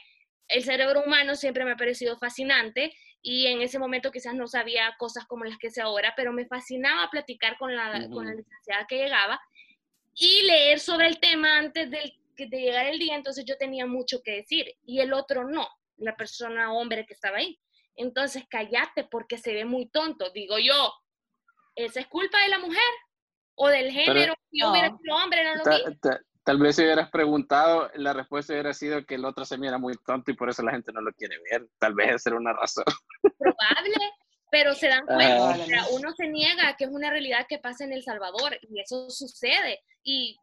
el 0.48 0.64
cerebro 0.64 1.04
humano 1.06 1.36
siempre 1.36 1.64
me 1.64 1.74
ha 1.74 1.78
parecido 1.78 2.18
fascinante 2.18 2.96
y 3.22 3.46
en 3.46 3.62
ese 3.62 3.78
momento 3.78 4.12
quizás 4.12 4.34
no 4.34 4.48
sabía 4.48 4.96
cosas 4.98 5.26
como 5.28 5.46
las 5.46 5.60
que 5.60 5.70
sé 5.70 5.82
ahora, 5.82 6.16
pero 6.18 6.34
me 6.34 6.48
fascinaba 6.48 7.12
platicar 7.12 7.60
con 7.60 7.76
la, 7.76 8.10
con 8.10 8.26
la 8.26 8.34
licenciada 8.34 8.88
que 8.88 8.98
llegaba 8.98 9.40
y 10.16 10.42
leer 10.48 10.80
sobre 10.80 11.06
el 11.06 11.20
tema 11.20 11.60
antes 11.60 11.92
del 11.92 12.21
de 12.38 12.62
llegar 12.62 12.86
el 12.88 13.00
día, 13.00 13.16
entonces 13.16 13.46
yo 13.46 13.58
tenía 13.58 13.86
mucho 13.86 14.22
que 14.24 14.32
decir 14.32 14.74
y 14.86 15.00
el 15.00 15.14
otro 15.14 15.48
no, 15.48 15.68
la 15.98 16.16
persona 16.16 16.74
hombre 16.74 17.06
que 17.06 17.14
estaba 17.14 17.38
ahí. 17.38 17.60
Entonces, 17.96 18.44
cállate 18.50 19.04
porque 19.04 19.38
se 19.38 19.54
ve 19.54 19.66
muy 19.66 19.90
tonto. 19.90 20.32
Digo 20.32 20.58
yo, 20.58 20.94
¿esa 21.76 22.00
es 22.00 22.08
culpa 22.08 22.40
de 22.42 22.50
la 22.50 22.60
mujer 22.60 22.82
o 23.56 23.68
del 23.68 23.92
género? 23.92 24.34
si 24.50 24.64
hubiera 24.64 24.96
sido 24.98 25.16
hombre, 25.16 25.44
no 25.44 25.56
lo 25.56 26.20
Tal 26.44 26.58
vez 26.58 26.76
si 26.76 26.82
hubieras 26.82 27.12
preguntado, 27.12 27.92
la 27.94 28.14
respuesta 28.14 28.54
hubiera 28.54 28.74
sido 28.74 29.06
que 29.06 29.14
el 29.16 29.26
otro 29.26 29.46
se 29.46 29.60
mira 29.60 29.78
muy 29.78 29.94
tonto 30.04 30.32
y 30.32 30.36
por 30.36 30.50
eso 30.50 30.64
la 30.64 30.72
gente 30.72 30.92
no 30.92 31.02
lo 31.02 31.14
quiere 31.14 31.38
ver. 31.52 31.68
Tal 31.78 31.94
vez 31.94 32.16
esa 32.16 32.32
era 32.32 32.40
una 32.40 32.54
razón. 32.54 32.84
Probable, 33.38 34.12
pero 34.50 34.74
se 34.74 34.88
dan 34.88 35.06
cuenta. 35.06 35.86
uno 35.92 36.12
se 36.18 36.28
niega 36.30 36.76
que 36.78 36.86
es 36.86 36.90
una 36.90 37.12
realidad 37.12 37.46
que 37.48 37.60
pasa 37.60 37.84
en 37.84 37.94
El 37.94 38.02
Salvador 38.02 38.58
y 38.62 38.82
eso 38.82 39.10
sucede. 39.12 39.82
Y 40.04 40.36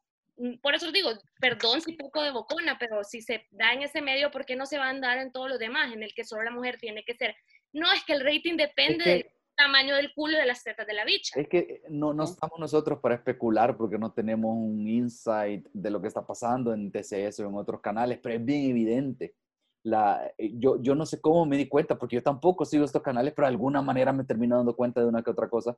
por 0.63 0.75
eso 0.75 0.91
digo, 0.93 1.11
perdón 1.41 1.81
si 1.81 1.93
poco 1.93 2.23
de 2.23 2.31
bocona, 2.31 2.77
pero 2.79 3.03
si 3.05 3.23
se 3.23 3.47
da 3.51 3.73
en 3.73 3.83
ese 3.83 4.01
medio, 4.01 4.31
¿por 4.31 4.45
qué 4.45 4.57
no 4.57 4.67
se 4.67 4.79
va 4.79 4.89
a 4.89 4.99
dar 4.99 5.19
en 5.19 5.33
todos 5.33 5.49
los 5.49 5.59
demás, 5.59 5.93
en 5.93 6.03
el 6.03 6.15
que 6.15 6.25
solo 6.25 6.43
la 6.43 6.51
mujer 6.51 6.79
tiene 6.79 7.05
que 7.05 7.15
ser? 7.15 7.35
No, 7.73 7.93
es 7.93 8.05
que 8.05 8.13
el 8.13 8.25
rating 8.25 8.57
depende 8.57 9.05
del 9.05 9.27
tamaño 9.57 9.97
del 9.97 10.13
culo 10.15 10.35
y 10.35 10.37
de 10.37 10.47
las 10.47 10.63
tetas 10.63 10.87
de 10.87 10.95
la 10.95 11.05
bicha. 11.05 11.39
Es 11.39 11.49
que 11.49 11.83
no, 11.89 12.15
no 12.15 12.25
estamos 12.25 12.59
nosotros 12.59 13.01
para 13.01 13.17
especular 13.17 13.77
porque 13.77 13.99
no 13.99 14.13
tenemos 14.13 14.55
un 14.55 14.87
insight 14.87 15.67
de 15.73 15.91
lo 15.91 16.01
que 16.01 16.09
está 16.09 16.25
pasando 16.27 16.73
en 16.73 16.91
TCS 16.91 17.41
o 17.41 17.49
en 17.49 17.55
otros 17.57 17.81
canales, 17.81 18.19
pero 18.23 18.37
es 18.37 18.45
bien 18.45 18.71
evidente. 18.71 19.35
La, 19.83 20.33
eh, 20.39 20.53
yo, 20.55 20.81
yo 20.81 20.95
no 20.95 21.05
sé 21.07 21.21
cómo 21.21 21.45
me 21.47 21.57
di 21.57 21.69
cuenta, 21.69 21.99
porque 21.99 22.17
yo 22.17 22.23
tampoco 22.23 22.65
sigo 22.65 22.85
estos 22.85 23.03
canales, 23.03 23.33
pero 23.35 23.47
de 23.47 23.53
alguna 23.53 23.83
manera 23.83 24.13
me 24.13 24.25
termino 24.25 24.57
dando 24.57 24.77
cuenta 24.77 25.01
de 25.01 25.07
una 25.07 25.23
que 25.23 25.31
otra 25.31 25.49
cosa. 25.49 25.77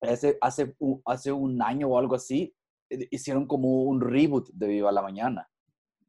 Hace, 0.00 0.38
hace, 0.40 0.74
hace 1.06 1.32
un 1.32 1.62
año 1.62 1.88
o 1.88 1.98
algo 1.98 2.14
así, 2.14 2.54
hicieron 2.88 3.46
como 3.46 3.82
un 3.84 4.00
reboot 4.00 4.50
de 4.52 4.68
Viva 4.68 4.92
la 4.92 5.02
Mañana. 5.02 5.48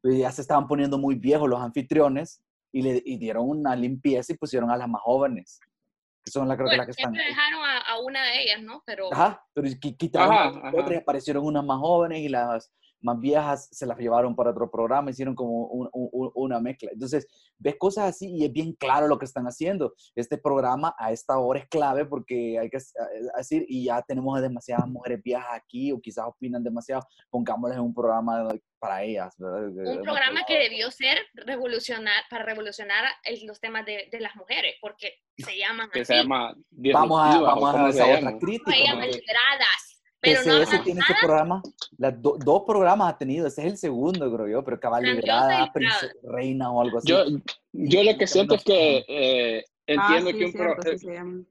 Ya 0.02 0.30
se 0.30 0.42
estaban 0.42 0.68
poniendo 0.68 0.98
muy 0.98 1.16
viejos 1.16 1.48
los 1.48 1.60
anfitriones 1.60 2.42
y 2.72 2.82
le 2.82 3.02
y 3.04 3.16
dieron 3.18 3.48
una 3.48 3.74
limpieza 3.74 4.32
y 4.32 4.36
pusieron 4.36 4.70
a 4.70 4.76
las 4.76 4.88
más 4.88 5.02
jóvenes 5.02 5.60
que 6.26 6.32
son 6.32 6.48
la, 6.48 6.56
creo 6.56 6.68
que 6.68 6.76
las 6.76 6.86
que 6.86 6.90
están. 6.90 7.12
dejaron 7.12 7.64
a, 7.64 7.78
a, 7.78 8.00
una 8.00 8.24
de 8.24 8.42
ellas, 8.42 8.60
¿no? 8.60 8.82
Pero... 8.84 9.12
Ajá, 9.12 9.46
pero 9.54 9.68
quitaron 9.96 10.58
otras 10.74 10.90
y 10.90 10.94
aparecieron 10.96 11.46
unas 11.46 11.64
más 11.64 11.78
jóvenes 11.78 12.18
y 12.18 12.28
las 12.28 12.72
más 13.00 13.20
viejas 13.20 13.68
se 13.70 13.86
las 13.86 13.98
llevaron 13.98 14.34
para 14.34 14.50
otro 14.50 14.70
programa, 14.70 15.10
hicieron 15.10 15.34
como 15.34 15.66
un, 15.66 15.88
un, 15.92 16.30
una 16.34 16.60
mezcla. 16.60 16.90
Entonces, 16.92 17.26
ves 17.58 17.76
cosas 17.78 18.08
así 18.08 18.28
y 18.28 18.44
es 18.44 18.52
bien 18.52 18.72
claro 18.74 19.08
lo 19.08 19.18
que 19.18 19.24
están 19.24 19.46
haciendo. 19.46 19.94
Este 20.14 20.38
programa 20.38 20.94
a 20.98 21.12
esta 21.12 21.38
hora 21.38 21.60
es 21.60 21.68
clave 21.68 22.04
porque 22.04 22.58
hay 22.58 22.70
que 22.70 22.78
decir, 23.36 23.64
y 23.68 23.84
ya 23.84 24.02
tenemos 24.02 24.40
demasiadas 24.40 24.86
mujeres 24.88 25.22
viejas 25.22 25.48
aquí 25.52 25.92
o 25.92 26.00
quizás 26.00 26.26
opinan 26.26 26.62
demasiado, 26.62 27.02
pongámosles 27.30 27.78
un 27.78 27.94
programa 27.94 28.48
para 28.78 29.02
ellas. 29.02 29.34
Un 29.38 30.02
programa 30.02 30.44
que 30.46 30.58
debió 30.58 30.90
ser 30.90 31.18
revolucionar, 31.34 32.24
para 32.30 32.44
revolucionar 32.44 33.04
los 33.44 33.60
temas 33.60 33.84
de, 33.86 34.08
de, 34.10 34.20
las 34.20 34.34
mujeres, 34.36 34.74
porque 34.80 35.14
se 35.36 35.56
llaman 35.56 35.90
que 35.90 36.04
Se 36.04 36.14
llama 36.14 36.54
vamos 36.70 37.20
a, 37.22 37.40
vamos 37.40 37.74
a 37.74 37.88
esa 37.88 38.18
otra 38.18 38.38
crítica. 38.38 38.72
Se 38.72 38.84
llaman 38.84 39.10
pero 40.26 40.58
no 40.74 40.82
tiene 40.84 41.00
ese 41.00 41.14
programa, 41.20 41.62
las 41.98 42.14
dos 42.20 42.62
programas 42.66 43.14
ha 43.14 43.18
tenido, 43.18 43.46
ese 43.46 43.62
es 43.62 43.72
el 43.72 43.78
segundo, 43.78 44.32
creo 44.34 44.48
yo, 44.48 44.64
pero 44.64 44.80
cabal 44.80 45.04
liberada, 45.04 45.72
reina 46.22 46.70
o 46.70 46.82
algo 46.82 46.98
así. 46.98 47.08
Yo, 47.08 47.24
yo 47.72 48.02
lo 48.02 48.18
que 48.18 48.26
siento 48.26 48.56
es 48.56 48.64
que 48.64 49.04
eh, 49.08 49.64
entiendo 49.86 50.30
ah, 50.30 50.32
que 50.32 50.44
un 50.44 50.52
programa... 50.52 51.44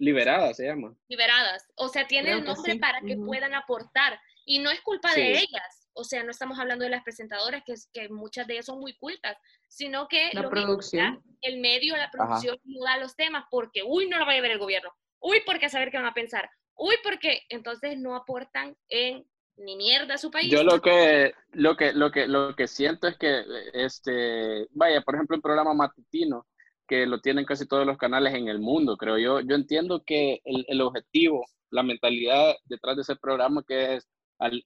Liberadas 0.00 0.56
se 0.56 0.66
llama. 0.66 0.94
Liberadas. 1.08 1.66
O 1.74 1.88
sea, 1.88 2.06
tiene 2.06 2.30
el 2.30 2.44
nombre 2.44 2.76
para 2.76 3.00
que 3.00 3.16
puedan 3.16 3.52
aportar. 3.54 4.20
Y 4.44 4.60
no 4.60 4.70
es 4.70 4.80
culpa 4.80 5.12
de 5.12 5.32
ellas. 5.32 5.88
O 5.92 6.04
sea, 6.04 6.22
no 6.22 6.30
estamos 6.30 6.58
hablando 6.60 6.84
de 6.84 6.90
las 6.90 7.02
presentadoras, 7.02 7.64
que, 7.66 7.74
que 7.92 8.08
muchas 8.08 8.46
de 8.46 8.54
ellas 8.54 8.66
son 8.66 8.78
muy 8.78 8.96
cultas, 8.96 9.36
sino 9.66 10.06
que 10.06 10.30
la 10.32 10.48
producción. 10.48 11.20
el 11.40 11.58
medio, 11.58 11.96
la 11.96 12.12
producción 12.12 12.56
no 12.62 12.84
da 12.84 12.98
los 12.98 13.16
temas 13.16 13.44
porque, 13.50 13.82
uy, 13.84 14.08
no 14.08 14.18
lo 14.18 14.24
va 14.24 14.32
a 14.32 14.40
ver 14.40 14.52
el 14.52 14.60
gobierno. 14.60 14.90
Uy, 15.18 15.42
porque 15.44 15.66
a 15.66 15.68
saber 15.68 15.90
qué 15.90 15.96
van 15.96 16.06
a 16.06 16.14
pensar 16.14 16.48
uy, 16.78 16.94
porque 17.02 17.42
entonces 17.50 17.98
no 17.98 18.16
aportan 18.16 18.76
en 18.88 19.26
ni 19.58 19.76
mierda 19.76 20.14
a 20.14 20.18
su 20.18 20.30
país. 20.30 20.50
Yo 20.50 20.62
lo 20.62 20.80
que, 20.80 21.34
lo 21.52 21.76
que, 21.76 21.92
lo 21.92 22.10
que, 22.10 22.28
lo 22.28 22.54
que 22.54 22.68
siento 22.68 23.08
es 23.08 23.16
que, 23.18 23.42
este, 23.72 24.68
vaya, 24.70 25.00
por 25.02 25.16
ejemplo, 25.16 25.36
el 25.36 25.42
programa 25.42 25.74
matutino, 25.74 26.46
que 26.86 27.06
lo 27.06 27.20
tienen 27.20 27.44
casi 27.44 27.66
todos 27.66 27.86
los 27.86 27.98
canales 27.98 28.34
en 28.34 28.48
el 28.48 28.60
mundo, 28.60 28.96
creo 28.96 29.18
yo. 29.18 29.40
Yo 29.40 29.56
entiendo 29.56 30.02
que 30.06 30.40
el, 30.44 30.64
el 30.68 30.80
objetivo, 30.80 31.44
la 31.70 31.82
mentalidad 31.82 32.54
detrás 32.64 32.96
de 32.96 33.02
ese 33.02 33.16
programa 33.16 33.62
que 33.66 33.96
es 33.96 34.08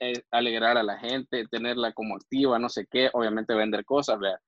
eh, 0.00 0.22
alegrar 0.30 0.76
a 0.76 0.82
la 0.82 0.98
gente, 0.98 1.46
tenerla 1.50 1.92
como 1.92 2.14
activa, 2.14 2.58
no 2.58 2.68
sé 2.68 2.86
qué, 2.90 3.08
obviamente 3.14 3.54
vender 3.54 3.84
cosas, 3.84 4.18
¿verdad? 4.20 4.38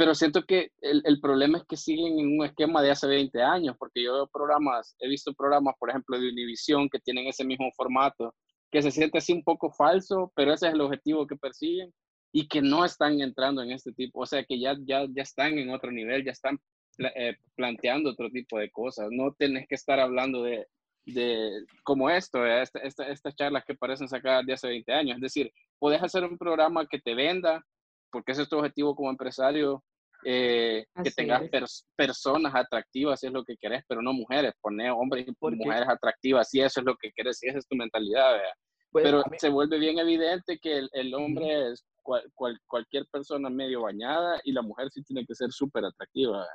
Pero 0.00 0.14
siento 0.14 0.46
que 0.46 0.72
el, 0.80 1.02
el, 1.04 1.20
problema 1.20 1.58
es 1.58 1.64
que 1.66 1.76
siguen 1.76 2.18
en 2.18 2.38
un 2.38 2.46
esquema 2.46 2.80
de 2.80 2.90
hace 2.90 3.06
20 3.06 3.42
años, 3.42 3.76
porque 3.78 4.02
yo 4.02 4.26
programas, 4.32 4.96
he 4.98 5.06
visto 5.06 5.34
programas, 5.34 5.74
por 5.78 5.90
ejemplo, 5.90 6.18
de 6.18 6.30
Univision 6.30 6.88
que 6.88 7.00
tienen 7.00 7.26
ese 7.26 7.44
mismo 7.44 7.70
formato, 7.76 8.34
que 8.70 8.80
se 8.80 8.90
siente 8.90 9.18
así 9.18 9.34
un 9.34 9.44
poco 9.44 9.70
falso, 9.70 10.32
pero 10.34 10.54
ese 10.54 10.68
es 10.68 10.72
el 10.72 10.80
objetivo 10.80 11.26
que 11.26 11.36
persiguen 11.36 11.92
y 12.32 12.48
que 12.48 12.62
no 12.62 12.82
están 12.86 13.20
entrando 13.20 13.60
en 13.60 13.72
este 13.72 13.92
tipo, 13.92 14.20
o 14.20 14.26
sea, 14.26 14.42
que 14.42 14.58
ya, 14.58 14.74
ya, 14.86 15.04
ya 15.14 15.22
están 15.22 15.58
en 15.58 15.68
otro 15.68 15.92
nivel, 15.92 16.24
ya 16.24 16.32
están 16.32 16.58
eh, 17.14 17.36
planteando 17.54 18.08
otro 18.08 18.30
tipo 18.30 18.58
de 18.58 18.70
cosas, 18.70 19.08
no 19.10 19.34
tenés 19.34 19.68
que 19.68 19.74
estar 19.74 20.00
hablando 20.00 20.42
de, 20.42 20.66
de 21.04 21.62
como 21.84 22.08
esto, 22.08 22.46
esta, 22.46 22.78
esta, 22.78 23.06
estas 23.06 23.36
charlas 23.36 23.66
que 23.66 23.74
parecen 23.74 24.08
sacadas 24.08 24.46
de 24.46 24.54
hace 24.54 24.66
20 24.66 24.92
años, 24.94 25.16
es 25.16 25.22
decir, 25.22 25.52
podés 25.78 26.02
hacer 26.02 26.24
un 26.24 26.38
programa 26.38 26.86
que 26.86 26.98
te 26.98 27.14
venda, 27.14 27.62
porque 28.10 28.32
ese 28.32 28.42
es 28.42 28.48
tu 28.48 28.56
objetivo 28.56 28.96
como 28.96 29.10
empresario, 29.10 29.84
eh, 30.24 30.86
que 31.02 31.10
tengas 31.10 31.42
personas 31.96 32.54
atractivas, 32.54 33.20
si 33.20 33.26
es 33.26 33.32
lo 33.32 33.44
que 33.44 33.56
querés, 33.56 33.84
pero 33.88 34.02
no 34.02 34.12
mujeres, 34.12 34.52
poner 34.60 34.90
hombres 34.90 35.26
y 35.26 35.32
mujeres 35.56 35.88
atractivas, 35.88 36.48
si 36.48 36.60
eso 36.60 36.80
es 36.80 36.86
lo 36.86 36.96
que 36.96 37.10
querés, 37.12 37.38
si 37.38 37.48
esa 37.48 37.58
es 37.58 37.66
tu 37.66 37.76
mentalidad, 37.76 38.40
pues, 38.90 39.04
pero 39.04 39.22
se 39.38 39.48
vuelve 39.48 39.78
bien 39.78 39.98
evidente 39.98 40.58
que 40.58 40.78
el, 40.78 40.90
el 40.92 41.14
hombre 41.14 41.70
es 41.70 41.86
cual, 42.02 42.58
cualquier 42.66 43.06
persona 43.06 43.48
medio 43.48 43.82
bañada 43.82 44.40
y 44.44 44.52
la 44.52 44.62
mujer 44.62 44.90
sí 44.90 45.02
tiene 45.04 45.24
que 45.24 45.34
ser 45.34 45.52
súper 45.52 45.84
atractiva. 45.84 46.46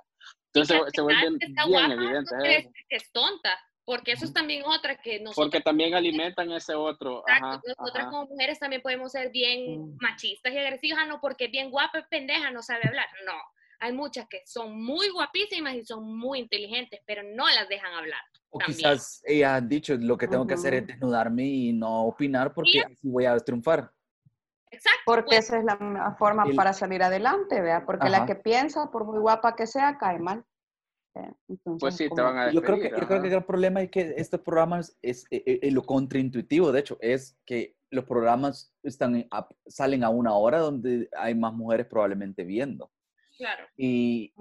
Entonces 0.54 0.82
se, 0.94 1.02
vuelve 1.02 1.38
bien 1.68 1.92
evidente. 1.92 2.36
¿eh? 2.44 2.72
que 2.90 2.96
es 2.96 3.12
tonta, 3.12 3.58
porque 3.86 4.14
eso 4.14 4.26
es 4.26 4.34
también 4.34 4.64
otra 4.66 4.98
que 4.98 5.20
nosotros... 5.20 5.46
Porque 5.46 5.62
también 5.62 5.94
alimentan 5.94 6.52
ese 6.52 6.74
otro. 6.74 7.24
Exacto, 7.28 7.62
nosotras 7.78 8.08
como 8.08 8.26
mujeres 8.26 8.60
también 8.60 8.82
podemos 8.82 9.12
ser 9.12 9.32
bien 9.32 9.80
mm. 9.80 9.98
machistas 10.02 10.52
y 10.52 10.58
agresivas, 10.58 11.00
ah, 11.02 11.06
no, 11.06 11.22
porque 11.22 11.48
bien 11.48 11.70
guapa 11.70 12.00
es 12.00 12.08
pendeja, 12.08 12.52
no 12.52 12.64
sabe 12.64 12.82
hablar. 12.88 13.08
No, 13.26 13.34
hay 13.80 13.94
muchas 13.94 14.28
que 14.28 14.42
son 14.46 14.84
muy 14.84 15.10
guapísimas 15.10 15.76
y 15.76 15.86
son 15.86 16.18
muy 16.18 16.40
inteligentes, 16.40 17.02
pero 17.06 17.22
no 17.24 17.48
las 17.48 17.70
dejan 17.70 17.94
hablar. 17.94 18.22
O 18.50 18.60
quizás 18.60 19.22
ella 19.26 19.58
han 19.58 19.68
dicho, 19.68 19.96
lo 19.96 20.18
que 20.18 20.28
tengo 20.28 20.48
que 20.48 20.54
hacer 20.54 20.74
es 20.74 20.88
desnudarme 20.88 21.44
y 21.44 21.74
no 21.74 22.06
opinar 22.06 22.54
porque 22.54 22.82
así 22.82 23.10
voy 23.10 23.26
a 23.26 23.38
triunfar. 23.38 23.92
Exacto. 24.72 25.02
Porque 25.06 25.36
pues. 25.36 25.46
esa 25.46 25.60
es 25.60 25.66
la 25.66 26.16
forma 26.18 26.46
para 26.56 26.74
salir 26.74 27.04
adelante, 27.04 27.62
¿vea? 27.62 27.86
Porque 27.86 28.10
la 28.10 28.26
que 28.26 28.36
piensa, 28.36 28.90
por 28.92 29.06
muy 29.06 29.20
guapa 29.20 29.56
que 29.56 29.68
sea, 29.68 29.98
cae 29.98 30.20
mal. 30.20 30.44
Pues 31.80 31.96
sí, 31.96 32.10
te 32.14 32.22
van 32.22 32.38
a 32.38 32.52
yo 32.52 32.62
creo 32.62 32.80
que 32.80 32.90
Yo 32.90 33.08
creo 33.08 33.22
que 33.22 33.28
el 33.34 33.44
problema 33.44 33.82
es 33.82 33.90
que 33.90 34.14
estos 34.18 34.42
programas 34.42 34.98
es, 35.02 35.26
es, 35.30 35.44
e, 35.46 35.60
e, 35.62 35.72
lo 35.72 35.84
contraintuitivo, 35.84 36.72
de 36.72 36.80
hecho, 36.80 36.98
es 37.02 37.38
que 37.46 37.76
los 37.92 38.06
programas 38.06 38.74
están, 38.84 39.28
salen 39.68 40.04
a 40.04 40.10
una 40.10 40.34
hora 40.36 40.60
donde 40.60 41.10
hay 41.18 41.36
más 41.36 41.54
mujeres 41.54 41.88
probablemente 41.88 42.44
viendo. 42.44 42.92
Claro. 43.38 43.66
Y 43.78 44.34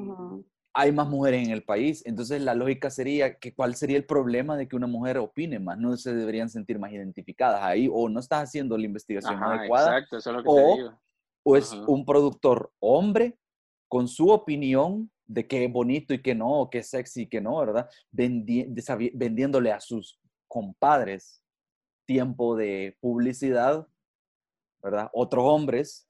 hay 0.73 0.93
más 0.93 1.09
mujeres 1.09 1.47
en 1.47 1.53
el 1.53 1.63
país. 1.63 2.03
Entonces 2.05 2.43
la 2.43 2.55
lógica 2.55 2.91
sería 2.91 3.39
que 3.39 3.55
cuál 3.55 3.77
sería 3.77 3.97
el 3.97 4.05
problema 4.05 4.57
de 4.57 4.69
que 4.69 4.77
una 4.77 4.89
mujer 4.89 5.19
opine 5.19 5.59
más. 5.61 5.79
No 5.79 5.97
se 5.97 6.15
deberían 6.15 6.51
sentir 6.51 6.79
más 6.79 6.93
identificadas 6.93 7.63
ahí 7.63 7.89
o 7.91 8.09
no 8.09 8.21
estás 8.21 8.43
haciendo 8.43 8.77
la 8.77 8.85
investigación 8.85 9.43
adecuada. 9.43 9.99
Exacto, 9.99 10.19
eso 10.19 10.31
es 10.31 10.37
lo 10.37 10.43
que 10.43 10.49
o, 10.49 10.55
te 10.55 10.83
digo. 10.83 11.01
o 11.45 11.57
es 11.57 11.73
un 11.73 12.05
productor 12.05 12.73
hombre 12.81 13.39
con 13.89 14.09
su 14.09 14.29
opinión 14.29 15.11
de 15.27 15.47
qué 15.47 15.69
bonito 15.69 16.15
y 16.15 16.23
qué 16.23 16.35
no, 16.35 16.69
qué 16.71 16.83
sexy 16.83 17.23
y 17.23 17.29
qué 17.29 17.41
no, 17.41 17.59
¿verdad? 17.59 17.89
vendiéndole 18.11 19.73
a 19.73 19.81
sus 19.81 20.21
compadres 20.49 21.43
tiempo 22.07 22.57
de 22.57 22.97
publicidad, 23.01 23.87
¿verdad? 24.83 25.11
Otros 25.13 25.45
hombres 25.47 26.07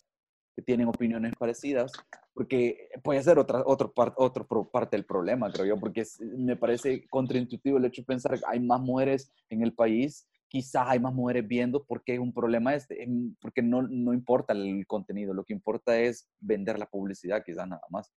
que 0.56 0.62
tienen 0.62 0.88
opiniones 0.88 1.32
parecidas 1.38 1.92
porque 2.34 2.88
puede 3.02 3.22
ser 3.22 3.38
otra, 3.38 3.62
otro, 3.64 3.92
otro 4.16 4.68
parte 4.70 4.96
del 4.96 5.06
problema, 5.06 5.50
creo 5.52 5.66
yo, 5.66 5.78
porque 5.78 6.04
me 6.36 6.56
parece 6.56 7.06
contraintuitivo 7.08 7.78
el 7.78 7.84
hecho 7.84 8.02
de 8.02 8.06
pensar 8.06 8.36
que 8.36 8.44
hay 8.46 8.58
más 8.58 8.80
mujeres 8.80 9.32
en 9.48 9.62
el 9.62 9.72
país, 9.72 10.28
quizás 10.48 10.88
hay 10.88 10.98
más 10.98 11.14
mujeres 11.14 11.46
viendo 11.46 11.84
porque 11.84 12.14
es 12.14 12.18
un 12.18 12.32
problema 12.32 12.74
este, 12.74 13.08
porque 13.40 13.62
no, 13.62 13.82
no 13.82 14.12
importa 14.12 14.52
el 14.52 14.84
contenido, 14.86 15.32
lo 15.32 15.44
que 15.44 15.52
importa 15.52 15.96
es 15.98 16.28
vender 16.40 16.78
la 16.78 16.86
publicidad, 16.86 17.44
quizás 17.44 17.68
nada 17.68 17.82
más. 17.88 18.12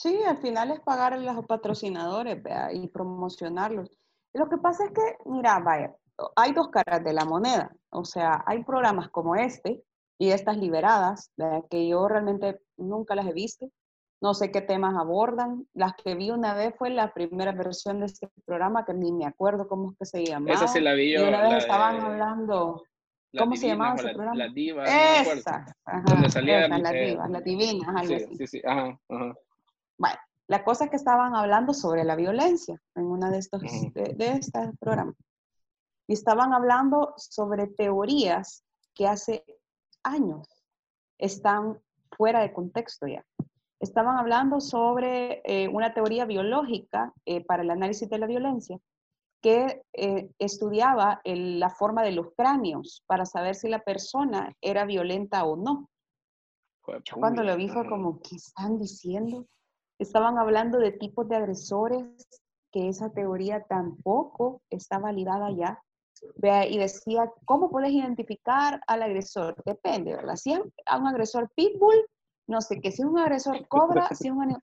Sí, 0.00 0.16
al 0.22 0.38
final 0.38 0.70
es 0.70 0.78
pagar 0.78 1.12
a 1.12 1.16
los 1.16 1.44
patrocinadores 1.46 2.40
y 2.72 2.86
promocionarlos. 2.86 3.90
Lo 4.32 4.48
que 4.48 4.56
pasa 4.56 4.84
es 4.84 4.92
que, 4.92 5.16
mira, 5.26 5.58
vaya, 5.58 5.92
hay 6.36 6.52
dos 6.52 6.68
caras 6.68 7.02
de 7.02 7.12
la 7.12 7.24
moneda. 7.24 7.74
O 7.90 8.04
sea, 8.04 8.44
hay 8.46 8.62
programas 8.62 9.08
como 9.08 9.34
este, 9.34 9.82
y 10.16 10.30
estas 10.30 10.56
liberadas, 10.56 11.32
que 11.68 11.88
yo 11.88 12.06
realmente 12.06 12.60
nunca 12.76 13.16
las 13.16 13.26
he 13.26 13.32
visto. 13.32 13.70
No 14.20 14.34
sé 14.34 14.52
qué 14.52 14.60
temas 14.60 14.94
abordan. 14.94 15.66
Las 15.74 15.94
que 15.94 16.14
vi 16.14 16.30
una 16.30 16.54
vez 16.54 16.76
fue 16.78 16.90
la 16.90 17.12
primera 17.12 17.50
versión 17.50 17.98
de 17.98 18.06
este 18.06 18.28
programa, 18.46 18.84
que 18.84 18.94
ni 18.94 19.10
me 19.10 19.26
acuerdo 19.26 19.66
cómo 19.66 19.90
es 19.90 19.98
que 19.98 20.06
se 20.06 20.24
llamaba. 20.24 20.54
Esa 20.54 20.68
se 20.68 20.80
la 20.80 20.92
vi 20.94 21.12
yo. 21.12 21.24
Y 21.24 21.28
una 21.28 21.42
vez 21.42 21.64
estaban 21.64 22.00
hablando... 22.00 22.84
¿Cómo 23.36 23.56
se 23.56 23.66
llamaba 23.66 23.96
ese 23.96 24.10
programa? 24.10 24.36
La 24.36 24.48
diva. 24.48 24.84
Esa. 24.84 25.66
ajá, 25.84 26.04
donde 26.06 26.30
salía 26.30 26.66
esa, 26.66 26.78
la 26.78 26.92
diva, 26.92 27.28
la 27.28 27.40
divina, 27.40 27.94
algo 27.96 28.06
sí, 28.06 28.14
así. 28.14 28.36
Sí, 28.36 28.46
sí, 28.46 28.62
ajá, 28.64 28.98
ajá. 29.08 29.34
Bueno, 29.98 30.16
la 30.48 30.64
cosa 30.64 30.84
es 30.84 30.90
que 30.90 30.96
estaban 30.96 31.34
hablando 31.34 31.74
sobre 31.74 32.04
la 32.04 32.16
violencia 32.16 32.80
en 32.94 33.04
una 33.04 33.30
de 33.30 33.38
estos, 33.38 33.60
de, 33.60 34.14
de 34.16 34.28
estos 34.28 34.70
programas. 34.80 35.16
Y 36.06 36.14
estaban 36.14 36.54
hablando 36.54 37.12
sobre 37.16 37.66
teorías 37.66 38.64
que 38.94 39.06
hace 39.06 39.44
años 40.02 40.48
están 41.18 41.78
fuera 42.16 42.40
de 42.40 42.52
contexto 42.52 43.06
ya. 43.06 43.24
Estaban 43.80 44.16
hablando 44.16 44.60
sobre 44.60 45.40
eh, 45.44 45.68
una 45.68 45.94
teoría 45.94 46.24
biológica 46.24 47.12
eh, 47.26 47.44
para 47.44 47.62
el 47.62 47.70
análisis 47.70 48.08
de 48.08 48.18
la 48.18 48.26
violencia 48.26 48.78
que 49.40 49.82
eh, 49.92 50.30
estudiaba 50.40 51.20
la 51.24 51.70
forma 51.70 52.02
de 52.02 52.10
los 52.10 52.34
cráneos 52.36 53.04
para 53.06 53.24
saber 53.24 53.54
si 53.54 53.68
la 53.68 53.78
persona 53.78 54.52
era 54.60 54.84
violenta 54.84 55.44
o 55.44 55.56
no. 55.56 55.88
Yo 57.04 57.16
cuando 57.18 57.44
lo 57.44 57.56
vi 57.56 57.68
fue 57.68 57.86
como, 57.86 58.20
¿qué 58.20 58.34
están 58.34 58.80
diciendo? 58.80 59.46
Estaban 59.98 60.38
hablando 60.38 60.78
de 60.78 60.92
tipos 60.92 61.28
de 61.28 61.36
agresores, 61.36 62.06
que 62.72 62.88
esa 62.88 63.10
teoría 63.10 63.64
tampoco 63.64 64.62
está 64.70 64.98
validada 64.98 65.50
ya. 65.50 65.82
Y 66.68 66.78
decía, 66.78 67.30
¿cómo 67.44 67.70
puedes 67.70 67.90
identificar 67.90 68.80
al 68.86 69.02
agresor? 69.02 69.56
Depende, 69.64 70.14
¿verdad? 70.16 70.36
Si 70.36 70.52
es 70.52 70.60
un 70.60 71.06
agresor 71.06 71.50
pitbull, 71.54 72.06
no 72.48 72.60
sé, 72.60 72.80
que 72.80 72.90
si 72.90 73.02
es 73.02 73.08
un 73.08 73.18
agresor 73.18 73.66
cobra, 73.68 74.08
si 74.14 74.28
es 74.28 74.34
un... 74.34 74.56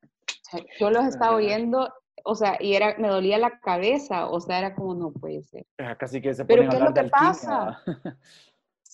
yo 0.80 0.90
los 0.90 1.06
estaba 1.06 1.36
oyendo, 1.36 1.94
o 2.24 2.36
sea, 2.36 2.58
y 2.60 2.74
era, 2.74 2.96
me 2.98 3.08
dolía 3.08 3.38
la 3.38 3.60
cabeza, 3.60 4.28
o 4.28 4.40
sea, 4.42 4.60
era 4.60 4.76
como, 4.76 4.96
no 4.96 5.12
puede 5.12 5.44
ser. 5.44 5.66
Casi 5.98 6.22
que 6.22 6.34
se 6.34 6.46
Pero 6.46 6.70
¿qué 6.70 6.78
es 6.78 6.82
lo 6.82 6.94
que 6.94 7.04
pasa? 7.06 7.82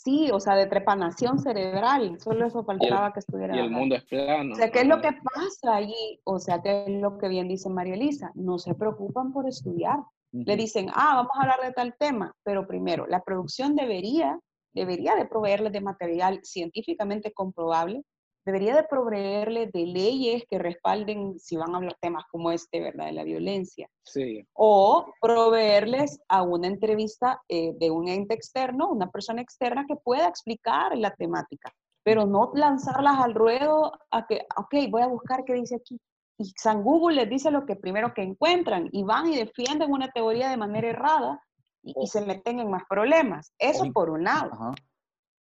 Sí, 0.03 0.31
o 0.33 0.39
sea, 0.39 0.55
de 0.55 0.65
trepanación 0.65 1.37
cerebral, 1.37 2.19
solo 2.19 2.47
eso 2.47 2.63
faltaba 2.63 3.13
que 3.13 3.19
estuviera. 3.19 3.55
Y 3.55 3.59
el 3.59 3.69
mundo 3.69 3.95
es 3.95 4.03
plano. 4.05 4.53
O 4.53 4.55
sea, 4.55 4.71
¿qué 4.71 4.79
es 4.79 4.87
lo 4.87 4.99
que 4.99 5.11
pasa 5.11 5.75
allí? 5.75 6.19
O 6.23 6.39
sea, 6.39 6.59
¿qué 6.59 6.85
es 6.87 6.89
lo 6.89 7.19
que 7.19 7.27
bien 7.27 7.47
dice 7.47 7.69
María 7.69 7.93
Elisa? 7.93 8.31
No 8.33 8.57
se 8.57 8.73
preocupan 8.73 9.31
por 9.31 9.47
estudiar. 9.47 9.99
Le 10.31 10.55
dicen, 10.55 10.89
ah, 10.95 11.15
vamos 11.17 11.31
a 11.35 11.41
hablar 11.41 11.61
de 11.61 11.73
tal 11.73 11.93
tema, 11.99 12.33
pero 12.41 12.65
primero, 12.65 13.05
la 13.05 13.21
producción 13.21 13.75
debería, 13.75 14.39
debería 14.73 15.13
de 15.13 15.25
proveerles 15.25 15.71
de 15.71 15.81
material 15.81 16.39
científicamente 16.41 17.31
comprobable 17.31 18.03
debería 18.45 18.75
de 18.75 18.83
proveerle 18.83 19.67
de 19.67 19.85
leyes 19.85 20.43
que 20.49 20.57
respalden 20.57 21.39
si 21.39 21.55
van 21.55 21.73
a 21.73 21.77
hablar 21.77 21.95
temas 22.01 22.23
como 22.31 22.51
este, 22.51 22.81
¿verdad? 22.81 23.05
De 23.05 23.11
la 23.13 23.23
violencia. 23.23 23.89
Sí. 24.03 24.45
O 24.53 25.05
proveerles 25.21 26.19
a 26.27 26.41
una 26.41 26.67
entrevista 26.67 27.41
eh, 27.47 27.73
de 27.77 27.91
un 27.91 28.07
ente 28.07 28.33
externo, 28.33 28.89
una 28.89 29.09
persona 29.09 29.41
externa 29.41 29.85
que 29.87 29.95
pueda 29.95 30.27
explicar 30.27 30.97
la 30.97 31.11
temática, 31.15 31.71
pero 32.03 32.25
no 32.25 32.51
lanzarlas 32.55 33.19
al 33.19 33.35
ruedo 33.35 33.91
a 34.09 34.25
que, 34.25 34.45
ok, 34.57 34.89
voy 34.89 35.01
a 35.03 35.07
buscar 35.07 35.43
qué 35.45 35.53
dice 35.53 35.75
aquí. 35.75 35.99
Y 36.37 36.51
San 36.57 36.81
Google 36.81 37.17
les 37.17 37.29
dice 37.29 37.51
lo 37.51 37.65
que 37.65 37.75
primero 37.75 38.13
que 38.15 38.23
encuentran 38.23 38.89
y 38.91 39.03
van 39.03 39.27
y 39.27 39.35
defienden 39.35 39.91
una 39.91 40.09
teoría 40.11 40.49
de 40.49 40.57
manera 40.57 40.89
errada 40.89 41.39
y, 41.83 42.07
se 42.07 42.25
meten 42.25 42.59
en 42.59 42.69
más 42.71 42.83
problemas. 42.89 43.53
Eso 43.59 43.85
por 43.93 44.09
un 44.09 44.23
lado. 44.23 44.51
Ajá. 44.53 44.73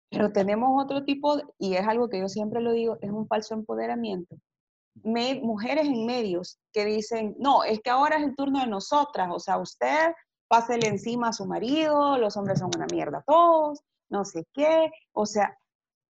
Pero 0.09 0.31
tenemos 0.31 0.83
otro 0.83 1.03
tipo, 1.03 1.37
y 1.59 1.75
es 1.75 1.87
algo 1.87 2.09
que 2.09 2.19
yo 2.19 2.27
siempre 2.27 2.61
lo 2.61 2.71
digo, 2.71 2.97
es 3.01 3.11
un 3.11 3.27
falso 3.27 3.53
empoderamiento. 3.53 4.37
mujeres 5.03 5.87
en 5.87 6.05
medios 6.05 6.59
que 6.73 6.85
dicen, 6.85 7.35
no, 7.39 7.63
es 7.63 7.79
que 7.81 7.89
ahora 7.89 8.17
es 8.17 8.23
el 8.23 8.35
turno 8.35 8.59
de 8.59 8.67
nosotras, 8.67 9.29
o 9.31 9.39
sea, 9.39 9.57
usted 9.57 10.13
pásele 10.47 10.87
encima 10.87 11.29
a 11.29 11.33
su 11.33 11.45
marido, 11.45 12.17
los 12.17 12.35
hombres 12.35 12.59
son 12.59 12.71
una 12.75 12.87
mierda 12.91 13.23
todos, 13.25 13.81
no 14.09 14.25
sé 14.25 14.45
qué, 14.53 14.91
o 15.13 15.25
sea, 15.25 15.55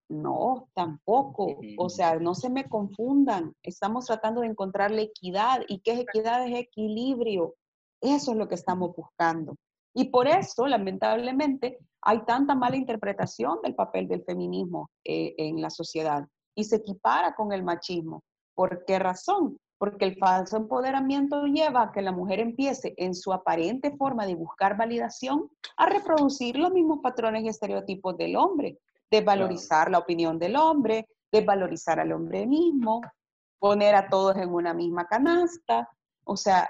no, 0.09 0.69
tampoco, 0.73 1.59
o 1.77 1.89
sea, 1.89 2.17
no 2.19 2.33
se 2.33 2.49
me 2.49 2.67
confundan, 2.67 3.53
estamos 3.61 4.05
tratando 4.05 4.41
de 4.41 4.47
encontrar 4.47 4.91
la 4.91 5.01
equidad, 5.01 5.61
y 5.67 5.81
qué 5.81 5.91
es 5.91 5.99
equidad 5.99 6.47
es 6.47 6.57
equilibrio, 6.57 7.55
eso 8.01 8.31
es 8.31 8.37
lo 8.37 8.47
que 8.47 8.55
estamos 8.55 8.95
buscando. 8.95 9.55
Y 9.93 10.09
por 10.09 10.27
eso, 10.27 10.67
lamentablemente, 10.67 11.79
hay 12.01 12.23
tanta 12.25 12.55
mala 12.55 12.77
interpretación 12.77 13.59
del 13.63 13.75
papel 13.75 14.07
del 14.07 14.23
feminismo 14.23 14.89
eh, 15.03 15.35
en 15.37 15.61
la 15.61 15.69
sociedad 15.69 16.27
y 16.55 16.63
se 16.63 16.77
equipara 16.77 17.35
con 17.35 17.51
el 17.51 17.63
machismo. 17.63 18.23
¿Por 18.55 18.85
qué 18.85 18.99
razón? 18.99 19.57
Porque 19.77 20.05
el 20.05 20.17
falso 20.17 20.57
empoderamiento 20.57 21.45
lleva 21.45 21.83
a 21.83 21.91
que 21.91 22.01
la 22.01 22.11
mujer 22.11 22.39
empiece 22.39 22.93
en 22.97 23.15
su 23.15 23.31
aparente 23.31 23.95
forma 23.95 24.25
de 24.25 24.35
buscar 24.35 24.77
validación 24.77 25.49
a 25.77 25.85
reproducir 25.85 26.57
los 26.57 26.71
mismos 26.71 26.99
patrones 27.01 27.43
y 27.43 27.47
estereotipos 27.47 28.17
del 28.17 28.35
hombre, 28.35 28.77
desvalorizar 29.09 29.89
la 29.89 29.99
opinión 29.99 30.37
del 30.37 30.57
hombre, 30.57 31.07
desvalorizar 31.31 31.99
al 31.99 32.11
hombre 32.11 32.45
mismo, 32.45 33.01
poner 33.59 33.95
a 33.95 34.09
todos 34.09 34.35
en 34.37 34.53
una 34.53 34.73
misma 34.73 35.05
canasta. 35.07 35.89
O 36.25 36.35
sea, 36.35 36.69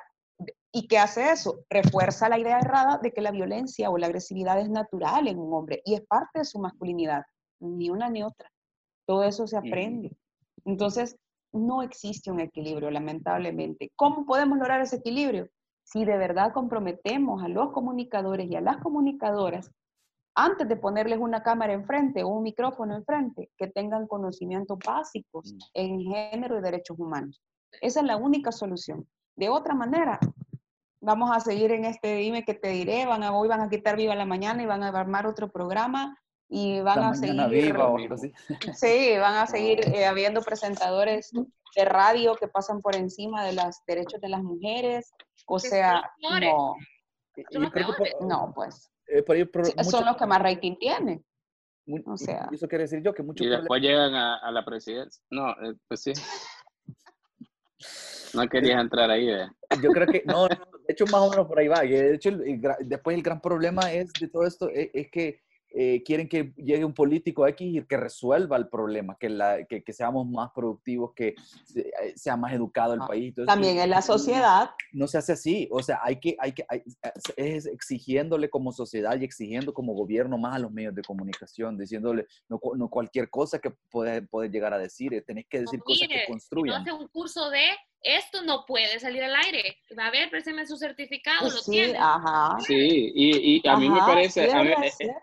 ¿Y 0.71 0.87
qué 0.87 0.99
hace 0.99 1.31
eso? 1.31 1.65
Refuerza 1.69 2.29
la 2.29 2.37
idea 2.37 2.59
errada 2.59 2.99
de 3.01 3.11
que 3.11 3.21
la 3.21 3.31
violencia 3.31 3.89
o 3.89 3.97
la 3.97 4.05
agresividad 4.05 4.59
es 4.59 4.69
natural 4.69 5.27
en 5.27 5.39
un 5.39 5.53
hombre 5.53 5.81
y 5.83 5.95
es 5.95 6.01
parte 6.01 6.39
de 6.39 6.45
su 6.45 6.59
masculinidad, 6.59 7.23
ni 7.59 7.89
una 7.89 8.09
ni 8.09 8.23
otra. 8.23 8.51
Todo 9.07 9.23
eso 9.23 9.47
se 9.47 9.57
aprende. 9.57 10.15
Entonces, 10.65 11.17
no 11.51 11.81
existe 11.81 12.31
un 12.31 12.39
equilibrio, 12.39 12.91
lamentablemente. 12.91 13.91
¿Cómo 13.95 14.25
podemos 14.25 14.59
lograr 14.59 14.81
ese 14.81 14.97
equilibrio? 14.97 15.49
Si 15.83 16.05
de 16.05 16.17
verdad 16.17 16.53
comprometemos 16.53 17.43
a 17.43 17.47
los 17.47 17.71
comunicadores 17.71 18.47
y 18.49 18.55
a 18.55 18.61
las 18.61 18.77
comunicadoras, 18.77 19.71
antes 20.35 20.69
de 20.69 20.77
ponerles 20.77 21.17
una 21.19 21.41
cámara 21.41 21.73
enfrente 21.73 22.23
o 22.23 22.27
un 22.27 22.43
micrófono 22.43 22.95
enfrente, 22.95 23.49
que 23.57 23.67
tengan 23.67 24.05
conocimientos 24.07 24.77
básicos 24.85 25.51
mm. 25.51 25.57
en 25.73 25.99
género 26.01 26.59
y 26.59 26.61
derechos 26.61 26.99
humanos. 26.99 27.41
Esa 27.81 28.01
es 28.01 28.05
la 28.05 28.17
única 28.17 28.51
solución. 28.51 29.07
De 29.39 29.47
otra 29.47 29.73
manera, 29.73 30.19
vamos 30.99 31.31
a 31.31 31.39
seguir 31.39 31.71
en 31.71 31.85
este 31.85 32.15
dime 32.15 32.43
que 32.43 32.53
te 32.53 32.67
diré, 32.71 33.05
van 33.05 33.23
a, 33.23 33.31
hoy 33.31 33.47
van 33.47 33.61
a 33.61 33.69
quitar 33.69 33.95
Viva 33.95 34.13
la 34.13 34.25
Mañana 34.25 34.61
y 34.61 34.65
van 34.65 34.83
a 34.83 34.89
armar 34.89 35.25
otro 35.25 35.49
programa 35.49 36.19
y 36.49 36.81
van 36.81 36.99
a 36.99 37.15
seguir... 37.15 37.47
Viva, 37.47 37.95
sí, 38.73 39.17
van 39.17 39.35
a 39.35 39.47
seguir 39.47 39.79
eh, 39.95 40.05
habiendo 40.05 40.41
presentadores 40.41 41.31
de 41.31 41.85
radio 41.85 42.35
que 42.35 42.49
pasan 42.49 42.81
por 42.81 42.97
encima 42.97 43.45
de 43.45 43.53
los 43.53 43.77
derechos 43.87 44.19
de 44.19 44.27
las 44.27 44.43
mujeres, 44.43 45.09
o 45.45 45.57
sea, 45.57 46.11
no, 46.21 46.75
no, 48.19 48.53
pues, 48.53 48.91
eh, 49.07 49.23
son 49.85 50.05
los 50.05 50.17
que 50.17 50.25
más 50.25 50.41
rating 50.41 50.75
tienen. 50.75 51.25
O 52.07 52.17
sea, 52.17 52.49
eso 52.51 52.67
quiere 52.67 52.83
decir 52.83 53.01
yo 53.01 53.13
que 53.13 53.23
muchos 53.23 53.47
y 53.47 53.49
después 53.49 53.81
llegan 53.81 54.13
a, 54.15 54.35
a, 54.39 54.51
la 54.51 54.65
presidencia. 54.65 55.23
No, 55.29 55.51
eh, 55.51 55.75
pues 55.87 56.01
sí. 56.03 56.11
No 58.33 58.47
querías 58.47 58.81
entrar 58.81 59.09
ahí, 59.09 59.29
¿eh? 59.29 59.47
Yo 59.81 59.91
creo 59.91 60.07
que, 60.07 60.23
no, 60.25 60.47
de 60.47 60.57
hecho 60.87 61.05
más 61.05 61.21
o 61.21 61.29
menos 61.29 61.47
por 61.47 61.59
ahí 61.59 61.67
va. 61.67 61.81
De 61.81 62.15
hecho, 62.15 62.31
después 62.79 63.17
el 63.17 63.23
gran 63.23 63.41
problema 63.41 63.91
es 63.91 64.11
de 64.13 64.27
todo 64.27 64.45
esto, 64.45 64.69
es, 64.69 64.89
es 64.93 65.09
que 65.11 65.41
eh, 65.71 66.01
quieren 66.03 66.27
que 66.27 66.53
llegue 66.57 66.83
un 66.83 66.93
político 66.93 67.47
X 67.47 67.67
y 67.75 67.85
que 67.85 67.97
resuelva 67.97 68.57
el 68.57 68.69
problema, 68.69 69.17
que, 69.19 69.29
la, 69.29 69.65
que, 69.65 69.83
que 69.83 69.93
seamos 69.93 70.27
más 70.27 70.51
productivos, 70.53 71.13
que 71.15 71.35
eh, 71.75 72.13
sea 72.15 72.35
más 72.37 72.53
educado 72.53 72.95
el 72.95 73.01
ah, 73.01 73.07
país. 73.07 73.33
También 73.45 73.79
en 73.79 73.89
la 73.89 74.01
sociedad. 74.01 74.71
No 74.91 75.07
se 75.07 75.19
hace 75.19 75.33
así, 75.33 75.67
o 75.71 75.83
sea, 75.83 75.99
hay 76.03 76.19
que, 76.19 76.35
hay 76.39 76.53
que, 76.53 76.65
es 77.37 77.67
exigiéndole 77.67 78.49
como 78.49 78.71
sociedad 78.71 79.19
y 79.19 79.23
exigiendo 79.23 79.73
como 79.73 79.93
gobierno 79.93 80.37
más 80.37 80.55
a 80.55 80.59
los 80.59 80.71
medios 80.71 80.95
de 80.95 81.03
comunicación, 81.03 81.77
diciéndole 81.77 82.25
no, 82.47 82.59
no 82.75 82.89
cualquier 82.89 83.29
cosa 83.29 83.59
que 83.59 83.71
puede, 83.91 84.23
puede 84.23 84.49
llegar 84.49 84.73
a 84.73 84.79
decir, 84.79 85.13
eh, 85.13 85.21
tenés 85.21 85.45
que 85.47 85.61
decir 85.61 85.79
cosas 85.81 86.07
que 86.07 86.25
construyan. 86.27 86.75
No 86.75 86.81
hace 86.81 87.03
un 87.03 87.07
curso 87.09 87.49
de 87.49 87.65
esto 88.01 88.41
no 88.43 88.65
puede 88.65 88.99
salir 88.99 89.23
al 89.23 89.35
aire. 89.35 89.77
Va 89.97 90.07
a 90.07 90.11
ver, 90.11 90.29
préstame 90.29 90.65
su 90.65 90.77
certificado, 90.77 91.41
pues 91.41 91.53
lo 91.53 91.59
sí, 91.61 91.71
tiene. 91.71 91.97
Ajá. 91.97 92.57
Sí, 92.65 93.11
y, 93.13 93.61
y 93.63 93.67
a 93.67 93.75
mí 93.75 93.89
me 93.89 93.99
parece, 93.99 94.45
e, 94.45 95.13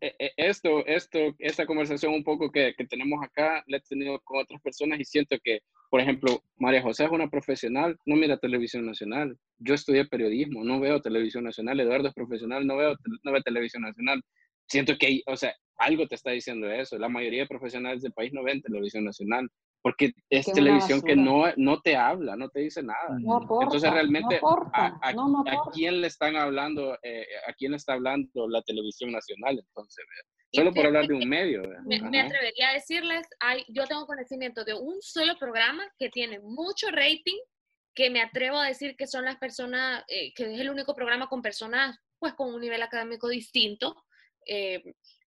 esto, 0.00 0.86
esto, 0.86 1.18
esta 1.38 1.66
conversación 1.66 2.12
un 2.12 2.24
poco 2.24 2.50
que, 2.50 2.74
que, 2.76 2.86
tenemos 2.86 3.22
acá, 3.22 3.64
la 3.66 3.78
he 3.78 3.80
tenido 3.80 4.20
con 4.20 4.40
otras 4.40 4.60
personas 4.60 5.00
y 5.00 5.04
siento 5.04 5.36
que, 5.42 5.60
por 5.90 6.00
ejemplo, 6.00 6.42
María 6.58 6.82
José 6.82 7.04
es 7.04 7.10
una 7.10 7.28
profesional, 7.28 7.98
no 8.04 8.16
mira 8.16 8.36
televisión 8.36 8.84
nacional. 8.84 9.38
Yo 9.58 9.74
estudié 9.74 10.04
periodismo, 10.04 10.64
no 10.64 10.80
veo 10.80 11.00
televisión 11.00 11.44
nacional. 11.44 11.80
Eduardo 11.80 12.08
es 12.08 12.14
profesional, 12.14 12.66
no 12.66 12.76
veo, 12.76 12.96
no 13.22 13.32
ve 13.32 13.40
televisión 13.42 13.82
nacional. 13.82 14.22
Siento 14.68 14.98
que, 14.98 15.22
o 15.26 15.36
sea, 15.36 15.54
algo 15.78 16.06
te 16.06 16.14
está 16.16 16.30
diciendo 16.32 16.70
eso. 16.70 16.98
La 16.98 17.08
mayoría 17.08 17.42
de 17.42 17.48
profesionales 17.48 18.02
del 18.02 18.12
país 18.12 18.32
no 18.32 18.42
ven 18.42 18.62
televisión 18.62 19.04
nacional 19.04 19.48
porque 19.86 20.10
es 20.30 20.46
televisión 20.46 21.00
que 21.00 21.14
no, 21.14 21.44
no 21.56 21.80
te 21.80 21.94
habla, 21.94 22.34
no 22.34 22.48
te 22.48 22.58
dice 22.58 22.82
nada. 22.82 23.06
Entonces 23.62 23.88
realmente, 23.88 24.40
a, 24.72 25.12
quién 25.72 26.00
le 26.00 26.08
están 26.08 26.34
hablando, 26.34 26.98
eh, 27.04 27.24
a 27.46 27.52
quién 27.52 27.70
le 27.70 27.76
está 27.76 27.92
hablando 27.92 28.48
la 28.48 28.62
televisión 28.62 29.12
nacional? 29.12 29.56
Entonces, 29.64 30.04
solo 30.52 30.74
por 30.74 30.86
hablar 30.86 31.06
de 31.06 31.14
un 31.14 31.28
medio. 31.28 31.62
Me, 31.84 32.20
atrevería 32.20 32.70
a 32.70 32.72
decirles, 32.72 33.28
hay, 33.38 33.64
yo 33.68 33.86
tengo 33.86 34.06
conocimiento 34.06 34.64
de 34.64 34.74
un 34.74 34.96
solo 35.02 35.38
programa 35.38 35.84
que 36.00 36.08
tiene 36.08 36.40
mucho 36.40 36.88
rating, 36.90 37.38
que 37.94 38.10
me 38.10 38.22
atrevo 38.22 38.58
a 38.58 38.66
decir 38.66 38.96
que 38.96 39.06
son 39.06 39.24
las 39.24 39.36
personas, 39.36 40.02
eh, 40.08 40.34
que 40.34 40.52
es 40.52 40.58
el 40.58 40.68
único 40.68 40.96
programa 40.96 41.28
con 41.28 41.42
personas 41.42 41.96
pues 42.18 42.34
con 42.34 42.52
un 42.52 42.60
nivel 42.60 42.82
académico 42.82 43.28
distinto, 43.28 43.94
eh, 44.48 44.82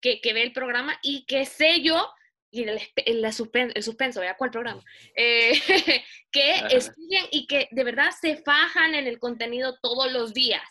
que, 0.02 0.20
que 0.22 0.34
ve 0.34 0.42
el 0.42 0.54
programa 0.54 0.98
y 1.04 1.28
que 1.28 1.46
sé 1.46 1.84
yo 1.84 2.04
y 2.52 2.64
el, 2.64 2.80
el, 2.96 3.34
suspenso, 3.34 4.22
¿vea 4.22 4.38
cuál 4.38 4.52
programa? 4.52 4.84
Eh, 5.16 5.52
que 6.32 6.54
estudian 6.72 7.26
y 7.32 7.48
que 7.48 7.68
de 7.72 7.84
verdad 7.84 8.10
se 8.20 8.38
fajan 8.38 8.96
en 8.96 9.08
el 9.08 9.20
contenido 9.20 9.78
todos 9.82 10.12
los 10.12 10.34
días, 10.34 10.64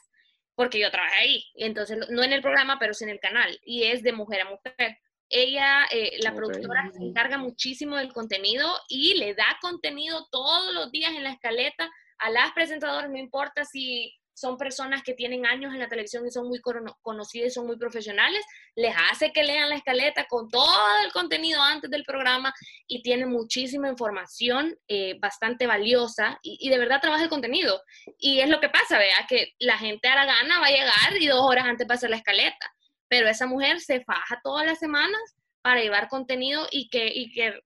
porque 0.55 0.81
yo 0.81 0.91
trabajé 0.91 1.17
ahí, 1.17 1.45
entonces 1.55 1.99
no 2.11 2.23
en 2.23 2.33
el 2.33 2.43
programa, 2.43 2.79
pero 2.79 2.95
sí 2.95 3.05
en 3.05 3.11
el 3.11 3.21
canal, 3.21 3.59
y 3.65 3.85
es 3.85 4.03
de 4.03 4.13
mujer 4.13 4.43
a 4.43 4.51
mujer. 4.51 4.99
ella, 5.29 5.85
eh, 5.93 6.19
la 6.23 6.35
productora, 6.35 6.91
se 6.93 7.03
encarga 7.05 7.39
muchísimo 7.39 7.97
del 7.97 8.13
contenido 8.13 8.69
y 8.89 9.15
le 9.15 9.35
da 9.35 9.59
contenido 9.61 10.27
todos 10.31 10.75
los 10.75 10.91
días 10.91 11.13
en 11.13 11.23
la 11.23 11.33
escaleta 11.33 11.91
a 12.19 12.31
las 12.31 12.53
presentadoras, 12.53 13.11
no 13.11 13.19
importa 13.19 13.65
si 13.65 14.18
son 14.39 14.57
personas 14.57 15.03
que 15.03 15.15
tienen 15.15 15.47
años 15.47 15.73
en 15.73 15.81
la 15.81 15.89
televisión 15.89 16.27
y 16.27 16.31
son 16.31 16.47
muy 16.49 16.61
cono- 16.61 16.97
conocidas 17.03 17.49
y 17.49 17.51
son 17.51 17.67
muy 17.67 17.77
profesionales, 17.77 18.45
les 18.77 18.95
hace 19.11 19.33
que 19.33 19.43
lean 19.43 19.69
la 19.69 19.77
escaleta 19.77 20.27
con 20.27 20.49
todo 20.49 20.71
el 21.05 21.13
contenido 21.13 21.61
antes 21.63 21.91
del 21.91 22.05
programa 22.05 22.53
y 22.87 23.03
tiene 23.03 23.27
muchísima 23.27 23.89
información 23.89 24.77
eh, 24.89 25.17
bastante 25.21 25.67
valiosa 25.67 26.39
y, 26.43 26.57
y 26.61 26.71
de 26.71 26.79
verdad 26.79 27.01
trabaja 27.01 27.25
el 27.25 27.29
contenido. 27.31 27.83
Y 28.19 28.41
es 28.41 28.49
lo 28.49 28.61
que 28.61 28.69
pasa, 28.69 28.99
vea, 28.99 29.27
que 29.29 29.55
la 29.59 29.79
gente 29.79 30.09
a 30.09 30.15
la 30.15 30.25
gana 30.27 30.61
va 30.61 30.67
a 30.67 30.71
llegar 30.71 31.21
y 31.21 31.27
dos 31.27 31.41
horas 31.43 31.65
antes 31.67 31.87
va 31.89 31.95
a 31.95 31.97
hacer 31.97 32.11
la 32.11 32.17
escaleta, 32.17 32.73
pero 33.09 33.29
esa 33.29 33.47
mujer 33.47 33.81
se 33.81 34.03
faja 34.05 34.41
todas 34.43 34.65
las 34.67 34.79
semanas 34.79 35.21
para 35.63 35.81
llevar 35.81 36.09
contenido 36.09 36.67
y 36.71 36.89
que, 36.89 37.09
y 37.09 37.33
que 37.33 37.61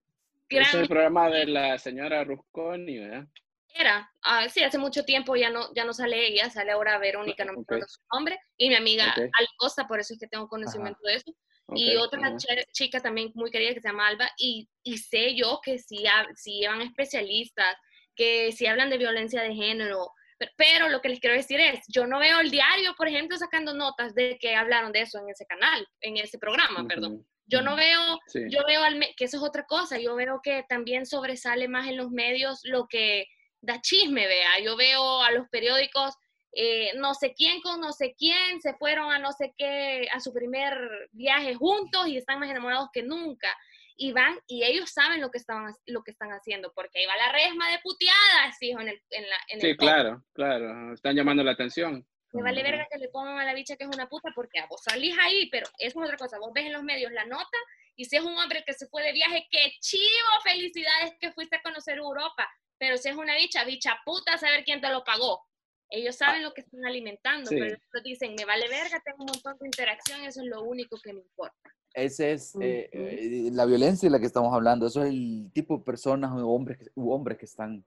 gran- 0.48 0.66
es 0.68 0.74
el 0.74 0.88
programa 0.88 1.28
de 1.28 1.46
la 1.46 1.78
señora 1.78 2.24
Rusconi, 2.24 2.98
¿verdad? 2.98 3.26
Era, 3.74 4.10
ah, 4.22 4.48
sí, 4.48 4.62
hace 4.62 4.78
mucho 4.78 5.04
tiempo 5.04 5.34
ya 5.36 5.50
no, 5.50 5.72
ya 5.74 5.84
no 5.84 5.92
sale 5.92 6.26
ella, 6.26 6.50
sale 6.50 6.72
ahora 6.72 6.98
Verónica, 6.98 7.44
no 7.44 7.52
me 7.54 7.60
acuerdo 7.62 7.86
su 7.88 8.00
nombre, 8.12 8.38
y 8.56 8.68
mi 8.68 8.74
amiga 8.74 9.12
Ok. 9.16 9.18
Ale 9.38 9.48
Costa, 9.56 9.86
por 9.86 10.00
eso 10.00 10.14
es 10.14 10.20
que 10.20 10.26
tengo 10.28 10.48
conocimiento 10.48 11.00
de 11.04 11.14
eso. 11.14 11.32
y 11.74 11.96
Ok, 11.96 12.02
otra 12.04 12.20
ajá. 12.28 12.36
chica 12.72 13.00
también 13.00 13.30
muy 13.34 13.50
querida 13.50 13.72
que 13.74 13.80
se 13.80 13.88
llama 13.88 14.08
Alba, 14.08 14.30
y, 14.36 14.68
y 14.82 14.98
sé 14.98 15.34
yo 15.34 15.60
que 15.64 15.78
si, 15.78 16.04
si 16.34 16.60
llevan 16.60 16.82
especialistas, 16.82 17.76
que 18.14 18.52
si 18.52 18.66
hablan 18.66 18.90
de 18.90 18.98
violencia 18.98 19.42
de 19.42 19.54
género, 19.54 20.10
pero, 20.38 20.50
pero 20.56 20.88
lo 20.88 21.00
que 21.00 21.08
les 21.08 21.20
quiero 21.20 21.36
decir 21.36 21.60
es, 21.60 21.80
yo 21.88 22.06
no 22.06 22.18
veo 22.18 22.40
el 22.40 22.50
diario, 22.50 22.94
por 22.96 23.08
ejemplo, 23.08 23.38
sacando 23.38 23.72
notas 23.74 24.14
de 24.14 24.36
que 24.38 24.54
hablaron 24.54 24.92
de 24.92 25.02
eso 25.02 25.18
en 25.18 25.28
ese 25.30 25.46
canal, 25.46 25.86
en 26.00 26.16
ese 26.18 26.38
programa, 26.38 26.86
perdón. 26.86 27.12
Ujú, 27.14 27.26
Yo 27.46 27.62
no 27.62 27.74
veo 27.76 28.18
Sí. 28.26 28.40
yo 28.50 28.60
veo 28.66 28.82
al 28.82 28.96
me- 28.96 29.14
que 29.16 29.24
eso 29.24 29.36
es 29.38 29.42
otra 29.42 29.64
cosa, 29.64 29.98
yo 29.98 30.14
veo 30.14 30.40
que 30.42 30.64
también 30.68 31.06
sobresale 31.06 31.68
más 31.68 31.86
en 31.88 31.96
los 31.96 32.10
medios 32.10 32.60
lo 32.64 32.86
que 32.88 33.26
da 33.62 33.80
chisme, 33.80 34.26
vea, 34.26 34.60
yo 34.62 34.76
veo 34.76 35.22
a 35.22 35.30
los 35.30 35.48
periódicos, 35.48 36.14
eh, 36.52 36.90
no 36.96 37.14
sé 37.14 37.32
quién 37.32 37.62
con 37.62 37.80
no 37.80 37.92
sé 37.92 38.14
quién, 38.18 38.60
se 38.60 38.74
fueron 38.74 39.10
a 39.10 39.18
no 39.18 39.32
sé 39.32 39.54
qué, 39.56 40.06
a 40.12 40.20
su 40.20 40.34
primer 40.34 40.76
viaje 41.12 41.54
juntos 41.54 42.08
y 42.08 42.18
están 42.18 42.40
más 42.40 42.50
enamorados 42.50 42.90
que 42.92 43.02
nunca, 43.02 43.48
y 43.96 44.12
van, 44.12 44.38
y 44.48 44.64
ellos 44.64 44.90
saben 44.90 45.20
lo 45.20 45.30
que, 45.30 45.38
estaban, 45.38 45.72
lo 45.86 46.02
que 46.02 46.10
están 46.10 46.30
haciendo, 46.30 46.72
porque 46.74 46.98
ahí 46.98 47.06
va 47.06 47.16
la 47.16 47.32
resma 47.32 47.70
de 47.70 47.78
puteadas, 47.78 48.60
hijo, 48.60 48.80
en 48.80 48.88
el, 48.88 49.02
en 49.10 49.28
la, 49.28 49.36
en 49.48 49.60
Sí, 49.60 49.68
el 49.68 49.76
claro, 49.76 50.24
claro. 50.32 50.92
Están 50.92 51.14
llamando 51.14 51.44
la 51.44 51.52
atención. 51.52 52.04
Me 52.32 52.42
vale 52.42 52.62
verga 52.62 52.88
que 52.90 52.98
le 52.98 53.08
pongan 53.08 53.38
a 53.38 53.44
la 53.44 53.52
bicha 53.52 53.76
que 53.76 53.84
es 53.84 53.90
una 53.94 54.08
puta 54.08 54.30
porque 54.34 54.58
a 54.58 54.66
vos 54.66 54.82
salís 54.82 55.14
ahí, 55.20 55.48
pero 55.50 55.66
eso 55.78 56.00
es 56.00 56.04
otra 56.06 56.16
cosa. 56.16 56.38
Vos 56.38 56.50
ves 56.54 56.64
en 56.64 56.72
los 56.72 56.82
medios 56.82 57.12
la 57.12 57.26
nota 57.26 57.58
y 57.94 58.06
si 58.06 58.16
es 58.16 58.22
un 58.22 58.36
hombre 58.38 58.64
que 58.66 58.72
se 58.72 58.86
fue 58.86 59.02
de 59.02 59.12
viaje, 59.12 59.46
qué 59.50 59.72
chivo, 59.80 60.40
felicidades 60.42 61.12
que 61.20 61.30
fuiste 61.32 61.56
a 61.56 61.62
conocer 61.62 61.98
Europa. 61.98 62.50
Pero 62.83 62.97
si 62.97 63.11
es 63.11 63.16
una 63.16 63.37
bicha, 63.37 63.64
bicha 63.64 63.97
puta, 64.05 64.37
saber 64.39 64.64
quién 64.64 64.80
te 64.80 64.89
lo 64.91 65.05
pagó. 65.05 65.41
Ellos 65.89 66.16
saben 66.16 66.43
lo 66.43 66.53
que 66.53 66.62
están 66.62 66.85
alimentando, 66.85 67.49
Sí. 67.49 67.55
pero 67.55 67.66
ellos 67.76 68.03
dicen, 68.03 68.35
me 68.37 68.45
vale 68.45 68.68
verga, 68.68 69.01
tengo 69.05 69.18
un 69.20 69.26
montón 69.26 69.57
de 69.61 69.66
interacción, 69.68 70.24
eso 70.24 70.41
es 70.41 70.49
lo 70.49 70.64
único 70.64 70.97
que 71.01 71.12
me 71.12 71.20
importa. 71.20 71.70
Ese 71.95 72.33
es 72.33 72.57
eh, 72.61 72.91
eh, 72.93 73.51
la 73.53 73.66
violencia 73.66 74.09
de 74.09 74.11
la 74.11 74.18
que 74.18 74.26
estamos 74.26 74.53
hablando. 74.53 74.89
Eso 74.89 75.01
es 75.05 75.11
el 75.11 75.49
tipo 75.55 75.76
de 75.78 75.85
personas 75.85 76.33
o 76.33 76.49
hombres, 76.49 76.78
que- 76.78 76.91
u 76.97 77.12
hombres 77.12 77.39
que 77.39 77.45
están 77.45 77.85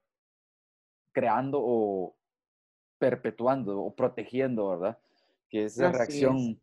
creando 1.12 1.60
o 1.62 2.16
perpetuando 2.98 3.78
o 3.82 3.93
protegiendo, 3.93 4.70
¿verdad? 4.70 4.98
Que 5.50 5.66
esa 5.66 5.88
Así 5.89 5.91
es. 5.91 5.98
reacción 5.98 6.62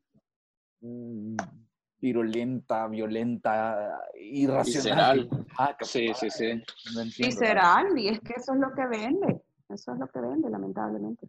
mm, 0.80 1.36
virulenta, 2.02 2.88
violenta, 2.88 4.00
irracional. 4.20 5.20
Visceral. 5.20 5.46
Ah, 5.56 5.76
Sí, 5.80 6.12
sí, 6.14 6.28
sí. 6.30 6.62
Visceral, 7.18 7.96
y 7.96 8.08
es 8.08 8.20
que 8.20 8.34
eso 8.34 8.52
es 8.54 8.58
lo 8.60 8.74
que 8.74 8.86
vende. 8.88 9.40
Eso 9.68 9.92
es 9.92 9.98
lo 9.98 10.08
que 10.08 10.20
vende, 10.20 10.50
lamentablemente. 10.50 11.26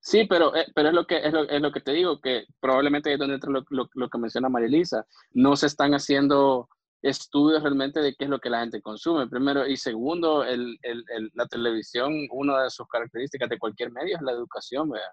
Sí, 0.00 0.26
pero, 0.28 0.54
eh, 0.54 0.66
pero 0.74 0.90
es, 0.90 0.94
lo 0.94 1.06
que, 1.06 1.16
es, 1.26 1.32
lo, 1.32 1.48
es 1.48 1.60
lo 1.60 1.72
que 1.72 1.80
te 1.80 1.92
digo, 1.92 2.20
que 2.20 2.44
probablemente 2.60 3.10
es 3.12 3.18
donde 3.18 3.36
entra 3.36 3.50
lo, 3.50 3.64
lo, 3.70 3.88
lo 3.94 4.08
que 4.10 4.18
menciona 4.18 4.48
Marilisa. 4.50 5.06
No 5.32 5.56
se 5.56 5.66
están 5.66 5.92
haciendo 5.94 6.68
estudios 7.02 7.62
realmente 7.62 8.00
de 8.00 8.14
qué 8.14 8.24
es 8.24 8.30
lo 8.30 8.38
que 8.40 8.50
la 8.50 8.60
gente 8.60 8.82
consume, 8.82 9.26
primero. 9.26 9.66
Y 9.66 9.78
segundo, 9.78 10.44
el, 10.44 10.78
el, 10.82 11.02
el- 11.16 11.30
la 11.32 11.46
televisión, 11.46 12.12
una 12.30 12.62
de 12.64 12.70
sus 12.70 12.86
características 12.88 13.48
de 13.48 13.58
cualquier 13.58 13.90
medio 13.90 14.16
es 14.16 14.22
la 14.22 14.32
educación, 14.32 14.90
¿verdad? 14.90 15.08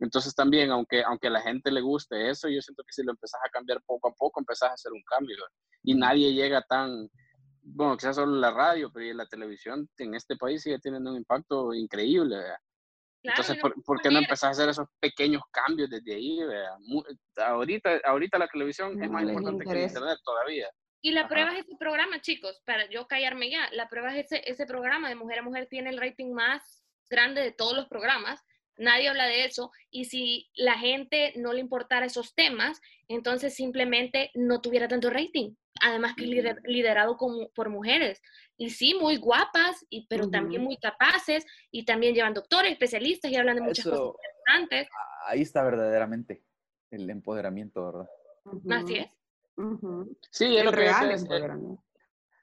Entonces 0.00 0.34
también, 0.34 0.70
aunque, 0.70 1.02
aunque 1.04 1.28
a 1.28 1.30
la 1.30 1.42
gente 1.42 1.70
le 1.70 1.82
guste 1.82 2.30
eso, 2.30 2.48
yo 2.48 2.60
siento 2.62 2.82
que 2.82 2.92
si 2.92 3.02
lo 3.02 3.12
empezás 3.12 3.40
a 3.44 3.50
cambiar 3.50 3.82
poco 3.82 4.08
a 4.08 4.14
poco, 4.14 4.40
empezás 4.40 4.70
a 4.70 4.74
hacer 4.74 4.92
un 4.92 5.02
cambio. 5.02 5.36
Y 5.82 5.94
nadie 5.94 6.32
llega 6.32 6.62
tan, 6.62 7.08
bueno, 7.62 7.96
quizás 7.96 8.16
solo 8.16 8.36
la 8.36 8.50
radio, 8.50 8.90
pero 8.92 9.06
y 9.06 9.14
la 9.14 9.26
televisión 9.26 9.88
en 9.98 10.14
este 10.14 10.36
país 10.36 10.62
sigue 10.62 10.78
teniendo 10.78 11.10
un 11.10 11.18
impacto 11.18 11.74
increíble. 11.74 12.36
Claro, 13.22 13.42
Entonces, 13.42 13.58
¿por, 13.60 13.74
por 13.84 14.00
qué 14.00 14.10
no 14.10 14.18
empezás 14.20 14.44
a 14.44 14.50
hacer 14.50 14.70
esos 14.70 14.88
pequeños 14.98 15.42
cambios 15.50 15.90
desde 15.90 16.14
ahí? 16.14 16.40
Ahorita, 17.36 18.00
ahorita 18.04 18.38
la 18.38 18.48
televisión 18.48 18.92
es 19.02 19.08
No 19.08 19.12
más 19.12 19.24
les 19.24 19.36
importante 19.36 19.64
que 19.64 19.72
el 19.72 19.88
internet 19.88 20.18
todavía. 20.24 20.70
Y 21.02 21.12
la 21.12 21.20
Ajá. 21.20 21.28
prueba 21.28 21.52
es 21.52 21.66
ese 21.66 21.76
programa, 21.76 22.20
chicos, 22.22 22.62
para 22.64 22.88
yo 22.88 23.06
callarme 23.06 23.50
ya. 23.50 23.68
La 23.72 23.88
prueba 23.88 24.16
es 24.16 24.26
ese, 24.26 24.50
ese 24.50 24.64
programa 24.66 25.10
de 25.10 25.14
Mujer 25.14 25.40
a 25.40 25.42
Mujer 25.42 25.66
tiene 25.68 25.90
el 25.90 25.98
rating 25.98 26.32
más 26.32 26.82
grande 27.10 27.42
de 27.42 27.52
todos 27.52 27.74
los 27.76 27.88
programas. 27.88 28.42
Nadie 28.80 29.08
habla 29.08 29.26
de 29.26 29.44
eso. 29.44 29.70
Y 29.90 30.06
si 30.06 30.50
la 30.54 30.74
gente 30.78 31.32
no 31.36 31.52
le 31.52 31.60
importara 31.60 32.06
esos 32.06 32.34
temas, 32.34 32.80
entonces 33.08 33.54
simplemente 33.54 34.30
no 34.34 34.60
tuviera 34.60 34.88
tanto 34.88 35.10
rating. 35.10 35.54
Además 35.82 36.14
que 36.16 36.24
lider- 36.24 36.60
liderado 36.64 37.16
como- 37.16 37.48
por 37.50 37.68
mujeres. 37.68 38.20
Y 38.56 38.70
sí, 38.70 38.94
muy 38.94 39.16
guapas, 39.16 39.84
y, 39.90 40.06
pero 40.08 40.28
también 40.30 40.62
muy 40.62 40.76
capaces. 40.78 41.44
Y 41.70 41.84
también 41.84 42.14
llevan 42.14 42.34
doctores, 42.34 42.72
especialistas 42.72 43.30
y 43.30 43.36
hablan 43.36 43.56
de 43.56 43.62
muchas 43.62 43.86
Eso- 43.86 44.14
cosas 44.14 44.26
interesantes. 44.46 44.88
Ahí 45.26 45.42
está 45.42 45.62
verdaderamente 45.62 46.42
el 46.90 47.08
empoderamiento, 47.10 47.84
¿verdad? 47.86 48.08
Así 48.82 48.96
es. 48.96 49.08
Sí, 50.30 50.56
es 50.56 50.64
lo 50.64 50.70
que, 50.70 50.76
real. 50.76 51.78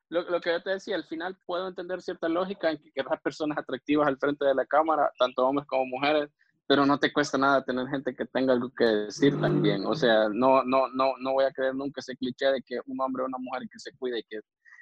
Lo, 0.09 0.21
lo 0.29 0.41
que 0.41 0.51
yo 0.51 0.61
te 0.61 0.71
decía, 0.71 0.95
al 0.95 1.05
final 1.05 1.37
puedo 1.45 1.67
entender 1.67 2.01
cierta 2.01 2.29
lógica 2.29 2.71
en 2.71 2.77
que 2.77 2.91
querrás 2.91 3.21
personas 3.21 3.57
atractivas 3.57 4.07
al 4.07 4.17
frente 4.17 4.45
de 4.45 4.55
la 4.55 4.65
cámara, 4.65 5.11
tanto 5.19 5.45
hombres 5.45 5.67
como 5.67 5.85
mujeres, 5.85 6.29
pero 6.67 6.85
no 6.85 6.99
te 6.99 7.13
cuesta 7.13 7.37
nada 7.37 7.63
tener 7.63 7.87
gente 7.87 8.15
que 8.15 8.25
tenga 8.25 8.53
algo 8.53 8.69
que 8.77 8.85
decir 8.85 9.39
también. 9.39 9.85
O 9.85 9.95
sea, 9.95 10.27
no, 10.29 10.63
no, 10.63 10.89
no, 10.89 11.13
no 11.19 11.33
voy 11.33 11.45
a 11.45 11.51
creer 11.51 11.73
nunca 11.75 12.01
ese 12.01 12.15
cliché 12.15 12.47
de 12.47 12.61
que 12.61 12.79
un 12.87 12.99
hombre 12.99 13.23
o 13.23 13.25
una 13.25 13.37
mujer 13.37 13.63
que 13.71 13.79
se 13.79 13.91
cuide 13.97 14.19
y 14.19 14.23
que 14.23 14.39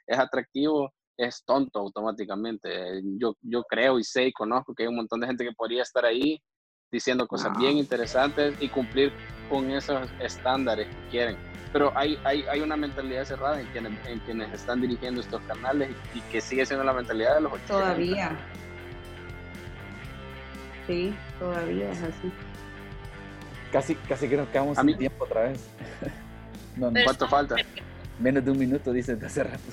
es 0.08 0.20
atractivo 0.20 0.94
es 1.18 1.44
tonto 1.46 1.80
automáticamente. 1.80 3.02
Yo, 3.20 3.36
yo 3.42 3.64
creo 3.64 4.00
y 4.00 4.04
sé 4.04 4.26
y 4.26 4.34
conozco 4.34 4.74
que 4.74 4.84
hay 4.84 4.90
un 4.90 4.96
montón 4.96 5.20
de 5.20 5.28
gente 5.28 5.46
que 5.46 5.54
podría 5.54 5.84
estar 5.84 6.06
ahí 6.06 6.42
diciendo 6.92 7.28
cosas 7.28 7.52
No. 7.54 7.60
bien 7.60 7.78
interesantes 7.78 8.56
y 8.60 8.70
cumplir 8.70 9.12
con 9.50 9.70
esos 9.72 10.10
estándares 10.20 10.88
que 10.88 11.10
quieren. 11.12 11.38
Pero 11.74 11.92
hay, 11.96 12.18
hay, 12.24 12.44
hay 12.44 12.62
una 12.62 12.78
mentalidad 12.78 13.26
cerrada 13.26 13.60
en 13.60 13.68
quienes, 13.68 13.92
en 14.08 14.20
quienes 14.20 14.54
están 14.54 14.80
dirigiendo 14.82 15.20
estos 15.22 15.42
canales 15.44 15.90
y, 16.14 16.20
y 16.20 16.22
que 16.32 16.40
sigue 16.40 16.66
siendo 16.66 16.86
la 16.86 16.94
mentalidad 16.94 17.36
de 17.36 17.42
los 17.42 17.52
80. 17.54 17.68
Todavía. 17.68 18.32
Sí, 20.88 21.14
todavía 21.40 21.92
es 21.92 22.02
así. 22.04 22.32
Casi, 23.72 23.96
casi 23.96 24.30
que 24.30 24.38
nos 24.38 24.48
quedamos 24.50 24.78
A 24.78 24.84
sin 24.84 24.98
tiempo 24.98 25.24
otra 25.26 25.44
vez. 25.44 25.68
No, 26.78 26.88
no, 26.88 26.94
Pero 26.94 27.06
¿Cuánto 27.06 27.28
falta? 27.30 27.56
menos 28.20 28.44
de 28.44 28.52
un 28.52 28.60
minuto, 28.60 28.92
dicen 28.92 29.18
de 29.18 29.28
hace 29.28 29.46
rato. 29.46 29.64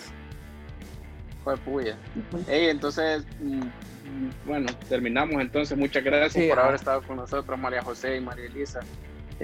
Fue 1.43 1.57
puya. 1.57 1.97
Pues, 2.31 2.49
Ey, 2.49 2.69
entonces, 2.69 3.24
mm, 3.40 3.57
mm, 3.59 4.31
bueno, 4.47 4.73
terminamos 4.89 5.40
entonces. 5.43 5.77
Muchas 5.77 6.05
gracias 6.05 6.32
Sí, 6.44 6.49
por 6.49 6.61
haber 6.61 6.77
estado 6.77 7.03
con 7.03 7.16
nosotros, 7.16 7.59
María 7.59 7.82
José 7.82 8.19
y 8.19 8.20
María 8.20 8.47
Elisa. 8.47 8.78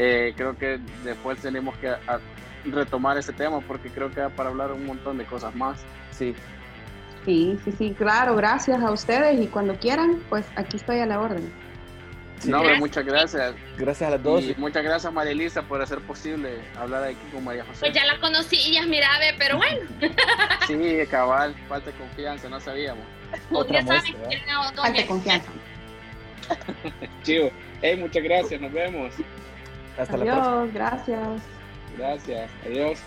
Eh, 0.01 0.33
creo 0.37 0.57
que 0.57 0.79
después 1.05 1.39
tenemos 1.41 1.77
que 1.79 1.89
a- 1.89 2.21
retomar 2.65 3.19
ese 3.19 3.33
tema 3.33 3.61
porque 3.61 3.89
creo 3.91 4.11
que 4.11 4.21
da 4.21 4.29
para 4.31 4.49
hablar 4.51 4.71
un 4.73 4.87
montón 4.87 5.19
de 5.19 5.25
cosas 5.25 5.55
más. 5.55 5.81
Sí, 6.13 6.35
Sí, 7.25 7.59
sí, 7.65 7.73
sí, 7.77 7.95
claro, 7.99 8.37
gracias 8.37 8.81
a 8.81 8.91
ustedes 8.93 9.39
y 9.39 9.49
cuando 9.49 9.75
quieran, 9.75 10.23
pues 10.31 10.47
aquí 10.57 10.77
estoy 10.79 11.01
a 11.01 11.07
la 11.07 11.21
orden. 11.21 11.53
Sí. 12.39 12.49
No, 12.49 12.59
Gracias. 12.61 12.79
muchas 12.79 13.05
gracias. 13.05 13.55
gracias 13.77 14.09
a 14.09 14.11
las 14.13 14.23
dos. 14.23 14.45
Y 14.45 14.55
muchas 14.57 14.85
gracias, 14.85 15.13
María 15.13 15.33
Elisa, 15.33 15.61
por 15.63 15.83
hacer 15.83 15.99
posible 15.99 16.61
hablar 16.79 17.03
aquí 17.05 17.19
con 17.33 17.43
María 17.45 17.65
José. 17.65 17.81
Pues 17.81 17.93
ya 17.93 18.07
la 18.07 18.19
conocí 18.21 18.57
y 18.57 18.75
ya 18.75 18.81
es 18.83 18.87
mirable, 18.87 19.35
pero 19.37 19.57
bueno, 19.57 19.81
Sí, 20.69 20.79
cabal, 21.11 21.55
falta 21.69 21.91
de 21.91 21.97
confianza, 21.99 22.49
no 22.49 22.61
sabíamos. 22.61 23.05
Otra 23.51 23.81
ya 23.81 23.87
saben 23.89 24.15
es 24.31 24.47
doña 24.47 24.73
Falta 24.77 25.07
confianza. 25.07 25.51
Chivo. 27.25 27.51
Hey, 27.83 27.97
muchas 27.97 28.23
gracias, 28.23 28.61
nos 28.61 28.73
vemos. 28.73 29.13
Hasta 29.99 30.17
la 30.17 30.25
próxima. 30.25 30.61
Adiós, 30.61 30.75
gracias. 30.75 31.43
Gracias, 31.97 32.51
adiós. 32.65 32.99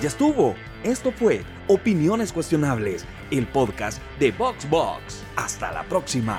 Ya 0.00 0.08
estuvo. 0.08 0.54
Esto 0.84 1.10
fue 1.10 1.42
Opiniones 1.66 2.32
Cuestionables, 2.32 3.04
el 3.32 3.46
podcast 3.46 4.00
de 4.20 4.30
VoxBox. 4.30 5.24
Hasta 5.36 5.72
la 5.72 5.82
próxima. 5.82 6.38